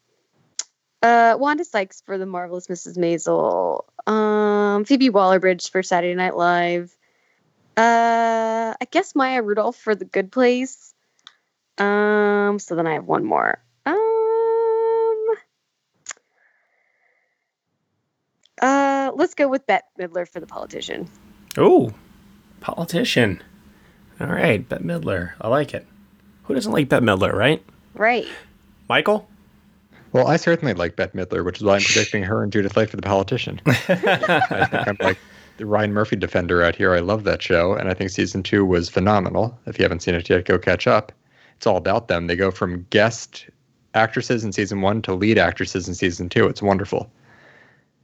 Uh, 1.01 1.35
Wanda 1.37 1.65
Sykes 1.65 2.01
for 2.05 2.17
the 2.17 2.25
marvelous 2.25 2.67
Mrs. 2.67 2.97
Maisel. 2.97 3.83
Um, 4.09 4.85
Phoebe 4.85 5.09
Waller-Bridge 5.09 5.69
for 5.69 5.83
Saturday 5.83 6.15
Night 6.15 6.35
Live. 6.35 6.95
Uh, 7.75 8.73
I 8.79 8.85
guess 8.89 9.15
Maya 9.15 9.41
Rudolph 9.41 9.75
for 9.75 9.95
The 9.95 10.05
Good 10.05 10.31
Place. 10.31 10.93
Um, 11.77 12.59
so 12.59 12.75
then 12.75 12.87
I 12.87 12.93
have 12.93 13.05
one 13.05 13.25
more. 13.25 13.61
Um, 13.85 15.25
uh, 18.61 19.11
let's 19.15 19.33
go 19.33 19.47
with 19.49 19.65
Bette 19.65 19.85
Midler 19.99 20.27
for 20.27 20.39
the 20.39 20.47
politician. 20.47 21.09
Oh, 21.57 21.93
politician. 22.61 23.41
All 24.21 24.27
right, 24.27 24.67
Bette 24.67 24.83
Midler. 24.83 25.33
I 25.41 25.47
like 25.47 25.73
it. 25.73 25.85
Who 26.43 26.53
doesn't 26.53 26.71
like 26.71 26.89
Bette 26.89 27.05
Midler, 27.05 27.33
right? 27.33 27.63
Right. 27.95 28.27
Michael? 28.89 29.27
Well, 30.11 30.27
I 30.27 30.37
certainly 30.37 30.73
like 30.73 30.95
Bette 30.95 31.17
Midler, 31.17 31.43
which 31.43 31.57
is 31.57 31.63
why 31.63 31.75
I'm 31.75 31.81
predicting 31.85 32.23
her 32.23 32.43
and 32.43 32.51
Judith 32.51 32.77
Light 32.77 32.89
for 32.89 32.97
the 32.97 33.01
politician. 33.01 33.61
I 33.65 33.75
think 34.65 34.87
I'm 34.87 34.97
like 34.99 35.17
the 35.57 35.65
Ryan 35.65 35.93
Murphy 35.93 36.15
defender 36.15 36.63
out 36.63 36.75
here. 36.75 36.93
I 36.93 36.99
love 36.99 37.23
that 37.23 37.41
show, 37.41 37.73
and 37.73 37.89
I 37.89 37.93
think 37.93 38.09
season 38.09 38.43
two 38.43 38.65
was 38.65 38.89
phenomenal. 38.89 39.57
If 39.65 39.79
you 39.79 39.83
haven't 39.83 40.01
seen 40.01 40.15
it 40.15 40.29
yet, 40.29 40.45
go 40.45 40.57
catch 40.57 40.87
up. 40.87 41.11
It's 41.57 41.67
all 41.67 41.77
about 41.77 42.07
them. 42.07 42.27
They 42.27 42.35
go 42.35 42.51
from 42.51 42.85
guest 42.89 43.49
actresses 43.93 44.43
in 44.43 44.51
season 44.51 44.81
one 44.81 45.01
to 45.03 45.13
lead 45.13 45.37
actresses 45.37 45.87
in 45.87 45.95
season 45.95 46.29
two. 46.29 46.47
It's 46.47 46.61
wonderful. 46.61 47.11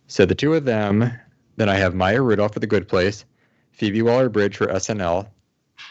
So 0.08 0.26
the 0.26 0.36
two 0.36 0.54
of 0.54 0.66
them. 0.66 1.12
Then 1.58 1.68
I 1.68 1.76
have 1.76 1.94
Maya 1.94 2.22
Rudolph 2.22 2.54
for 2.54 2.62
The 2.62 2.68
Good 2.68 2.88
Place, 2.88 3.26
Phoebe 3.74 4.02
Waller-Bridge 4.02 4.56
for 4.56 4.68
SNL, 4.68 5.28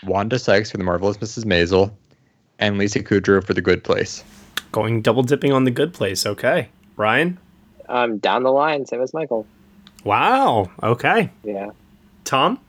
Wanda 0.02 0.38
Sykes 0.38 0.70
for 0.70 0.78
The 0.78 0.84
Marvelous 0.84 1.18
Mrs. 1.18 1.44
Maisel, 1.44 1.92
and 2.58 2.78
Lisa 2.78 3.00
Kudrow 3.02 3.42
for 3.44 3.54
The 3.54 3.62
Good 3.62 3.84
Place. 3.84 4.24
Going 4.72 5.02
double 5.02 5.22
dipping 5.22 5.52
on 5.52 5.64
the 5.64 5.70
good 5.70 5.94
place. 5.94 6.26
Okay. 6.26 6.68
Ryan? 6.96 7.38
Um, 7.88 8.18
down 8.18 8.42
the 8.42 8.52
line, 8.52 8.84
same 8.86 9.00
as 9.00 9.14
Michael. 9.14 9.46
Wow. 10.04 10.70
Okay. 10.82 11.30
Yeah. 11.42 11.70
Tom? 12.24 12.60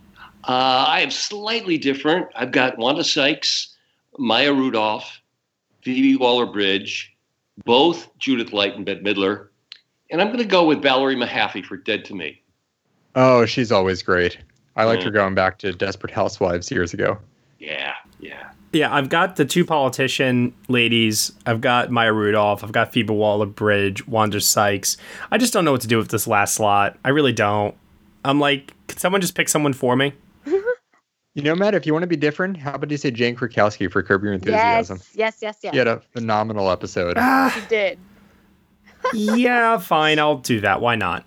Uh, 0.47 0.85
I 0.87 1.01
am 1.01 1.11
slightly 1.11 1.77
different. 1.77 2.27
I've 2.35 2.51
got 2.51 2.77
Wanda 2.77 3.03
Sykes, 3.03 3.75
Maya 4.17 4.53
Rudolph, 4.53 5.19
Phoebe 5.81 6.15
Waller-Bridge, 6.15 7.13
both 7.65 8.09
Judith 8.19 8.53
Light 8.53 8.75
and 8.75 8.85
Bette 8.85 9.01
Midler, 9.01 9.47
and 10.09 10.21
I'm 10.21 10.27
going 10.27 10.39
to 10.39 10.45
go 10.45 10.63
with 10.65 10.81
Valerie 10.81 11.15
Mahaffey 11.17 11.63
for 11.63 11.75
Dead 11.75 12.05
to 12.05 12.15
Me. 12.15 12.41
Oh, 13.15 13.45
she's 13.45 13.71
always 13.71 14.01
great. 14.01 14.37
I 14.77 14.85
liked 14.85 15.01
Mm. 15.01 15.05
her 15.05 15.11
going 15.11 15.35
back 15.35 15.57
to 15.59 15.73
Desperate 15.73 16.13
Housewives 16.13 16.71
years 16.71 16.93
ago. 16.93 17.17
Yeah, 17.59 17.93
yeah. 18.19 18.51
Yeah, 18.71 18.93
I've 18.93 19.09
got 19.09 19.35
the 19.35 19.45
two 19.45 19.65
politician 19.65 20.53
ladies. 20.67 21.31
I've 21.45 21.59
got 21.59 21.89
Maya 21.89 22.13
Rudolph. 22.13 22.63
I've 22.63 22.71
got 22.71 22.93
Phoebe 22.93 23.13
Waller 23.13 23.47
Bridge, 23.47 24.07
Wanda 24.07 24.39
Sykes. 24.39 24.95
I 25.31 25.39
just 25.39 25.53
don't 25.53 25.65
know 25.65 25.71
what 25.71 25.81
to 25.81 25.87
do 25.87 25.97
with 25.97 26.09
this 26.09 26.27
last 26.27 26.53
slot. 26.53 26.97
I 27.03 27.09
really 27.09 27.33
don't. 27.33 27.75
I'm 28.23 28.39
like, 28.39 28.73
could 28.87 28.99
someone 28.99 29.21
just 29.21 29.33
pick 29.35 29.49
someone 29.49 29.73
for 29.73 29.95
me? 29.95 30.13
You 31.35 31.43
know, 31.43 31.55
Matt, 31.55 31.75
if 31.75 31.85
you 31.85 31.93
want 31.93 32.03
to 32.03 32.07
be 32.07 32.17
different, 32.17 32.57
how 32.57 32.73
about 32.73 32.89
you 32.89 32.97
say 32.97 33.11
Jane 33.11 33.35
Krakowski 33.35 33.89
for 33.89 34.01
Curb 34.01 34.23
Your 34.23 34.33
Enthusiasm? 34.33 34.97
Yes. 34.97 35.15
Yes. 35.15 35.37
Yes. 35.41 35.57
Yes. 35.61 35.71
He 35.71 35.77
had 35.77 35.87
a 35.87 36.01
phenomenal 36.11 36.69
episode. 36.69 37.15
You 37.15 37.23
ah. 37.23 37.65
did. 37.69 37.99
yeah, 39.13 39.77
fine. 39.77 40.19
I'll 40.19 40.39
do 40.39 40.59
that. 40.61 40.81
Why 40.81 40.95
not? 40.95 41.25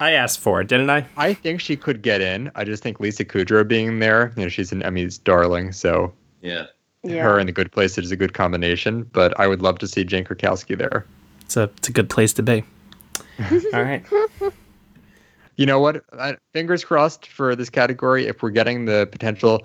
I 0.00 0.12
asked 0.12 0.40
for 0.40 0.60
it, 0.60 0.68
didn't 0.68 0.90
I? 0.90 1.06
I 1.16 1.34
think 1.34 1.60
she 1.60 1.76
could 1.76 2.02
get 2.02 2.20
in. 2.20 2.50
I 2.54 2.64
just 2.64 2.82
think 2.82 2.98
Lisa 2.98 3.24
Kudrow 3.24 3.68
being 3.68 4.00
there, 4.00 4.32
you 4.36 4.42
know, 4.42 4.48
she's 4.48 4.72
an 4.72 4.82
Emmy's 4.82 5.18
darling, 5.18 5.72
so 5.72 6.12
Yeah. 6.44 6.66
Yeah. 7.02 7.22
her 7.22 7.38
in 7.38 7.46
the 7.46 7.52
good 7.52 7.70
place 7.70 7.98
is 7.98 8.10
a 8.10 8.16
good 8.16 8.32
combination. 8.32 9.02
But 9.12 9.38
I 9.38 9.46
would 9.46 9.60
love 9.60 9.78
to 9.78 9.88
see 9.88 10.04
Jane 10.04 10.24
Krakowski 10.24 10.76
there. 10.76 11.04
It's 11.42 11.56
a 11.56 11.64
it's 11.78 11.88
a 11.88 11.92
good 11.92 12.08
place 12.08 12.32
to 12.34 12.42
be. 12.42 12.64
All 13.72 13.82
right. 13.82 14.04
You 15.56 15.66
know 15.66 15.78
what? 15.78 16.04
I, 16.18 16.36
fingers 16.52 16.84
crossed 16.84 17.26
for 17.26 17.54
this 17.54 17.70
category. 17.70 18.26
If 18.26 18.42
we're 18.42 18.50
getting 18.50 18.86
the 18.86 19.06
potential 19.10 19.64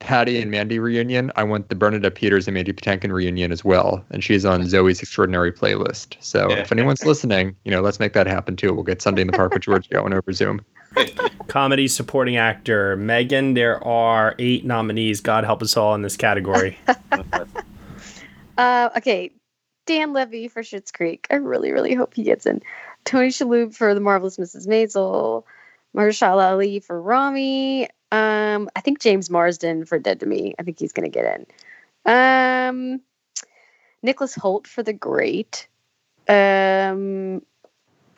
Patti 0.00 0.40
and 0.40 0.50
Mandy 0.50 0.78
reunion, 0.78 1.30
I 1.36 1.44
want 1.44 1.68
the 1.68 1.74
Bernadette 1.74 2.14
Peters 2.14 2.46
and 2.48 2.54
Mandy 2.54 2.72
Patinkin 2.72 3.12
reunion 3.12 3.52
as 3.52 3.64
well. 3.64 4.04
And 4.10 4.24
she's 4.24 4.44
on 4.44 4.62
Zoey's 4.62 5.00
Extraordinary 5.00 5.52
playlist. 5.52 6.16
So 6.20 6.50
if 6.50 6.72
anyone's 6.72 7.04
listening, 7.04 7.54
you 7.64 7.70
know, 7.70 7.80
let's 7.80 8.00
make 8.00 8.12
that 8.14 8.26
happen 8.26 8.56
too. 8.56 8.72
We'll 8.72 8.84
get 8.84 9.02
Sunday 9.02 9.22
in 9.22 9.26
the 9.28 9.32
Park 9.32 9.54
with 9.54 9.62
George 9.68 9.88
going 9.90 10.12
over 10.12 10.32
Zoom. 10.32 10.60
Comedy 11.48 11.88
supporting 11.88 12.36
actor. 12.36 12.96
Megan, 12.96 13.54
there 13.54 13.82
are 13.84 14.34
eight 14.38 14.64
nominees. 14.64 15.20
God 15.20 15.44
help 15.44 15.62
us 15.62 15.76
all 15.76 15.94
in 15.94 16.02
this 16.02 16.16
category. 16.16 16.78
Uh, 18.58 18.90
okay, 18.96 19.30
Dan 19.86 20.12
Levy 20.12 20.48
for 20.48 20.62
Schitt's 20.62 20.90
Creek. 20.90 21.28
I 21.30 21.36
really, 21.36 21.70
really 21.70 21.94
hope 21.94 22.12
he 22.12 22.24
gets 22.24 22.44
in. 22.44 22.60
Tony 23.04 23.28
Shalhoub 23.28 23.72
for 23.72 23.94
The 23.94 24.00
Marvelous 24.00 24.36
Mrs. 24.36 24.66
Maisel. 24.66 25.44
Mahershala 25.96 26.50
Ali 26.50 26.80
for 26.80 27.00
Ramy. 27.00 27.84
Um, 28.10 28.68
I 28.76 28.80
think 28.80 29.00
James 29.00 29.30
Marsden 29.30 29.84
for 29.84 29.98
Dead 29.98 30.20
to 30.20 30.26
Me. 30.26 30.54
I 30.58 30.62
think 30.62 30.78
he's 30.78 30.92
gonna 30.92 31.08
get 31.08 31.46
in. 32.04 32.12
Um, 32.12 33.00
Nicholas 34.02 34.34
Hoult 34.34 34.66
for 34.66 34.82
The 34.82 34.92
Great. 34.92 35.68
Um, 36.28 37.42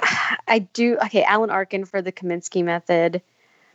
I 0.01 0.61
do. 0.73 0.97
Okay, 1.05 1.23
Alan 1.23 1.51
Arkin 1.51 1.85
for 1.85 2.03
The 2.03 2.13
Kaminsky 2.13 2.65
Method. 2.65 3.23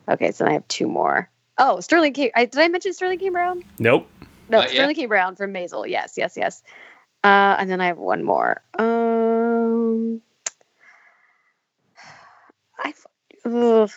Okay, 0.10 0.32
so 0.32 0.46
I 0.46 0.54
have 0.54 0.68
two 0.68 0.88
more. 0.88 1.30
Oh, 1.58 1.80
Sterling 1.80 2.14
K. 2.14 2.32
I, 2.36 2.46
did 2.46 2.60
I 2.60 2.68
mention 2.68 2.94
Sterling 2.94 3.20
K. 3.20 3.30
Brown? 3.30 3.64
nope. 3.80 4.10
No, 4.48 4.60
Not 4.60 4.68
yet. 4.68 4.76
Sterling 4.76 4.96
K. 4.96 5.06
Brown 5.08 5.36
from 5.36 5.54
Maisel. 5.54 5.88
Yes, 5.88 6.14
yes, 6.18 6.38
yes. 6.38 6.62
Uh, 7.24 7.56
and 7.58 7.70
then 7.70 7.82
I 7.82 7.88
have 7.88 7.98
one 7.98 8.24
more. 8.24 8.62
Um, 8.78 10.22
I, 12.78 12.94
ugh, 13.46 13.90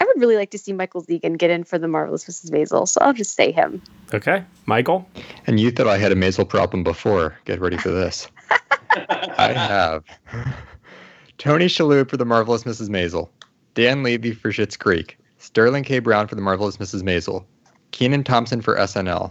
I 0.00 0.04
would 0.04 0.20
really 0.20 0.36
like 0.36 0.50
to 0.50 0.58
see 0.58 0.72
Michael 0.72 1.02
Zegan 1.02 1.34
get 1.34 1.50
in 1.50 1.62
for 1.62 1.78
the 1.78 1.86
marvelous 1.86 2.24
Mrs. 2.24 2.50
Maisel, 2.50 2.88
so 2.88 3.00
I'll 3.00 3.12
just 3.12 3.36
say 3.36 3.52
him. 3.52 3.80
Okay. 4.12 4.44
Michael? 4.66 5.08
And 5.46 5.60
you 5.60 5.70
thought 5.70 5.86
I 5.86 5.98
had 5.98 6.10
a 6.10 6.16
Maisel 6.16 6.48
problem 6.48 6.82
before. 6.82 7.38
Get 7.44 7.60
ready 7.60 7.76
for 7.76 7.90
this. 7.90 8.26
I 9.38 9.52
have 9.52 10.04
Tony 11.44 11.66
Shalhoub 11.66 12.08
for 12.08 12.16
The 12.16 12.24
Marvelous 12.24 12.64
Mrs. 12.64 12.88
Maisel, 12.88 13.28
Dan 13.74 14.02
Levy 14.02 14.32
for 14.32 14.50
Schitt's 14.50 14.78
Creek, 14.78 15.18
Sterling 15.36 15.84
K. 15.84 15.98
Brown 15.98 16.26
for 16.26 16.36
The 16.36 16.40
Marvelous 16.40 16.78
Mrs. 16.78 17.02
Maisel, 17.02 17.44
Kenan 17.90 18.24
Thompson 18.24 18.62
for 18.62 18.76
SNL, 18.76 19.30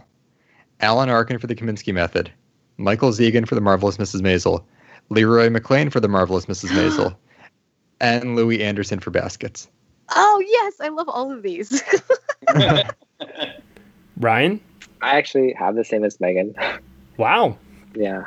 Alan 0.80 1.09
Arkin 1.09 1.39
for 1.39 1.47
The 1.47 1.55
Kaminsky 1.55 1.91
Method, 1.91 2.32
Michael 2.78 3.13
Zegan 3.13 3.47
for 3.47 3.55
The 3.55 3.62
Marvelous 3.62 3.97
Mrs. 3.97 4.21
Maisel, 4.21 4.63
LeRoy 5.09 5.58
McClain 5.58 5.92
for 5.92 6.00
The 6.00 6.08
Marvelous 6.08 6.46
Mrs. 6.46 6.70
Maisel, 6.78 7.16
and 8.00 8.36
Louie 8.36 8.62
Anderson 8.62 9.00
for 9.00 9.09
Baskets. 9.09 9.67
Oh 10.16 10.43
yes, 10.47 10.75
I 10.82 10.89
love 10.89 11.09
all 11.09 11.32
of 11.32 11.42
these. 11.42 11.82
Ryan? 14.17 14.62
I 15.01 15.17
actually 15.17 15.51
have 15.54 15.74
the 15.74 15.83
same 15.83 16.04
as 16.04 16.20
Megan. 16.20 16.54
Wow. 17.17 17.58
yeah. 17.96 18.25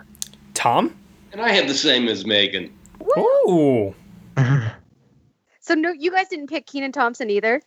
Tom? 0.54 0.92
And 1.30 1.40
I 1.40 1.52
have 1.52 1.68
the 1.68 1.74
same 1.74 2.08
as 2.08 2.26
Megan. 2.26 2.75
Ooh. 3.18 3.94
so 5.60 5.74
no, 5.74 5.90
you 5.90 6.10
guys 6.10 6.28
didn't 6.28 6.48
pick 6.48 6.66
Kenan 6.66 6.92
Thompson 6.92 7.30
either. 7.30 7.62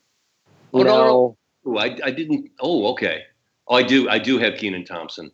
Oh, 0.74 0.84
no, 0.84 0.84
no. 0.84 1.38
Oh, 1.66 1.78
I, 1.78 1.98
I 2.04 2.12
didn't. 2.12 2.52
Oh, 2.60 2.92
okay. 2.92 3.24
Oh, 3.68 3.76
I 3.76 3.84
do. 3.84 4.10
I 4.10 4.20
do 4.20 4.38
have 4.38 4.56
Kenan 4.58 4.86
Thompson. 4.86 5.32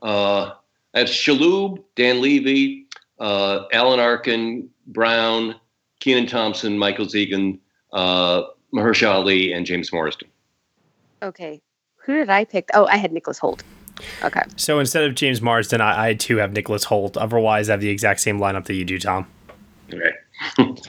Uh, 0.00 0.52
I 0.94 0.98
have 0.98 1.08
Shalhoub, 1.08 1.82
Dan 1.96 2.20
Levy, 2.20 2.86
uh, 3.18 3.64
Alan 3.72 4.00
Arkin, 4.00 4.68
Brown, 4.86 5.54
Kenan 6.00 6.26
Thompson, 6.26 6.76
Michael 6.78 7.06
Zegan, 7.06 7.60
uh, 7.92 8.42
Mahershala 8.74 9.14
Ali, 9.14 9.52
and 9.52 9.64
James 9.64 9.92
Marsden. 9.92 10.28
Okay, 11.22 11.62
who 11.96 12.14
did 12.14 12.28
I 12.28 12.44
pick? 12.44 12.68
Oh, 12.74 12.86
I 12.86 12.96
had 12.96 13.12
Nicholas 13.12 13.38
Hoult. 13.38 13.62
Okay. 14.24 14.42
So 14.56 14.80
instead 14.80 15.04
of 15.04 15.14
James 15.14 15.40
Marsden, 15.40 15.80
I, 15.80 16.08
I 16.08 16.14
too 16.14 16.38
have 16.38 16.52
Nicholas 16.52 16.86
Hoult. 16.86 17.16
Otherwise, 17.16 17.68
I 17.68 17.74
have 17.74 17.80
the 17.80 17.90
exact 17.90 18.20
same 18.20 18.38
lineup 18.38 18.64
that 18.64 18.74
you 18.74 18.84
do, 18.84 18.98
Tom. 18.98 19.26
Okay. 19.92 20.12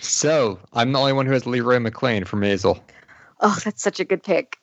So 0.00 0.58
I'm 0.72 0.92
the 0.92 0.98
only 0.98 1.12
one 1.12 1.26
who 1.26 1.32
has 1.32 1.44
LeRoy 1.44 1.86
McClain 1.86 2.26
for 2.26 2.36
Maisel. 2.36 2.80
Oh, 3.40 3.58
that's 3.64 3.82
such 3.82 4.00
a 4.00 4.04
good 4.04 4.22
pick. 4.22 4.56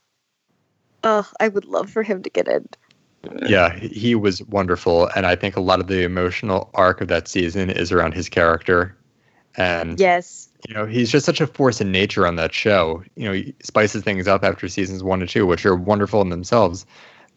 Oh, 1.03 1.29
I 1.39 1.49
would 1.49 1.65
love 1.65 1.89
for 1.89 2.03
him 2.03 2.23
to 2.23 2.29
get 2.29 2.47
in. 2.47 2.67
Yeah, 3.47 3.75
he 3.75 4.15
was 4.15 4.43
wonderful, 4.43 5.09
and 5.15 5.25
I 5.25 5.35
think 5.35 5.55
a 5.55 5.61
lot 5.61 5.79
of 5.79 5.87
the 5.87 6.03
emotional 6.03 6.69
arc 6.73 7.01
of 7.01 7.07
that 7.07 7.27
season 7.27 7.69
is 7.69 7.91
around 7.91 8.13
his 8.13 8.29
character, 8.29 8.95
and 9.57 9.99
Yes. 9.99 10.49
you 10.67 10.75
know 10.75 10.85
he's 10.85 11.11
just 11.11 11.25
such 11.25 11.41
a 11.41 11.47
force 11.47 11.81
in 11.81 11.91
nature 11.91 12.27
on 12.27 12.35
that 12.35 12.53
show. 12.53 13.03
You 13.15 13.25
know, 13.25 13.33
he 13.33 13.55
spices 13.63 14.03
things 14.03 14.27
up 14.27 14.43
after 14.43 14.67
seasons 14.67 15.03
one 15.03 15.21
and 15.21 15.29
two, 15.29 15.45
which 15.47 15.65
are 15.65 15.75
wonderful 15.75 16.21
in 16.21 16.29
themselves. 16.29 16.85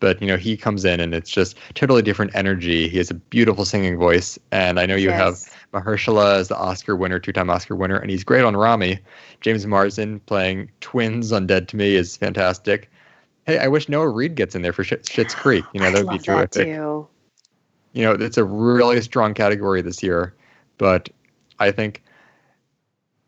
But 0.00 0.20
you 0.20 0.28
know, 0.28 0.36
he 0.36 0.56
comes 0.56 0.84
in 0.84 1.00
and 1.00 1.14
it's 1.14 1.30
just 1.30 1.56
totally 1.74 2.02
different 2.02 2.34
energy. 2.34 2.88
He 2.88 2.98
has 2.98 3.10
a 3.10 3.14
beautiful 3.14 3.64
singing 3.64 3.96
voice, 3.96 4.38
and 4.52 4.78
I 4.78 4.86
know 4.86 4.96
you 4.96 5.10
have 5.10 5.34
yes. 5.34 5.50
Mahershala 5.72 6.40
is 6.40 6.48
the 6.48 6.56
Oscar 6.56 6.96
winner, 6.96 7.18
two-time 7.18 7.50
Oscar 7.50 7.76
winner, 7.76 7.96
and 7.96 8.10
he's 8.10 8.24
great 8.24 8.44
on 8.44 8.56
Ramy. 8.56 8.98
James 9.40 9.66
Marsden 9.66 10.20
playing 10.20 10.70
twins 10.80 11.32
on 11.32 11.46
Dead 11.46 11.68
to 11.68 11.76
Me 11.76 11.94
is 11.94 12.16
fantastic. 12.16 12.90
Hey, 13.46 13.58
I 13.58 13.68
wish 13.68 13.88
Noah 13.88 14.08
Reid 14.08 14.34
gets 14.34 14.54
in 14.54 14.62
there 14.62 14.72
for 14.72 14.84
Sh- 14.84 14.92
Schitt's 15.02 15.34
Creek. 15.34 15.64
You 15.72 15.80
know, 15.80 15.90
that 15.90 16.04
would 16.04 16.12
be 16.12 16.18
terrific. 16.18 16.66
too. 16.66 17.06
You 17.92 18.04
know, 18.04 18.12
it's 18.12 18.38
a 18.38 18.44
really 18.44 19.00
strong 19.02 19.34
category 19.34 19.82
this 19.82 20.02
year, 20.02 20.34
but 20.78 21.08
I 21.58 21.70
think 21.70 22.02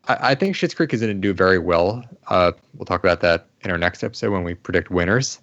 I, 0.07 0.31
I 0.31 0.35
think 0.35 0.55
Schitt's 0.55 0.73
Creek 0.73 0.93
is 0.93 1.01
going 1.01 1.13
to 1.13 1.19
do 1.19 1.33
very 1.33 1.59
well. 1.59 2.03
Uh, 2.27 2.51
we'll 2.75 2.85
talk 2.85 3.03
about 3.03 3.21
that 3.21 3.47
in 3.61 3.71
our 3.71 3.77
next 3.77 4.03
episode 4.03 4.31
when 4.31 4.43
we 4.43 4.53
predict 4.53 4.89
winners. 4.89 5.39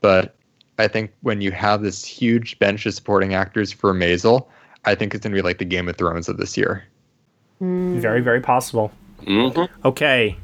But 0.00 0.36
I 0.78 0.88
think 0.88 1.12
when 1.22 1.40
you 1.40 1.52
have 1.52 1.82
this 1.82 2.04
huge 2.04 2.58
bench 2.58 2.86
of 2.86 2.94
supporting 2.94 3.34
actors 3.34 3.72
for 3.72 3.94
Maisel, 3.94 4.46
I 4.86 4.94
think 4.94 5.14
it's 5.14 5.22
going 5.22 5.32
to 5.32 5.36
be 5.36 5.42
like 5.42 5.58
the 5.58 5.64
Game 5.64 5.88
of 5.88 5.96
Thrones 5.96 6.28
of 6.28 6.36
this 6.36 6.56
year. 6.56 6.84
Mm. 7.60 8.00
Very, 8.00 8.20
very 8.20 8.40
possible. 8.40 8.92
hmm 9.24 9.64
Okay. 9.84 10.36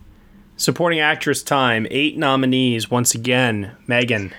Supporting 0.57 1.01
actress 1.01 1.43
time. 1.43 1.87
Eight 1.91 2.19
nominees 2.19 2.91
once 2.91 3.15
again. 3.15 3.75
Megan. 3.87 4.33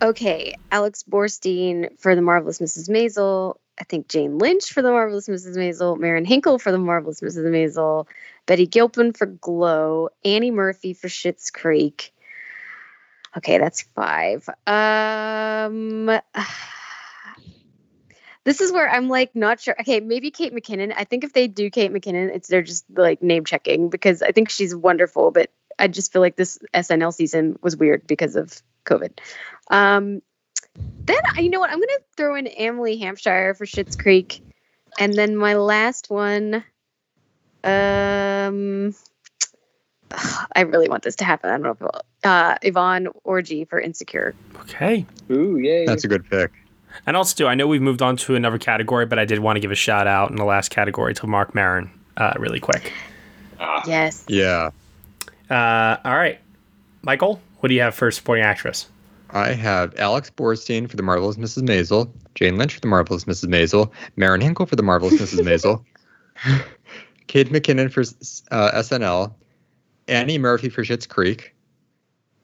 Okay, 0.00 0.54
Alex 0.70 1.04
Borstein 1.08 1.88
for 1.98 2.14
The 2.14 2.22
Marvelous 2.22 2.60
Mrs. 2.60 2.88
Maisel. 2.88 3.56
I 3.80 3.84
think 3.84 4.08
Jane 4.08 4.38
Lynch 4.38 4.72
for 4.72 4.80
The 4.82 4.90
Marvelous 4.90 5.28
Mrs. 5.28 5.56
Maisel. 5.56 5.98
Marin 5.98 6.24
Hinkle 6.24 6.58
for 6.58 6.70
The 6.72 6.78
Marvelous 6.78 7.20
Mrs. 7.20 7.44
Maisel. 7.46 8.06
Betty 8.46 8.66
Gilpin 8.66 9.12
for 9.12 9.26
Glow. 9.26 10.08
Annie 10.24 10.50
Murphy 10.52 10.94
for 10.94 11.08
Schitt's 11.08 11.50
Creek. 11.50 12.12
Okay, 13.36 13.58
that's 13.58 13.82
five. 13.94 14.48
Um, 14.66 16.06
this 18.48 18.62
is 18.62 18.72
where 18.72 18.88
I'm 18.88 19.10
like 19.10 19.36
not 19.36 19.60
sure. 19.60 19.76
Okay, 19.78 20.00
maybe 20.00 20.30
Kate 20.30 20.54
McKinnon. 20.54 20.94
I 20.96 21.04
think 21.04 21.22
if 21.22 21.34
they 21.34 21.48
do 21.48 21.68
Kate 21.68 21.92
McKinnon, 21.92 22.34
it's 22.34 22.48
they're 22.48 22.62
just 22.62 22.86
like 22.88 23.22
name 23.22 23.44
checking 23.44 23.90
because 23.90 24.22
I 24.22 24.32
think 24.32 24.48
she's 24.48 24.74
wonderful, 24.74 25.30
but 25.32 25.50
I 25.78 25.88
just 25.88 26.14
feel 26.14 26.22
like 26.22 26.34
this 26.34 26.58
SNL 26.72 27.12
season 27.12 27.58
was 27.60 27.76
weird 27.76 28.06
because 28.06 28.36
of 28.36 28.62
COVID. 28.86 29.18
Um, 29.70 30.22
then 31.04 31.18
you 31.36 31.50
know 31.50 31.60
what? 31.60 31.68
I'm 31.68 31.78
gonna 31.78 31.92
throw 32.16 32.36
in 32.36 32.46
Emily 32.46 32.96
Hampshire 32.96 33.52
for 33.52 33.66
Schitt's 33.66 33.96
Creek, 33.96 34.42
and 34.98 35.12
then 35.12 35.36
my 35.36 35.54
last 35.54 36.08
one. 36.08 36.64
Um, 37.62 38.94
I 40.56 40.62
really 40.62 40.88
want 40.88 41.02
this 41.02 41.16
to 41.16 41.24
happen. 41.26 41.50
I 41.50 41.52
don't 41.52 41.62
know 41.64 41.70
if 41.72 41.82
it 41.82 41.84
will. 41.84 42.02
Uh, 42.24 42.56
Yvonne 42.62 43.08
Orji 43.26 43.68
for 43.68 43.78
Insecure. 43.78 44.34
Okay. 44.60 45.04
Ooh, 45.30 45.58
yay. 45.58 45.84
That's 45.84 46.04
a 46.04 46.08
good 46.08 46.30
pick. 46.30 46.50
And 47.06 47.16
also, 47.16 47.34
too, 47.34 47.46
I 47.46 47.54
know 47.54 47.66
we've 47.66 47.82
moved 47.82 48.02
on 48.02 48.16
to 48.18 48.34
another 48.34 48.58
category, 48.58 49.06
but 49.06 49.18
I 49.18 49.24
did 49.24 49.38
want 49.38 49.56
to 49.56 49.60
give 49.60 49.70
a 49.70 49.76
shout 49.76 50.06
out 50.06 50.30
in 50.30 50.36
the 50.36 50.44
last 50.44 50.70
category 50.70 51.14
to 51.14 51.26
Marc 51.26 51.54
Maron, 51.54 51.90
uh, 52.16 52.34
really 52.38 52.60
quick. 52.60 52.92
Yes. 53.86 54.24
Yeah. 54.28 54.70
Uh, 55.50 55.96
all 56.04 56.16
right. 56.16 56.38
Michael, 57.02 57.40
what 57.60 57.68
do 57.68 57.74
you 57.74 57.80
have 57.80 57.94
for 57.94 58.10
supporting 58.10 58.44
actress? 58.44 58.88
I 59.30 59.52
have 59.52 59.94
Alex 59.98 60.30
Borstein 60.30 60.88
for 60.88 60.96
The 60.96 61.02
Marvelous 61.02 61.36
Mrs. 61.36 61.62
Maisel, 61.62 62.10
Jane 62.34 62.56
Lynch 62.56 62.74
for 62.74 62.80
The 62.80 62.86
Marvelous 62.86 63.24
Mrs. 63.24 63.48
Maisel, 63.48 63.90
Marin 64.16 64.40
Hinkle 64.40 64.66
for 64.66 64.76
The 64.76 64.82
Marvelous 64.82 65.14
Mrs. 65.14 65.40
Maisel, 65.40 65.84
Kate 67.26 67.50
McKinnon 67.50 67.92
for 67.92 68.00
uh, 68.50 68.72
SNL, 68.80 69.32
Annie 70.06 70.38
Murphy 70.38 70.70
for 70.70 70.82
Schitt's 70.82 71.06
Creek, 71.06 71.54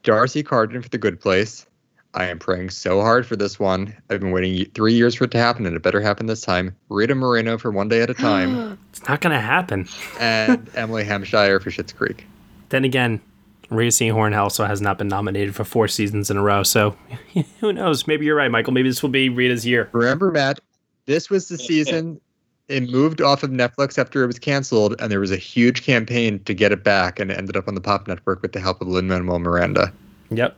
D'Arcy 0.02 0.42
Carden 0.42 0.82
for 0.82 0.88
The 0.90 0.98
Good 0.98 1.20
Place. 1.20 1.66
I 2.14 2.26
am 2.26 2.38
praying 2.38 2.70
so 2.70 3.00
hard 3.00 3.26
for 3.26 3.36
this 3.36 3.58
one. 3.58 3.94
I've 4.08 4.20
been 4.20 4.30
waiting 4.30 4.70
three 4.72 4.94
years 4.94 5.16
for 5.16 5.24
it 5.24 5.32
to 5.32 5.38
happen, 5.38 5.66
and 5.66 5.74
it 5.74 5.82
better 5.82 6.00
happen 6.00 6.26
this 6.26 6.42
time. 6.42 6.74
Rita 6.88 7.14
Moreno 7.14 7.58
for 7.58 7.70
One 7.70 7.88
Day 7.88 8.02
at 8.02 8.10
a 8.10 8.14
Time, 8.14 8.78
It's 8.90 9.06
not 9.08 9.20
going 9.20 9.32
to 9.32 9.40
happen. 9.40 9.88
and 10.20 10.70
Emily 10.74 11.04
Hampshire 11.04 11.58
for 11.58 11.70
Schitt's 11.70 11.92
Creek. 11.92 12.26
Then 12.68 12.84
again, 12.84 13.20
Rhea 13.68 13.90
Seehorn 13.90 14.36
also 14.36 14.64
has 14.64 14.80
not 14.80 14.96
been 14.96 15.08
nominated 15.08 15.54
for 15.54 15.64
four 15.64 15.88
seasons 15.88 16.30
in 16.30 16.36
a 16.36 16.42
row. 16.42 16.62
So 16.62 16.96
who 17.60 17.72
knows? 17.72 18.06
Maybe 18.06 18.26
you're 18.26 18.36
right, 18.36 18.50
Michael. 18.50 18.72
Maybe 18.72 18.88
this 18.88 19.02
will 19.02 19.10
be 19.10 19.28
Rita's 19.28 19.66
year. 19.66 19.88
Remember, 19.92 20.30
Matt, 20.30 20.60
this 21.06 21.28
was 21.28 21.48
the 21.48 21.58
season 21.58 22.20
it 22.68 22.88
moved 22.88 23.20
off 23.20 23.42
of 23.42 23.50
Netflix 23.50 23.98
after 23.98 24.22
it 24.22 24.26
was 24.26 24.38
canceled, 24.38 24.94
and 24.98 25.10
there 25.10 25.20
was 25.20 25.30
a 25.30 25.36
huge 25.36 25.82
campaign 25.82 26.42
to 26.44 26.54
get 26.54 26.72
it 26.72 26.82
back, 26.82 27.20
and 27.20 27.30
it 27.30 27.36
ended 27.36 27.56
up 27.56 27.68
on 27.68 27.74
the 27.74 27.80
Pop 27.80 28.08
Network 28.08 28.40
with 28.42 28.52
the 28.52 28.60
help 28.60 28.80
of 28.80 28.88
Lin 28.88 29.06
Manuel 29.06 29.38
Miranda. 29.38 29.92
Yep. 30.30 30.56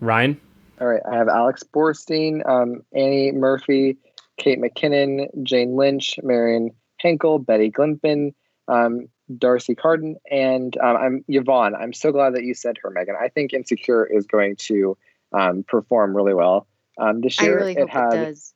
Ryan? 0.00 0.38
All 0.80 0.86
right, 0.86 1.02
I 1.10 1.16
have 1.16 1.28
Alex 1.28 1.64
Borstein, 1.64 2.48
um, 2.48 2.82
Annie 2.94 3.32
Murphy, 3.32 3.96
Kate 4.36 4.60
McKinnon, 4.60 5.26
Jane 5.42 5.76
Lynch, 5.76 6.18
Marin 6.22 6.70
Hinkle, 7.00 7.40
Betty 7.40 7.70
Gilpin, 7.70 8.32
um, 8.68 9.08
D'Arcy 9.36 9.74
Carden, 9.74 10.16
and 10.30 10.76
um, 10.78 10.96
I'm 10.96 11.24
Yvonne. 11.28 11.74
I'm 11.74 11.92
so 11.92 12.12
glad 12.12 12.34
that 12.34 12.44
you 12.44 12.54
said 12.54 12.76
her, 12.82 12.90
Megan. 12.90 13.16
I 13.20 13.28
think 13.28 13.52
Insecure 13.52 14.06
is 14.06 14.26
going 14.26 14.56
to 14.56 14.96
um, 15.32 15.64
perform 15.64 16.16
really 16.16 16.34
well 16.34 16.66
um, 16.98 17.20
this 17.20 17.38
I 17.40 17.44
year. 17.44 17.56
really 17.56 17.72
it 17.72 17.90
hope 17.90 17.90
had 17.90 18.14
it 18.14 18.24
does. 18.26 18.54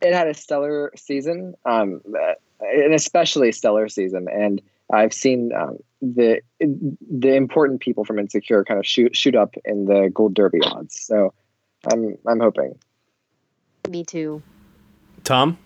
it 0.00 0.14
had 0.14 0.28
a 0.28 0.34
stellar 0.34 0.92
season, 0.96 1.54
um, 1.66 2.00
an 2.60 2.92
especially 2.92 3.52
stellar 3.52 3.88
season, 3.88 4.28
and 4.32 4.62
I've 4.92 5.12
seen 5.12 5.52
um, 5.52 5.78
the 6.00 6.40
the 6.58 7.34
important 7.34 7.80
people 7.80 8.04
from 8.04 8.18
Insecure 8.18 8.64
kind 8.64 8.80
of 8.80 8.86
shoot 8.86 9.14
shoot 9.14 9.34
up 9.34 9.54
in 9.64 9.84
the 9.84 10.10
Gold 10.12 10.34
Derby 10.34 10.60
odds. 10.62 10.98
So 10.98 11.34
I'm 11.90 12.18
I'm 12.26 12.40
hoping. 12.40 12.78
Me 13.88 14.04
too. 14.04 14.42
Tom? 15.24 15.58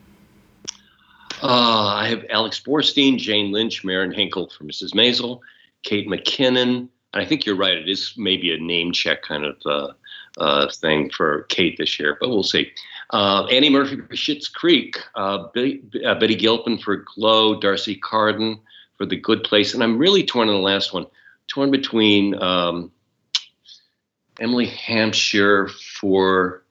Uh, 1.42 1.94
I 1.96 2.08
have 2.08 2.24
Alex 2.30 2.60
Borstein, 2.60 3.18
Jane 3.18 3.52
Lynch, 3.52 3.84
Marin 3.84 4.12
Hinkle 4.12 4.48
for 4.50 4.64
Mrs. 4.64 4.94
Maisel, 4.94 5.40
Kate 5.82 6.08
McKinnon. 6.08 6.88
And 7.12 7.22
I 7.22 7.24
think 7.24 7.44
you're 7.44 7.56
right. 7.56 7.76
It 7.76 7.88
is 7.88 8.14
maybe 8.16 8.52
a 8.52 8.58
name 8.58 8.92
check 8.92 9.22
kind 9.22 9.44
of 9.44 9.56
uh, 9.66 9.92
uh, 10.38 10.70
thing 10.70 11.10
for 11.10 11.42
Kate 11.44 11.76
this 11.76 11.98
year, 11.98 12.16
but 12.20 12.30
we'll 12.30 12.42
see. 12.42 12.72
Uh, 13.10 13.46
Annie 13.46 13.70
Murphy 13.70 13.96
for 13.96 14.14
Schitt's 14.14 14.48
Creek, 14.48 14.98
uh, 15.14 15.48
Betty, 15.54 15.82
uh, 16.04 16.14
Betty 16.14 16.34
Gilpin 16.34 16.78
for 16.78 17.04
Glow, 17.14 17.60
D'Arcy 17.60 17.96
Carden 17.96 18.58
for 18.96 19.06
The 19.06 19.16
Good 19.16 19.44
Place. 19.44 19.74
And 19.74 19.82
I'm 19.82 19.98
really 19.98 20.24
torn 20.24 20.48
on 20.48 20.54
the 20.54 20.60
last 20.60 20.92
one, 20.92 21.06
torn 21.46 21.70
between 21.70 22.40
um, 22.42 22.90
Emily 24.40 24.66
Hampshire 24.66 25.68
for 25.68 26.62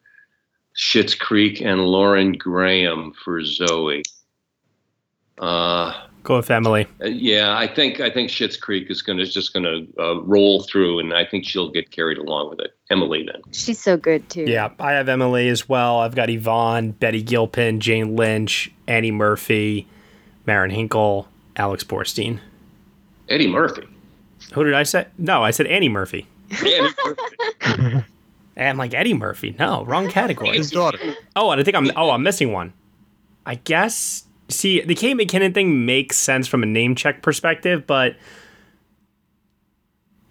Schitt's 0.75 1.15
Creek 1.15 1.61
and 1.61 1.81
Lauren 1.85 2.33
Graham 2.33 3.13
for 3.23 3.41
Zoey. 3.41 4.03
Uh, 5.39 5.93
Go 6.23 6.37
with 6.37 6.49
Emily. 6.49 6.87
uh, 7.03 7.07
yeah, 7.07 7.57
I 7.57 7.67
think 7.67 7.99
I 7.99 8.09
think 8.09 8.29
Schitt's 8.29 8.55
Creek 8.55 8.89
is 8.89 9.01
going 9.01 9.17
to 9.17 9.25
just 9.25 9.51
going 9.51 9.63
to 9.65 10.01
uh, 10.01 10.21
roll 10.21 10.63
through, 10.63 10.99
and 10.99 11.13
I 11.13 11.25
think 11.25 11.43
she'll 11.45 11.69
get 11.69 11.91
carried 11.91 12.17
along 12.17 12.49
with 12.49 12.59
it. 12.59 12.75
Emily, 12.89 13.25
then. 13.29 13.41
She's 13.51 13.79
so 13.79 13.97
good 13.97 14.29
too. 14.29 14.45
Yeah, 14.47 14.69
I 14.79 14.93
have 14.93 15.09
Emily 15.09 15.49
as 15.49 15.67
well. 15.67 15.99
I've 15.99 16.15
got 16.15 16.29
Yvonne, 16.29 16.91
Betty 16.91 17.21
Gilpin, 17.21 17.79
Jane 17.81 18.15
Lynch, 18.15 18.71
Annie 18.87 19.11
Murphy, 19.11 19.87
Marin 20.45 20.71
Hinkle, 20.71 21.27
Alex 21.57 21.83
Borstein. 21.83 22.39
Eddie 23.27 23.47
Murphy. 23.47 23.87
Who 24.53 24.63
did 24.63 24.75
I 24.75 24.83
say? 24.83 25.07
No, 25.17 25.43
I 25.43 25.51
said 25.51 25.65
Annie 25.67 25.89
Murphy. 25.89 26.27
Eddie 26.61 26.81
Murphy. 27.05 28.05
And 28.55 28.69
I'm 28.69 28.77
like 28.77 28.93
Eddie 28.93 29.13
Murphy. 29.13 29.55
No, 29.57 29.83
wrong 29.85 30.09
category. 30.09 30.55
His 30.57 30.69
daughter. 30.71 30.99
Oh, 31.35 31.51
and 31.51 31.59
I 31.59 31.63
think 31.63 31.75
I'm. 31.75 31.89
Oh, 31.95 32.11
I'm 32.11 32.21
missing 32.23 32.51
one. 32.51 32.73
I 33.45 33.55
guess. 33.55 34.25
See, 34.49 34.81
the 34.81 34.93
Kate 34.95 35.17
McKinnon 35.17 35.53
thing 35.53 35.85
makes 35.85 36.17
sense 36.17 36.47
from 36.47 36.61
a 36.63 36.65
name 36.67 36.93
check 36.95 37.21
perspective, 37.23 37.87
but 37.87 38.15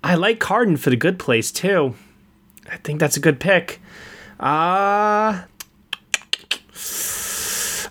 I 0.04 0.14
like 0.14 0.38
Carden 0.38 0.76
for 0.76 0.90
the 0.90 0.96
good 0.96 1.18
place 1.18 1.50
too. 1.50 1.94
I 2.70 2.76
think 2.76 3.00
that's 3.00 3.16
a 3.16 3.20
good 3.20 3.40
pick. 3.40 3.80
Uh 4.38 5.42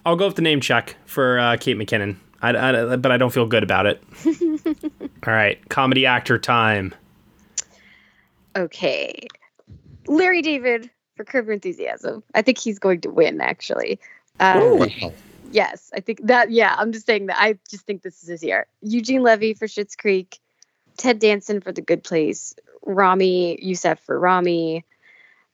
I'll 0.06 0.16
go 0.16 0.26
with 0.28 0.36
the 0.36 0.42
name 0.42 0.62
check 0.62 0.96
for 1.06 1.38
uh, 1.40 1.58
Kate 1.58 1.78
McKinnon. 1.78 2.16
I, 2.42 2.50
I- 2.94 2.96
but 2.96 3.12
I 3.12 3.18
don't 3.18 3.32
feel 3.32 3.46
good 3.46 3.64
about 3.64 3.86
it. 3.86 4.02
All 5.28 5.34
right, 5.34 5.68
comedy 5.70 6.06
actor 6.08 6.40
time. 6.40 6.94
Okay. 8.56 9.28
Larry 10.08 10.42
David 10.42 10.90
for 11.16 11.24
Curb 11.24 11.46
Your 11.46 11.54
Enthusiasm. 11.54 12.24
I 12.34 12.42
think 12.42 12.58
he's 12.58 12.80
going 12.80 13.02
to 13.02 13.10
win, 13.10 13.42
actually. 13.42 14.00
Um, 14.40 14.90
yes, 15.52 15.92
I 15.94 16.00
think 16.00 16.26
that, 16.28 16.52
yeah, 16.52 16.76
I'm 16.78 16.92
just 16.92 17.06
saying 17.06 17.28
that. 17.28 17.40
I 17.40 17.58
just 17.70 17.86
think 17.86 18.02
this 18.02 18.24
is 18.24 18.30
his 18.30 18.44
year. 18.44 18.66
Eugene 18.82 19.24
Levy 19.24 19.54
for 19.54 19.68
Schitt's 19.68 19.96
Creek. 19.96 20.40
Ted 20.98 21.20
Danson 21.20 21.62
for 21.62 21.72
The 21.72 21.82
Good 21.82 22.04
Place. 22.04 22.56
Ramy 22.84 23.62
Youssef 23.64 24.00
for 24.00 24.20
Ramy. 24.20 24.84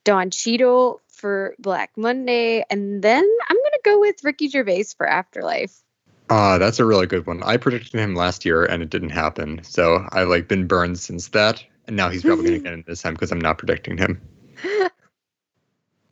Don 0.03 0.31
Cheadle 0.31 1.01
for 1.09 1.55
Black 1.59 1.91
Monday. 1.97 2.63
And 2.69 3.01
then 3.01 3.23
I'm 3.49 3.57
going 3.57 3.71
to 3.71 3.81
go 3.83 3.99
with 3.99 4.23
Ricky 4.23 4.47
Gervais 4.47 4.85
for 4.97 5.07
Afterlife. 5.07 5.77
Ah, 6.29 6.57
that's 6.57 6.79
a 6.79 6.85
really 6.85 7.07
good 7.07 7.25
one. 7.25 7.41
I 7.43 7.57
predicted 7.57 7.99
him 7.99 8.13
last 8.13 8.43
year, 8.43 8.65
and 8.65 8.83
it 8.83 8.89
didn't 8.89 9.11
happen. 9.11 9.61
So 9.63 10.05
I've 10.11 10.27
like 10.27 10.47
been 10.47 10.67
burned 10.67 10.99
since 10.99 11.29
that, 11.29 11.63
and 11.87 11.95
now 11.95 12.09
he's 12.09 12.23
probably 12.23 12.45
going 12.49 12.59
to 12.59 12.63
get 12.63 12.73
in 12.73 12.83
this 12.87 13.01
time 13.01 13.13
because 13.13 13.31
I'm 13.31 13.41
not 13.41 13.57
predicting 13.57 13.97
him. 13.97 14.21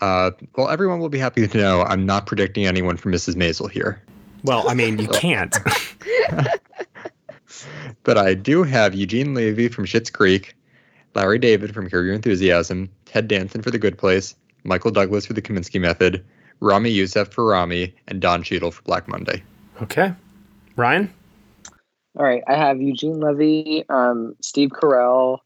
Uh, 0.02 0.32
well, 0.56 0.70
everyone 0.70 1.00
will 1.00 1.10
be 1.10 1.20
happy 1.20 1.48
to 1.48 1.58
know 1.58 1.82
I'm 1.84 2.06
not 2.06 2.26
predicting 2.26 2.66
anyone 2.66 2.98
for 2.98 3.10
Mrs. 3.10 3.36
Maisel 3.36 3.70
here. 3.70 4.02
Well, 4.44 4.68
I 4.70 4.74
mean, 4.74 5.00
you 5.00 5.08
can't. 5.14 5.56
But 8.06 8.20
I 8.20 8.36
do 8.36 8.64
have 8.64 8.94
Eugene 8.94 9.34
Levy 9.34 9.68
from 9.68 9.86
Schitt's 9.86 10.12
Creek, 10.12 10.56
Larry 11.16 11.40
David 11.40 11.74
from 11.74 11.90
Curb 11.90 12.06
Your 12.06 12.14
Enthusiasm, 12.14 12.88
Ted 13.06 13.28
Danson 13.28 13.64
for 13.64 13.72
The 13.72 13.80
Good 13.80 13.98
Place, 13.98 14.36
Michael 14.64 14.92
Douglas 14.92 15.26
for 15.26 15.34
The 15.34 15.42
Kaminsky 15.42 15.82
Method, 15.82 16.24
Ramy 16.60 16.92
Youssef 16.92 17.30
for 17.34 17.46
Ramy, 17.46 17.96
and 18.08 18.22
Don 18.22 18.44
Cheadle 18.44 18.72
for 18.72 18.84
Black 18.84 19.08
Monday. 19.08 19.44
okay. 19.82 20.14
Ryan? 20.76 21.12
All 22.16 22.24
right, 22.26 22.44
I 22.48 22.56
have 22.56 22.80
Eugene 22.80 23.20
Levy, 23.20 23.86
um, 23.90 24.36
Steve 24.40 24.70
Carell, 24.70 25.40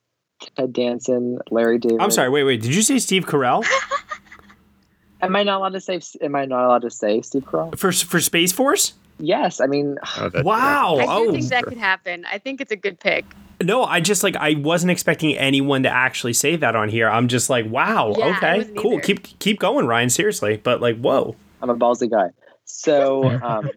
Ted 0.55 0.73
Danson, 0.73 1.39
Larry 1.51 1.77
David. 1.79 1.99
I'm 2.01 2.11
sorry, 2.11 2.29
wait, 2.29 2.43
wait. 2.43 2.61
Did 2.61 2.73
you 2.75 2.81
say 2.81 2.99
Steve 2.99 3.25
Carell? 3.25 3.65
Am 5.21 5.35
I 5.35 5.43
not 5.43 5.59
allowed 5.59 5.73
to 5.73 5.81
say? 5.81 5.99
Am 6.21 6.35
I 6.35 6.45
not 6.45 6.65
allowed 6.65 6.81
to 6.83 6.89
say 6.89 7.21
Steve 7.21 7.43
Carell? 7.43 7.77
For, 7.77 7.91
for 7.91 8.21
Space 8.21 8.51
Force? 8.53 8.93
Yes. 9.19 9.59
I 9.59 9.67
mean, 9.67 9.97
Oh, 10.17 10.29
that- 10.29 10.45
Wow. 10.45 10.95
I 10.97 11.03
do 11.05 11.09
oh, 11.29 11.31
think 11.33 11.49
that 11.49 11.65
could 11.65 11.77
happen. 11.77 12.25
I 12.31 12.37
think 12.37 12.61
it's 12.61 12.71
a 12.71 12.77
good 12.77 12.99
pick. 12.99 13.25
no, 13.61 13.83
I 13.83 13.99
just 13.99 14.23
like, 14.23 14.37
I 14.37 14.53
wasn't 14.55 14.91
expecting 14.91 15.35
anyone 15.37 15.83
to 15.83 15.89
actually 15.89 16.31
say 16.33 16.55
that 16.55 16.73
on 16.77 16.87
here. 16.87 17.09
I'm 17.09 17.27
just 17.27 17.49
like, 17.49 17.65
wow, 17.69 18.13
Yeah, 18.17 18.37
okay, 18.37 18.69
cool. 18.77 18.93
either. 18.93 19.01
Keep 19.01 19.39
keep 19.39 19.59
going, 19.59 19.85
Ryan, 19.87 20.09
seriously. 20.09 20.55
But 20.55 20.79
like, 20.79 20.97
whoa. 20.97 21.35
I'm 21.61 21.69
a 21.69 21.75
ballsy 21.75 22.09
guy. 22.09 22.29
So, 22.63 23.25
um, 23.43 23.69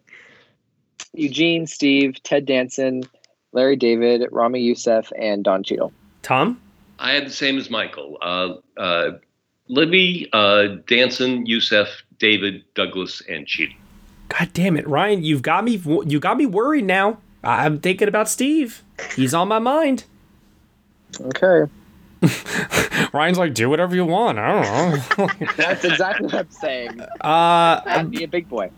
Eugene, 1.12 1.66
Steve, 1.66 2.22
Ted 2.22 2.46
Danson, 2.46 3.02
Larry 3.52 3.74
David, 3.74 4.22
Ramy 4.30 4.60
Youssef, 4.60 5.10
and 5.18 5.42
Don 5.42 5.64
Cheadle. 5.64 5.92
Tom? 6.22 6.60
I 6.98 7.12
had 7.12 7.26
the 7.26 7.30
same 7.30 7.58
as 7.58 7.68
Michael. 7.68 8.18
Uh, 8.22 8.54
uh, 8.80 9.10
Levy, 9.68 10.28
uh, 10.32 10.76
Danson, 10.86 11.46
Youssef, 11.46 11.88
David, 12.18 12.64
Douglas, 12.74 13.22
and 13.28 13.46
Cheadle. 13.46 13.74
God 14.28 14.50
damn 14.54 14.76
it, 14.76 14.86
Ryan, 14.88 15.22
you've 15.22 15.42
got 15.42 15.64
me 15.64 15.82
you 16.06 16.18
got 16.18 16.36
me 16.36 16.46
worried 16.46 16.84
now. 16.84 17.18
I'm 17.44 17.80
thinking 17.80 18.08
about 18.08 18.28
Steve. 18.28 18.82
He's 19.16 19.34
on 19.34 19.48
my 19.48 19.58
mind. 19.58 20.04
Okay. 21.20 21.70
Ryan's 23.12 23.38
like, 23.38 23.52
do 23.52 23.68
whatever 23.68 23.94
you 23.94 24.04
want. 24.04 24.38
I 24.38 24.62
don't 24.62 25.18
know. 25.18 25.46
That's 25.56 25.84
exactly 25.84 26.26
what 26.26 26.34
I'm 26.34 26.50
saying. 26.50 27.00
uh, 27.20 28.04
be 28.04 28.22
a 28.22 28.28
big 28.28 28.48
boy. 28.48 28.70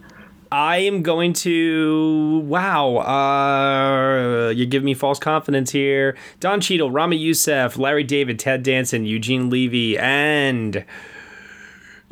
I 0.57 0.77
am 0.79 1.03
going 1.03 1.33
to. 1.33 2.39
Wow. 2.47 2.99
Uh, 2.99 4.51
you 4.51 4.67
give 4.67 4.85
me 4.85 4.95
false 4.95 5.19
confidence 5.19 5.73
here. 5.73 6.17
Don 6.39 6.61
Cheadle, 6.61 6.93
Ramy 6.93 7.17
Youssef, 7.17 7.77
Larry 7.77 8.05
David, 8.05 8.39
Ted 8.39 8.63
Danson, 8.63 9.05
Eugene 9.05 9.51
Levy, 9.51 9.99
and 9.99 10.85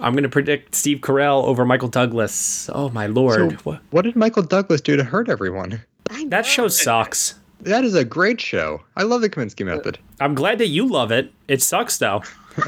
I'm 0.01 0.13
going 0.15 0.25
to 0.25 0.29
predict 0.29 0.75
Steve 0.75 0.99
Carell 0.99 1.45
over 1.45 1.65
Michael 1.65 1.87
Douglas. 1.87 2.69
Oh, 2.75 2.89
my 2.91 3.07
lord. 3.07 3.53
So- 3.53 3.57
What- 3.63 3.81
What 3.91 4.03
did 4.03 4.17
Michael 4.17 4.43
Douglas 4.43 4.81
do 4.81 4.97
to 4.97 5.05
hurt 5.05 5.29
everyone? 5.29 5.81
That 6.27 6.45
show 6.45 6.67
sucks. 6.67 7.37
That 7.61 7.85
is 7.85 7.95
a 7.95 8.05
great 8.05 8.41
show. 8.41 8.83
I 8.97 9.05
love 9.05 9.21
the 9.21 9.31
Kaminsky 9.31 9.65
Method. 9.65 10.01
I'm 10.19 10.35
glad 10.35 10.59
that 10.59 10.67
you 10.67 10.85
love 10.89 11.13
it. 11.13 11.33
It 11.47 11.63
sucks, 11.63 11.97
though. 11.99 12.23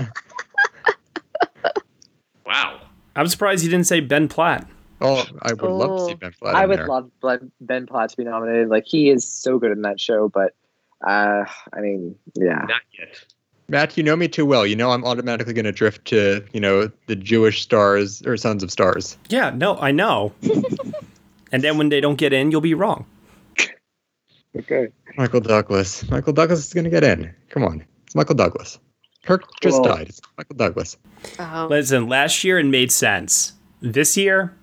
Wow. 2.47 2.79
I'm 3.17 3.27
surprised 3.27 3.65
you 3.65 3.71
didn't 3.71 3.87
say 3.87 4.01
Ben 4.01 4.29
Platt. 4.29 4.69
Oh, 5.05 5.25
I 5.43 5.53
would 5.53 5.63
love 5.71 5.99
to 5.99 6.05
see 6.07 6.13
Oh. 6.13 6.17
Ben 6.17 6.33
Platt. 6.39 6.55
I 6.55 6.67
would 6.67 6.79
there. 6.79 6.87
love 6.89 7.11
Ben- 7.23 7.53
Ben 7.61 7.87
Platt 7.87 8.11
to 8.11 8.17
be 8.17 8.25
nominated. 8.25 8.69
Like 8.69 8.85
he 8.87 9.11
is 9.11 9.27
so 9.27 9.59
good 9.59 9.71
in 9.71 9.83
that 9.83 10.01
show, 10.01 10.29
but 10.29 10.55
uh, 11.07 11.45
I 11.73 11.81
mean, 11.81 12.17
yeah. 12.35 12.65
Not 12.67 12.81
yet. 12.99 13.25
Matt, 13.69 13.97
you 13.97 14.03
know 14.03 14.15
me 14.17 14.29
too 14.29 14.45
well. 14.45 14.67
You 14.67 14.77
know 14.77 14.91
I'm 14.91 15.05
automatically 15.05 15.53
going 15.55 15.65
to 15.65 15.73
drift 15.73 16.05
to, 16.09 16.45
you 16.53 16.61
know, 16.61 16.91
the 17.07 17.17
Jewish 17.17 17.63
stars 17.63 18.21
or 18.27 18.37
Sons 18.37 18.63
of 18.63 18.71
Stars. 18.71 19.17
Yeah, 19.29 19.51
no, 19.51 19.77
I 19.79 19.91
know. 19.91 20.33
and 21.53 21.63
then 21.65 21.79
when 21.79 21.89
they 21.89 22.01
don't 22.01 22.17
get 22.17 22.33
in, 22.35 22.51
you'll 22.51 22.61
be 22.61 22.75
wrong. 22.75 23.07
Okay. 24.57 24.89
Michael 25.17 25.41
Douglas. 25.41 26.09
Michael 26.11 26.33
Douglas 26.33 26.67
is 26.67 26.73
going 26.75 26.85
to 26.85 26.91
get 26.91 27.05
in. 27.05 27.35
Come 27.51 27.65
on. 27.65 27.85
It's 28.07 28.15
Michael 28.15 28.35
Douglas. 28.37 28.79
Kirk 29.25 29.45
just 29.61 29.81
Well- 29.83 29.97
died. 29.97 30.09
It's 30.09 30.21
Michael 30.37 30.57
Douglas. 30.57 30.97
Oh. 31.39 31.67
Listen, 31.71 32.09
last 32.09 32.45
year 32.45 32.59
it 32.59 32.65
made 32.67 32.93
sense. 32.93 33.55
This 33.81 34.17
year, 34.17 34.55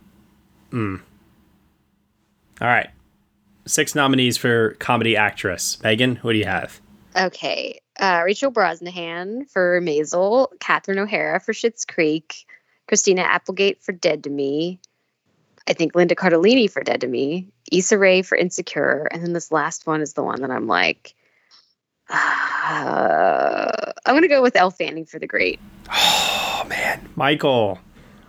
hmm. 0.72 0.96
All 2.60 2.68
right. 2.68 2.90
Six 3.66 3.96
nominees 3.96 4.38
for 4.38 4.72
comedy 4.80 5.16
actress. 5.16 5.82
Megan, 5.84 6.18
what 6.18 6.34
do 6.34 6.40
you 6.40 6.46
have? 6.46 6.82
Okay. 7.16 7.80
Uh, 8.00 8.22
Rachel 8.26 8.52
Brosnahan 8.52 9.50
for 9.50 9.80
Maisel, 9.82 10.48
Catherine 10.60 11.00
O'Hara 11.00 11.40
for 11.40 11.54
Schitt's 11.54 11.86
Creek, 11.86 12.46
Christina 12.88 13.22
Applegate 13.22 13.82
for 13.82 13.92
Dead 13.92 14.24
to 14.24 14.30
Me, 14.30 14.80
I 15.68 15.74
think 15.74 15.96
Linda 15.96 16.16
Cardellini 16.16 16.70
for 16.70 16.84
Dead 16.84 17.02
to 17.02 17.08
Me, 17.08 17.48
Issa 17.72 17.98
Rae 17.98 18.22
for 18.24 18.36
Insecure, 18.36 19.08
and 19.12 19.24
then 19.24 19.34
this 19.34 19.52
last 19.52 19.86
one 19.86 20.02
is 20.02 20.14
the 20.14 20.24
one 20.24 20.42
that 20.42 20.52
I'm 20.52 20.68
like, 20.68 21.14
uh, 22.10 23.72
I'm 24.06 24.16
gonna 24.16 24.28
go 24.28 24.42
with 24.42 24.56
Elle 24.56 24.72
Fanning 24.72 25.06
for 25.06 25.20
The 25.20 25.28
Great. 25.28 25.60
Oh 26.64 26.68
man, 26.68 27.10
Michael. 27.16 27.80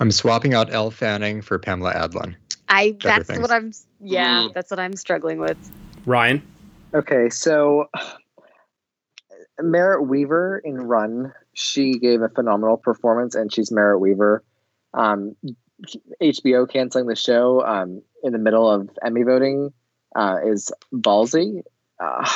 I'm 0.02 0.10
swapping 0.10 0.52
out 0.52 0.72
Elle 0.74 0.90
Fanning 0.90 1.42
for 1.42 1.60
Pamela 1.60 1.92
Adlon. 1.94 2.34
I 2.68 2.96
that's 3.00 3.28
things. 3.28 3.38
what 3.38 3.52
I'm. 3.52 3.70
Yeah, 4.00 4.48
Mm. 4.48 4.52
that's 4.52 4.68
what 4.68 4.80
I'm 4.80 4.96
struggling 4.96 5.38
with. 5.38 5.56
Ryan. 6.06 6.42
Okay, 6.92 7.30
so 7.30 7.86
Merritt 9.60 10.08
Wever 10.08 10.60
in 10.64 10.74
Run, 10.74 11.32
she 11.54 12.00
gave 12.00 12.20
a 12.20 12.28
phenomenal 12.28 12.78
performance, 12.78 13.36
and 13.36 13.54
she's 13.54 13.70
Merritt 13.70 14.00
Wever. 14.00 14.42
Um, 14.92 15.36
HBO 16.20 16.68
canceling 16.68 17.06
the 17.06 17.14
show 17.14 17.64
um, 17.64 18.02
in 18.24 18.32
the 18.32 18.40
middle 18.40 18.68
of 18.68 18.90
Emmy 19.04 19.22
voting 19.22 19.72
uh, 20.16 20.38
is 20.44 20.72
ballsy. 20.92 21.62
Uh, 22.00 22.28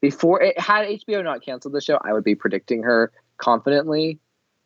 before 0.00 0.40
it 0.40 0.56
had 0.56 0.86
HBO 0.86 1.24
not 1.24 1.44
canceled 1.44 1.74
the 1.74 1.80
show, 1.80 1.98
I 2.04 2.12
would 2.12 2.22
be 2.24 2.36
predicting 2.36 2.84
her 2.84 3.10
confidently, 3.38 4.20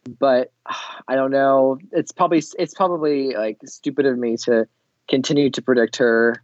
but 0.07 0.53
I 1.09 1.15
don't 1.15 1.31
know. 1.31 1.79
It's 1.93 2.13
probably 2.13 2.43
it's 2.59 2.75
probably 2.75 3.35
like 3.35 3.59
stupid 3.65 4.07
of 4.07 4.19
me 4.19 4.37
to 4.45 4.67
continue 5.09 5.51
to 5.51 5.63
predict 5.63 5.97
her, 5.97 6.43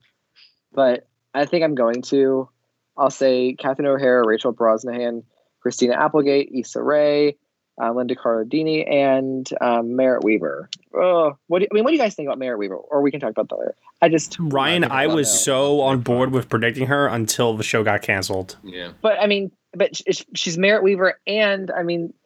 but 0.73 1.07
I 1.35 1.47
think 1.47 1.65
I'm 1.65 1.75
going 1.75 2.03
to. 2.03 2.49
I'll 2.97 3.11
say 3.11 3.55
Catherine 3.55 3.89
O'Hara, 3.89 4.27
Rachel 4.27 4.53
Brosnahan, 4.53 5.25
Christina 5.61 5.95
Applegate, 5.95 6.51
Issa 6.53 6.83
Rae, 6.83 7.37
uh, 7.81 7.93
Linda 7.93 8.15
Cardellini, 8.15 8.91
and 8.91 9.49
um, 9.61 9.97
Merritt 9.97 10.25
Wever. 10.25 10.69
Oh, 10.95 11.37
what 11.47 11.61
do 11.61 11.67
I 11.71 11.75
mean, 11.75 11.85
what 11.85 11.91
do 11.91 11.97
you 11.97 12.03
guys 12.03 12.15
think 12.15 12.27
about 12.29 12.39
Merritt 12.39 12.59
Wever? 12.59 12.77
Or 12.77 13.01
we 13.01 13.11
can 13.11 13.21
talk 13.21 13.31
about 13.31 13.49
that 13.49 13.59
later. 13.59 13.75
I 14.03 14.09
just 14.09 14.37
Ryan, 14.39 14.85
I 14.85 15.07
was 15.07 15.29
know. 15.29 15.39
so 15.39 15.81
on 15.81 16.01
board 16.01 16.33
with 16.33 16.49
predicting 16.49 16.87
her 16.89 17.07
until 17.07 17.57
the 17.57 17.63
show 17.63 17.83
got 17.83 18.03
canceled. 18.03 18.57
Yeah. 18.63 18.93
But 19.01 19.19
I 19.19 19.27
mean, 19.27 19.53
but 19.73 20.01
she's 20.35 20.59
Merritt 20.59 20.83
Wever, 20.83 21.19
and 21.27 21.71
I 21.71 21.83
mean, 21.83 22.13
there 22.13 22.22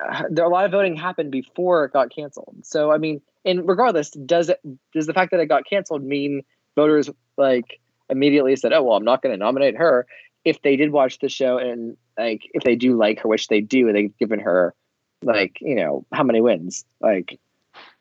a 0.00 0.48
lot 0.48 0.64
of 0.64 0.70
voting 0.70 0.96
happened 0.96 1.30
before 1.30 1.84
it 1.84 1.92
got 1.92 2.10
canceled. 2.14 2.56
So 2.62 2.90
I 2.90 2.98
mean, 2.98 3.20
and 3.44 3.66
regardless, 3.68 4.10
does 4.10 4.48
it 4.48 4.60
does 4.92 5.06
the 5.06 5.14
fact 5.14 5.30
that 5.32 5.40
it 5.40 5.46
got 5.46 5.66
canceled 5.68 6.02
mean 6.02 6.42
voters 6.76 7.10
like 7.36 7.80
immediately 8.08 8.56
said, 8.56 8.72
"Oh 8.72 8.82
well, 8.82 8.96
I'm 8.96 9.04
not 9.04 9.22
going 9.22 9.32
to 9.32 9.38
nominate 9.38 9.76
her"? 9.76 10.06
If 10.44 10.62
they 10.62 10.76
did 10.76 10.90
watch 10.90 11.18
the 11.18 11.28
show 11.28 11.58
and 11.58 11.96
like 12.18 12.42
if 12.52 12.62
they 12.62 12.76
do 12.76 12.96
like 12.96 13.20
her, 13.20 13.28
which 13.28 13.48
they 13.48 13.60
do, 13.60 13.92
they've 13.92 14.16
given 14.18 14.40
her 14.40 14.74
like 15.22 15.58
you 15.60 15.74
know 15.74 16.04
how 16.12 16.22
many 16.22 16.40
wins? 16.40 16.84
Like 17.00 17.38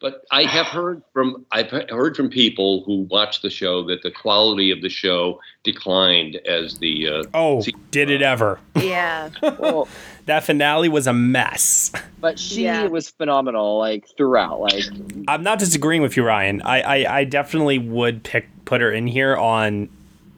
But 0.02 0.24
I 0.32 0.44
have 0.44 0.66
heard 0.78 1.02
from 1.14 1.46
I've 1.52 1.70
heard 1.70 2.16
from 2.16 2.30
people 2.30 2.84
who 2.86 3.02
watched 3.10 3.42
the 3.42 3.50
show 3.50 3.84
that 3.88 4.02
the 4.04 4.12
quality 4.12 4.72
of 4.72 4.82
the 4.82 4.90
show 4.90 5.40
declined 5.64 6.38
as 6.48 6.78
the 6.80 7.08
uh, 7.08 7.24
Oh, 7.34 7.62
See- 7.62 7.76
did 7.92 8.10
it 8.10 8.22
ever? 8.22 8.60
Yeah, 8.82 9.30
well, 9.60 9.88
That 10.26 10.44
finale 10.44 10.90
was 10.90 11.08
a 11.08 11.14
mess. 11.14 11.92
but 12.22 12.38
she 12.40 12.64
Yeah. 12.66 12.86
was 12.88 13.10
phenomenal 13.10 13.78
like 13.80 14.08
throughout. 14.16 14.60
Like 14.62 14.84
I'm 15.28 15.42
not 15.44 15.58
disagreeing 15.60 16.02
with 16.04 16.16
you, 16.16 16.24
Ryan. 16.24 16.62
I, 16.62 16.82
I, 17.06 17.18
I 17.20 17.24
definitely 17.24 17.80
would 17.80 18.24
pick 18.24 18.48
put 18.66 18.80
her 18.82 18.92
in 18.92 19.08
here 19.08 19.36
on 19.36 19.90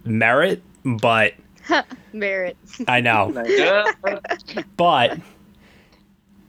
merit, 0.05 0.63
but 0.85 1.33
merit. 2.13 2.55
I 2.87 3.01
know. 3.01 3.31
but 4.77 5.19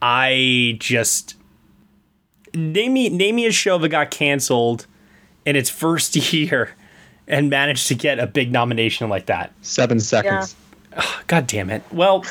I 0.01 0.77
just 0.79 1.37
name 2.55 2.93
me 2.95 3.09
name 3.09 3.37
me 3.37 3.47
a 3.47 3.53
show 3.53 3.79
that 3.79 3.89
got 3.89 4.11
canceled 4.11 4.87
in 5.45 5.57
its 5.57 5.71
first 5.71 6.15
year 6.33 6.71
and 7.29 7.51
managed 7.51 7.89
to 7.89 7.95
get 7.95 8.19
a 8.19 8.27
big 8.27 8.53
nomination 8.53 9.09
like 9.09 9.27
that. 9.27 9.53
Seven 9.63 10.01
seconds. 10.01 10.57
God 11.27 11.47
damn 11.47 11.71
it. 11.71 11.83
Well, 11.91 12.23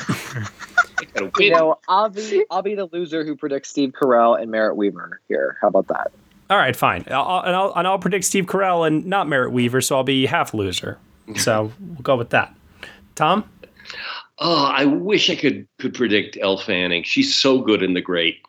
you 1.38 1.50
know, 1.50 1.78
I'll 1.88 2.10
be 2.10 2.44
I'll 2.50 2.62
be 2.62 2.74
the 2.74 2.86
loser 2.92 3.24
who 3.24 3.34
predicts 3.36 3.70
Steve 3.70 3.90
Carell 3.90 4.40
and 4.40 4.50
Merritt 4.50 4.76
Wever 4.76 5.20
here. 5.28 5.56
How 5.60 5.68
about 5.68 5.88
that? 5.88 6.12
all 6.50 6.58
right, 6.58 6.76
fine. 6.76 7.02
I'll, 7.10 7.22
I'll- 7.22 7.42
and, 7.44 7.56
I'll, 7.56 7.72
and 7.76 7.88
I'll 7.88 7.98
predict 7.98 8.24
Steve 8.26 8.44
Carell 8.44 8.86
and 8.86 9.06
not 9.06 9.26
Merritt 9.26 9.52
Wever, 9.52 9.80
so 9.80 9.96
I'll 9.96 10.04
be 10.04 10.26
half 10.26 10.52
loser. 10.52 10.98
So 11.36 11.72
we'll 11.80 12.02
go 12.02 12.14
with 12.16 12.28
that. 12.30 12.54
Tom? 13.14 13.48
Oh, 14.38 14.66
I 14.66 14.84
wish 14.84 15.30
I 15.30 15.36
could 15.36 15.66
could 15.78 15.94
predict 15.94 16.36
Elle 16.40 16.58
Fanning. 16.58 17.04
She's 17.04 17.34
so 17.34 17.60
good 17.60 17.82
in 17.82 17.94
The 17.94 18.00
Great. 18.02 18.42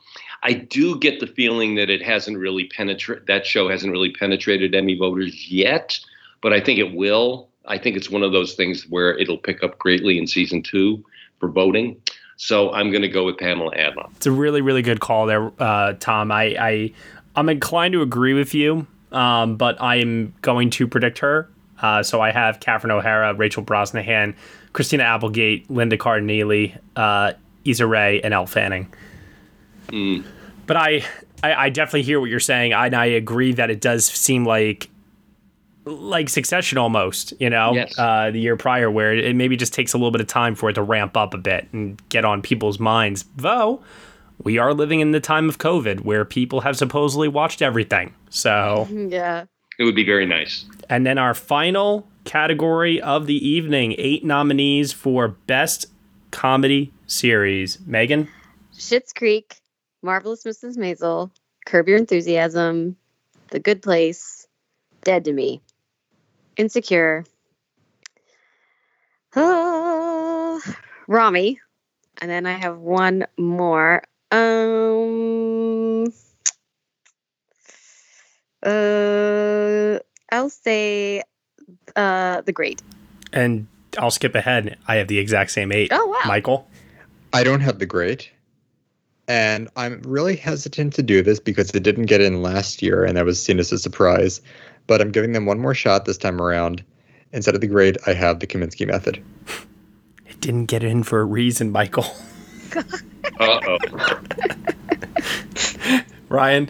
I 0.46 0.54
do 0.54 1.00
get 1.00 1.20
the 1.22 1.28
feeling 1.28 1.76
that 1.76 1.90
it 1.90 2.02
hasn't 2.02 2.38
really 2.38 2.66
penetrated. 2.66 3.28
That 3.28 3.46
show 3.46 3.70
hasn't 3.70 3.92
really 3.92 4.12
penetrated 4.12 4.76
Emmy 4.76 4.96
voters 4.96 5.50
yet. 5.50 6.00
but 6.42 6.54
I 6.54 6.60
think 6.60 6.78
it 6.78 6.94
will. 6.94 7.50
I 7.66 7.78
think 7.78 7.96
it's 7.96 8.10
one 8.10 8.22
of 8.22 8.34
those 8.34 8.54
things 8.54 8.84
where 8.90 9.18
it'll 9.18 9.38
pick 9.38 9.64
up 9.64 9.80
greatly 9.80 10.18
in 10.20 10.28
season 10.28 10.62
two 10.62 11.04
for 11.40 11.48
voting. 11.48 11.96
So 12.36 12.74
I'm 12.74 12.92
going 12.92 13.02
to 13.04 13.08
go 13.08 13.26
with 13.26 13.38
Pamela 13.38 13.72
Adlon. 13.76 14.12
It's 14.18 14.26
a 14.26 14.32
really, 14.32 14.62
really 14.62 14.82
good 14.82 15.00
call 15.00 15.26
there, 15.26 15.52
uh, 15.60 15.94
Tom. 15.94 16.32
I, 16.32 16.44
I, 16.60 16.94
I'm 17.38 17.48
inclined 17.48 17.94
to 17.94 18.02
agree 18.02 18.34
with 18.34 18.54
you, 18.54 18.86
um, 19.14 19.56
but 19.56 19.82
I'm 19.82 20.34
going 20.42 20.70
to 20.72 20.88
predict 20.88 21.20
her. 21.20 21.50
Uh, 21.82 22.04
so 22.04 22.20
I 22.20 22.32
have 22.32 22.60
Catherine 22.60 22.92
O'Hara, 22.92 23.34
Rachel 23.34 23.64
Brosnahan, 23.64 24.36
Christina 24.74 25.04
Applegate, 25.04 25.70
Linda 25.72 25.98
Cardellini, 25.98 26.78
uh, 26.98 27.34
Issa 27.64 27.88
Rae, 27.88 28.20
and 28.22 28.34
Elle 28.34 28.46
Fanning. 28.48 28.94
Mm. 29.88 30.26
But 30.66 30.78
I, 30.78 31.04
I, 31.44 31.54
I 31.66 31.70
definitely 31.70 32.04
hear 32.04 32.20
what 32.20 32.30
you're 32.30 32.40
saying, 32.40 32.74
and 32.74 32.96
I 32.96 33.06
agree 33.06 33.54
that 33.54 33.70
it 33.70 33.82
does 33.82 34.06
seem 34.06 34.46
like 34.46 34.90
like 35.86 36.30
Succession 36.30 36.78
almost, 36.78 37.34
you 37.42 37.50
know, 37.50 37.74
Yes. 37.74 37.94
uh, 38.00 38.32
the 38.32 38.40
year 38.40 38.56
prior, 38.56 38.90
where 38.90 39.14
it 39.14 39.36
maybe 39.36 39.58
just 39.58 39.74
takes 39.74 39.92
a 39.94 39.98
little 39.98 40.12
bit 40.12 40.22
of 40.22 40.28
time 40.28 40.56
for 40.56 40.70
it 40.70 40.74
to 40.74 40.82
ramp 40.82 41.18
up 41.18 41.34
a 41.34 41.38
bit 41.38 41.68
and 41.74 42.02
get 42.08 42.24
on 42.24 42.42
people's 42.42 42.80
minds. 42.80 43.26
Though 43.36 43.82
we 44.42 44.58
are 44.58 44.74
living 44.74 45.02
in 45.02 45.12
the 45.12 45.20
time 45.20 45.50
of 45.50 45.58
COVID, 45.58 46.06
where 46.06 46.24
people 46.24 46.62
have 46.62 46.78
supposedly 46.78 47.28
watched 47.28 47.62
everything. 47.62 48.14
So, 48.30 48.88
Yeah. 48.90 49.46
It 49.78 49.84
would 49.84 49.96
be 49.96 50.06
very 50.06 50.26
nice. 50.26 50.64
and 50.90 51.06
then 51.06 51.18
our 51.18 51.34
final 51.34 52.08
category 52.24 53.02
of 53.02 53.26
the 53.26 53.46
evening: 53.46 53.96
eight 53.98 54.24
nominees 54.24 54.94
for 54.94 55.28
best 55.48 55.88
comedy 56.32 56.94
series. 57.08 57.78
Megan, 57.86 58.30
Schitt's 58.78 59.12
Creek, 59.12 59.56
Marvelous 60.04 60.44
Mrs. 60.44 60.78
Maisel, 60.78 61.32
Curb 61.66 61.88
Your 61.88 61.98
Enthusiasm, 61.98 62.98
The 63.52 63.60
Good 63.60 63.82
Place, 63.82 64.48
Dead 65.04 65.24
to 65.26 65.34
Me, 65.34 65.62
Insecure, 66.58 67.24
uh, 69.36 70.60
Ramy, 71.08 71.60
and 72.22 72.30
then 72.30 72.46
I 72.46 72.54
have 72.54 72.78
one 72.80 73.26
more. 73.38 74.04
Um, 74.30 76.12
uh, 78.62 80.00
I'll 80.32 80.50
say 80.50 81.24
uh, 81.96 82.42
The 82.42 82.52
Great. 82.52 82.82
and 83.32 83.68
I'll 83.98 84.12
skip 84.12 84.36
ahead. 84.36 84.78
I 84.88 84.96
have 84.96 85.08
the 85.08 85.20
exact 85.20 85.52
same 85.52 85.72
eight. 85.72 85.90
Oh, 85.92 86.08
wow. 86.08 86.20
Michael. 86.28 86.68
I 87.32 87.44
don't 87.44 87.62
have 87.62 87.80
the 87.80 87.86
great. 87.86 88.32
And 89.28 89.70
I'm 89.76 90.02
really 90.04 90.36
hesitant 90.36 90.94
to 90.96 91.04
do 91.04 91.22
this 91.22 91.40
because 91.40 91.70
it 91.72 91.84
didn't 91.84 92.08
get 92.08 92.22
in 92.22 92.42
last 92.42 92.82
year 92.82 93.06
and 93.06 93.16
that 93.18 93.26
was 93.26 93.42
seen 93.42 93.60
as 93.60 93.72
a 93.72 93.80
surprise. 93.80 94.42
But 94.88 95.00
I'm 95.00 95.12
giving 95.12 95.32
them 95.32 95.46
one 95.46 95.60
more 95.60 95.74
shot 95.74 96.06
this 96.06 96.18
time 96.18 96.42
around. 96.42 96.84
Instead 97.32 97.56
of 97.56 97.62
the 97.62 97.68
grade, 97.68 97.98
I 98.06 98.14
have 98.14 98.40
the 98.40 98.48
Kaminsky 98.48 98.88
method. 98.88 99.24
It 100.26 100.42
didn't 100.42 100.66
get 100.66 100.84
in 100.84 101.04
for 101.04 101.22
a 101.22 101.26
reason, 101.26 101.72
Michael. 101.72 102.06
Uh 103.40 103.60
oh. 103.68 103.78
Ryan, 106.30 106.70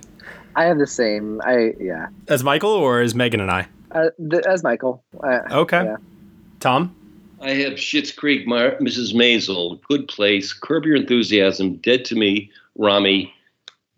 I 0.55 0.65
have 0.65 0.77
the 0.77 0.87
same. 0.87 1.41
I 1.43 1.73
yeah. 1.79 2.07
as 2.27 2.43
Michael 2.43 2.69
or 2.69 3.01
as 3.01 3.15
Megan 3.15 3.39
and 3.39 3.49
I? 3.49 3.67
Uh, 3.91 4.09
th- 4.29 4.43
as 4.45 4.63
Michael. 4.63 5.03
Uh, 5.23 5.39
Okay. 5.51 5.83
Yeah. 5.83 5.95
Tom? 6.59 6.95
I 7.43 7.51
have 7.55 7.73
Schitt's 7.73 8.11
Creek, 8.11 8.47
Mar- 8.47 8.77
Mrs. 8.79 9.13
Maisel, 9.13 9.81
Good 9.89 10.07
Place, 10.07 10.53
Curb 10.53 10.85
Your 10.85 10.95
Enthusiasm, 10.95 11.75
Dead 11.75 12.05
to 12.05 12.15
Me, 12.15 12.49
Ramy, 12.77 13.33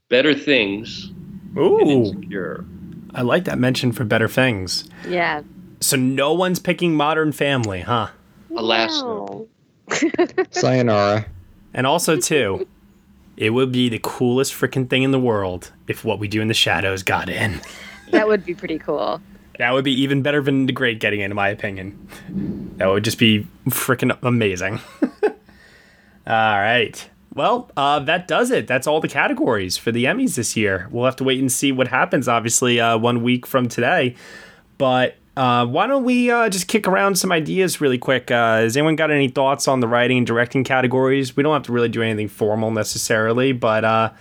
Better 0.10 0.34
Things, 0.34 1.12
and 1.56 1.58
Ooh, 1.60 1.80
Insecure. 1.80 2.66
I 3.14 3.22
like 3.22 3.46
that 3.46 3.60
mention 3.60 3.92
for 3.92 4.04
better 4.04 4.28
things. 4.28 4.90
Yeah. 5.08 5.44
So 5.80 5.96
no 5.96 6.34
one's 6.34 6.58
picking 6.60 6.96
Modern 6.96 7.32
Family, 7.32 7.82
huh? 7.82 8.08
Alas, 8.56 9.00
No. 9.02 9.48
Sayonara. 10.52 11.26
And 11.74 11.86
also, 11.86 12.18
too, 12.18 12.68
it 13.38 13.52
would 13.52 13.72
be 13.72 13.90
the 13.90 14.00
coolest 14.02 14.54
freaking 14.54 14.90
thing 14.90 15.04
in 15.04 15.12
the 15.12 15.20
world 15.20 15.72
if 15.88 16.04
what 16.04 16.18
we 16.18 16.28
do 16.28 16.42
in 16.42 16.48
the 16.48 16.54
shadows 16.56 17.04
got 17.04 17.30
in. 17.30 17.62
That 18.12 18.28
would 18.28 18.44
be 18.44 18.56
pretty 18.56 18.80
cool. 18.80 19.22
That 19.58 19.72
would 19.72 19.86
be 19.86 19.94
even 20.02 20.22
better 20.22 20.42
than 20.42 20.66
the 20.66 20.74
great 20.74 21.00
getting 21.00 21.22
in, 21.22 21.32
in 21.32 21.36
my 21.36 21.50
opinion. 21.50 22.08
That 22.78 22.88
would 22.88 23.04
just 23.04 23.18
be 23.18 23.48
freaking 23.70 24.18
amazing. 24.22 24.80
all 25.24 25.32
right. 26.28 27.10
Well, 27.34 27.70
uh, 27.76 28.00
that 28.00 28.28
does 28.28 28.50
it. 28.52 28.66
That's 28.66 28.88
all 28.88 29.02
the 29.02 29.10
categories 29.10 29.78
for 29.78 29.92
the 29.92 30.06
Emmys 30.06 30.36
this 30.36 30.56
year. 30.56 30.88
We'll 30.90 31.06
have 31.06 31.18
to 31.18 31.24
wait 31.26 31.40
and 31.40 31.52
see 31.52 31.72
what 31.72 31.90
happens, 31.90 32.28
obviously, 32.28 32.80
uh, 32.80 32.98
one 32.98 33.24
week 33.24 33.46
from 33.46 33.68
today. 33.68 34.16
But 34.78 35.18
uh, 35.36 35.66
why 35.66 35.86
don't 35.86 36.06
we 36.06 36.32
uh, 36.32 36.48
just 36.48 36.68
kick 36.68 36.88
around 36.88 37.16
some 37.18 37.32
ideas 37.32 37.82
really 37.82 37.98
quick? 37.98 38.32
Uh, 38.32 38.60
has 38.60 38.78
anyone 38.78 38.96
got 38.96 39.12
any 39.12 39.28
thoughts 39.28 39.68
on 39.68 39.82
the 39.82 39.88
writing 39.88 40.18
and 40.18 40.26
directing 40.26 40.64
categories? 40.64 41.36
We 41.36 41.44
don't 41.44 41.54
have 41.54 41.64
to 41.64 41.74
really 41.74 41.90
do 41.90 42.02
anything 42.02 42.30
formal 42.30 42.72
necessarily, 42.72 43.52
but 43.52 43.84
uh, 43.84 44.12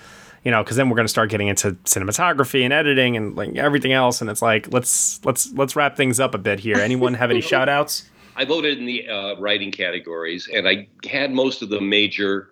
you 0.44 0.50
know, 0.50 0.62
because 0.62 0.76
then 0.76 0.88
we're 0.88 0.96
going 0.96 1.06
to 1.06 1.10
start 1.10 1.30
getting 1.30 1.48
into 1.48 1.72
cinematography 1.84 2.62
and 2.64 2.72
editing 2.72 3.16
and 3.16 3.34
like 3.34 3.56
everything 3.56 3.92
else, 3.92 4.20
and 4.20 4.28
it's 4.30 4.42
like 4.42 4.72
let's 4.72 5.24
let's 5.24 5.52
let's 5.54 5.74
wrap 5.74 5.96
things 5.96 6.20
up 6.20 6.34
a 6.34 6.38
bit 6.38 6.60
here. 6.60 6.76
Anyone 6.76 7.14
have 7.14 7.30
any 7.30 7.40
shout 7.52 7.68
outs? 7.68 8.08
I 8.36 8.44
voted 8.44 8.78
in 8.78 8.86
the 8.86 9.08
uh, 9.08 9.36
writing 9.36 9.70
categories, 9.70 10.48
and 10.52 10.68
I 10.68 10.88
had 11.08 11.32
most 11.32 11.62
of 11.62 11.68
the 11.70 11.80
major 11.80 12.48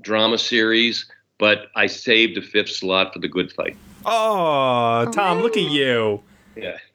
drama 0.00 0.38
series, 0.38 1.06
but 1.38 1.66
I 1.74 1.86
saved 1.86 2.36
a 2.36 2.42
fifth 2.42 2.70
slot 2.70 3.12
for 3.12 3.20
The 3.20 3.28
Good 3.28 3.50
Fight. 3.52 3.76
Oh, 4.04 5.10
Tom, 5.12 5.40
look 5.40 5.56
at 5.56 5.62
you, 5.62 6.22
Yeah. 6.56 6.76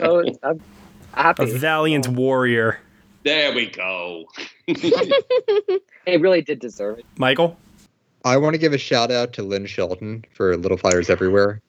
Oh, 0.00 0.24
I'm 1.14 1.34
a 1.38 1.46
valiant 1.46 2.06
warrior, 2.08 2.78
There 3.24 3.52
we 3.54 3.66
go. 3.66 4.26
It 6.06 6.20
really 6.20 6.40
did 6.40 6.60
deserve 6.60 7.00
it. 7.00 7.04
Michael. 7.18 7.58
I 8.26 8.36
want 8.36 8.54
to 8.54 8.58
give 8.58 8.72
a 8.72 8.78
shout 8.78 9.12
out 9.12 9.32
to 9.34 9.42
Lynn 9.44 9.66
Shelton 9.66 10.24
for 10.34 10.56
Little 10.56 10.76
Fires 10.76 11.08
Everywhere. 11.08 11.60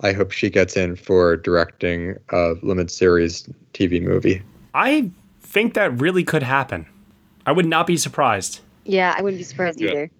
I 0.00 0.12
hope 0.12 0.30
she 0.30 0.48
gets 0.48 0.76
in 0.76 0.94
for 0.94 1.36
directing 1.36 2.16
a 2.30 2.54
limited 2.62 2.90
series 2.92 3.48
TV 3.74 4.00
movie. 4.00 4.40
I 4.74 5.10
think 5.40 5.74
that 5.74 6.00
really 6.00 6.22
could 6.22 6.44
happen. 6.44 6.86
I 7.46 7.52
would 7.52 7.66
not 7.66 7.86
be 7.88 7.96
surprised. 7.96 8.60
Yeah, 8.84 9.12
I 9.18 9.22
wouldn't 9.22 9.40
be 9.40 9.44
surprised 9.44 9.80
Yeah. 9.80 9.90
either. 9.90 10.10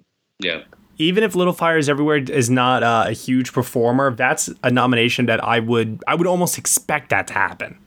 Yeah. 0.41 0.63
even 0.99 1.23
if 1.23 1.37
Little 1.37 1.53
Fires 1.53 1.89
Everywhere 1.89 2.17
is 2.17 2.51
not 2.51 2.83
uh, 2.83 3.05
a 3.07 3.13
huge 3.13 3.53
performer, 3.53 4.13
that's 4.13 4.51
a 4.65 4.71
nomination 4.73 5.27
that 5.27 5.43
I 5.45 5.61
would 5.61 6.03
I 6.09 6.17
would 6.17 6.27
almost 6.27 6.59
expect 6.59 7.11
that 7.11 7.29
to 7.29 7.35
happen. 7.35 7.79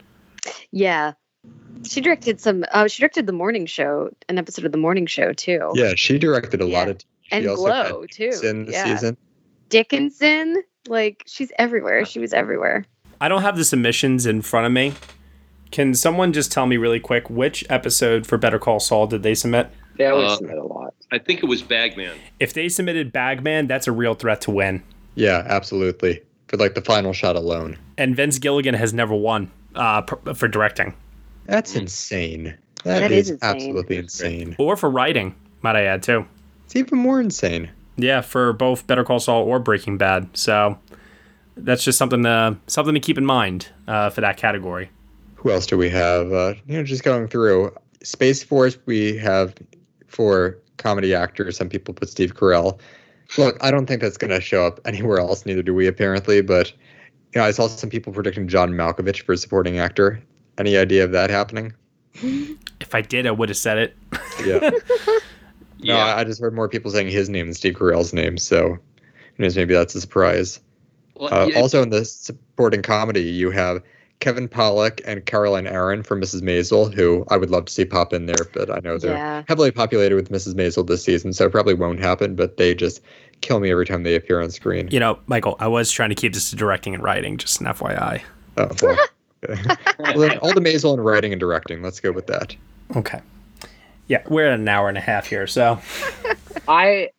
Yeah. 0.71 1.11
She 1.83 1.99
directed 1.99 2.39
some 2.39 2.63
uh 2.71 2.87
she 2.87 3.01
directed 3.01 3.27
the 3.27 3.33
morning 3.33 3.65
show, 3.65 4.11
an 4.29 4.37
episode 4.37 4.63
of 4.63 4.71
the 4.71 4.77
morning 4.77 5.07
show 5.07 5.33
too. 5.33 5.71
Yeah, 5.75 5.91
she 5.97 6.17
directed 6.19 6.61
a 6.61 6.65
lot 6.65 6.87
Yeah. 6.87 6.91
of. 6.91 6.99
She 7.31 7.37
And 7.37 7.47
also 7.47 7.63
Glow 7.65 8.05
too. 8.07 8.31
in 8.43 8.65
the 8.65 8.71
yeah. 8.73 8.83
season. 8.83 9.17
Dickinson, 9.69 10.63
like 10.87 11.23
she's 11.25 11.51
everywhere. 11.57 12.05
She 12.05 12.19
was 12.19 12.33
everywhere. 12.33 12.85
I 13.19 13.27
don't 13.29 13.41
have 13.41 13.55
the 13.57 13.63
submissions 13.65 14.25
in 14.25 14.41
front 14.41 14.65
of 14.65 14.71
me. 14.71 14.93
Can 15.71 15.93
someone 15.93 16.33
just 16.33 16.51
tell 16.51 16.65
me 16.65 16.75
really 16.77 16.99
quick 16.99 17.29
which 17.29 17.63
episode 17.69 18.27
for 18.27 18.37
Better 18.37 18.59
Call 18.59 18.79
Saul 18.81 19.07
did 19.07 19.23
they 19.23 19.33
submit? 19.33 19.69
They 19.97 20.07
always 20.07 20.31
Uh, 20.31 20.35
submit 20.37 20.57
a 20.57 20.63
lot. 20.63 20.93
I 21.11 21.17
think 21.19 21.41
it 21.41 21.45
was 21.45 21.61
Bagman. 21.61 22.17
If 22.39 22.53
they 22.53 22.67
submitted 22.67 23.13
Bagman, 23.13 23.67
that's 23.67 23.87
a 23.87 23.91
real 23.91 24.13
threat 24.13 24.41
to 24.41 24.51
win. 24.51 24.83
Yeah, 25.15 25.43
absolutely. 25.47 26.21
For 26.47 26.57
like 26.57 26.73
the 26.75 26.81
final 26.81 27.13
shot 27.13 27.37
alone. 27.37 27.77
And 27.97 28.15
Vince 28.15 28.37
Gilligan 28.39 28.73
has 28.75 28.93
never 28.93 29.15
won 29.15 29.49
uh, 29.75 30.01
per- 30.01 30.33
for 30.33 30.49
directing 30.49 30.93
That's 31.45 31.75
insane. 31.75 32.57
That 32.83 32.99
that 32.99 33.11
is 33.11 33.27
is, 33.29 33.31
insane. 33.35 33.49
absolutely 33.55 33.95
insane. 33.97 34.55
or 34.59 34.75
for 34.75 34.89
writing, 34.89 35.35
might 35.61 35.75
I 35.77 35.83
add 35.83 36.03
too. 36.03 36.25
It's 36.71 36.77
even 36.77 36.99
more 36.99 37.19
insane. 37.19 37.69
Yeah, 37.97 38.21
for 38.21 38.53
both 38.53 38.87
Better 38.87 39.03
Call 39.03 39.19
Saul 39.19 39.43
or 39.43 39.59
Breaking 39.59 39.97
Bad. 39.97 40.29
So 40.37 40.79
that's 41.57 41.83
just 41.83 41.97
something 41.97 42.23
to 42.23 42.55
something 42.67 42.93
to 42.93 42.99
keep 43.01 43.17
in 43.17 43.25
mind 43.25 43.67
uh, 43.89 44.09
for 44.09 44.21
that 44.21 44.37
category. 44.37 44.89
Who 45.35 45.51
else 45.51 45.65
do 45.65 45.77
we 45.77 45.89
have? 45.89 46.31
Uh, 46.31 46.53
you 46.65 46.77
know, 46.77 46.83
just 46.83 47.03
going 47.03 47.27
through 47.27 47.75
Space 48.03 48.41
Force, 48.41 48.77
we 48.85 49.17
have 49.17 49.53
for 50.07 50.59
comedy 50.77 51.13
actors. 51.13 51.57
Some 51.57 51.67
people 51.67 51.93
put 51.93 52.07
Steve 52.07 52.35
Carell. 52.35 52.79
Look, 53.37 53.61
I 53.61 53.69
don't 53.69 53.85
think 53.85 54.01
that's 54.01 54.17
going 54.17 54.31
to 54.31 54.39
show 54.39 54.65
up 54.65 54.79
anywhere 54.85 55.19
else. 55.19 55.45
Neither 55.45 55.63
do 55.63 55.73
we, 55.73 55.87
apparently. 55.87 56.41
But 56.41 56.71
you 56.71 57.41
know, 57.41 57.43
I 57.43 57.51
saw 57.51 57.67
some 57.67 57.89
people 57.89 58.13
predicting 58.13 58.47
John 58.47 58.71
Malkovich 58.71 59.23
for 59.23 59.35
supporting 59.35 59.77
actor. 59.77 60.23
Any 60.57 60.77
idea 60.77 61.03
of 61.03 61.11
that 61.11 61.29
happening? 61.29 61.73
If 62.81 62.95
I 62.95 63.01
did, 63.01 63.27
I 63.27 63.31
would 63.31 63.47
have 63.47 63.57
said 63.57 63.77
it. 63.77 63.95
Yeah. 64.43 64.71
No, 65.83 65.95
Yeah. 65.95 66.05
I 66.15 66.21
I 66.21 66.23
just 66.23 66.39
heard 66.41 66.53
more 66.53 66.69
people 66.69 66.91
saying 66.91 67.09
his 67.09 67.29
name 67.29 67.47
than 67.47 67.53
Steve 67.53 67.73
Carell's 67.75 68.13
name. 68.13 68.37
So. 68.37 68.77
Maybe 69.37 69.73
that's 69.73 69.95
a 69.95 70.01
surprise. 70.01 70.59
Well, 71.15 71.33
Uh, 71.33 71.47
yeah, 71.47 71.59
also, 71.59 71.81
in 71.81 71.89
the 71.89 72.05
supporting 72.05 72.83
comedy, 72.83 73.21
you 73.23 73.49
have 73.49 73.81
Kevin 74.19 74.47
Pollak 74.47 75.01
and 75.03 75.25
Caroline 75.25 75.65
Aaron 75.65 76.03
from 76.03 76.21
Mrs. 76.21 76.41
Maisel, 76.43 76.93
who 76.93 77.25
I 77.29 77.37
would 77.37 77.49
love 77.49 77.65
to 77.65 77.73
see 77.73 77.85
pop 77.85 78.13
in 78.13 78.27
there, 78.27 78.45
but 78.53 78.69
I 78.69 78.79
know 78.83 78.99
they're 78.99 79.15
Yeah. 79.15 79.43
heavily 79.47 79.71
populated 79.71 80.13
with 80.15 80.29
Mrs. 80.29 80.53
Maisel 80.53 80.85
this 80.85 81.03
season, 81.03 81.33
so 81.33 81.45
it 81.45 81.51
probably 81.51 81.73
won't 81.73 81.99
happen. 81.99 82.35
But 82.35 82.57
they 82.57 82.75
just 82.75 83.01
kill 83.39 83.59
me 83.59 83.71
every 83.71 83.85
time 83.87 84.03
they 84.03 84.13
appear 84.13 84.39
on 84.41 84.51
screen. 84.51 84.89
You 84.91 84.99
know, 84.99 85.17
Michael, 85.25 85.55
I 85.59 85.67
was 85.67 85.89
trying 85.91 86.09
to 86.09 86.15
keep 86.15 86.33
this 86.33 86.51
to 86.51 86.55
directing 86.55 86.93
and 86.93 87.01
writing, 87.01 87.37
just 87.37 87.61
an 87.61 87.67
FYI. 87.67 88.21
Oh, 88.57 88.69
well, 88.83 88.97
well, 89.97 90.19
then 90.19 90.37
Alden 90.39 90.63
Maisel 90.65 90.93
in 90.93 90.99
writing 90.99 91.31
and 91.33 91.39
directing. 91.39 91.81
Let's 91.81 91.99
go 91.99 92.11
with 92.11 92.27
that. 92.27 92.55
Okay. 92.95 93.21
Yeah, 94.11 94.23
we're 94.27 94.47
at 94.47 94.59
an 94.59 94.67
hour 94.67 94.89
and 94.89 94.97
a 94.97 95.01
half 95.01 95.27
here, 95.27 95.47
so 95.47 95.79
I 96.67 97.11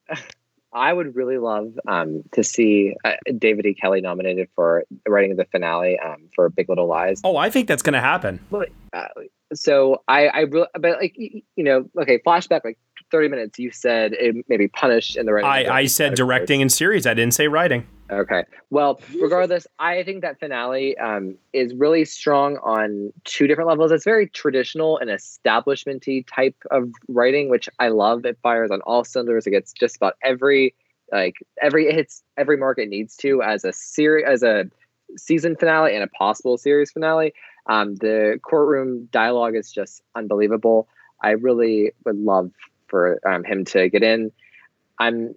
I 0.75 0.93
would 0.93 1.17
really 1.17 1.39
love 1.39 1.73
um, 1.89 2.23
to 2.33 2.45
see 2.45 2.95
uh, 3.03 3.15
David 3.39 3.65
E. 3.65 3.73
Kelley 3.73 4.03
nominated 4.03 4.51
for 4.55 4.85
writing 5.09 5.35
the 5.37 5.47
finale 5.47 5.99
um, 5.99 6.29
for 6.35 6.51
Big 6.51 6.69
Little 6.69 6.87
Lies. 6.87 7.23
Oh, 7.25 7.39
I 7.39 7.49
think 7.49 7.67
that's 7.67 7.81
gonna 7.81 8.03
happen. 8.03 8.41
But, 8.51 8.69
uh, 8.93 9.07
so 9.55 10.03
I 10.07 10.27
I 10.27 10.41
really 10.41 10.67
but 10.79 11.01
like 11.01 11.15
you 11.17 11.43
know 11.57 11.89
okay 11.99 12.21
flashback 12.27 12.61
like 12.63 12.79
thirty 13.11 13.29
minutes 13.29 13.59
you 13.59 13.71
said 13.71 14.13
it 14.13 14.45
maybe 14.51 14.69
punished 14.69 15.17
in 15.17 15.25
the 15.25 15.33
writing. 15.33 15.71
I, 15.71 15.75
I 15.75 15.87
said 15.87 16.15
directing 16.15 16.61
and 16.61 16.71
series. 16.71 17.07
I 17.07 17.15
didn't 17.15 17.33
say 17.33 17.49
writing. 17.49 17.87
Okay. 18.13 18.45
Well, 18.69 19.01
regardless, 19.19 19.67
I 19.79 20.03
think 20.03 20.21
that 20.21 20.39
finale 20.39 20.99
um, 20.99 21.37
is 21.55 21.73
really 21.75 22.05
strong 22.05 22.59
on 22.59 23.11
two 23.25 23.47
different 23.47 23.69
levels. 23.71 23.91
It's 23.91 24.05
very 24.05 24.29
traditional 24.29 24.99
and 24.99 25.09
establishmenty 25.09 26.27
type 26.27 26.57
of 26.71 26.91
writing, 27.09 27.49
which 27.49 27.71
I 27.79 27.89
love. 27.89 28.27
It 28.27 28.39
fires 28.43 28.71
on 28.71 28.83
all 28.83 29.03
cylinders. 29.03 29.47
It 29.47 29.53
gets 29.53 29.73
just 29.73 29.97
about 29.97 30.17
every 30.23 30.75
like 31.11 31.37
every 31.63 31.89
it 31.89 31.95
hits 31.95 32.23
every 32.37 32.59
mark 32.59 32.79
it 32.79 32.89
needs 32.89 33.17
to 33.17 33.43
as 33.43 33.65
a 33.65 33.73
series 33.73 34.25
as 34.27 34.43
a 34.43 34.65
season 35.17 35.57
finale 35.57 35.95
and 35.95 36.05
a 36.05 36.09
possible 36.09 36.59
series 36.59 36.91
finale. 36.91 37.33
Um, 37.67 37.95
the 37.97 38.39
courtroom 38.43 39.09
dialogue 39.11 39.57
is 39.57 39.73
just 39.73 40.03
unbelievable. 40.15 40.87
I 41.23 41.31
really 41.31 41.93
would 42.05 42.19
love 42.19 42.51
for 42.89 43.21
um, 43.27 43.45
him 43.45 43.65
to 43.67 43.89
get 43.89 44.03
in. 44.03 44.33
I'm 44.99 45.35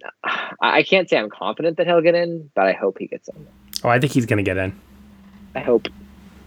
I 0.60 0.82
can't 0.82 1.08
say 1.08 1.18
I'm 1.18 1.30
confident 1.30 1.76
that 1.78 1.86
he'll 1.86 2.02
get 2.02 2.14
in, 2.14 2.50
but 2.54 2.66
I 2.66 2.72
hope 2.72 2.98
he 2.98 3.06
gets 3.06 3.28
in. 3.28 3.46
Oh, 3.84 3.88
I 3.88 3.98
think 3.98 4.12
he's 4.12 4.26
gonna 4.26 4.42
get 4.42 4.56
in. 4.56 4.78
I 5.54 5.60
hope. 5.60 5.88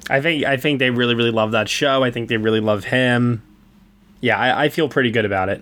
I 0.09 0.21
think 0.21 0.45
I 0.45 0.57
think 0.57 0.79
they 0.79 0.89
really 0.89 1.15
really 1.15 1.31
love 1.31 1.51
that 1.51 1.69
show. 1.69 2.03
I 2.03 2.11
think 2.11 2.29
they 2.29 2.37
really 2.37 2.59
love 2.59 2.85
him. 2.85 3.43
Yeah, 4.21 4.37
I, 4.37 4.65
I 4.65 4.69
feel 4.69 4.89
pretty 4.89 5.11
good 5.11 5.25
about 5.25 5.49
it, 5.49 5.61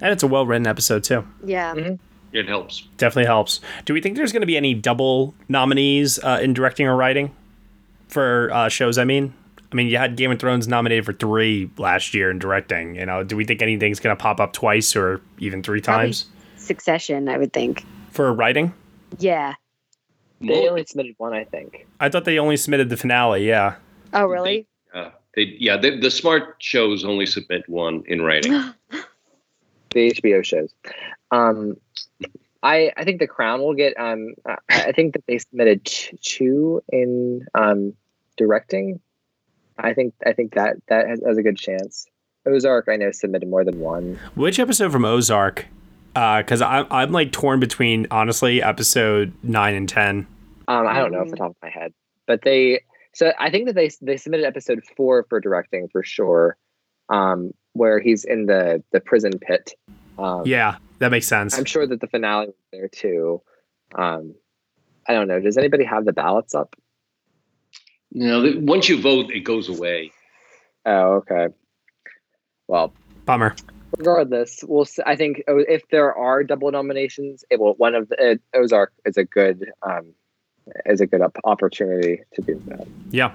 and 0.00 0.12
it's 0.12 0.22
a 0.22 0.26
well 0.26 0.46
written 0.46 0.66
episode 0.66 1.04
too. 1.04 1.26
Yeah. 1.44 1.74
It 2.32 2.48
helps. 2.48 2.82
Definitely 2.96 3.26
helps. 3.26 3.60
Do 3.84 3.94
we 3.94 4.00
think 4.00 4.16
there's 4.16 4.32
going 4.32 4.40
to 4.40 4.46
be 4.46 4.56
any 4.56 4.74
double 4.74 5.34
nominees 5.48 6.18
uh, 6.18 6.40
in 6.42 6.52
directing 6.52 6.84
or 6.88 6.96
writing 6.96 7.32
for 8.08 8.50
uh, 8.52 8.68
shows? 8.68 8.98
I 8.98 9.04
mean, 9.04 9.32
I 9.70 9.76
mean, 9.76 9.86
you 9.86 9.98
had 9.98 10.16
Game 10.16 10.32
of 10.32 10.40
Thrones 10.40 10.66
nominated 10.66 11.04
for 11.04 11.12
three 11.12 11.70
last 11.78 12.12
year 12.12 12.32
in 12.32 12.40
directing. 12.40 12.96
You 12.96 13.06
know, 13.06 13.22
do 13.22 13.36
we 13.36 13.44
think 13.44 13.62
anything's 13.62 14.00
going 14.00 14.16
to 14.16 14.20
pop 14.20 14.40
up 14.40 14.52
twice 14.52 14.96
or 14.96 15.20
even 15.38 15.62
three 15.62 15.80
Probably. 15.80 16.06
times 16.06 16.26
Succession, 16.64 17.28
I 17.28 17.38
would 17.38 17.52
think. 17.52 17.84
for 18.10 18.32
writing? 18.32 18.72
Yeah. 19.18 19.54
They 20.40 20.68
only 20.68 20.84
submitted 20.84 21.14
one, 21.18 21.32
I 21.32 21.44
think. 21.44 21.86
I 22.00 22.08
thought 22.08 22.24
they 22.24 22.38
only 22.38 22.56
submitted 22.56 22.88
the 22.90 22.96
finale. 22.96 23.46
Yeah. 23.46 23.76
Oh, 24.12 24.26
really? 24.26 24.66
Uh, 24.92 25.10
they, 25.34 25.56
yeah, 25.58 25.76
they, 25.76 25.98
the 25.98 26.10
smart 26.10 26.56
shows 26.58 27.04
only 27.04 27.26
submit 27.26 27.68
one 27.68 28.02
in 28.06 28.22
writing. 28.22 28.52
The 29.90 30.10
HBO 30.10 30.44
shows. 30.44 30.74
Um, 31.30 31.76
I 32.64 32.90
I 32.96 33.04
think 33.04 33.20
The 33.20 33.28
Crown 33.28 33.60
will 33.60 33.74
get. 33.74 33.94
Um, 33.96 34.34
I, 34.44 34.56
I 34.68 34.90
think 34.92 35.12
that 35.12 35.22
they 35.28 35.38
submitted 35.38 35.84
t- 35.84 36.18
two 36.20 36.82
in 36.88 37.46
um, 37.54 37.92
directing. 38.36 38.98
I 39.78 39.94
think 39.94 40.14
I 40.26 40.32
think 40.32 40.54
that 40.54 40.78
that 40.88 41.06
has, 41.08 41.20
has 41.24 41.38
a 41.38 41.44
good 41.44 41.56
chance. 41.56 42.06
Ozark, 42.44 42.88
I 42.88 42.96
know, 42.96 43.12
submitted 43.12 43.48
more 43.48 43.62
than 43.64 43.78
one. 43.78 44.18
Which 44.34 44.58
episode 44.58 44.90
from 44.90 45.04
Ozark? 45.04 45.66
Because 46.14 46.62
I'm 46.62 46.86
I'm 46.90 47.12
like 47.12 47.32
torn 47.32 47.60
between 47.60 48.06
honestly 48.10 48.62
episode 48.62 49.32
nine 49.42 49.74
and 49.74 49.88
ten. 49.88 50.26
Um, 50.68 50.86
I 50.86 50.94
don't 50.94 51.12
know 51.12 51.20
off 51.20 51.30
the 51.30 51.36
top 51.36 51.50
of 51.50 51.56
my 51.62 51.70
head, 51.70 51.92
but 52.26 52.42
they. 52.42 52.80
So 53.14 53.32
I 53.38 53.50
think 53.50 53.66
that 53.66 53.74
they 53.74 53.90
they 54.00 54.16
submitted 54.16 54.46
episode 54.46 54.80
four 54.96 55.26
for 55.28 55.40
directing 55.40 55.88
for 55.88 56.02
sure, 56.02 56.56
um, 57.08 57.52
where 57.72 58.00
he's 58.00 58.24
in 58.24 58.46
the 58.46 58.82
the 58.92 59.00
prison 59.00 59.32
pit. 59.38 59.74
Um, 60.18 60.42
Yeah, 60.44 60.76
that 61.00 61.10
makes 61.10 61.26
sense. 61.26 61.58
I'm 61.58 61.64
sure 61.64 61.86
that 61.86 62.00
the 62.00 62.06
finale 62.06 62.46
was 62.46 62.54
there 62.72 62.88
too. 62.88 63.42
Um, 63.94 64.34
I 65.06 65.12
don't 65.12 65.28
know. 65.28 65.40
Does 65.40 65.58
anybody 65.58 65.84
have 65.84 66.04
the 66.04 66.12
ballots 66.12 66.54
up? 66.54 66.74
You 68.10 68.26
know, 68.28 68.52
once 68.60 68.88
you 68.88 69.00
vote, 69.00 69.32
it 69.32 69.40
goes 69.40 69.68
away. 69.68 70.12
Oh, 70.86 71.14
okay. 71.16 71.48
Well, 72.68 72.92
Bummer. 73.24 73.56
Regardless, 73.98 74.64
we'll. 74.66 74.86
I 75.06 75.16
think 75.16 75.42
oh, 75.48 75.64
if 75.68 75.82
there 75.90 76.14
are 76.14 76.44
double 76.44 76.70
nominations, 76.70 77.44
it 77.50 77.60
will. 77.60 77.74
One 77.74 77.94
of 77.94 78.08
the 78.08 78.32
it, 78.32 78.42
Ozark 78.54 78.92
is 79.04 79.16
a 79.16 79.24
good 79.24 79.70
um, 79.82 80.12
is 80.86 81.00
a 81.00 81.06
good 81.06 81.20
op- 81.20 81.38
opportunity 81.44 82.22
to 82.34 82.42
do 82.42 82.62
that. 82.66 82.86
Yeah. 83.10 83.32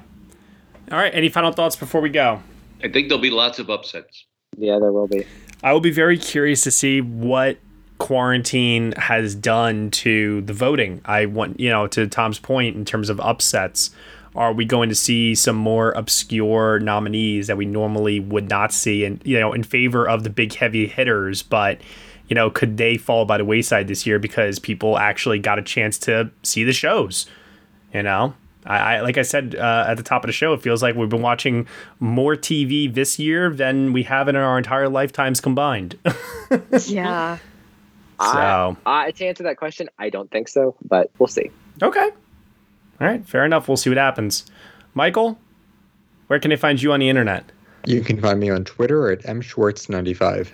All 0.91 0.97
right. 0.97 1.13
Any 1.13 1.29
final 1.29 1.51
thoughts 1.51 1.75
before 1.75 2.01
we 2.01 2.09
go? 2.09 2.41
I 2.83 2.87
think 2.87 3.09
there'll 3.09 3.21
be 3.21 3.29
lots 3.29 3.59
of 3.59 3.69
upsets. 3.69 4.25
Yeah, 4.57 4.79
there 4.79 4.91
will 4.91 5.07
be. 5.07 5.25
I 5.63 5.73
will 5.73 5.81
be 5.81 5.91
very 5.91 6.17
curious 6.17 6.61
to 6.61 6.71
see 6.71 7.01
what 7.01 7.57
quarantine 7.97 8.93
has 8.93 9.35
done 9.35 9.91
to 9.91 10.41
the 10.41 10.53
voting. 10.53 11.01
I 11.05 11.25
want, 11.25 11.59
you 11.59 11.69
know, 11.69 11.85
to 11.87 12.07
Tom's 12.07 12.39
point 12.39 12.75
in 12.75 12.85
terms 12.85 13.09
of 13.09 13.19
upsets, 13.19 13.91
are 14.35 14.53
we 14.53 14.65
going 14.65 14.89
to 14.89 14.95
see 14.95 15.35
some 15.35 15.55
more 15.55 15.91
obscure 15.91 16.79
nominees 16.79 17.47
that 17.47 17.57
we 17.57 17.65
normally 17.65 18.19
would 18.19 18.49
not 18.49 18.71
see 18.71 19.03
and, 19.03 19.21
you 19.25 19.39
know, 19.39 19.53
in 19.53 19.63
favor 19.63 20.07
of 20.07 20.23
the 20.23 20.29
big 20.29 20.53
heavy 20.53 20.87
hitters, 20.87 21.41
but 21.41 21.79
you 22.27 22.35
know, 22.35 22.49
could 22.51 22.77
they 22.77 22.95
fall 22.95 23.25
by 23.25 23.37
the 23.37 23.45
wayside 23.45 23.87
this 23.87 24.05
year 24.05 24.19
because 24.19 24.59
people 24.59 24.97
actually 24.97 25.39
got 25.39 25.57
a 25.57 25.63
chance 25.63 25.97
to 25.97 26.29
see 26.43 26.63
the 26.63 26.73
shows? 26.73 27.25
You 27.91 28.03
know, 28.03 28.35
I, 28.65 28.77
I 28.77 29.01
like 29.01 29.17
I 29.17 29.23
said 29.23 29.55
uh, 29.55 29.85
at 29.87 29.97
the 29.97 30.03
top 30.03 30.23
of 30.23 30.27
the 30.27 30.33
show, 30.33 30.53
it 30.53 30.61
feels 30.61 30.83
like 30.83 30.95
we've 30.95 31.09
been 31.09 31.23
watching 31.23 31.67
more 31.99 32.35
TV 32.35 32.93
this 32.93 33.17
year 33.17 33.49
than 33.49 33.93
we 33.93 34.03
have 34.03 34.27
in 34.27 34.35
our 34.35 34.57
entire 34.57 34.87
lifetimes 34.87 35.41
combined. 35.41 35.97
Yeah. 36.85 37.37
So 38.19 38.77
I, 38.85 39.05
I, 39.05 39.11
to 39.11 39.25
answer 39.25 39.43
that 39.43 39.55
question, 39.55 39.87
I 39.97 40.09
don't 40.09 40.29
think 40.29 40.49
so, 40.49 40.75
but 40.83 41.09
we'll 41.19 41.27
see. 41.27 41.51
okay, 41.81 42.09
all 43.01 43.07
right, 43.07 43.25
fair 43.27 43.45
enough. 43.45 43.67
We'll 43.67 43.77
see 43.77 43.89
what 43.89 43.97
happens. 43.97 44.45
Michael, 44.93 45.37
where 46.27 46.39
can 46.39 46.49
they 46.49 46.55
find 46.57 46.81
you 46.81 46.91
on 46.91 46.99
the 46.99 47.09
internet? 47.09 47.51
You 47.85 48.01
can 48.01 48.19
find 48.21 48.39
me 48.39 48.49
on 48.49 48.65
Twitter 48.65 49.11
at 49.11 49.23
mschwartz95. 49.23 50.49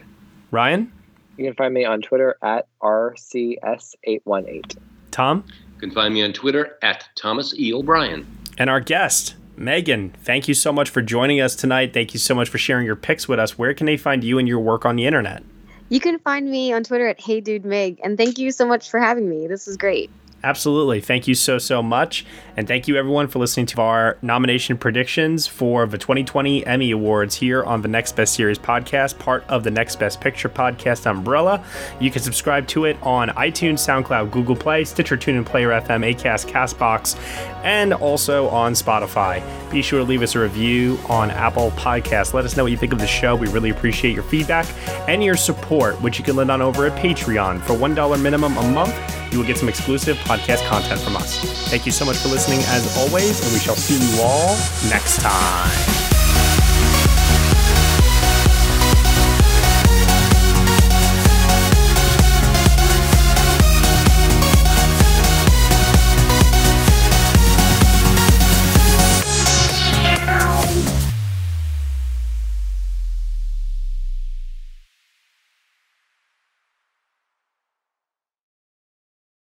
Ryan, 0.52 0.92
You 1.38 1.46
can 1.46 1.56
find 1.56 1.74
me 1.74 1.84
on 1.86 2.02
Twitter 2.02 2.36
at 2.44 2.68
rcs818. 2.82 4.78
Tom, 5.12 5.44
You 5.76 5.80
can 5.80 5.92
find 5.92 6.14
me 6.14 6.24
on 6.24 6.34
Twitter 6.34 6.78
at 6.82 7.08
Thomas 7.16 7.54
E. 7.58 7.74
O'Brien. 7.74 8.26
and 8.58 8.70
our 8.70 8.80
guest. 8.80 9.36
Megan, 9.58 10.10
thank 10.24 10.48
you 10.50 10.54
so 10.54 10.72
much 10.74 10.90
for 10.90 11.02
joining 11.02 11.40
us 11.40 11.56
tonight. 11.56 11.94
Thank 11.94 12.14
you 12.14 12.20
so 12.20 12.36
much 12.36 12.50
for 12.50 12.58
sharing 12.58 12.86
your 12.86 12.96
picks 12.98 13.28
with 13.28 13.40
us. 13.40 13.58
Where 13.58 13.74
can 13.74 13.86
they 13.86 13.96
find 13.98 14.22
you 14.24 14.38
and 14.38 14.48
your 14.48 14.60
work 14.60 14.86
on 14.86 14.96
the 14.98 15.06
internet? 15.06 15.44
You 15.90 16.00
can 16.02 16.20
find 16.20 16.50
me 16.50 16.74
on 16.74 16.84
Twitter 16.84 17.08
at 17.08 17.20
Hey 17.22 17.40
Dude 17.42 17.64
Meg, 17.64 18.00
and 18.04 18.18
thank 18.18 18.38
you 18.38 18.52
so 18.52 18.66
much 18.66 18.90
for 18.90 19.00
having 19.00 19.30
me. 19.30 19.48
This 19.48 19.68
is 19.68 19.78
great. 19.78 20.10
Absolutely. 20.46 21.02
Thank 21.02 21.28
you 21.28 21.34
so, 21.34 21.58
so 21.58 21.82
much. 21.82 22.24
And 22.56 22.68
thank 22.68 22.88
you, 22.88 22.98
everyone, 22.98 23.28
for 23.28 23.40
listening 23.40 23.66
to 23.66 23.82
our 23.82 24.16
nomination 24.22 24.78
predictions 24.78 25.48
for 25.48 25.88
the 25.88 25.98
2020 25.98 26.64
Emmy 26.68 26.92
Awards 26.92 27.34
here 27.34 27.64
on 27.64 27.82
the 27.82 27.88
Next 27.88 28.16
Best 28.16 28.36
Series 28.36 28.60
podcast, 28.60 29.18
part 29.18 29.44
of 29.50 29.64
the 29.64 29.72
Next 29.72 29.96
Best 29.96 30.22
Picture 30.22 30.48
podcast 30.48 31.10
umbrella. 31.10 31.66
You 32.00 32.12
can 32.12 32.22
subscribe 32.22 32.68
to 32.68 32.86
it 32.86 32.96
on 33.02 33.30
iTunes, 33.30 33.80
SoundCloud, 33.80 34.30
Google 34.30 34.56
Play, 34.56 34.86
Stitcher, 34.86 35.18
TuneIn, 35.18 35.48
Player 35.48 35.70
FM, 35.70 36.14
Acast, 36.14 36.48
Castbox, 36.48 37.18
and 37.64 37.92
also 37.92 38.48
on 38.50 38.74
Spotify. 38.74 39.42
Be 39.72 39.82
sure 39.82 39.98
to 39.98 40.06
leave 40.06 40.22
us 40.22 40.36
a 40.36 40.40
review 40.40 41.00
on 41.10 41.32
Apple 41.32 41.72
Podcasts. 41.72 42.36
Let 42.36 42.46
us 42.46 42.56
know 42.56 42.66
what 42.66 42.72
you 42.72 42.78
think 42.78 42.94
of 42.94 43.00
the 43.00 43.08
show. 43.08 43.36
We 43.36 43.48
really 43.48 43.72
appreciate 43.72 44.14
your 44.14 44.24
feedback 44.24 44.68
and 45.10 45.24
your 45.24 45.38
support, 45.38 46.00
which 46.04 46.20
you 46.20 46.24
can 46.24 46.36
lend 46.36 46.52
on 46.52 46.62
over 46.62 46.86
at 46.86 47.02
Patreon. 47.02 47.62
For 47.62 47.74
$1 47.74 48.22
minimum 48.22 48.56
a 48.58 48.72
month, 48.72 48.96
you 49.34 49.40
will 49.40 49.48
get 49.48 49.58
some 49.58 49.68
exclusive 49.68 50.18
podcast 50.36 50.68
content 50.68 51.00
from 51.00 51.16
us. 51.16 51.38
Thank 51.70 51.86
you 51.86 51.92
so 51.92 52.06
much 52.06 52.18
for 52.18 52.28
listening 52.28 52.60
as 52.68 52.98
always, 52.98 53.42
and 53.44 53.54
we 53.54 53.60
shall 53.60 53.76
see 53.76 53.96
you 53.96 54.22
all 54.22 54.56
next 54.90 55.22
time. 55.22 56.25